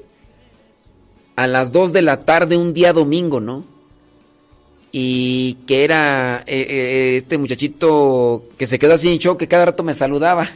a 1.36 1.46
las 1.46 1.72
2 1.72 1.92
de 1.92 2.02
la 2.02 2.24
tarde 2.24 2.56
un 2.56 2.74
día 2.74 2.92
domingo, 2.92 3.40
¿no? 3.40 3.64
Y 4.90 5.54
que 5.66 5.84
era 5.84 6.44
eh, 6.46 6.66
eh, 6.68 7.16
este 7.16 7.38
muchachito 7.38 8.44
que 8.58 8.66
se 8.66 8.78
quedó 8.78 8.94
así 8.94 9.10
en 9.10 9.18
shock, 9.18 9.38
que 9.38 9.48
cada 9.48 9.66
rato 9.66 9.82
me 9.82 9.94
saludaba. 9.94 10.46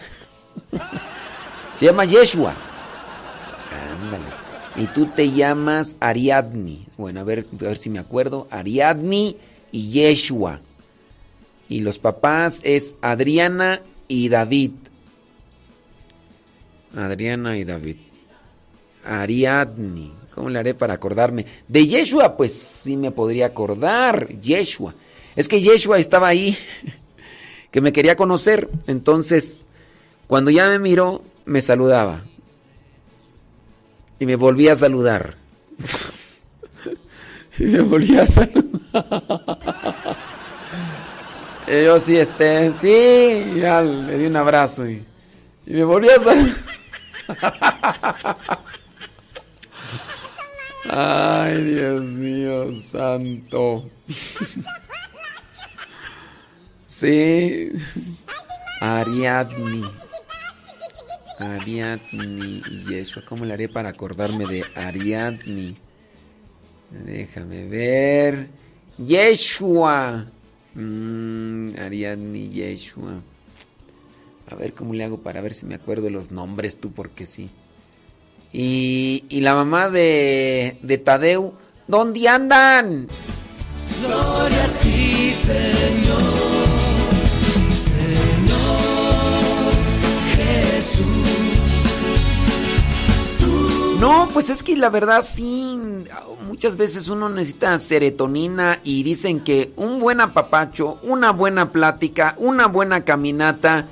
se 1.78 1.86
llama 1.86 2.05
Yeshua. 2.05 2.55
Y 4.78 4.86
tú 4.88 5.06
te 5.06 5.32
llamas 5.32 5.96
Ariadni. 6.00 6.86
Bueno, 6.98 7.20
a 7.20 7.24
ver, 7.24 7.46
a 7.60 7.64
ver 7.64 7.78
si 7.78 7.88
me 7.88 7.98
acuerdo. 7.98 8.46
Ariadni 8.50 9.36
y 9.72 9.90
Yeshua. 9.90 10.60
Y 11.68 11.80
los 11.80 11.98
papás 11.98 12.60
es 12.62 12.94
Adriana 13.00 13.80
y 14.06 14.28
David. 14.28 14.72
Adriana 16.94 17.56
y 17.56 17.64
David. 17.64 17.96
Ariadni. 19.05 20.12
¿Cómo 20.34 20.50
le 20.50 20.58
haré 20.58 20.74
para 20.74 20.94
acordarme? 20.94 21.46
De 21.66 21.86
Yeshua, 21.86 22.36
pues 22.36 22.52
sí 22.52 22.96
me 22.98 23.10
podría 23.10 23.46
acordar. 23.46 24.28
Yeshua. 24.28 24.94
Es 25.34 25.48
que 25.48 25.62
Yeshua 25.62 25.98
estaba 25.98 26.28
ahí, 26.28 26.56
que 27.70 27.80
me 27.80 27.92
quería 27.92 28.16
conocer. 28.16 28.68
Entonces, 28.86 29.64
cuando 30.26 30.50
ya 30.50 30.68
me 30.68 30.78
miró, 30.78 31.22
me 31.46 31.62
saludaba. 31.62 32.24
Y 34.19 34.27
me 34.27 34.36
volvía 34.36 34.73
a 34.73 34.77
saludar. 34.77 35.36
y 37.59 37.65
me 37.65 37.81
volvía 37.81 38.23
a 38.23 38.27
saludar. 38.27 38.65
y 41.69 41.85
yo 41.85 42.01
sí, 42.01 42.17
este, 42.17 42.73
sí, 42.73 43.61
ya 43.61 43.83
le 43.83 44.19
di 44.19 44.27
un 44.27 44.36
abrazo 44.36 44.89
y, 44.89 45.05
y 45.67 45.73
me 45.75 45.85
volvía 45.85 46.17
a 46.17 46.19
saludar. 46.19 46.57
Ay, 50.89 51.65
Dios 51.65 52.03
mío, 52.03 52.70
santo. 52.73 53.91
Sí. 56.86 57.73
Ariadni. 58.81 59.83
Ariadni 61.39 62.62
y 62.70 62.84
Yeshua. 62.89 63.23
¿Cómo 63.24 63.44
le 63.44 63.52
haré 63.52 63.68
para 63.68 63.90
acordarme 63.90 64.47
de 64.47 64.65
Ariadni? 64.74 65.76
Déjame 67.05 67.66
ver. 67.66 68.48
Yeshua. 68.98 70.26
Mm, 70.74 71.78
Ariadni 71.78 72.48
Yeshua. 72.48 73.20
A 74.48 74.55
ver 74.55 74.73
cómo 74.73 74.94
le 74.94 75.05
hago 75.05 75.18
para 75.18 75.40
ver 75.40 75.55
si 75.55 75.66
me 75.66 75.74
acuerdo 75.74 76.05
de 76.05 76.10
los 76.10 76.31
nombres 76.31 76.78
tú, 76.78 76.92
porque 76.92 77.26
sí. 77.26 77.50
Y, 78.52 79.24
y 79.28 79.40
la 79.40 79.55
mamá 79.55 79.90
de, 79.90 80.78
de 80.82 80.98
Tadeu, 80.98 81.55
¿dónde 81.89 82.28
andan? 82.28 83.08
Gloria 84.00 84.65
a 84.65 84.68
ti. 84.81 85.32
Señor 85.34 86.56
No, 94.00 94.28
pues 94.33 94.50
es 94.50 94.62
que 94.62 94.76
la 94.76 94.91
verdad 94.91 95.25
sí, 95.25 95.78
muchas 96.47 96.76
veces 96.76 97.08
uno 97.08 97.31
necesita 97.31 97.78
serotonina 97.78 98.78
y 98.84 99.02
dicen 99.02 99.41
que 99.41 99.70
un 99.76 100.00
buen 100.00 100.20
apapacho, 100.20 100.99
una 101.02 101.31
buena 101.33 101.73
plática, 101.73 102.34
una 102.36 102.66
buena 102.66 103.05
caminata, 103.05 103.86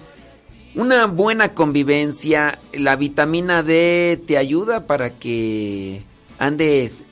una 0.74 1.06
buena 1.06 1.54
convivencia, 1.54 2.58
la 2.72 2.96
vitamina 2.96 3.62
D 3.62 4.22
te 4.26 4.36
ayuda 4.36 4.86
para 4.86 5.10
que 5.10 6.02
andes... 6.38 7.04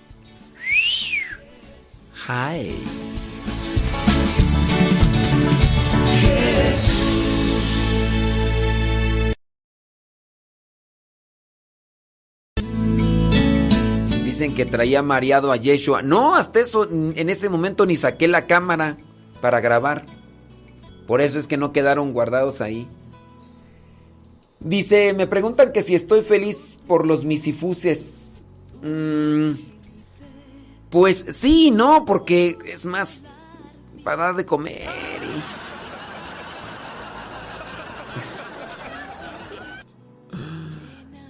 Hi. 2.29 3.22
Que 14.51 14.67
traía 14.67 15.03
mareado 15.03 15.53
a 15.53 15.57
Yeshua. 15.57 16.03
No, 16.03 16.35
hasta 16.35 16.59
eso, 16.61 16.89
en 16.91 17.31
ese 17.31 17.49
momento 17.49 17.87
ni 17.87 17.95
saqué 17.97 18.27
la 18.29 18.47
cámara 18.47 18.97
para 19.41 19.61
grabar. 19.61 20.05
Por 21.07 21.21
eso 21.21 21.39
es 21.39 21.47
que 21.47 21.57
no 21.57 21.73
quedaron 21.73 22.13
guardados 22.13 22.61
ahí. 22.61 22.89
Dice, 24.61 25.13
me 25.13 25.27
preguntan 25.27 25.73
que 25.73 25.83
si 25.83 25.95
estoy 25.95 26.23
feliz 26.23 26.77
por 26.87 27.07
los 27.07 27.25
misifuses. 27.25 28.43
Mm, 28.83 29.53
pues 30.91 31.25
sí, 31.31 31.71
no, 31.71 32.05
porque 32.05 32.59
es 32.67 32.85
más 32.85 33.23
para 34.05 34.25
dar 34.25 34.37
de 34.37 34.45
comer. 34.45 34.83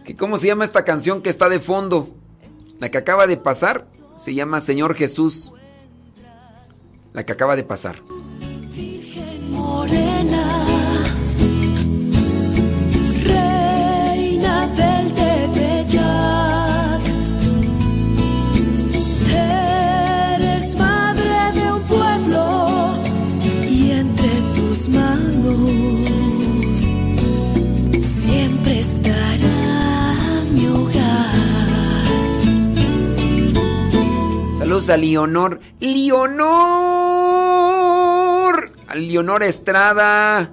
y- 0.07 0.15
¿Cómo 0.19 0.39
se 0.39 0.47
llama 0.49 0.65
esta 0.65 0.85
canción 0.85 1.23
que 1.23 1.31
está 1.31 1.49
de 1.49 1.61
fondo? 1.61 2.09
La 2.83 2.91
que 2.91 2.99
acaba 2.99 3.29
de 3.29 3.37
pasar 3.37 3.87
se 4.17 4.35
llama 4.35 4.59
Señor 4.59 4.97
Jesús. 4.97 5.55
La 7.13 7.25
que 7.25 7.33
acaba 7.33 7.55
de 7.55 7.63
pasar. 7.63 8.03
Morena, 9.51 10.12
Saludos 34.83 34.91
a 34.91 34.97
Leonor. 34.97 35.61
¡Leonor! 37.13 38.73
Leonor 38.97 39.43
Estrada. 39.45 40.51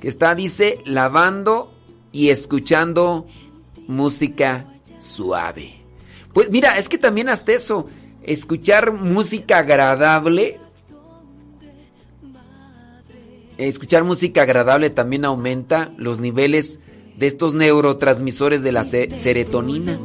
Que 0.00 0.08
está, 0.08 0.34
dice, 0.34 0.78
lavando 0.86 1.74
y 2.10 2.30
escuchando 2.30 3.26
música 3.86 4.64
suave. 4.98 5.74
Pues 6.32 6.48
mira, 6.50 6.78
es 6.78 6.88
que 6.88 6.96
también 6.96 7.28
hasta 7.28 7.52
eso. 7.52 7.86
Escuchar 8.22 8.92
música 8.92 9.58
agradable. 9.58 10.58
Escuchar 13.58 14.04
música 14.04 14.40
agradable 14.42 14.88
también 14.90 15.24
aumenta 15.26 15.90
los 15.98 16.18
niveles 16.18 16.80
de 17.16 17.26
estos 17.26 17.52
neurotransmisores 17.54 18.62
de 18.62 18.72
la 18.72 18.84
se- 18.84 19.16
serotonina. 19.18 19.98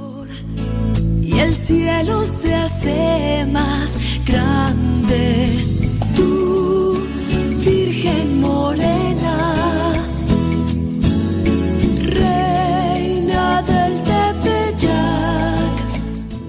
y 1.22 1.40
el 1.40 1.54
cielo 1.54 1.91
se 2.26 2.56
hace 2.56 3.46
más 3.52 3.96
grande. 4.26 5.50
Tú, 6.16 7.00
Virgen 7.64 8.42
Morena, 8.42 9.94
Reina 12.04 13.62
del 13.62 14.02
Tepeyac. 14.04 14.94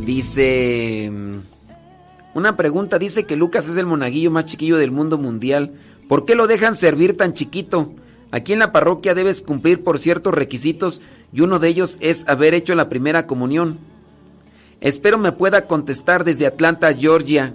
Dice. 0.07 1.13
Una 2.35 2.57
pregunta: 2.57 2.99
dice 2.99 3.25
que 3.27 3.37
Lucas 3.37 3.69
es 3.69 3.77
el 3.77 3.85
monaguillo 3.85 4.31
más 4.31 4.47
chiquillo 4.47 4.79
del 4.79 4.91
mundo 4.91 5.19
mundial. 5.19 5.75
¿Por 6.09 6.25
qué 6.25 6.35
lo 6.35 6.47
dejan 6.47 6.75
servir 6.75 7.17
tan 7.17 7.35
chiquito? 7.35 7.93
Aquí 8.31 8.55
en 8.55 8.59
la 8.59 8.73
parroquia 8.73 9.15
debes 9.15 9.43
cumplir 9.43 9.85
por 9.85 9.99
ciertos 9.99 10.33
requisitos 10.33 11.03
y 11.35 11.43
uno 11.43 11.59
de 11.59 11.69
ellos 11.69 11.99
es 12.01 12.27
haber 12.27 12.55
hecho 12.55 12.75
la 12.75 12.89
primera 12.89 13.27
comunión. 13.27 13.92
Espero 14.83 15.17
me 15.17 15.31
pueda 15.31 15.67
contestar 15.69 16.25
desde 16.25 16.45
Atlanta, 16.45 16.93
Georgia. 16.93 17.55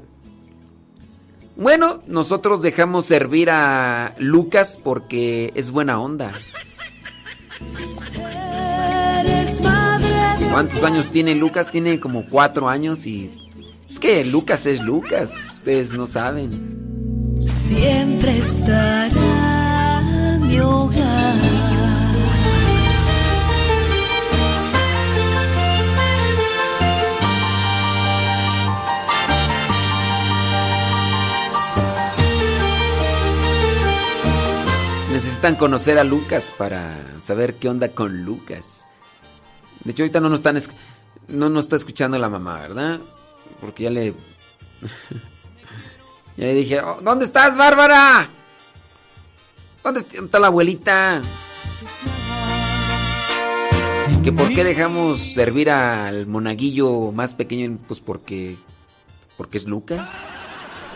Bueno, 1.58 2.02
nosotros 2.08 2.62
dejamos 2.62 3.06
servir 3.06 3.50
a 3.50 4.16
Lucas 4.18 4.80
porque 4.82 5.52
es 5.54 5.72
buena 5.72 6.00
onda. 6.00 6.32
¿Cuántos 10.52 10.84
años 10.86 11.10
tiene 11.10 11.36
Lucas? 11.36 11.70
Tiene 11.70 12.00
como 12.00 12.26
cuatro 12.30 12.70
años 12.70 13.06
y... 13.06 13.30
Es 13.90 14.00
que 14.00 14.24
Lucas 14.24 14.66
es 14.66 14.82
Lucas, 14.82 15.34
ustedes 15.52 15.94
no 15.94 16.08
saben. 16.08 17.44
siempre 17.46 18.38
estará 18.38 20.02
mi 20.40 20.60
hogar. 20.60 21.77
Necesitan 35.38 35.60
conocer 35.60 36.00
a 36.00 36.04
Lucas 36.04 36.52
para 36.58 36.98
saber 37.20 37.54
qué 37.58 37.70
onda 37.70 37.90
con 37.90 38.26
Lucas. 38.26 38.88
De 39.84 39.92
hecho, 39.92 40.02
ahorita 40.02 40.20
no 40.20 40.30
nos 40.30 40.40
están... 40.40 40.60
No 41.28 41.48
nos 41.48 41.66
está 41.66 41.76
escuchando 41.76 42.18
la 42.18 42.28
mamá, 42.28 42.60
¿verdad? 42.62 43.00
Porque 43.62 43.84
ya 43.84 43.92
le... 43.92 44.14
ya 46.38 46.46
le 46.48 46.54
dije, 46.56 46.82
"Oh, 46.82 46.98
¿dónde 47.04 47.26
estás, 47.26 47.56
Bárbara? 47.56 48.28
¿Dónde 49.84 50.00
est- 50.00 50.16
está 50.16 50.40
la 50.40 50.48
abuelita? 50.48 51.22
Que 54.24 54.32
por 54.32 54.48
qué 54.52 54.64
dejamos 54.64 55.20
servir 55.20 55.70
al 55.70 56.26
monaguillo 56.26 57.12
más 57.12 57.36
pequeño, 57.36 57.78
pues 57.88 58.00
porque... 58.00 58.58
Porque 59.38 59.60
es 59.60 59.66
Lucas. 59.66 60.18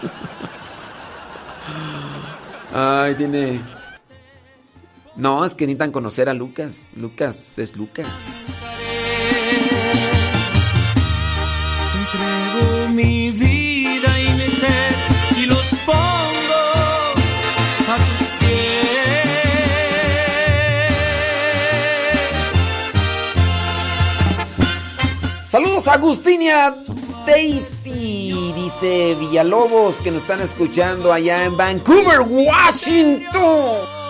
Ay, 2.74 3.14
tiene... 3.14 3.62
No, 5.16 5.46
es 5.46 5.56
que 5.56 5.66
necesitan 5.66 5.92
conocer 5.92 6.30
a 6.30 6.34
Lucas. 6.34 6.92
Lucas 6.96 7.60
es 7.60 7.76
Lucas. 7.76 8.08
Entrego 11.98 12.90
mi 12.90 13.32
vida 13.32 14.20
y 14.20 14.30
mi 14.34 14.50
ser 14.50 14.94
y 15.38 15.46
los 15.48 15.66
pongo 15.86 16.62
a 17.88 17.98
tus 17.98 18.32
Saludos 25.48 25.88
a 25.90 25.94
Agustinia 25.96 26.74
Daisy, 27.26 28.54
dice 28.56 29.16
Villalobos, 29.20 29.98
que 29.98 30.10
nos 30.10 30.22
están 30.22 30.40
escuchando 30.40 31.12
allá 31.12 31.44
en 31.44 31.58
Vancouver, 31.58 32.22
Washington. 32.22 34.01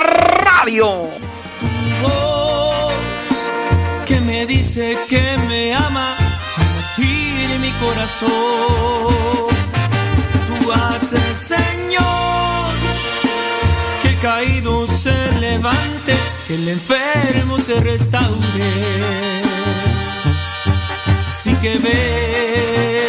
¡Súbale 0.00 0.18
a 0.18 0.34
la 0.34 0.44
radio! 0.44 1.10
voz 2.02 2.94
que 4.06 4.20
me 4.20 4.46
dice 4.46 4.96
que 5.08 5.36
me 5.48 5.74
ama 5.74 6.14
latir 6.58 7.58
mi 7.60 7.70
corazón. 7.72 8.30
Tú 10.48 10.72
haces, 10.72 11.38
Señor, 11.38 12.72
que 14.02 14.08
el 14.08 14.18
caído 14.20 14.86
se 14.86 15.32
levante, 15.40 16.14
que 16.46 16.54
el 16.54 16.68
enfermo 16.68 17.58
se 17.58 17.80
restaure. 17.80 18.70
Así 21.28 21.54
que 21.56 21.78
ve 21.78 22.99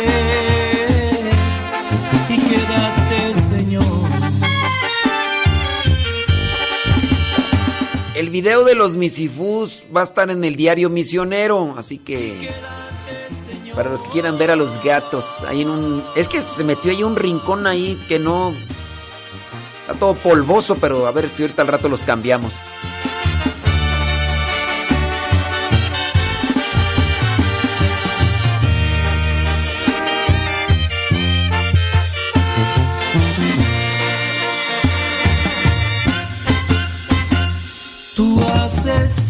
El 8.21 8.29
video 8.29 8.63
de 8.63 8.75
los 8.75 8.97
misifús 8.97 9.83
va 9.97 10.01
a 10.01 10.03
estar 10.03 10.29
en 10.29 10.43
el 10.43 10.55
diario 10.55 10.91
misionero, 10.91 11.73
así 11.75 11.97
que 11.97 12.51
para 13.73 13.89
los 13.89 13.99
que 14.03 14.09
quieran 14.09 14.37
ver 14.37 14.51
a 14.51 14.55
los 14.55 14.79
gatos, 14.83 15.25
ahí 15.47 15.63
en 15.63 15.71
un 15.71 16.03
es 16.15 16.27
que 16.27 16.39
se 16.43 16.63
metió 16.63 16.91
ahí 16.91 17.01
un 17.01 17.15
rincón 17.15 17.65
ahí 17.65 17.99
que 18.07 18.19
no 18.19 18.53
está 19.79 19.95
todo 19.95 20.13
polvoso, 20.13 20.75
pero 20.75 21.07
a 21.07 21.11
ver 21.11 21.29
si 21.29 21.41
ahorita 21.41 21.63
al 21.63 21.69
rato 21.69 21.89
los 21.89 22.03
cambiamos. 22.03 22.53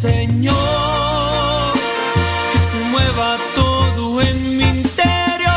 Señor, 0.02 1.74
que 2.52 2.58
se 2.58 2.78
mueva 2.90 3.38
todo 3.54 4.20
en 4.20 4.58
mi 4.58 4.64
interior. 4.64 5.52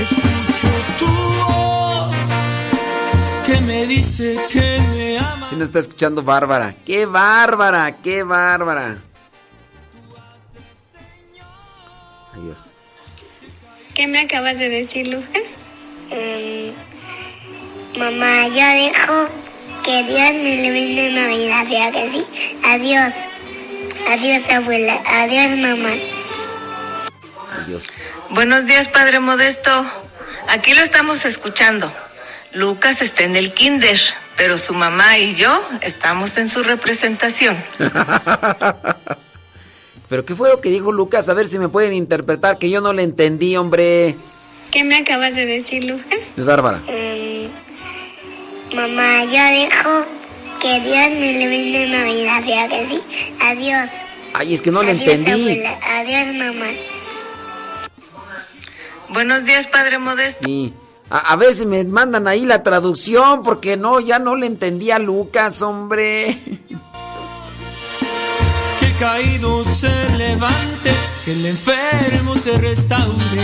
Escucho 0.00 0.66
tu 0.98 1.06
voz 1.06 2.12
que 3.46 3.60
me 3.60 3.86
dice 3.86 4.36
que 4.50 4.80
me 4.96 5.18
ama. 5.18 5.46
Si 5.48 5.54
nos 5.54 5.68
está 5.68 5.78
escuchando 5.78 6.24
Bárbara, 6.24 6.74
qué 6.84 7.06
bárbara, 7.06 7.92
qué 8.02 8.24
bárbara. 8.24 8.98
Adiós. 12.34 12.58
¿Qué 13.94 14.08
me 14.08 14.22
acabas 14.22 14.58
de 14.58 14.68
decir, 14.70 15.06
Lucas? 15.06 15.50
mamá, 17.96 18.48
yo 18.48 18.54
dejo 18.56 19.45
que 19.86 20.02
Dios 20.02 20.34
me 20.34 20.54
ilumine 20.56 21.06
en 21.06 21.14
Navidad, 21.14 21.66
¿ya 21.70 21.92
que 21.92 22.10
sí? 22.10 22.26
Adiós. 22.64 23.14
Adiós, 24.08 24.50
abuela. 24.50 25.00
Adiós, 25.06 25.56
mamá. 25.56 25.94
Adiós. 27.62 27.84
Buenos 28.30 28.66
días, 28.66 28.88
Padre 28.88 29.20
Modesto. 29.20 29.70
Aquí 30.48 30.74
lo 30.74 30.82
estamos 30.82 31.24
escuchando. 31.24 31.92
Lucas 32.52 33.00
está 33.00 33.22
en 33.22 33.36
el 33.36 33.54
kinder, 33.54 34.00
pero 34.36 34.58
su 34.58 34.74
mamá 34.74 35.18
y 35.18 35.36
yo 35.36 35.62
estamos 35.82 36.36
en 36.36 36.48
su 36.48 36.64
representación. 36.64 37.56
¿Pero 40.08 40.24
qué 40.24 40.34
fue 40.34 40.48
lo 40.48 40.60
que 40.60 40.70
dijo 40.70 40.90
Lucas? 40.90 41.28
A 41.28 41.34
ver 41.34 41.46
si 41.46 41.60
me 41.60 41.68
pueden 41.68 41.94
interpretar, 41.94 42.58
que 42.58 42.70
yo 42.70 42.80
no 42.80 42.92
le 42.92 43.02
entendí, 43.02 43.56
hombre. 43.56 44.16
¿Qué 44.72 44.82
me 44.82 44.98
acabas 44.98 45.36
de 45.36 45.46
decir, 45.46 45.84
Lucas? 45.84 46.18
Es 46.36 46.44
Bárbara. 46.44 46.78
Mm, 46.78 47.65
mamá, 48.74 49.24
yo 49.24 49.42
dejo 49.42 50.06
que 50.60 50.80
Dios 50.80 51.10
me 51.18 51.32
ilumine 51.32 51.84
en 51.84 51.92
Navidad, 51.92 52.42
¿ya 52.46 52.68
que 52.68 52.88
sí? 52.88 53.00
Adiós. 53.40 53.88
Ay, 54.34 54.54
es 54.54 54.62
que 54.62 54.70
no 54.70 54.82
le 54.82 54.92
entendí. 54.92 55.30
abuela. 55.30 55.78
Adiós, 55.82 56.34
mamá. 56.34 56.66
Buenos 59.08 59.44
días, 59.44 59.66
Padre 59.66 59.98
Modesto. 59.98 60.44
Sí. 60.44 60.72
A, 61.08 61.38
si 61.52 61.66
me 61.66 61.84
mandan 61.84 62.26
ahí 62.26 62.44
la 62.44 62.62
traducción, 62.64 63.42
porque 63.44 63.76
no, 63.76 64.00
ya 64.00 64.18
no 64.18 64.34
le 64.34 64.46
entendí 64.46 64.90
a 64.90 64.98
Lucas, 64.98 65.62
hombre. 65.62 66.38
Que 68.80 68.86
el 68.86 68.96
caído 68.98 69.64
se 69.64 69.88
levante, 70.18 70.90
que 71.24 71.32
el 71.32 71.46
enfermo 71.46 72.36
se 72.36 72.58
restaure. 72.58 73.40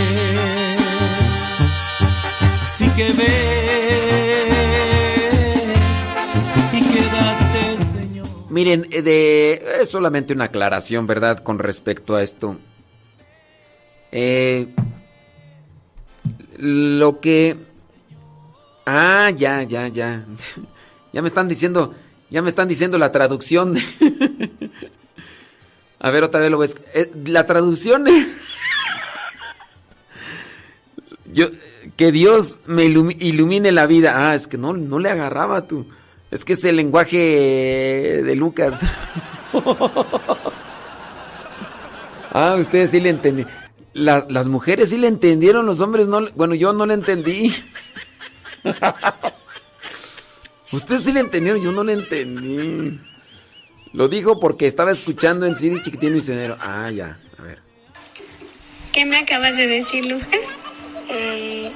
Así 2.61 2.87
que 2.89 3.11
ve 3.13 4.92
Miren, 8.53 8.87
eh, 8.91 9.01
de, 9.01 9.63
es 9.81 9.89
solamente 9.89 10.31
una 10.33 10.43
aclaración, 10.45 11.07
¿verdad? 11.07 11.39
Con 11.39 11.57
respecto 11.57 12.15
a 12.15 12.21
esto. 12.21 12.57
Eh, 14.11 14.67
lo 16.59 17.19
que... 17.19 17.57
Ah, 18.85 19.31
ya, 19.35 19.63
ya, 19.63 19.87
ya. 19.87 20.25
Ya 21.13 21.21
me 21.21 21.27
están 21.27 21.47
diciendo, 21.47 21.93
ya 22.31 22.41
me 22.41 22.49
están 22.49 22.67
diciendo 22.67 22.97
la 22.97 23.11
traducción. 23.11 23.77
A 25.99 26.09
ver, 26.09 26.23
otra 26.23 26.39
vez 26.39 26.49
lo 26.49 26.57
ves. 26.57 26.75
Eh, 26.95 27.11
La 27.25 27.45
traducción... 27.45 28.05
Yo, 31.31 31.47
que 31.95 32.11
Dios 32.11 32.59
me 32.65 32.85
ilumi- 32.85 33.17
ilumine 33.19 33.71
la 33.71 33.87
vida. 33.87 34.29
Ah, 34.29 34.35
es 34.35 34.47
que 34.47 34.57
no, 34.57 34.73
no 34.73 34.99
le 34.99 35.09
agarraba 35.09 35.67
tú. 35.67 35.87
Es 36.33 36.43
que 36.45 36.53
es 36.53 36.65
el 36.65 36.77
lenguaje 36.77 37.17
de 38.23 38.35
Lucas. 38.35 38.81
ah, 42.31 42.55
ustedes 42.59 42.89
sí 42.91 42.99
le 42.99 43.09
entendí. 43.09 43.45
La- 43.93 44.25
las 44.29 44.47
mujeres 44.47 44.89
sí 44.89 44.97
le 44.97 45.07
entendieron, 45.07 45.65
los 45.67 45.79
hombres 45.79 46.07
no. 46.07 46.21
le- 46.21 46.31
Bueno, 46.31 46.55
yo 46.55 46.73
no 46.73 46.87
le 46.87 46.95
entendí. 46.95 47.53
ustedes 50.71 51.03
sí 51.03 51.11
le 51.11 51.19
entendieron, 51.19 51.61
yo 51.61 51.71
no 51.71 51.83
le 51.83 51.93
entendí. 51.93 52.99
Lo 53.93 54.07
dijo 54.07 54.39
porque 54.39 54.65
estaba 54.65 54.89
escuchando 54.91 55.45
en 55.45 55.55
CD 55.55 55.79
Chiquitín 55.83 56.13
Misionero. 56.13 56.57
Ah, 56.59 56.89
ya, 56.89 57.19
a 57.37 57.43
ver. 57.43 57.59
¿Qué 58.91 59.05
me 59.05 59.19
acabas 59.19 59.55
de 59.55 59.67
decir, 59.67 60.05
Lucas? 60.05 60.39
Mm, 61.09 61.67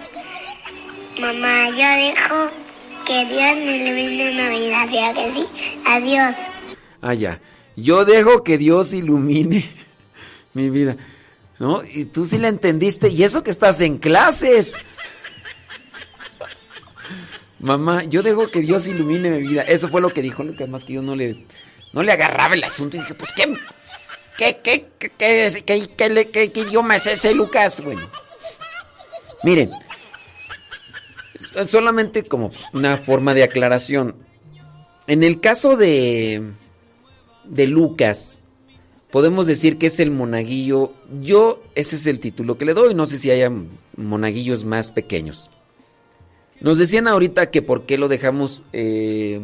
mamá, 1.21 1.69
yo 1.69 1.75
dejo 1.77 2.51
que 3.07 3.25
Dios 3.25 3.55
me 3.57 3.77
ilumine 3.77 4.33
Navidad, 4.33 4.87
¿ya 4.91 5.13
que 5.13 5.33
sí? 5.33 5.45
Adiós. 5.85 6.35
Ah, 7.01 7.13
ya. 7.13 7.39
Yo 7.75 8.05
dejo 8.05 8.43
que 8.43 8.57
Dios 8.57 8.93
ilumine 8.93 9.69
mi 10.53 10.69
vida. 10.69 10.97
¿No? 11.59 11.81
Y 11.83 12.05
tú 12.05 12.25
sí 12.27 12.37
la 12.37 12.49
entendiste. 12.49 13.09
Y 13.09 13.23
eso 13.23 13.43
que 13.43 13.49
estás 13.51 13.81
en 13.81 13.97
clases. 13.97 14.73
Mamá, 17.59 18.03
yo 18.03 18.21
dejo 18.21 18.47
que 18.49 18.59
Dios 18.61 18.87
ilumine 18.87 19.31
mi 19.31 19.47
vida. 19.47 19.63
Eso 19.63 19.87
fue 19.87 20.01
lo 20.01 20.09
que 20.11 20.21
dijo 20.21 20.43
Lucas, 20.43 20.69
más 20.69 20.83
que 20.83 20.93
yo 20.93 21.01
no 21.01 21.15
le, 21.15 21.45
no 21.93 22.03
le 22.03 22.11
agarraba 22.11 22.53
el 22.53 22.63
asunto. 22.63 22.97
Y 22.97 22.99
dije, 22.99 23.15
pues, 23.15 23.31
¿qué, 23.33 23.51
qué, 24.37 24.59
qué, 24.61 24.85
qué, 24.99 25.63
qué, 25.65 25.87
qué- 25.95 26.29
qué 26.31 26.51
qué- 26.51 26.59
idioma 26.61 26.97
es 26.97 27.07
ese, 27.07 27.33
Lucas? 27.33 27.81
Bueno. 27.83 28.07
Miren, 29.43 29.69
solamente 31.67 32.24
como 32.24 32.51
una 32.74 32.98
forma 32.98 33.34
de 33.34 33.43
aclaración. 33.43 34.16
En 35.08 35.24
el 35.24 35.40
caso 35.40 35.77
de, 35.77 36.43
de 37.45 37.67
Lucas, 37.67 38.42
podemos 39.11 39.48
decir 39.48 39.77
que 39.77 39.88
es 39.88 40.00
el 40.00 40.11
monaguillo. 40.11 40.93
Yo, 41.22 41.61
ese 41.76 41.95
es 41.95 42.06
el 42.08 42.19
título 42.19 42.58
que 42.58 42.66
le 42.66 42.74
doy. 42.74 42.93
No 42.93 43.06
sé 43.06 43.17
si 43.17 43.32
haya 43.32 43.51
monaguillos 43.95 44.66
más 44.66 44.92
pequeños. 44.92 45.50
Nos 46.59 46.77
decían 46.77 47.08
ahorita 47.08 47.51
que 47.51 47.61
por 47.61 47.85
qué 47.85 47.98
lo 47.98 48.08
dejamos 48.08 48.64
eh, 48.74 49.40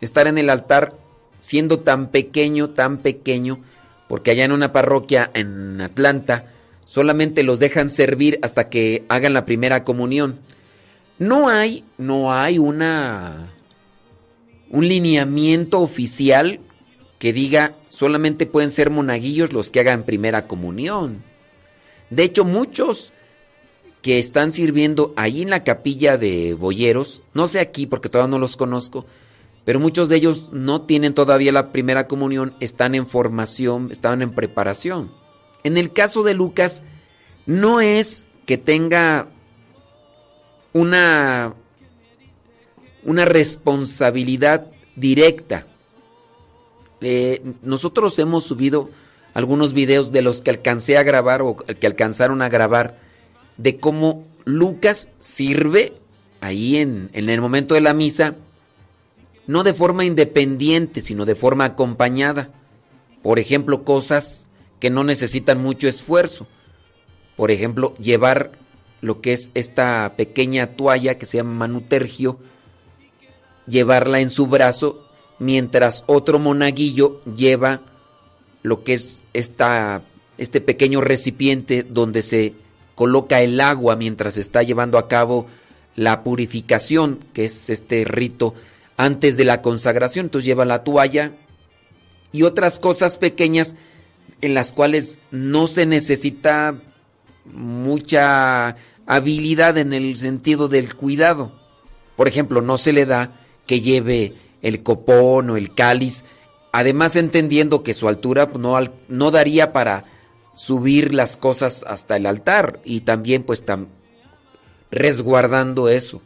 estar 0.00 0.26
en 0.26 0.38
el 0.38 0.48
altar 0.50 0.96
siendo 1.40 1.80
tan 1.80 2.08
pequeño, 2.08 2.70
tan 2.70 2.98
pequeño, 2.98 3.60
porque 4.08 4.30
allá 4.30 4.44
en 4.44 4.52
una 4.52 4.72
parroquia 4.72 5.30
en 5.34 5.80
Atlanta 5.80 6.52
solamente 6.84 7.42
los 7.42 7.58
dejan 7.58 7.90
servir 7.90 8.38
hasta 8.42 8.68
que 8.68 9.04
hagan 9.08 9.34
la 9.34 9.44
primera 9.44 9.84
comunión. 9.84 10.38
No 11.18 11.48
hay, 11.48 11.84
no 11.98 12.32
hay 12.32 12.58
una 12.58 13.52
un 14.70 14.88
lineamiento 14.88 15.80
oficial 15.80 16.58
que 17.18 17.32
diga 17.32 17.74
solamente 17.90 18.46
pueden 18.46 18.70
ser 18.70 18.90
monaguillos 18.90 19.52
los 19.52 19.70
que 19.70 19.80
hagan 19.80 20.02
primera 20.02 20.48
comunión. 20.48 21.22
De 22.10 22.24
hecho, 22.24 22.44
muchos 22.44 23.12
que 24.00 24.18
están 24.18 24.50
sirviendo 24.50 25.12
ahí 25.16 25.42
en 25.42 25.50
la 25.50 25.62
capilla 25.62 26.16
de 26.16 26.54
Boyeros, 26.54 27.22
no 27.34 27.46
sé 27.46 27.60
aquí 27.60 27.86
porque 27.86 28.08
todavía 28.08 28.32
no 28.32 28.38
los 28.38 28.56
conozco, 28.56 29.06
pero 29.64 29.78
muchos 29.78 30.08
de 30.08 30.16
ellos 30.16 30.48
no 30.52 30.82
tienen 30.82 31.14
todavía 31.14 31.52
la 31.52 31.70
primera 31.70 32.08
comunión, 32.08 32.54
están 32.58 32.94
en 32.94 33.06
formación, 33.06 33.90
están 33.92 34.22
en 34.22 34.32
preparación. 34.32 35.12
En 35.62 35.76
el 35.76 35.92
caso 35.92 36.24
de 36.24 36.34
Lucas, 36.34 36.82
no 37.46 37.80
es 37.80 38.26
que 38.46 38.58
tenga 38.58 39.28
una, 40.72 41.54
una 43.04 43.24
responsabilidad 43.24 44.66
directa. 44.96 45.66
Eh, 47.00 47.42
nosotros 47.62 48.18
hemos 48.18 48.44
subido 48.44 48.90
algunos 49.34 49.72
videos 49.72 50.12
de 50.12 50.22
los 50.22 50.42
que 50.42 50.50
alcancé 50.50 50.96
a 50.96 51.02
grabar 51.02 51.42
o 51.42 51.56
que 51.56 51.86
alcanzaron 51.86 52.42
a 52.42 52.48
grabar 52.48 52.98
de 53.56 53.78
cómo 53.78 54.24
Lucas 54.44 55.10
sirve 55.18 55.94
ahí 56.40 56.76
en, 56.76 57.10
en 57.12 57.28
el 57.28 57.40
momento 57.40 57.74
de 57.74 57.80
la 57.80 57.94
misa, 57.94 58.34
no 59.46 59.62
de 59.62 59.74
forma 59.74 60.04
independiente, 60.04 61.00
sino 61.00 61.24
de 61.24 61.34
forma 61.34 61.64
acompañada. 61.64 62.50
Por 63.22 63.38
ejemplo, 63.38 63.84
cosas 63.84 64.50
que 64.80 64.90
no 64.90 65.04
necesitan 65.04 65.62
mucho 65.62 65.88
esfuerzo. 65.88 66.46
Por 67.36 67.50
ejemplo, 67.50 67.96
llevar 67.98 68.52
lo 69.02 69.20
que 69.20 69.34
es 69.34 69.50
esta 69.52 70.14
pequeña 70.16 70.68
toalla 70.68 71.18
que 71.18 71.26
se 71.26 71.36
llama 71.36 71.52
manutergio, 71.52 72.38
llevarla 73.66 74.20
en 74.20 74.30
su 74.30 74.46
brazo, 74.46 75.06
mientras 75.38 76.04
otro 76.06 76.38
monaguillo 76.38 77.20
lleva 77.24 77.82
lo 78.62 78.84
que 78.84 78.94
es 78.94 79.20
esta, 79.32 80.02
este 80.38 80.60
pequeño 80.60 81.00
recipiente 81.00 81.82
donde 81.82 82.22
se 82.22 82.54
coloca 82.94 83.42
el 83.42 83.60
agua 83.60 83.96
mientras 83.96 84.36
está 84.36 84.62
llevando 84.62 84.98
a 84.98 85.08
cabo 85.08 85.46
la 85.96 86.22
purificación, 86.22 87.18
que 87.34 87.44
es 87.44 87.70
este 87.70 88.04
rito 88.04 88.54
antes 88.96 89.36
de 89.36 89.44
la 89.44 89.62
consagración. 89.62 90.26
Entonces 90.26 90.46
lleva 90.46 90.64
la 90.64 90.84
toalla 90.84 91.32
y 92.30 92.44
otras 92.44 92.78
cosas 92.78 93.18
pequeñas 93.18 93.74
en 94.40 94.54
las 94.54 94.72
cuales 94.72 95.18
no 95.32 95.66
se 95.66 95.86
necesita 95.86 96.76
mucha 97.44 98.76
habilidad 99.14 99.78
en 99.78 99.92
el 99.92 100.16
sentido 100.16 100.68
del 100.68 100.94
cuidado. 100.94 101.52
Por 102.16 102.28
ejemplo, 102.28 102.60
no 102.62 102.78
se 102.78 102.92
le 102.92 103.06
da 103.06 103.40
que 103.66 103.80
lleve 103.80 104.34
el 104.62 104.82
copón 104.82 105.50
o 105.50 105.56
el 105.56 105.74
cáliz, 105.74 106.24
además 106.72 107.16
entendiendo 107.16 107.82
que 107.82 107.94
su 107.94 108.08
altura 108.08 108.50
no, 108.58 108.78
no 109.08 109.30
daría 109.30 109.72
para 109.72 110.04
subir 110.54 111.14
las 111.14 111.36
cosas 111.36 111.84
hasta 111.86 112.16
el 112.16 112.26
altar 112.26 112.80
y 112.84 113.00
también 113.00 113.42
pues 113.42 113.64
tam- 113.64 113.86
resguardando 114.90 115.88
eso. 115.88 116.20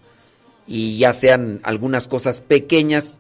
Y 0.66 0.98
ya 0.98 1.12
sean 1.12 1.60
algunas 1.62 2.08
cosas 2.08 2.40
pequeñas 2.40 3.18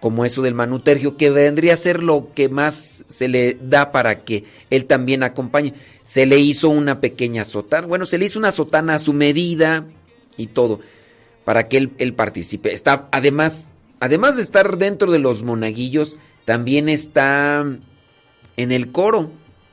como 0.00 0.24
eso 0.24 0.40
del 0.42 0.54
manutergio, 0.54 1.16
que 1.16 1.30
vendría 1.30 1.74
a 1.74 1.76
ser 1.76 2.02
lo 2.02 2.32
que 2.34 2.48
más 2.48 3.04
se 3.06 3.28
le 3.28 3.58
da 3.60 3.92
para 3.92 4.20
que 4.24 4.44
él 4.70 4.86
también 4.86 5.22
acompañe. 5.22 5.74
Se 6.02 6.24
le 6.26 6.38
hizo 6.38 6.70
una 6.70 7.00
pequeña 7.00 7.44
sotana, 7.44 7.86
bueno, 7.86 8.06
se 8.06 8.18
le 8.18 8.24
hizo 8.24 8.38
una 8.38 8.50
sotana 8.50 8.94
a 8.94 8.98
su 8.98 9.12
medida 9.12 9.84
y 10.38 10.48
todo, 10.48 10.80
para 11.44 11.68
que 11.68 11.76
él, 11.76 12.14
participe. 12.14 12.72
Está, 12.72 13.08
además, 13.12 13.68
además 14.00 14.36
de 14.36 14.42
estar 14.42 14.78
dentro 14.78 15.12
de 15.12 15.18
los 15.18 15.42
monaguillos, 15.42 16.18
también 16.46 16.88
está 16.88 17.64
en 18.56 18.72
el 18.72 18.90
coro, 18.90 19.30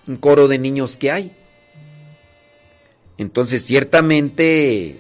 un 0.07 0.17
coro 0.17 0.49
de 0.49 0.59
niños 0.59 0.97
que 0.97 1.11
hay. 1.11 1.31
Entonces, 3.17 3.65
ciertamente 3.65 4.99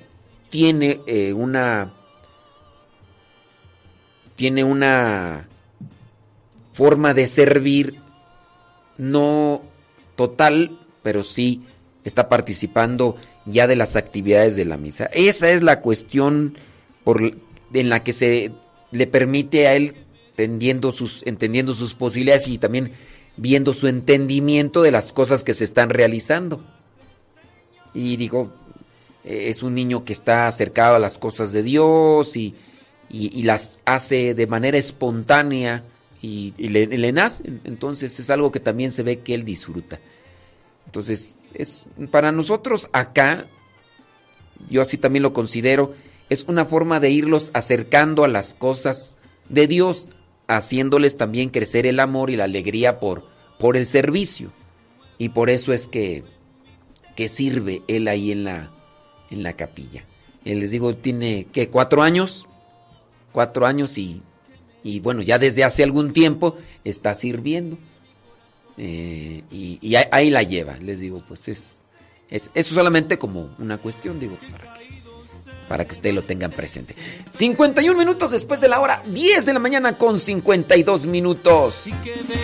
tiene 0.49 1.01
eh, 1.05 1.33
una 1.33 1.93
tiene 4.37 4.63
una 4.63 5.47
forma 6.73 7.13
de 7.15 7.25
servir 7.25 7.95
no 8.97 9.63
total, 10.15 10.79
pero 11.03 11.23
sí 11.23 11.63
está 12.05 12.29
participando 12.29 13.17
ya 13.45 13.65
de 13.65 13.75
las 13.75 13.95
actividades 13.95 14.55
de 14.55 14.65
la 14.65 14.77
misa. 14.77 15.05
Esa 15.07 15.49
es 15.49 15.63
la 15.63 15.81
cuestión 15.81 16.55
por, 17.03 17.35
en 17.73 17.89
la 17.89 18.03
que 18.03 18.13
se 18.13 18.51
le 18.91 19.07
permite 19.07 19.67
a 19.67 19.73
él 19.73 19.95
entendiendo 20.29 20.91
sus, 20.91 21.23
entendiendo 21.25 21.73
sus 21.73 21.95
posibilidades 21.95 22.47
y 22.47 22.59
también 22.59 22.91
viendo 23.37 23.73
su 23.73 23.87
entendimiento 23.87 24.83
de 24.83 24.91
las 24.91 25.13
cosas 25.13 25.43
que 25.43 25.55
se 25.55 25.63
están 25.63 25.89
realizando. 25.89 26.63
Y 27.95 28.17
digo, 28.17 28.53
es 29.23 29.63
un 29.63 29.73
niño 29.73 30.05
que 30.05 30.13
está 30.13 30.47
acercado 30.47 30.95
a 30.95 30.99
las 30.99 31.17
cosas 31.17 31.51
de 31.51 31.63
Dios 31.63 32.37
y, 32.37 32.53
y, 33.09 33.43
las 33.43 33.77
hace 33.85 34.33
de 34.33 34.47
manera 34.47 34.77
espontánea 34.77 35.83
y, 36.21 36.53
y 36.57 36.69
le, 36.69 37.11
nace. 37.11 37.43
Entonces 37.63 38.19
es 38.19 38.29
algo 38.29 38.51
que 38.51 38.59
también 38.59 38.91
se 38.91 39.03
ve 39.03 39.19
que 39.19 39.33
él 39.33 39.45
disfruta. 39.45 39.99
Entonces, 40.85 41.35
es 41.53 41.85
para 42.11 42.31
nosotros 42.31 42.89
acá, 42.93 43.45
yo 44.69 44.81
así 44.81 44.97
también 44.97 45.23
lo 45.23 45.33
considero, 45.33 45.93
es 46.29 46.45
una 46.47 46.65
forma 46.65 46.99
de 46.99 47.11
irlos 47.11 47.51
acercando 47.53 48.23
a 48.23 48.27
las 48.27 48.53
cosas 48.53 49.17
de 49.49 49.67
Dios, 49.67 50.09
haciéndoles 50.47 51.17
también 51.17 51.49
crecer 51.49 51.85
el 51.85 51.99
amor 51.99 52.29
y 52.29 52.35
la 52.35 52.45
alegría 52.45 52.99
por, 52.99 53.25
por 53.59 53.77
el 53.77 53.85
servicio. 53.85 54.51
Y 55.17 55.29
por 55.29 55.49
eso 55.49 55.73
es 55.73 55.87
que, 55.87 56.23
que 57.15 57.27
sirve 57.27 57.81
él 57.87 58.07
ahí 58.07 58.31
en 58.31 58.43
la, 58.43 58.71
en 59.31 59.43
la 59.43 59.53
capilla. 59.53 60.03
Él 60.45 60.59
les 60.59 60.71
digo, 60.71 60.95
tiene, 60.95 61.47
¿qué? 61.51 61.69
¿Cuatro 61.69 62.01
años? 62.01 62.47
Cuatro 63.31 63.65
años 63.65 63.97
y, 63.97 64.21
y 64.83 64.99
bueno, 64.99 65.21
ya 65.21 65.37
desde 65.37 65.63
hace 65.63 65.83
algún 65.83 66.13
tiempo 66.13 66.57
está 66.83 67.13
sirviendo. 67.13 67.77
Eh, 68.77 69.43
y, 69.51 69.95
ahí 70.11 70.29
la 70.29 70.43
lleva, 70.43 70.77
les 70.77 70.99
digo, 70.99 71.23
pues 71.27 71.47
es, 71.47 71.83
es 72.29 72.51
eso 72.53 72.75
solamente 72.75 73.17
como 73.17 73.49
una 73.57 73.79
cuestión, 73.79 74.19
digo, 74.19 74.37
para 74.51 74.73
que, 74.75 74.89
para 75.67 75.85
que 75.85 75.93
ustedes 75.93 76.15
lo 76.15 76.21
tengan 76.21 76.51
presente. 76.51 76.95
51 77.31 77.97
minutos 77.97 78.31
después 78.31 78.61
de 78.61 78.67
la 78.67 78.79
hora, 78.79 79.01
10 79.07 79.45
de 79.45 79.53
la 79.53 79.59
mañana 79.59 79.93
con 79.97 80.19
52 80.19 81.07
minutos. 81.07 81.87
Y 81.87 81.91
quédate, 81.91 82.35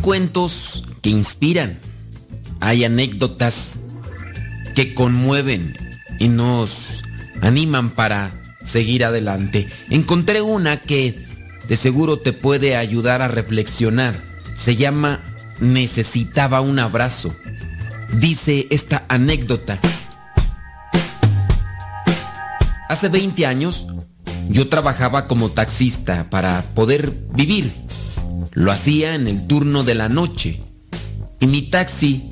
cuentos 0.00 0.84
que 1.02 1.10
inspiran, 1.10 1.78
hay 2.60 2.84
anécdotas 2.84 3.78
que 4.74 4.94
conmueven 4.94 5.76
y 6.18 6.28
nos 6.28 7.02
animan 7.40 7.90
para 7.90 8.30
seguir 8.64 9.04
adelante. 9.04 9.68
Encontré 9.88 10.42
una 10.42 10.80
que 10.80 11.26
de 11.68 11.76
seguro 11.76 12.18
te 12.18 12.32
puede 12.32 12.76
ayudar 12.76 13.22
a 13.22 13.28
reflexionar. 13.28 14.14
Se 14.54 14.76
llama 14.76 15.20
Necesitaba 15.60 16.60
un 16.60 16.78
abrazo. 16.78 17.34
Dice 18.18 18.66
esta 18.70 19.04
anécdota. 19.08 19.78
Hace 22.88 23.08
20 23.08 23.46
años 23.46 23.86
yo 24.48 24.68
trabajaba 24.68 25.28
como 25.28 25.50
taxista 25.50 26.28
para 26.28 26.62
poder 26.74 27.14
vivir. 27.32 27.72
Lo 28.52 28.72
hacía 28.72 29.14
en 29.14 29.28
el 29.28 29.46
turno 29.46 29.82
de 29.82 29.94
la 29.94 30.08
noche. 30.08 30.60
Y 31.38 31.46
mi 31.46 31.62
taxi 31.62 32.28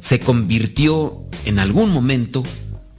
se 0.00 0.20
convirtió 0.20 1.24
en 1.44 1.58
algún 1.58 1.92
momento 1.92 2.42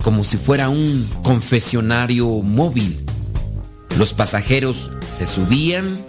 como 0.03 0.23
si 0.23 0.37
fuera 0.37 0.69
un 0.69 1.07
confesionario 1.23 2.27
móvil. 2.41 3.05
Los 3.97 4.13
pasajeros 4.13 4.91
se 5.05 5.25
subían, 5.25 6.05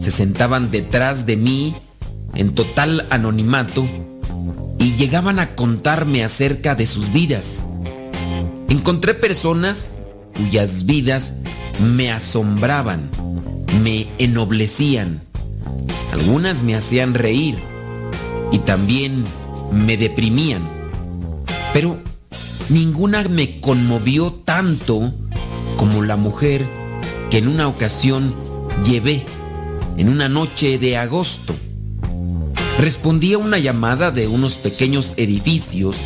se 0.00 0.10
sentaban 0.10 0.70
detrás 0.70 1.26
de 1.26 1.36
mí 1.36 1.76
en 2.34 2.54
total 2.54 3.06
anonimato 3.10 3.86
y 4.78 4.94
llegaban 4.96 5.38
a 5.38 5.54
contarme 5.54 6.24
acerca 6.24 6.74
de 6.74 6.86
sus 6.86 7.12
vidas. 7.12 7.62
Encontré 8.68 9.14
personas 9.14 9.94
cuyas 10.34 10.86
vidas 10.86 11.34
me 11.94 12.10
asombraban, 12.10 13.10
me 13.82 14.08
ennoblecían. 14.18 15.22
Algunas 16.12 16.62
me 16.62 16.74
hacían 16.74 17.14
reír 17.14 17.58
y 18.50 18.58
también 18.58 19.24
me 19.72 19.96
deprimían. 19.96 20.68
Pero 21.72 21.98
ninguna 22.68 23.22
me 23.24 23.60
conmovió 23.60 24.30
tanto 24.30 25.12
como 25.76 26.02
la 26.02 26.16
mujer 26.16 26.66
que 27.30 27.38
en 27.38 27.48
una 27.48 27.66
ocasión 27.66 28.34
llevé 28.84 29.24
en 29.96 30.08
una 30.08 30.28
noche 30.28 30.78
de 30.78 30.96
agosto. 30.96 31.54
Respondí 32.78 33.32
a 33.34 33.38
una 33.38 33.58
llamada 33.58 34.10
de 34.10 34.28
unos 34.28 34.54
pequeños 34.54 35.14
edificios 35.16 35.96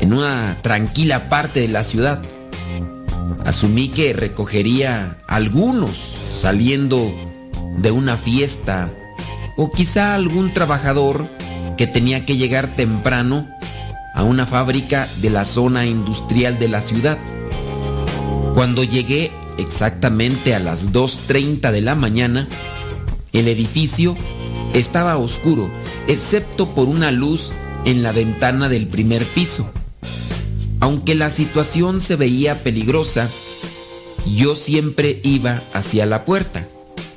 en 0.00 0.12
una 0.12 0.58
tranquila 0.62 1.28
parte 1.28 1.60
de 1.60 1.68
la 1.68 1.84
ciudad. 1.84 2.22
Asumí 3.44 3.88
que 3.88 4.12
recogería 4.12 5.18
algunos 5.26 5.96
saliendo 5.96 7.12
de 7.80 7.90
una 7.90 8.16
fiesta 8.16 8.90
o 9.56 9.72
quizá 9.72 10.14
algún 10.14 10.52
trabajador 10.52 11.28
que 11.76 11.86
tenía 11.86 12.24
que 12.24 12.36
llegar 12.36 12.76
temprano 12.76 13.48
a 14.14 14.22
una 14.22 14.46
fábrica 14.46 15.08
de 15.20 15.30
la 15.30 15.44
zona 15.44 15.86
industrial 15.86 16.58
de 16.58 16.68
la 16.68 16.82
ciudad. 16.82 17.18
Cuando 18.54 18.84
llegué 18.84 19.30
exactamente 19.58 20.54
a 20.54 20.58
las 20.58 20.92
2.30 20.92 21.70
de 21.70 21.80
la 21.80 21.94
mañana, 21.94 22.48
el 23.32 23.48
edificio 23.48 24.16
estaba 24.74 25.16
oscuro, 25.16 25.70
excepto 26.08 26.74
por 26.74 26.88
una 26.88 27.10
luz 27.10 27.52
en 27.84 28.02
la 28.02 28.12
ventana 28.12 28.68
del 28.68 28.86
primer 28.88 29.24
piso. 29.24 29.70
Aunque 30.80 31.14
la 31.14 31.30
situación 31.30 32.00
se 32.00 32.16
veía 32.16 32.62
peligrosa, 32.62 33.28
yo 34.26 34.54
siempre 34.54 35.20
iba 35.22 35.62
hacia 35.72 36.06
la 36.06 36.24
puerta. 36.24 36.66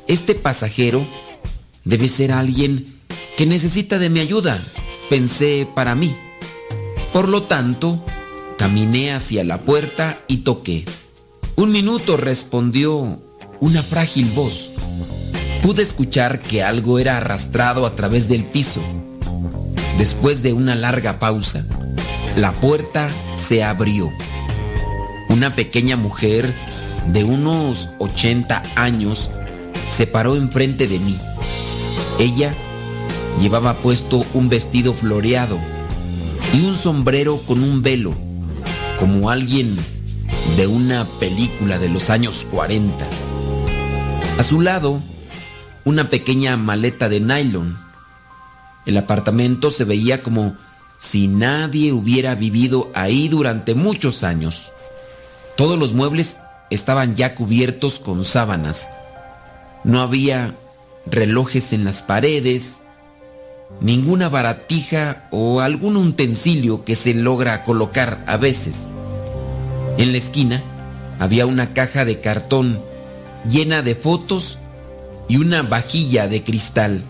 Este 0.07 0.35
pasajero 0.35 1.05
debe 1.85 2.09
ser 2.09 2.31
alguien 2.31 2.93
que 3.37 3.45
necesita 3.45 3.99
de 3.99 4.09
mi 4.09 4.19
ayuda, 4.19 4.59
pensé 5.09 5.67
para 5.73 5.95
mí. 5.95 6.15
Por 7.13 7.29
lo 7.29 7.43
tanto, 7.43 8.03
caminé 8.57 9.13
hacia 9.13 9.43
la 9.43 9.61
puerta 9.61 10.19
y 10.27 10.37
toqué. 10.37 10.85
Un 11.55 11.71
minuto 11.71 12.17
respondió 12.17 13.19
una 13.59 13.81
frágil 13.81 14.25
voz. 14.31 14.71
Pude 15.61 15.83
escuchar 15.83 16.41
que 16.41 16.63
algo 16.63 16.99
era 16.99 17.17
arrastrado 17.17 17.85
a 17.85 17.95
través 17.95 18.27
del 18.27 18.43
piso. 18.43 18.81
Después 19.97 20.43
de 20.43 20.51
una 20.51 20.75
larga 20.75 21.19
pausa, 21.19 21.65
la 22.35 22.51
puerta 22.51 23.09
se 23.35 23.63
abrió. 23.63 24.11
Una 25.29 25.55
pequeña 25.55 25.95
mujer 25.95 26.53
de 27.07 27.23
unos 27.23 27.89
80 27.99 28.63
años 28.75 29.29
se 29.93 30.07
paró 30.07 30.35
enfrente 30.35 30.87
de 30.87 30.99
mí. 30.99 31.17
Ella 32.19 32.53
llevaba 33.39 33.75
puesto 33.75 34.23
un 34.33 34.49
vestido 34.49 34.93
floreado 34.93 35.57
y 36.53 36.61
un 36.61 36.75
sombrero 36.75 37.37
con 37.47 37.63
un 37.63 37.81
velo, 37.81 38.13
como 38.99 39.29
alguien 39.29 39.75
de 40.57 40.67
una 40.67 41.05
película 41.19 41.79
de 41.79 41.89
los 41.89 42.09
años 42.09 42.45
40. 42.51 43.07
A 44.37 44.43
su 44.43 44.61
lado 44.61 44.99
una 45.85 46.09
pequeña 46.09 46.57
maleta 46.57 47.09
de 47.09 47.19
nylon. 47.19 47.77
El 48.85 48.97
apartamento 48.97 49.69
se 49.69 49.83
veía 49.83 50.23
como 50.23 50.55
si 50.97 51.27
nadie 51.27 51.91
hubiera 51.91 52.35
vivido 52.35 52.89
ahí 52.93 53.27
durante 53.27 53.75
muchos 53.75 54.23
años. 54.23 54.71
Todos 55.57 55.77
los 55.77 55.93
muebles 55.93 56.37
estaban 56.69 57.15
ya 57.15 57.35
cubiertos 57.35 57.99
con 57.99 58.23
sábanas. 58.23 58.89
No 59.83 60.01
había 60.01 60.55
relojes 61.05 61.73
en 61.73 61.83
las 61.83 62.01
paredes, 62.01 62.79
ninguna 63.81 64.29
baratija 64.29 65.27
o 65.31 65.59
algún 65.59 65.97
utensilio 65.97 66.85
que 66.85 66.95
se 66.95 67.13
logra 67.13 67.63
colocar 67.63 68.23
a 68.27 68.37
veces. 68.37 68.87
En 69.97 70.11
la 70.11 70.17
esquina 70.17 70.63
había 71.19 71.45
una 71.45 71.73
caja 71.73 72.05
de 72.05 72.19
cartón 72.19 72.79
llena 73.49 73.81
de 73.81 73.95
fotos 73.95 74.57
y 75.27 75.37
una 75.37 75.61
vajilla 75.61 76.27
de 76.27 76.43
cristal. 76.43 77.03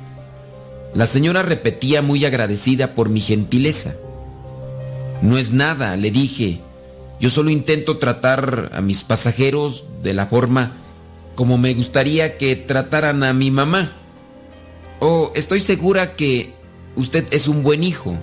La 0.96 1.08
señora 1.08 1.42
repetía 1.44 2.02
muy 2.02 2.26
agradecida 2.26 2.94
por 2.94 3.10
mi 3.10 3.22
gentileza. 3.22 3.94
No 5.22 5.38
es 5.38 5.52
nada, 5.52 5.96
le 5.96 6.12
dije. 6.12 6.60
Yo 7.20 7.30
solo 7.30 7.52
intento 7.52 7.98
tratar 7.98 8.72
a 8.74 8.82
mis 8.82 9.04
pasajeros 9.04 9.86
de 10.04 10.14
la 10.14 10.26
forma 10.26 10.72
como 11.36 11.58
me 11.58 11.74
gustaría 11.74 12.38
que 12.38 12.56
trataran 12.56 13.24
a 13.24 13.34
mi 13.34 13.52
mamá. 13.52 13.92
Oh, 15.00 15.32
estoy 15.36 15.60
segura 15.60 16.16
que 16.16 16.54
usted 16.96 17.26
es 17.32 17.48
un 17.48 17.64
buen 17.64 17.84
hijo, 17.84 18.16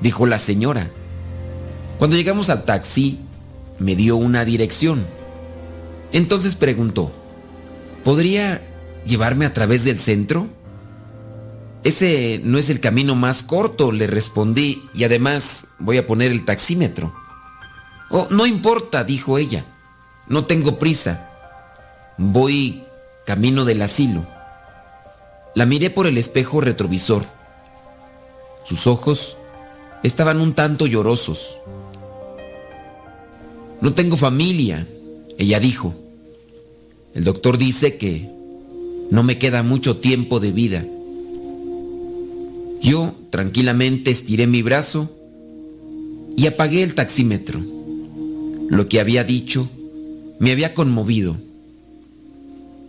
dijo 0.00 0.26
la 0.26 0.38
señora. 0.38 0.90
Cuando 1.98 2.16
llegamos 2.16 2.48
al 2.48 2.64
taxi, 2.64 3.18
me 3.78 3.96
dio 3.96 4.16
una 4.16 4.44
dirección. 4.44 5.04
Entonces 6.12 6.56
preguntó, 6.56 7.12
¿podría 8.04 8.62
llevarme 9.04 9.46
a 9.46 9.52
través 9.52 9.84
del 9.84 9.98
centro? 9.98 10.46
Ese 11.84 12.40
no 12.44 12.58
es 12.58 12.70
el 12.70 12.80
camino 12.80 13.14
más 13.14 13.42
corto, 13.42 13.92
le 13.92 14.06
respondí, 14.06 14.82
y 14.94 15.04
además 15.04 15.66
voy 15.78 15.98
a 15.98 16.06
poner 16.06 16.32
el 16.32 16.44
taxímetro. 16.44 17.14
Oh, 18.10 18.26
no 18.30 18.46
importa, 18.46 19.04
dijo 19.04 19.38
ella, 19.38 19.64
no 20.28 20.44
tengo 20.44 20.78
prisa. 20.78 21.27
Voy 22.18 22.82
camino 23.24 23.64
del 23.64 23.80
asilo. 23.80 24.26
La 25.54 25.66
miré 25.66 25.88
por 25.88 26.08
el 26.08 26.18
espejo 26.18 26.60
retrovisor. 26.60 27.24
Sus 28.64 28.88
ojos 28.88 29.36
estaban 30.02 30.40
un 30.40 30.52
tanto 30.52 30.86
llorosos. 30.86 31.56
No 33.80 33.94
tengo 33.94 34.16
familia, 34.16 34.86
ella 35.38 35.60
dijo. 35.60 35.94
El 37.14 37.22
doctor 37.22 37.56
dice 37.56 37.96
que 37.96 38.28
no 39.10 39.22
me 39.22 39.38
queda 39.38 39.62
mucho 39.62 39.98
tiempo 39.98 40.40
de 40.40 40.52
vida. 40.52 40.84
Yo 42.82 43.14
tranquilamente 43.30 44.10
estiré 44.10 44.48
mi 44.48 44.62
brazo 44.62 45.08
y 46.36 46.48
apagué 46.48 46.82
el 46.82 46.94
taxímetro. 46.96 47.60
Lo 48.68 48.88
que 48.88 49.00
había 49.00 49.22
dicho 49.22 49.68
me 50.40 50.50
había 50.50 50.74
conmovido. 50.74 51.36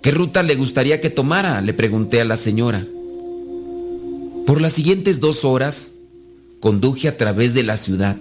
¿Qué 0.02 0.12
ruta 0.12 0.44
le 0.44 0.56
gustaría 0.56 1.02
que 1.02 1.10
tomara? 1.10 1.62
le 1.62 1.74
pregunté 1.74 2.22
a 2.22 2.26
la 2.26 2.38
señora. 2.38 2.86
Por 4.46 4.62
las 4.62 4.74
siguientes 4.74 5.20
dos 5.20 5.44
horas 5.44 5.94
conduje 6.60 7.08
a 7.08 7.18
través 7.18 7.54
de 7.54 7.64
la 7.64 7.78
ciudad. 7.78 8.18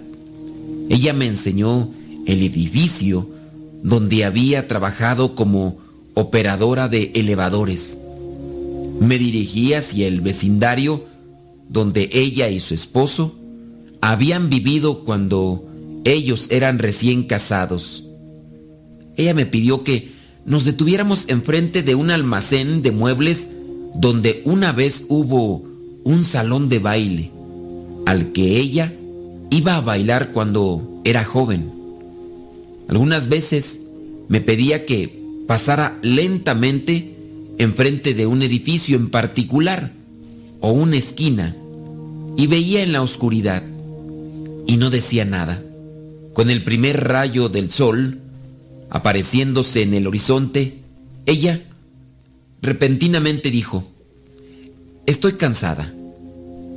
Ella 0.89 1.13
me 1.13 1.25
enseñó 1.25 1.89
el 2.25 2.43
edificio 2.43 3.29
donde 3.81 4.25
había 4.25 4.67
trabajado 4.67 5.35
como 5.35 5.77
operadora 6.15 6.89
de 6.89 7.11
elevadores. 7.15 7.97
Me 8.99 9.17
dirigí 9.17 9.73
hacia 9.73 10.07
el 10.07 10.19
vecindario 10.19 11.05
donde 11.69 12.09
ella 12.11 12.49
y 12.49 12.59
su 12.59 12.73
esposo 12.73 13.35
habían 14.01 14.49
vivido 14.49 15.05
cuando 15.05 15.65
ellos 16.03 16.47
eran 16.49 16.79
recién 16.79 17.23
casados. 17.23 18.03
Ella 19.15 19.33
me 19.33 19.45
pidió 19.45 19.83
que 19.83 20.18
nos 20.49 20.65
detuviéramos 20.65 21.25
enfrente 21.27 21.83
de 21.83 21.93
un 21.93 22.09
almacén 22.09 22.81
de 22.81 22.91
muebles 22.91 23.49
donde 23.93 24.41
una 24.45 24.71
vez 24.71 25.05
hubo 25.07 25.63
un 26.03 26.23
salón 26.23 26.69
de 26.69 26.79
baile 26.79 27.31
al 28.07 28.31
que 28.31 28.57
ella 28.57 28.91
iba 29.51 29.75
a 29.75 29.81
bailar 29.81 30.31
cuando 30.31 31.01
era 31.03 31.23
joven. 31.23 31.69
Algunas 32.87 33.29
veces 33.29 33.81
me 34.27 34.41
pedía 34.41 34.87
que 34.87 35.21
pasara 35.47 35.99
lentamente 36.01 37.15
enfrente 37.59 38.15
de 38.15 38.25
un 38.25 38.41
edificio 38.41 38.97
en 38.97 39.09
particular 39.09 39.91
o 40.61 40.71
una 40.71 40.97
esquina 40.97 41.55
y 42.37 42.47
veía 42.47 42.81
en 42.81 42.91
la 42.91 43.03
oscuridad 43.03 43.61
y 44.65 44.77
no 44.77 44.89
decía 44.89 45.25
nada. 45.25 45.61
Con 46.33 46.49
el 46.49 46.63
primer 46.63 47.07
rayo 47.07 47.49
del 47.49 47.69
sol 47.69 48.17
apareciéndose 48.89 49.81
en 49.81 49.93
el 49.93 50.07
horizonte, 50.07 50.79
ella 51.25 51.61
repentinamente 52.61 53.51
dijo, 53.51 53.83
Estoy 55.05 55.33
cansada. 55.33 55.91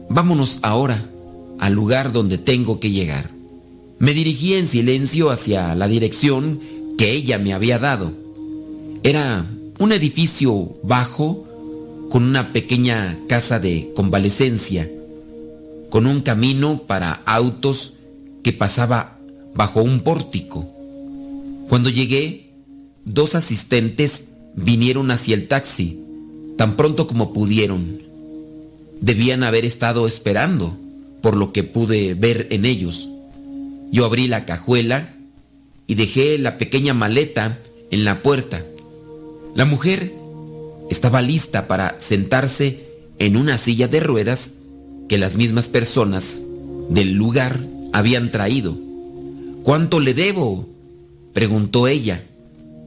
Vámonos 0.08 0.58
ahora 0.62 1.06
al 1.58 1.74
lugar 1.74 2.12
donde 2.12 2.38
tengo 2.38 2.80
que 2.80 2.90
llegar. 2.90 3.30
Me 3.98 4.14
dirigí 4.14 4.54
en 4.54 4.66
silencio 4.66 5.30
hacia 5.30 5.74
la 5.74 5.86
dirección 5.86 6.60
que 6.96 7.12
ella 7.12 7.38
me 7.38 7.52
había 7.52 7.78
dado. 7.78 8.12
Era 9.02 9.46
un 9.78 9.92
edificio 9.92 10.76
bajo 10.82 11.46
con 12.10 12.24
una 12.24 12.52
pequeña 12.52 13.18
casa 13.28 13.58
de 13.58 13.92
convalecencia, 13.94 14.90
con 15.90 16.06
un 16.06 16.20
camino 16.20 16.82
para 16.86 17.20
autos 17.26 17.94
que 18.42 18.52
pasaba 18.52 19.18
bajo 19.54 19.82
un 19.82 20.00
pórtico. 20.00 20.68
Cuando 21.72 21.88
llegué, 21.88 22.50
dos 23.06 23.34
asistentes 23.34 24.24
vinieron 24.54 25.10
hacia 25.10 25.34
el 25.34 25.48
taxi, 25.48 25.98
tan 26.58 26.76
pronto 26.76 27.06
como 27.06 27.32
pudieron. 27.32 28.02
Debían 29.00 29.42
haber 29.42 29.64
estado 29.64 30.06
esperando, 30.06 30.76
por 31.22 31.34
lo 31.34 31.50
que 31.54 31.64
pude 31.64 32.12
ver 32.12 32.48
en 32.50 32.66
ellos. 32.66 33.08
Yo 33.90 34.04
abrí 34.04 34.28
la 34.28 34.44
cajuela 34.44 35.14
y 35.86 35.94
dejé 35.94 36.36
la 36.36 36.58
pequeña 36.58 36.92
maleta 36.92 37.58
en 37.90 38.04
la 38.04 38.20
puerta. 38.20 38.62
La 39.54 39.64
mujer 39.64 40.12
estaba 40.90 41.22
lista 41.22 41.68
para 41.68 41.96
sentarse 42.00 42.80
en 43.18 43.34
una 43.34 43.56
silla 43.56 43.88
de 43.88 44.00
ruedas 44.00 44.50
que 45.08 45.16
las 45.16 45.38
mismas 45.38 45.68
personas 45.68 46.42
del 46.90 47.14
lugar 47.14 47.58
habían 47.94 48.30
traído. 48.30 48.76
¿Cuánto 49.62 50.00
le 50.00 50.12
debo? 50.12 50.71
Preguntó 51.32 51.88
ella, 51.88 52.24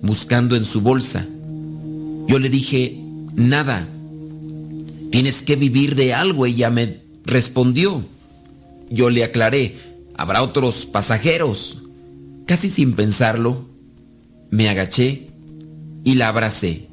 buscando 0.02 0.56
en 0.56 0.66
su 0.66 0.82
bolsa. 0.82 1.26
Yo 2.28 2.40
le 2.40 2.50
dije, 2.50 3.00
nada. 3.34 3.88
Tienes 5.12 5.42
que 5.42 5.56
vivir 5.56 5.96
de 5.96 6.14
algo, 6.14 6.46
ella 6.46 6.70
me 6.70 7.02
respondió. 7.26 8.04
Yo 8.90 9.10
le 9.10 9.24
aclaré, 9.24 9.78
habrá 10.16 10.42
otros 10.42 10.86
pasajeros. 10.86 11.80
Casi 12.46 12.70
sin 12.70 12.94
pensarlo, 12.94 13.66
me 14.52 14.70
agaché 14.70 15.30
y 16.04 16.16
la 16.16 16.30
abracé. 16.30 16.88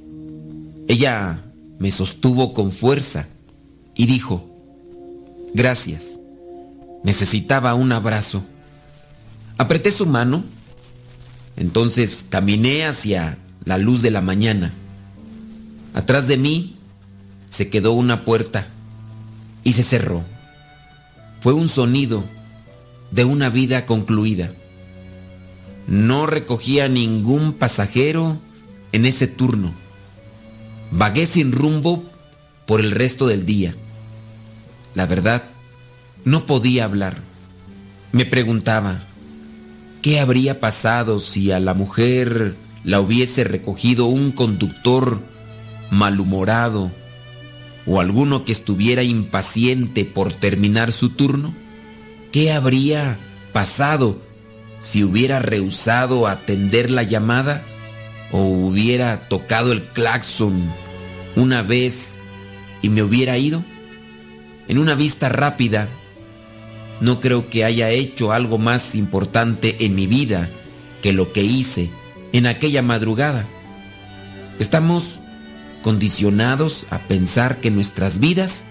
Ella 0.89 1.43
me 1.79 1.91
sostuvo 1.91 2.55
con 2.55 2.73
fuerza 2.73 3.29
y 3.95 4.07
dijo, 4.07 4.49
gracias, 5.55 6.19
necesitaba 7.05 7.75
un 7.75 7.93
abrazo. 7.93 8.43
Apreté 9.59 9.91
su 9.91 10.07
mano, 10.07 10.45
entonces 11.57 12.25
caminé 12.29 12.87
hacia 12.87 13.39
la 13.65 13.79
luz 13.79 14.03
de 14.03 14.11
la 14.11 14.21
mañana. 14.21 14.73
Atrás 15.95 16.27
de 16.27 16.37
mí 16.37 16.77
se 17.51 17.69
quedó 17.69 17.93
una 17.93 18.25
puerta 18.25 18.67
y 19.65 19.75
se 19.75 19.83
cerró. 19.83 20.25
Fue 21.41 21.53
un 21.53 21.69
sonido 21.69 22.25
de 23.11 23.25
una 23.25 23.51
vida 23.51 23.87
concluida. 23.87 24.51
No 25.87 26.27
recogía 26.27 26.89
ningún 26.89 27.53
pasajero 27.53 28.39
en 28.93 29.05
ese 29.05 29.27
turno. 29.27 29.75
Vagué 30.91 31.27
sin 31.27 31.53
rumbo 31.53 32.05
por 32.67 32.81
el 32.81 32.91
resto 32.91 33.27
del 33.27 33.45
día. 33.45 33.75
La 34.95 35.07
verdad, 35.07 35.43
no 36.25 36.47
podía 36.47 36.85
hablar. 36.85 37.19
Me 38.13 38.25
preguntaba, 38.25 39.03
¿qué 40.03 40.19
habría 40.19 40.59
pasado 40.61 41.21
si 41.21 41.53
a 41.53 41.61
la 41.61 41.75
mujer 41.75 42.57
la 42.85 43.01
hubiese 43.01 43.45
recogido 43.45 44.07
un 44.07 44.33
conductor 44.33 45.21
malhumorado 45.91 46.91
o 47.87 48.01
alguno 48.01 48.45
que 48.45 48.53
estuviera 48.53 49.05
impaciente 49.05 50.05
por 50.05 50.33
terminar 50.33 50.93
su 50.93 51.11
turno? 51.11 51.55
¿Qué 52.33 52.53
habría 52.53 53.17
pasado 53.53 54.21
si 54.81 55.05
hubiera 55.05 55.39
rehusado 55.39 56.27
atender 56.27 56.91
la 56.91 57.05
llamada 57.05 57.63
o 58.33 58.43
hubiera 58.45 59.29
tocado 59.29 59.71
el 59.73 59.83
claxon 59.83 60.69
una 61.37 61.63
vez 61.63 62.19
y 62.83 62.89
me 62.89 63.05
hubiera 63.05 63.39
ido? 63.39 63.63
En 64.67 64.79
una 64.79 64.97
vista 64.97 65.29
rápida, 65.29 65.89
no 67.03 67.19
creo 67.19 67.51
que 67.51 67.65
haya 67.65 67.91
hecho 67.91 68.33
algo 68.33 68.59
más 68.59 68.95
importante 68.95 69.85
en 69.85 69.97
mi 69.97 70.07
vida 70.07 70.49
que 71.03 71.13
lo 71.13 71.33
que 71.33 71.43
hice 71.43 71.91
en 72.33 72.47
aquella 72.47 72.81
madrugada. 72.81 73.45
Estamos 74.61 75.19
condicionados 75.83 76.87
a 76.91 77.01
pensar 77.01 77.61
que 77.61 77.73
nuestras 77.73 78.21
vidas 78.21 78.63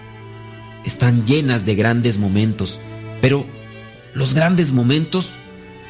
están 0.86 1.26
llenas 1.26 1.66
de 1.66 1.74
grandes 1.74 2.16
momentos, 2.16 2.80
pero 3.20 3.44
los 4.14 4.32
grandes 4.32 4.72
momentos 4.72 5.32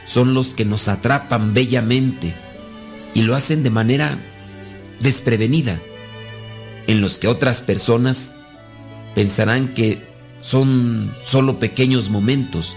son 0.05 0.35
los 0.35 0.53
que 0.53 0.65
nos 0.65 0.89
atrapan 0.89 1.55
bellamente 1.55 2.35
y 3.15 3.23
lo 3.23 3.37
hacen 3.37 3.63
de 3.63 3.71
manera 3.71 4.19
desprevenida, 4.99 5.81
en 6.89 7.01
los 7.01 7.21
que 7.21 7.29
otras 7.29 7.63
personas 7.63 8.33
pensarán 9.15 9.75
que 9.75 10.12
son 10.43 11.15
solo 11.25 11.59
pequeños 11.59 12.11
momentos, 12.11 12.77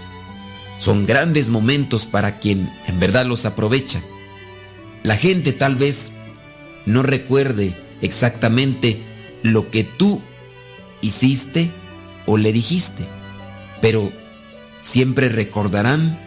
son 0.80 1.04
grandes 1.04 1.50
momentos 1.50 2.06
para 2.06 2.38
quien 2.38 2.70
en 2.86 2.98
verdad 2.98 3.26
los 3.26 3.44
aprovecha. 3.44 4.00
La 5.02 5.16
gente 5.16 5.52
tal 5.52 5.76
vez 5.76 6.12
no 6.86 7.02
recuerde 7.02 7.74
exactamente 8.00 9.02
lo 9.42 9.70
que 9.70 9.84
tú 9.84 10.22
hiciste 11.02 11.70
o 12.24 12.38
le 12.38 12.52
dijiste, 12.52 13.04
pero 13.80 14.10
siempre 14.80 15.28
recordarán 15.28 16.18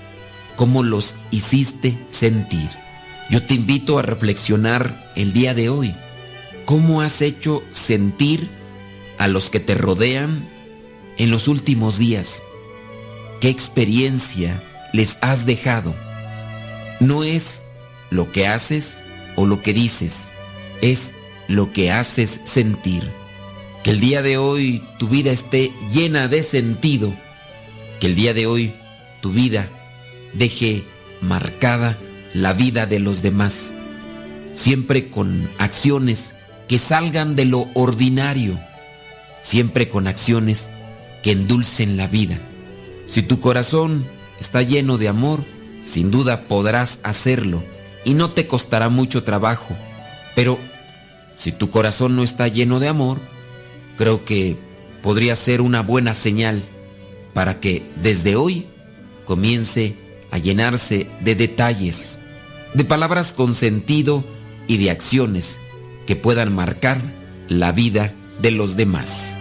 cómo 0.56 0.84
los 0.84 1.16
hiciste 1.32 1.98
sentir. 2.10 2.70
Yo 3.30 3.44
te 3.44 3.54
invito 3.54 3.98
a 3.98 4.02
reflexionar 4.02 5.12
el 5.16 5.34
día 5.34 5.54
de 5.54 5.70
hoy. 5.70 5.96
¿Cómo 6.66 7.02
has 7.02 7.22
hecho 7.22 7.64
sentir 7.72 8.50
a 9.18 9.28
los 9.28 9.50
que 9.50 9.60
te 9.60 9.76
rodean 9.76 10.48
en 11.20 11.30
los 11.30 11.48
últimos 11.48 12.00
días? 12.00 12.42
¿Qué 13.40 13.50
experiencia 13.50 14.64
les 14.92 15.20
has 15.22 15.46
dejado? 15.46 15.94
No 17.00 17.24
es 17.24 17.62
lo 18.10 18.32
que 18.32 18.48
haces 18.48 19.04
o 19.36 19.46
lo 19.46 19.62
que 19.62 19.74
dices, 19.74 20.30
es 20.82 21.12
lo 21.48 21.72
que 21.72 21.92
haces 21.92 22.42
sentir. 22.46 23.04
Que 23.84 23.92
el 23.92 24.00
día 24.00 24.22
de 24.22 24.38
hoy 24.38 24.84
tu 24.98 25.08
vida 25.08 25.32
esté 25.32 25.72
llena 25.94 26.28
de 26.28 26.44
sentido. 26.44 27.14
Que 28.00 28.08
el 28.08 28.16
día 28.16 28.34
de 28.34 28.48
hoy 28.48 28.74
tu 29.22 29.32
vida 29.32 29.70
deje 30.34 30.84
marcada 31.22 31.98
la 32.34 32.54
vida 32.54 32.86
de 32.86 33.00
los 33.00 33.22
demás. 33.22 33.74
Siempre 34.54 35.10
con 35.10 35.50
acciones 35.58 36.34
que 36.68 36.78
salgan 36.78 37.36
de 37.38 37.46
lo 37.46 37.70
ordinario. 37.74 38.60
Siempre 39.42 39.88
con 39.88 40.08
acciones 40.08 40.70
que 41.24 41.32
endulcen 41.32 41.98
la 41.98 42.08
vida. 42.08 42.40
Si 43.08 43.22
tu 43.22 43.40
corazón 43.40 44.06
está 44.40 44.62
lleno 44.62 44.98
de 44.98 45.08
amor, 45.08 45.44
sin 45.84 46.12
duda 46.12 46.48
podrás 46.48 47.00
hacerlo 47.04 47.64
y 48.06 48.14
no 48.14 48.30
te 48.30 48.48
costará 48.48 48.90
mucho 48.90 49.24
trabajo. 49.24 49.76
Pero 50.36 50.60
si 51.36 51.52
tu 51.52 51.70
corazón 51.70 52.16
no 52.16 52.24
está 52.24 52.48
lleno 52.48 52.80
de 52.80 52.88
amor, 52.88 53.20
creo 53.98 54.24
que 54.26 54.58
podría 55.02 55.36
ser 55.36 55.62
una 55.62 55.82
buena 55.82 56.14
señal 56.14 56.64
para 57.34 57.60
que 57.60 57.84
desde 58.02 58.36
hoy 58.36 58.68
comience 59.26 59.96
a 60.32 60.38
llenarse 60.38 61.08
de 61.22 61.36
detalles, 61.36 62.20
de 62.74 62.84
palabras 62.84 63.34
con 63.34 63.56
sentido 63.56 64.24
y 64.68 64.78
de 64.78 64.92
acciones 64.92 65.60
que 66.06 66.16
puedan 66.16 66.54
marcar 66.54 67.02
la 67.48 67.72
vida 67.72 68.14
de 68.42 68.52
los 68.52 68.76
demás. 68.76 69.38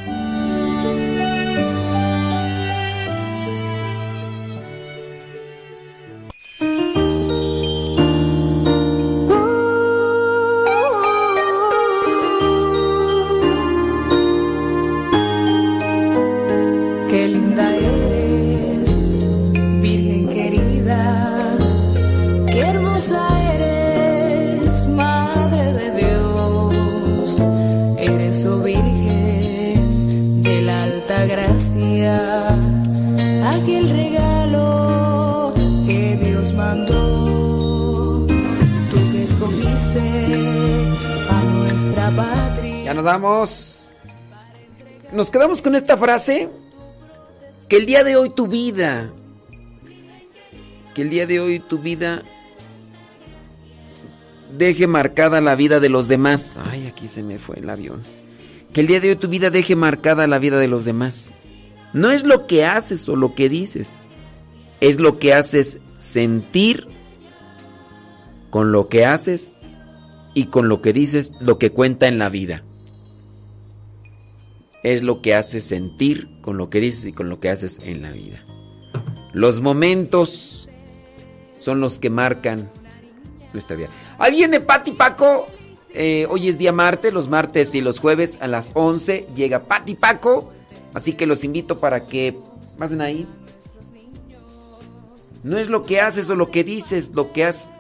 Nos 45.29 45.33
quedamos 45.35 45.61
con 45.61 45.75
esta 45.75 45.99
frase. 45.99 46.49
Que 47.69 47.77
el 47.77 47.85
día 47.85 48.03
de 48.03 48.17
hoy 48.17 48.31
tu 48.31 48.47
vida. 48.47 49.13
Que 50.95 51.03
el 51.03 51.11
día 51.11 51.27
de 51.27 51.39
hoy 51.39 51.61
tu 51.61 51.81
vida. 51.81 52.23
Deje 54.57 54.87
marcada 54.87 55.43
la 55.43 55.55
vida 55.55 55.81
de 55.81 55.91
los 55.91 56.09
demás. 56.09 56.59
Ay, 56.65 56.87
aquí 56.87 57.09
se 57.09 57.23
me 57.23 57.37
fue 57.37 57.59
el 57.59 57.69
avión. 57.69 58.03
Que 58.73 58.81
el 58.81 58.87
día 58.87 59.01
de 59.01 59.11
hoy 59.11 59.17
tu 59.17 59.29
vida 59.29 59.51
deje 59.51 59.77
marcada 59.77 60.27
la 60.27 60.39
vida 60.39 60.59
de 60.59 60.69
los 60.69 60.87
demás. 60.87 61.35
No 61.93 62.11
es 62.11 62.25
lo 62.25 62.47
que 62.47 62.65
haces 62.65 63.07
o 63.11 63.15
lo 63.15 63.35
que 63.35 63.51
dices. 63.51 63.91
Es 64.81 64.99
lo 64.99 65.19
que 65.19 65.35
haces 65.35 65.77
sentir 65.99 66.89
con 68.49 68.73
lo 68.73 68.89
que 68.89 69.05
haces 69.05 69.57
y 70.33 70.47
con 70.47 70.71
lo 70.71 70.81
que 70.81 70.95
dices, 70.95 71.33
lo 71.39 71.59
que 71.59 71.71
cuenta 71.71 72.09
en 72.09 72.19
la 72.19 72.31
vida 72.31 72.65
es 74.83 75.03
lo 75.03 75.21
que 75.23 75.35
haces 75.35 75.65
sentir 75.65 76.29
con 76.41 76.57
lo 76.57 76.71
que 76.71 76.81
dices 76.81 77.07
y 77.07 77.13
con 77.13 77.29
lo 77.29 77.41
que 77.41 77.51
haces 77.51 77.81
en 77.83 78.03
la 78.03 78.13
vida. 78.13 78.45
Los 79.33 79.61
momentos 79.61 80.69
son 81.59 81.81
los 81.81 81.99
que 81.99 82.11
marcan 82.11 82.71
nuestra 83.53 83.77
vida. 83.77 83.89
Ahí 84.19 84.33
viene 84.33 84.61
Pati 84.61 84.93
Paco. 84.93 85.47
Eh, 85.95 86.27
hoy 86.29 86.49
es 86.49 86.59
día 86.59 86.73
martes, 86.73 87.13
los 87.13 87.29
martes 87.29 87.75
y 87.75 87.81
los 87.81 87.99
jueves 87.99 88.39
a 88.41 88.47
las 88.47 88.71
11 88.75 89.27
llega 89.35 89.65
Pati 89.65 89.95
Paco. 89.95 90.53
Así 90.95 91.13
que 91.13 91.27
los 91.27 91.45
invito 91.45 91.79
para 91.81 92.07
que 92.07 92.37
pasen 92.79 93.01
ahí. 93.01 93.27
No 95.43 95.59
es 95.59 95.69
lo 95.69 95.83
que 95.85 96.01
haces 96.01 96.29
o 96.31 96.35
lo 96.35 96.51
que 96.51 96.65
dices, 96.65 97.11
lo 97.15 97.33
que 97.33 97.45
has. 97.45 97.71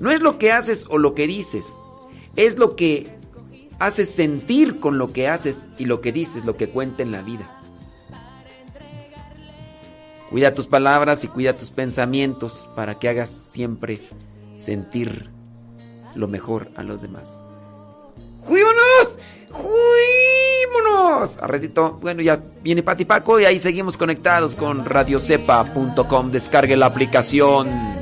No 0.00 0.10
es 0.10 0.20
lo 0.20 0.38
que 0.38 0.52
haces 0.52 0.86
o 0.88 0.98
lo 0.98 1.14
que 1.14 1.26
dices. 1.26 1.66
Es 2.36 2.56
lo 2.56 2.76
que 2.76 3.17
haces 3.78 4.10
sentir 4.10 4.80
con 4.80 4.98
lo 4.98 5.12
que 5.12 5.28
haces 5.28 5.64
y 5.78 5.84
lo 5.84 6.00
que 6.00 6.12
dices, 6.12 6.44
lo 6.44 6.56
que 6.56 6.68
cuenta 6.68 7.02
en 7.02 7.12
la 7.12 7.22
vida. 7.22 7.46
Cuida 10.30 10.52
tus 10.52 10.66
palabras 10.66 11.24
y 11.24 11.28
cuida 11.28 11.56
tus 11.56 11.70
pensamientos 11.70 12.68
para 12.76 12.98
que 12.98 13.08
hagas 13.08 13.30
siempre 13.30 14.00
sentir 14.56 15.30
lo 16.14 16.28
mejor 16.28 16.70
a 16.76 16.82
los 16.82 17.00
demás. 17.00 17.48
¡Juímonos! 18.42 19.18
¡Juímonos! 19.50 21.38
Arretito, 21.40 21.98
bueno, 22.02 22.20
ya 22.20 22.38
viene 22.62 22.82
Pati 22.82 23.06
Paco 23.06 23.40
y 23.40 23.46
ahí 23.46 23.58
seguimos 23.58 23.96
conectados 23.96 24.54
con 24.54 24.84
radiocepa.com. 24.84 26.30
Descargue 26.30 26.76
la 26.76 26.86
aplicación. 26.86 27.97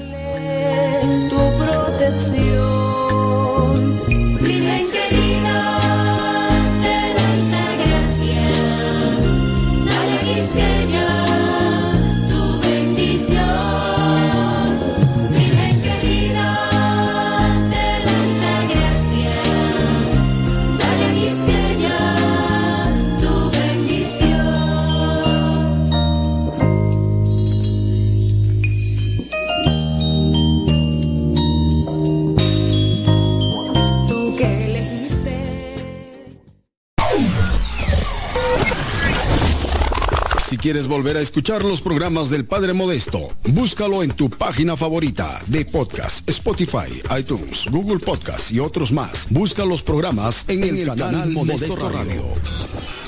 Quieres 40.67 40.89
volver 40.89 41.17
a 41.17 41.20
escuchar 41.20 41.65
los 41.65 41.81
programas 41.81 42.28
del 42.28 42.45
Padre 42.45 42.73
Modesto, 42.73 43.28
búscalo 43.51 44.03
en 44.03 44.11
tu 44.11 44.28
página 44.28 44.77
favorita 44.77 45.41
de 45.47 45.65
podcast, 45.65 46.28
Spotify, 46.28 47.03
iTunes, 47.17 47.67
Google 47.70 48.01
Podcast 48.01 48.51
y 48.51 48.59
otros 48.59 48.91
más. 48.91 49.28
Busca 49.31 49.65
los 49.65 49.85
programas 49.85 50.45
en, 50.49 50.65
el, 50.65 50.85
canal, 50.85 51.31
Modesto 51.31 51.77
Radio. 51.89 52.25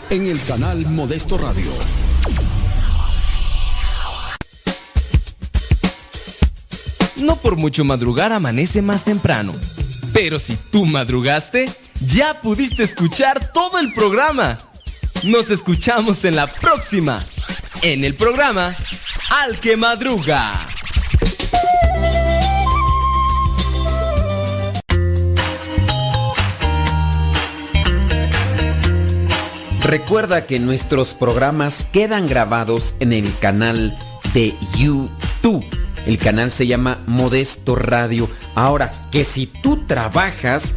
en 0.08 0.26
el 0.28 0.40
canal 0.44 0.86
Modesto 0.86 1.36
Radio. 1.36 1.72
No 7.16 7.34
por 7.34 7.56
mucho 7.56 7.84
madrugar 7.84 8.32
amanece 8.32 8.82
más 8.82 9.02
temprano. 9.02 9.52
Pero 10.12 10.38
si 10.38 10.56
tú 10.70 10.86
madrugaste, 10.86 11.68
ya 12.06 12.40
pudiste 12.40 12.84
escuchar 12.84 13.52
todo 13.52 13.80
el 13.80 13.92
programa. 13.92 14.56
Nos 15.24 15.50
escuchamos 15.50 16.24
en 16.24 16.36
la 16.36 16.46
próxima. 16.46 17.24
En 17.82 18.04
el 18.04 18.14
programa 18.14 18.74
Al 19.42 19.58
que 19.58 19.76
Madruga. 19.76 20.52
Recuerda 29.80 30.46
que 30.46 30.60
nuestros 30.60 31.14
programas 31.14 31.86
quedan 31.92 32.28
grabados 32.28 32.94
en 33.00 33.12
el 33.12 33.36
canal 33.38 33.98
de 34.34 34.54
YouTube. 34.76 35.64
El 36.06 36.18
canal 36.18 36.50
se 36.50 36.66
llama 36.66 37.02
Modesto 37.06 37.74
Radio. 37.74 38.30
Ahora, 38.54 39.08
que 39.10 39.24
si 39.24 39.46
tú 39.46 39.84
trabajas 39.86 40.76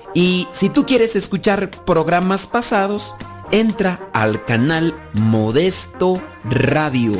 Y 0.13 0.47
si 0.51 0.69
tú 0.69 0.85
quieres 0.85 1.15
escuchar 1.15 1.69
programas 1.69 2.45
pasados, 2.47 3.15
entra 3.51 3.99
al 4.13 4.41
canal 4.41 4.93
Modesto 5.13 6.21
Radio. 6.43 7.13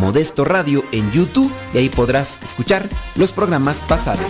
Modesto 0.00 0.44
Radio 0.44 0.84
en 0.92 1.10
YouTube 1.12 1.52
y 1.72 1.78
ahí 1.78 1.88
podrás 1.88 2.38
escuchar 2.42 2.88
los 3.16 3.32
programas 3.32 3.78
pasados. 3.88 4.26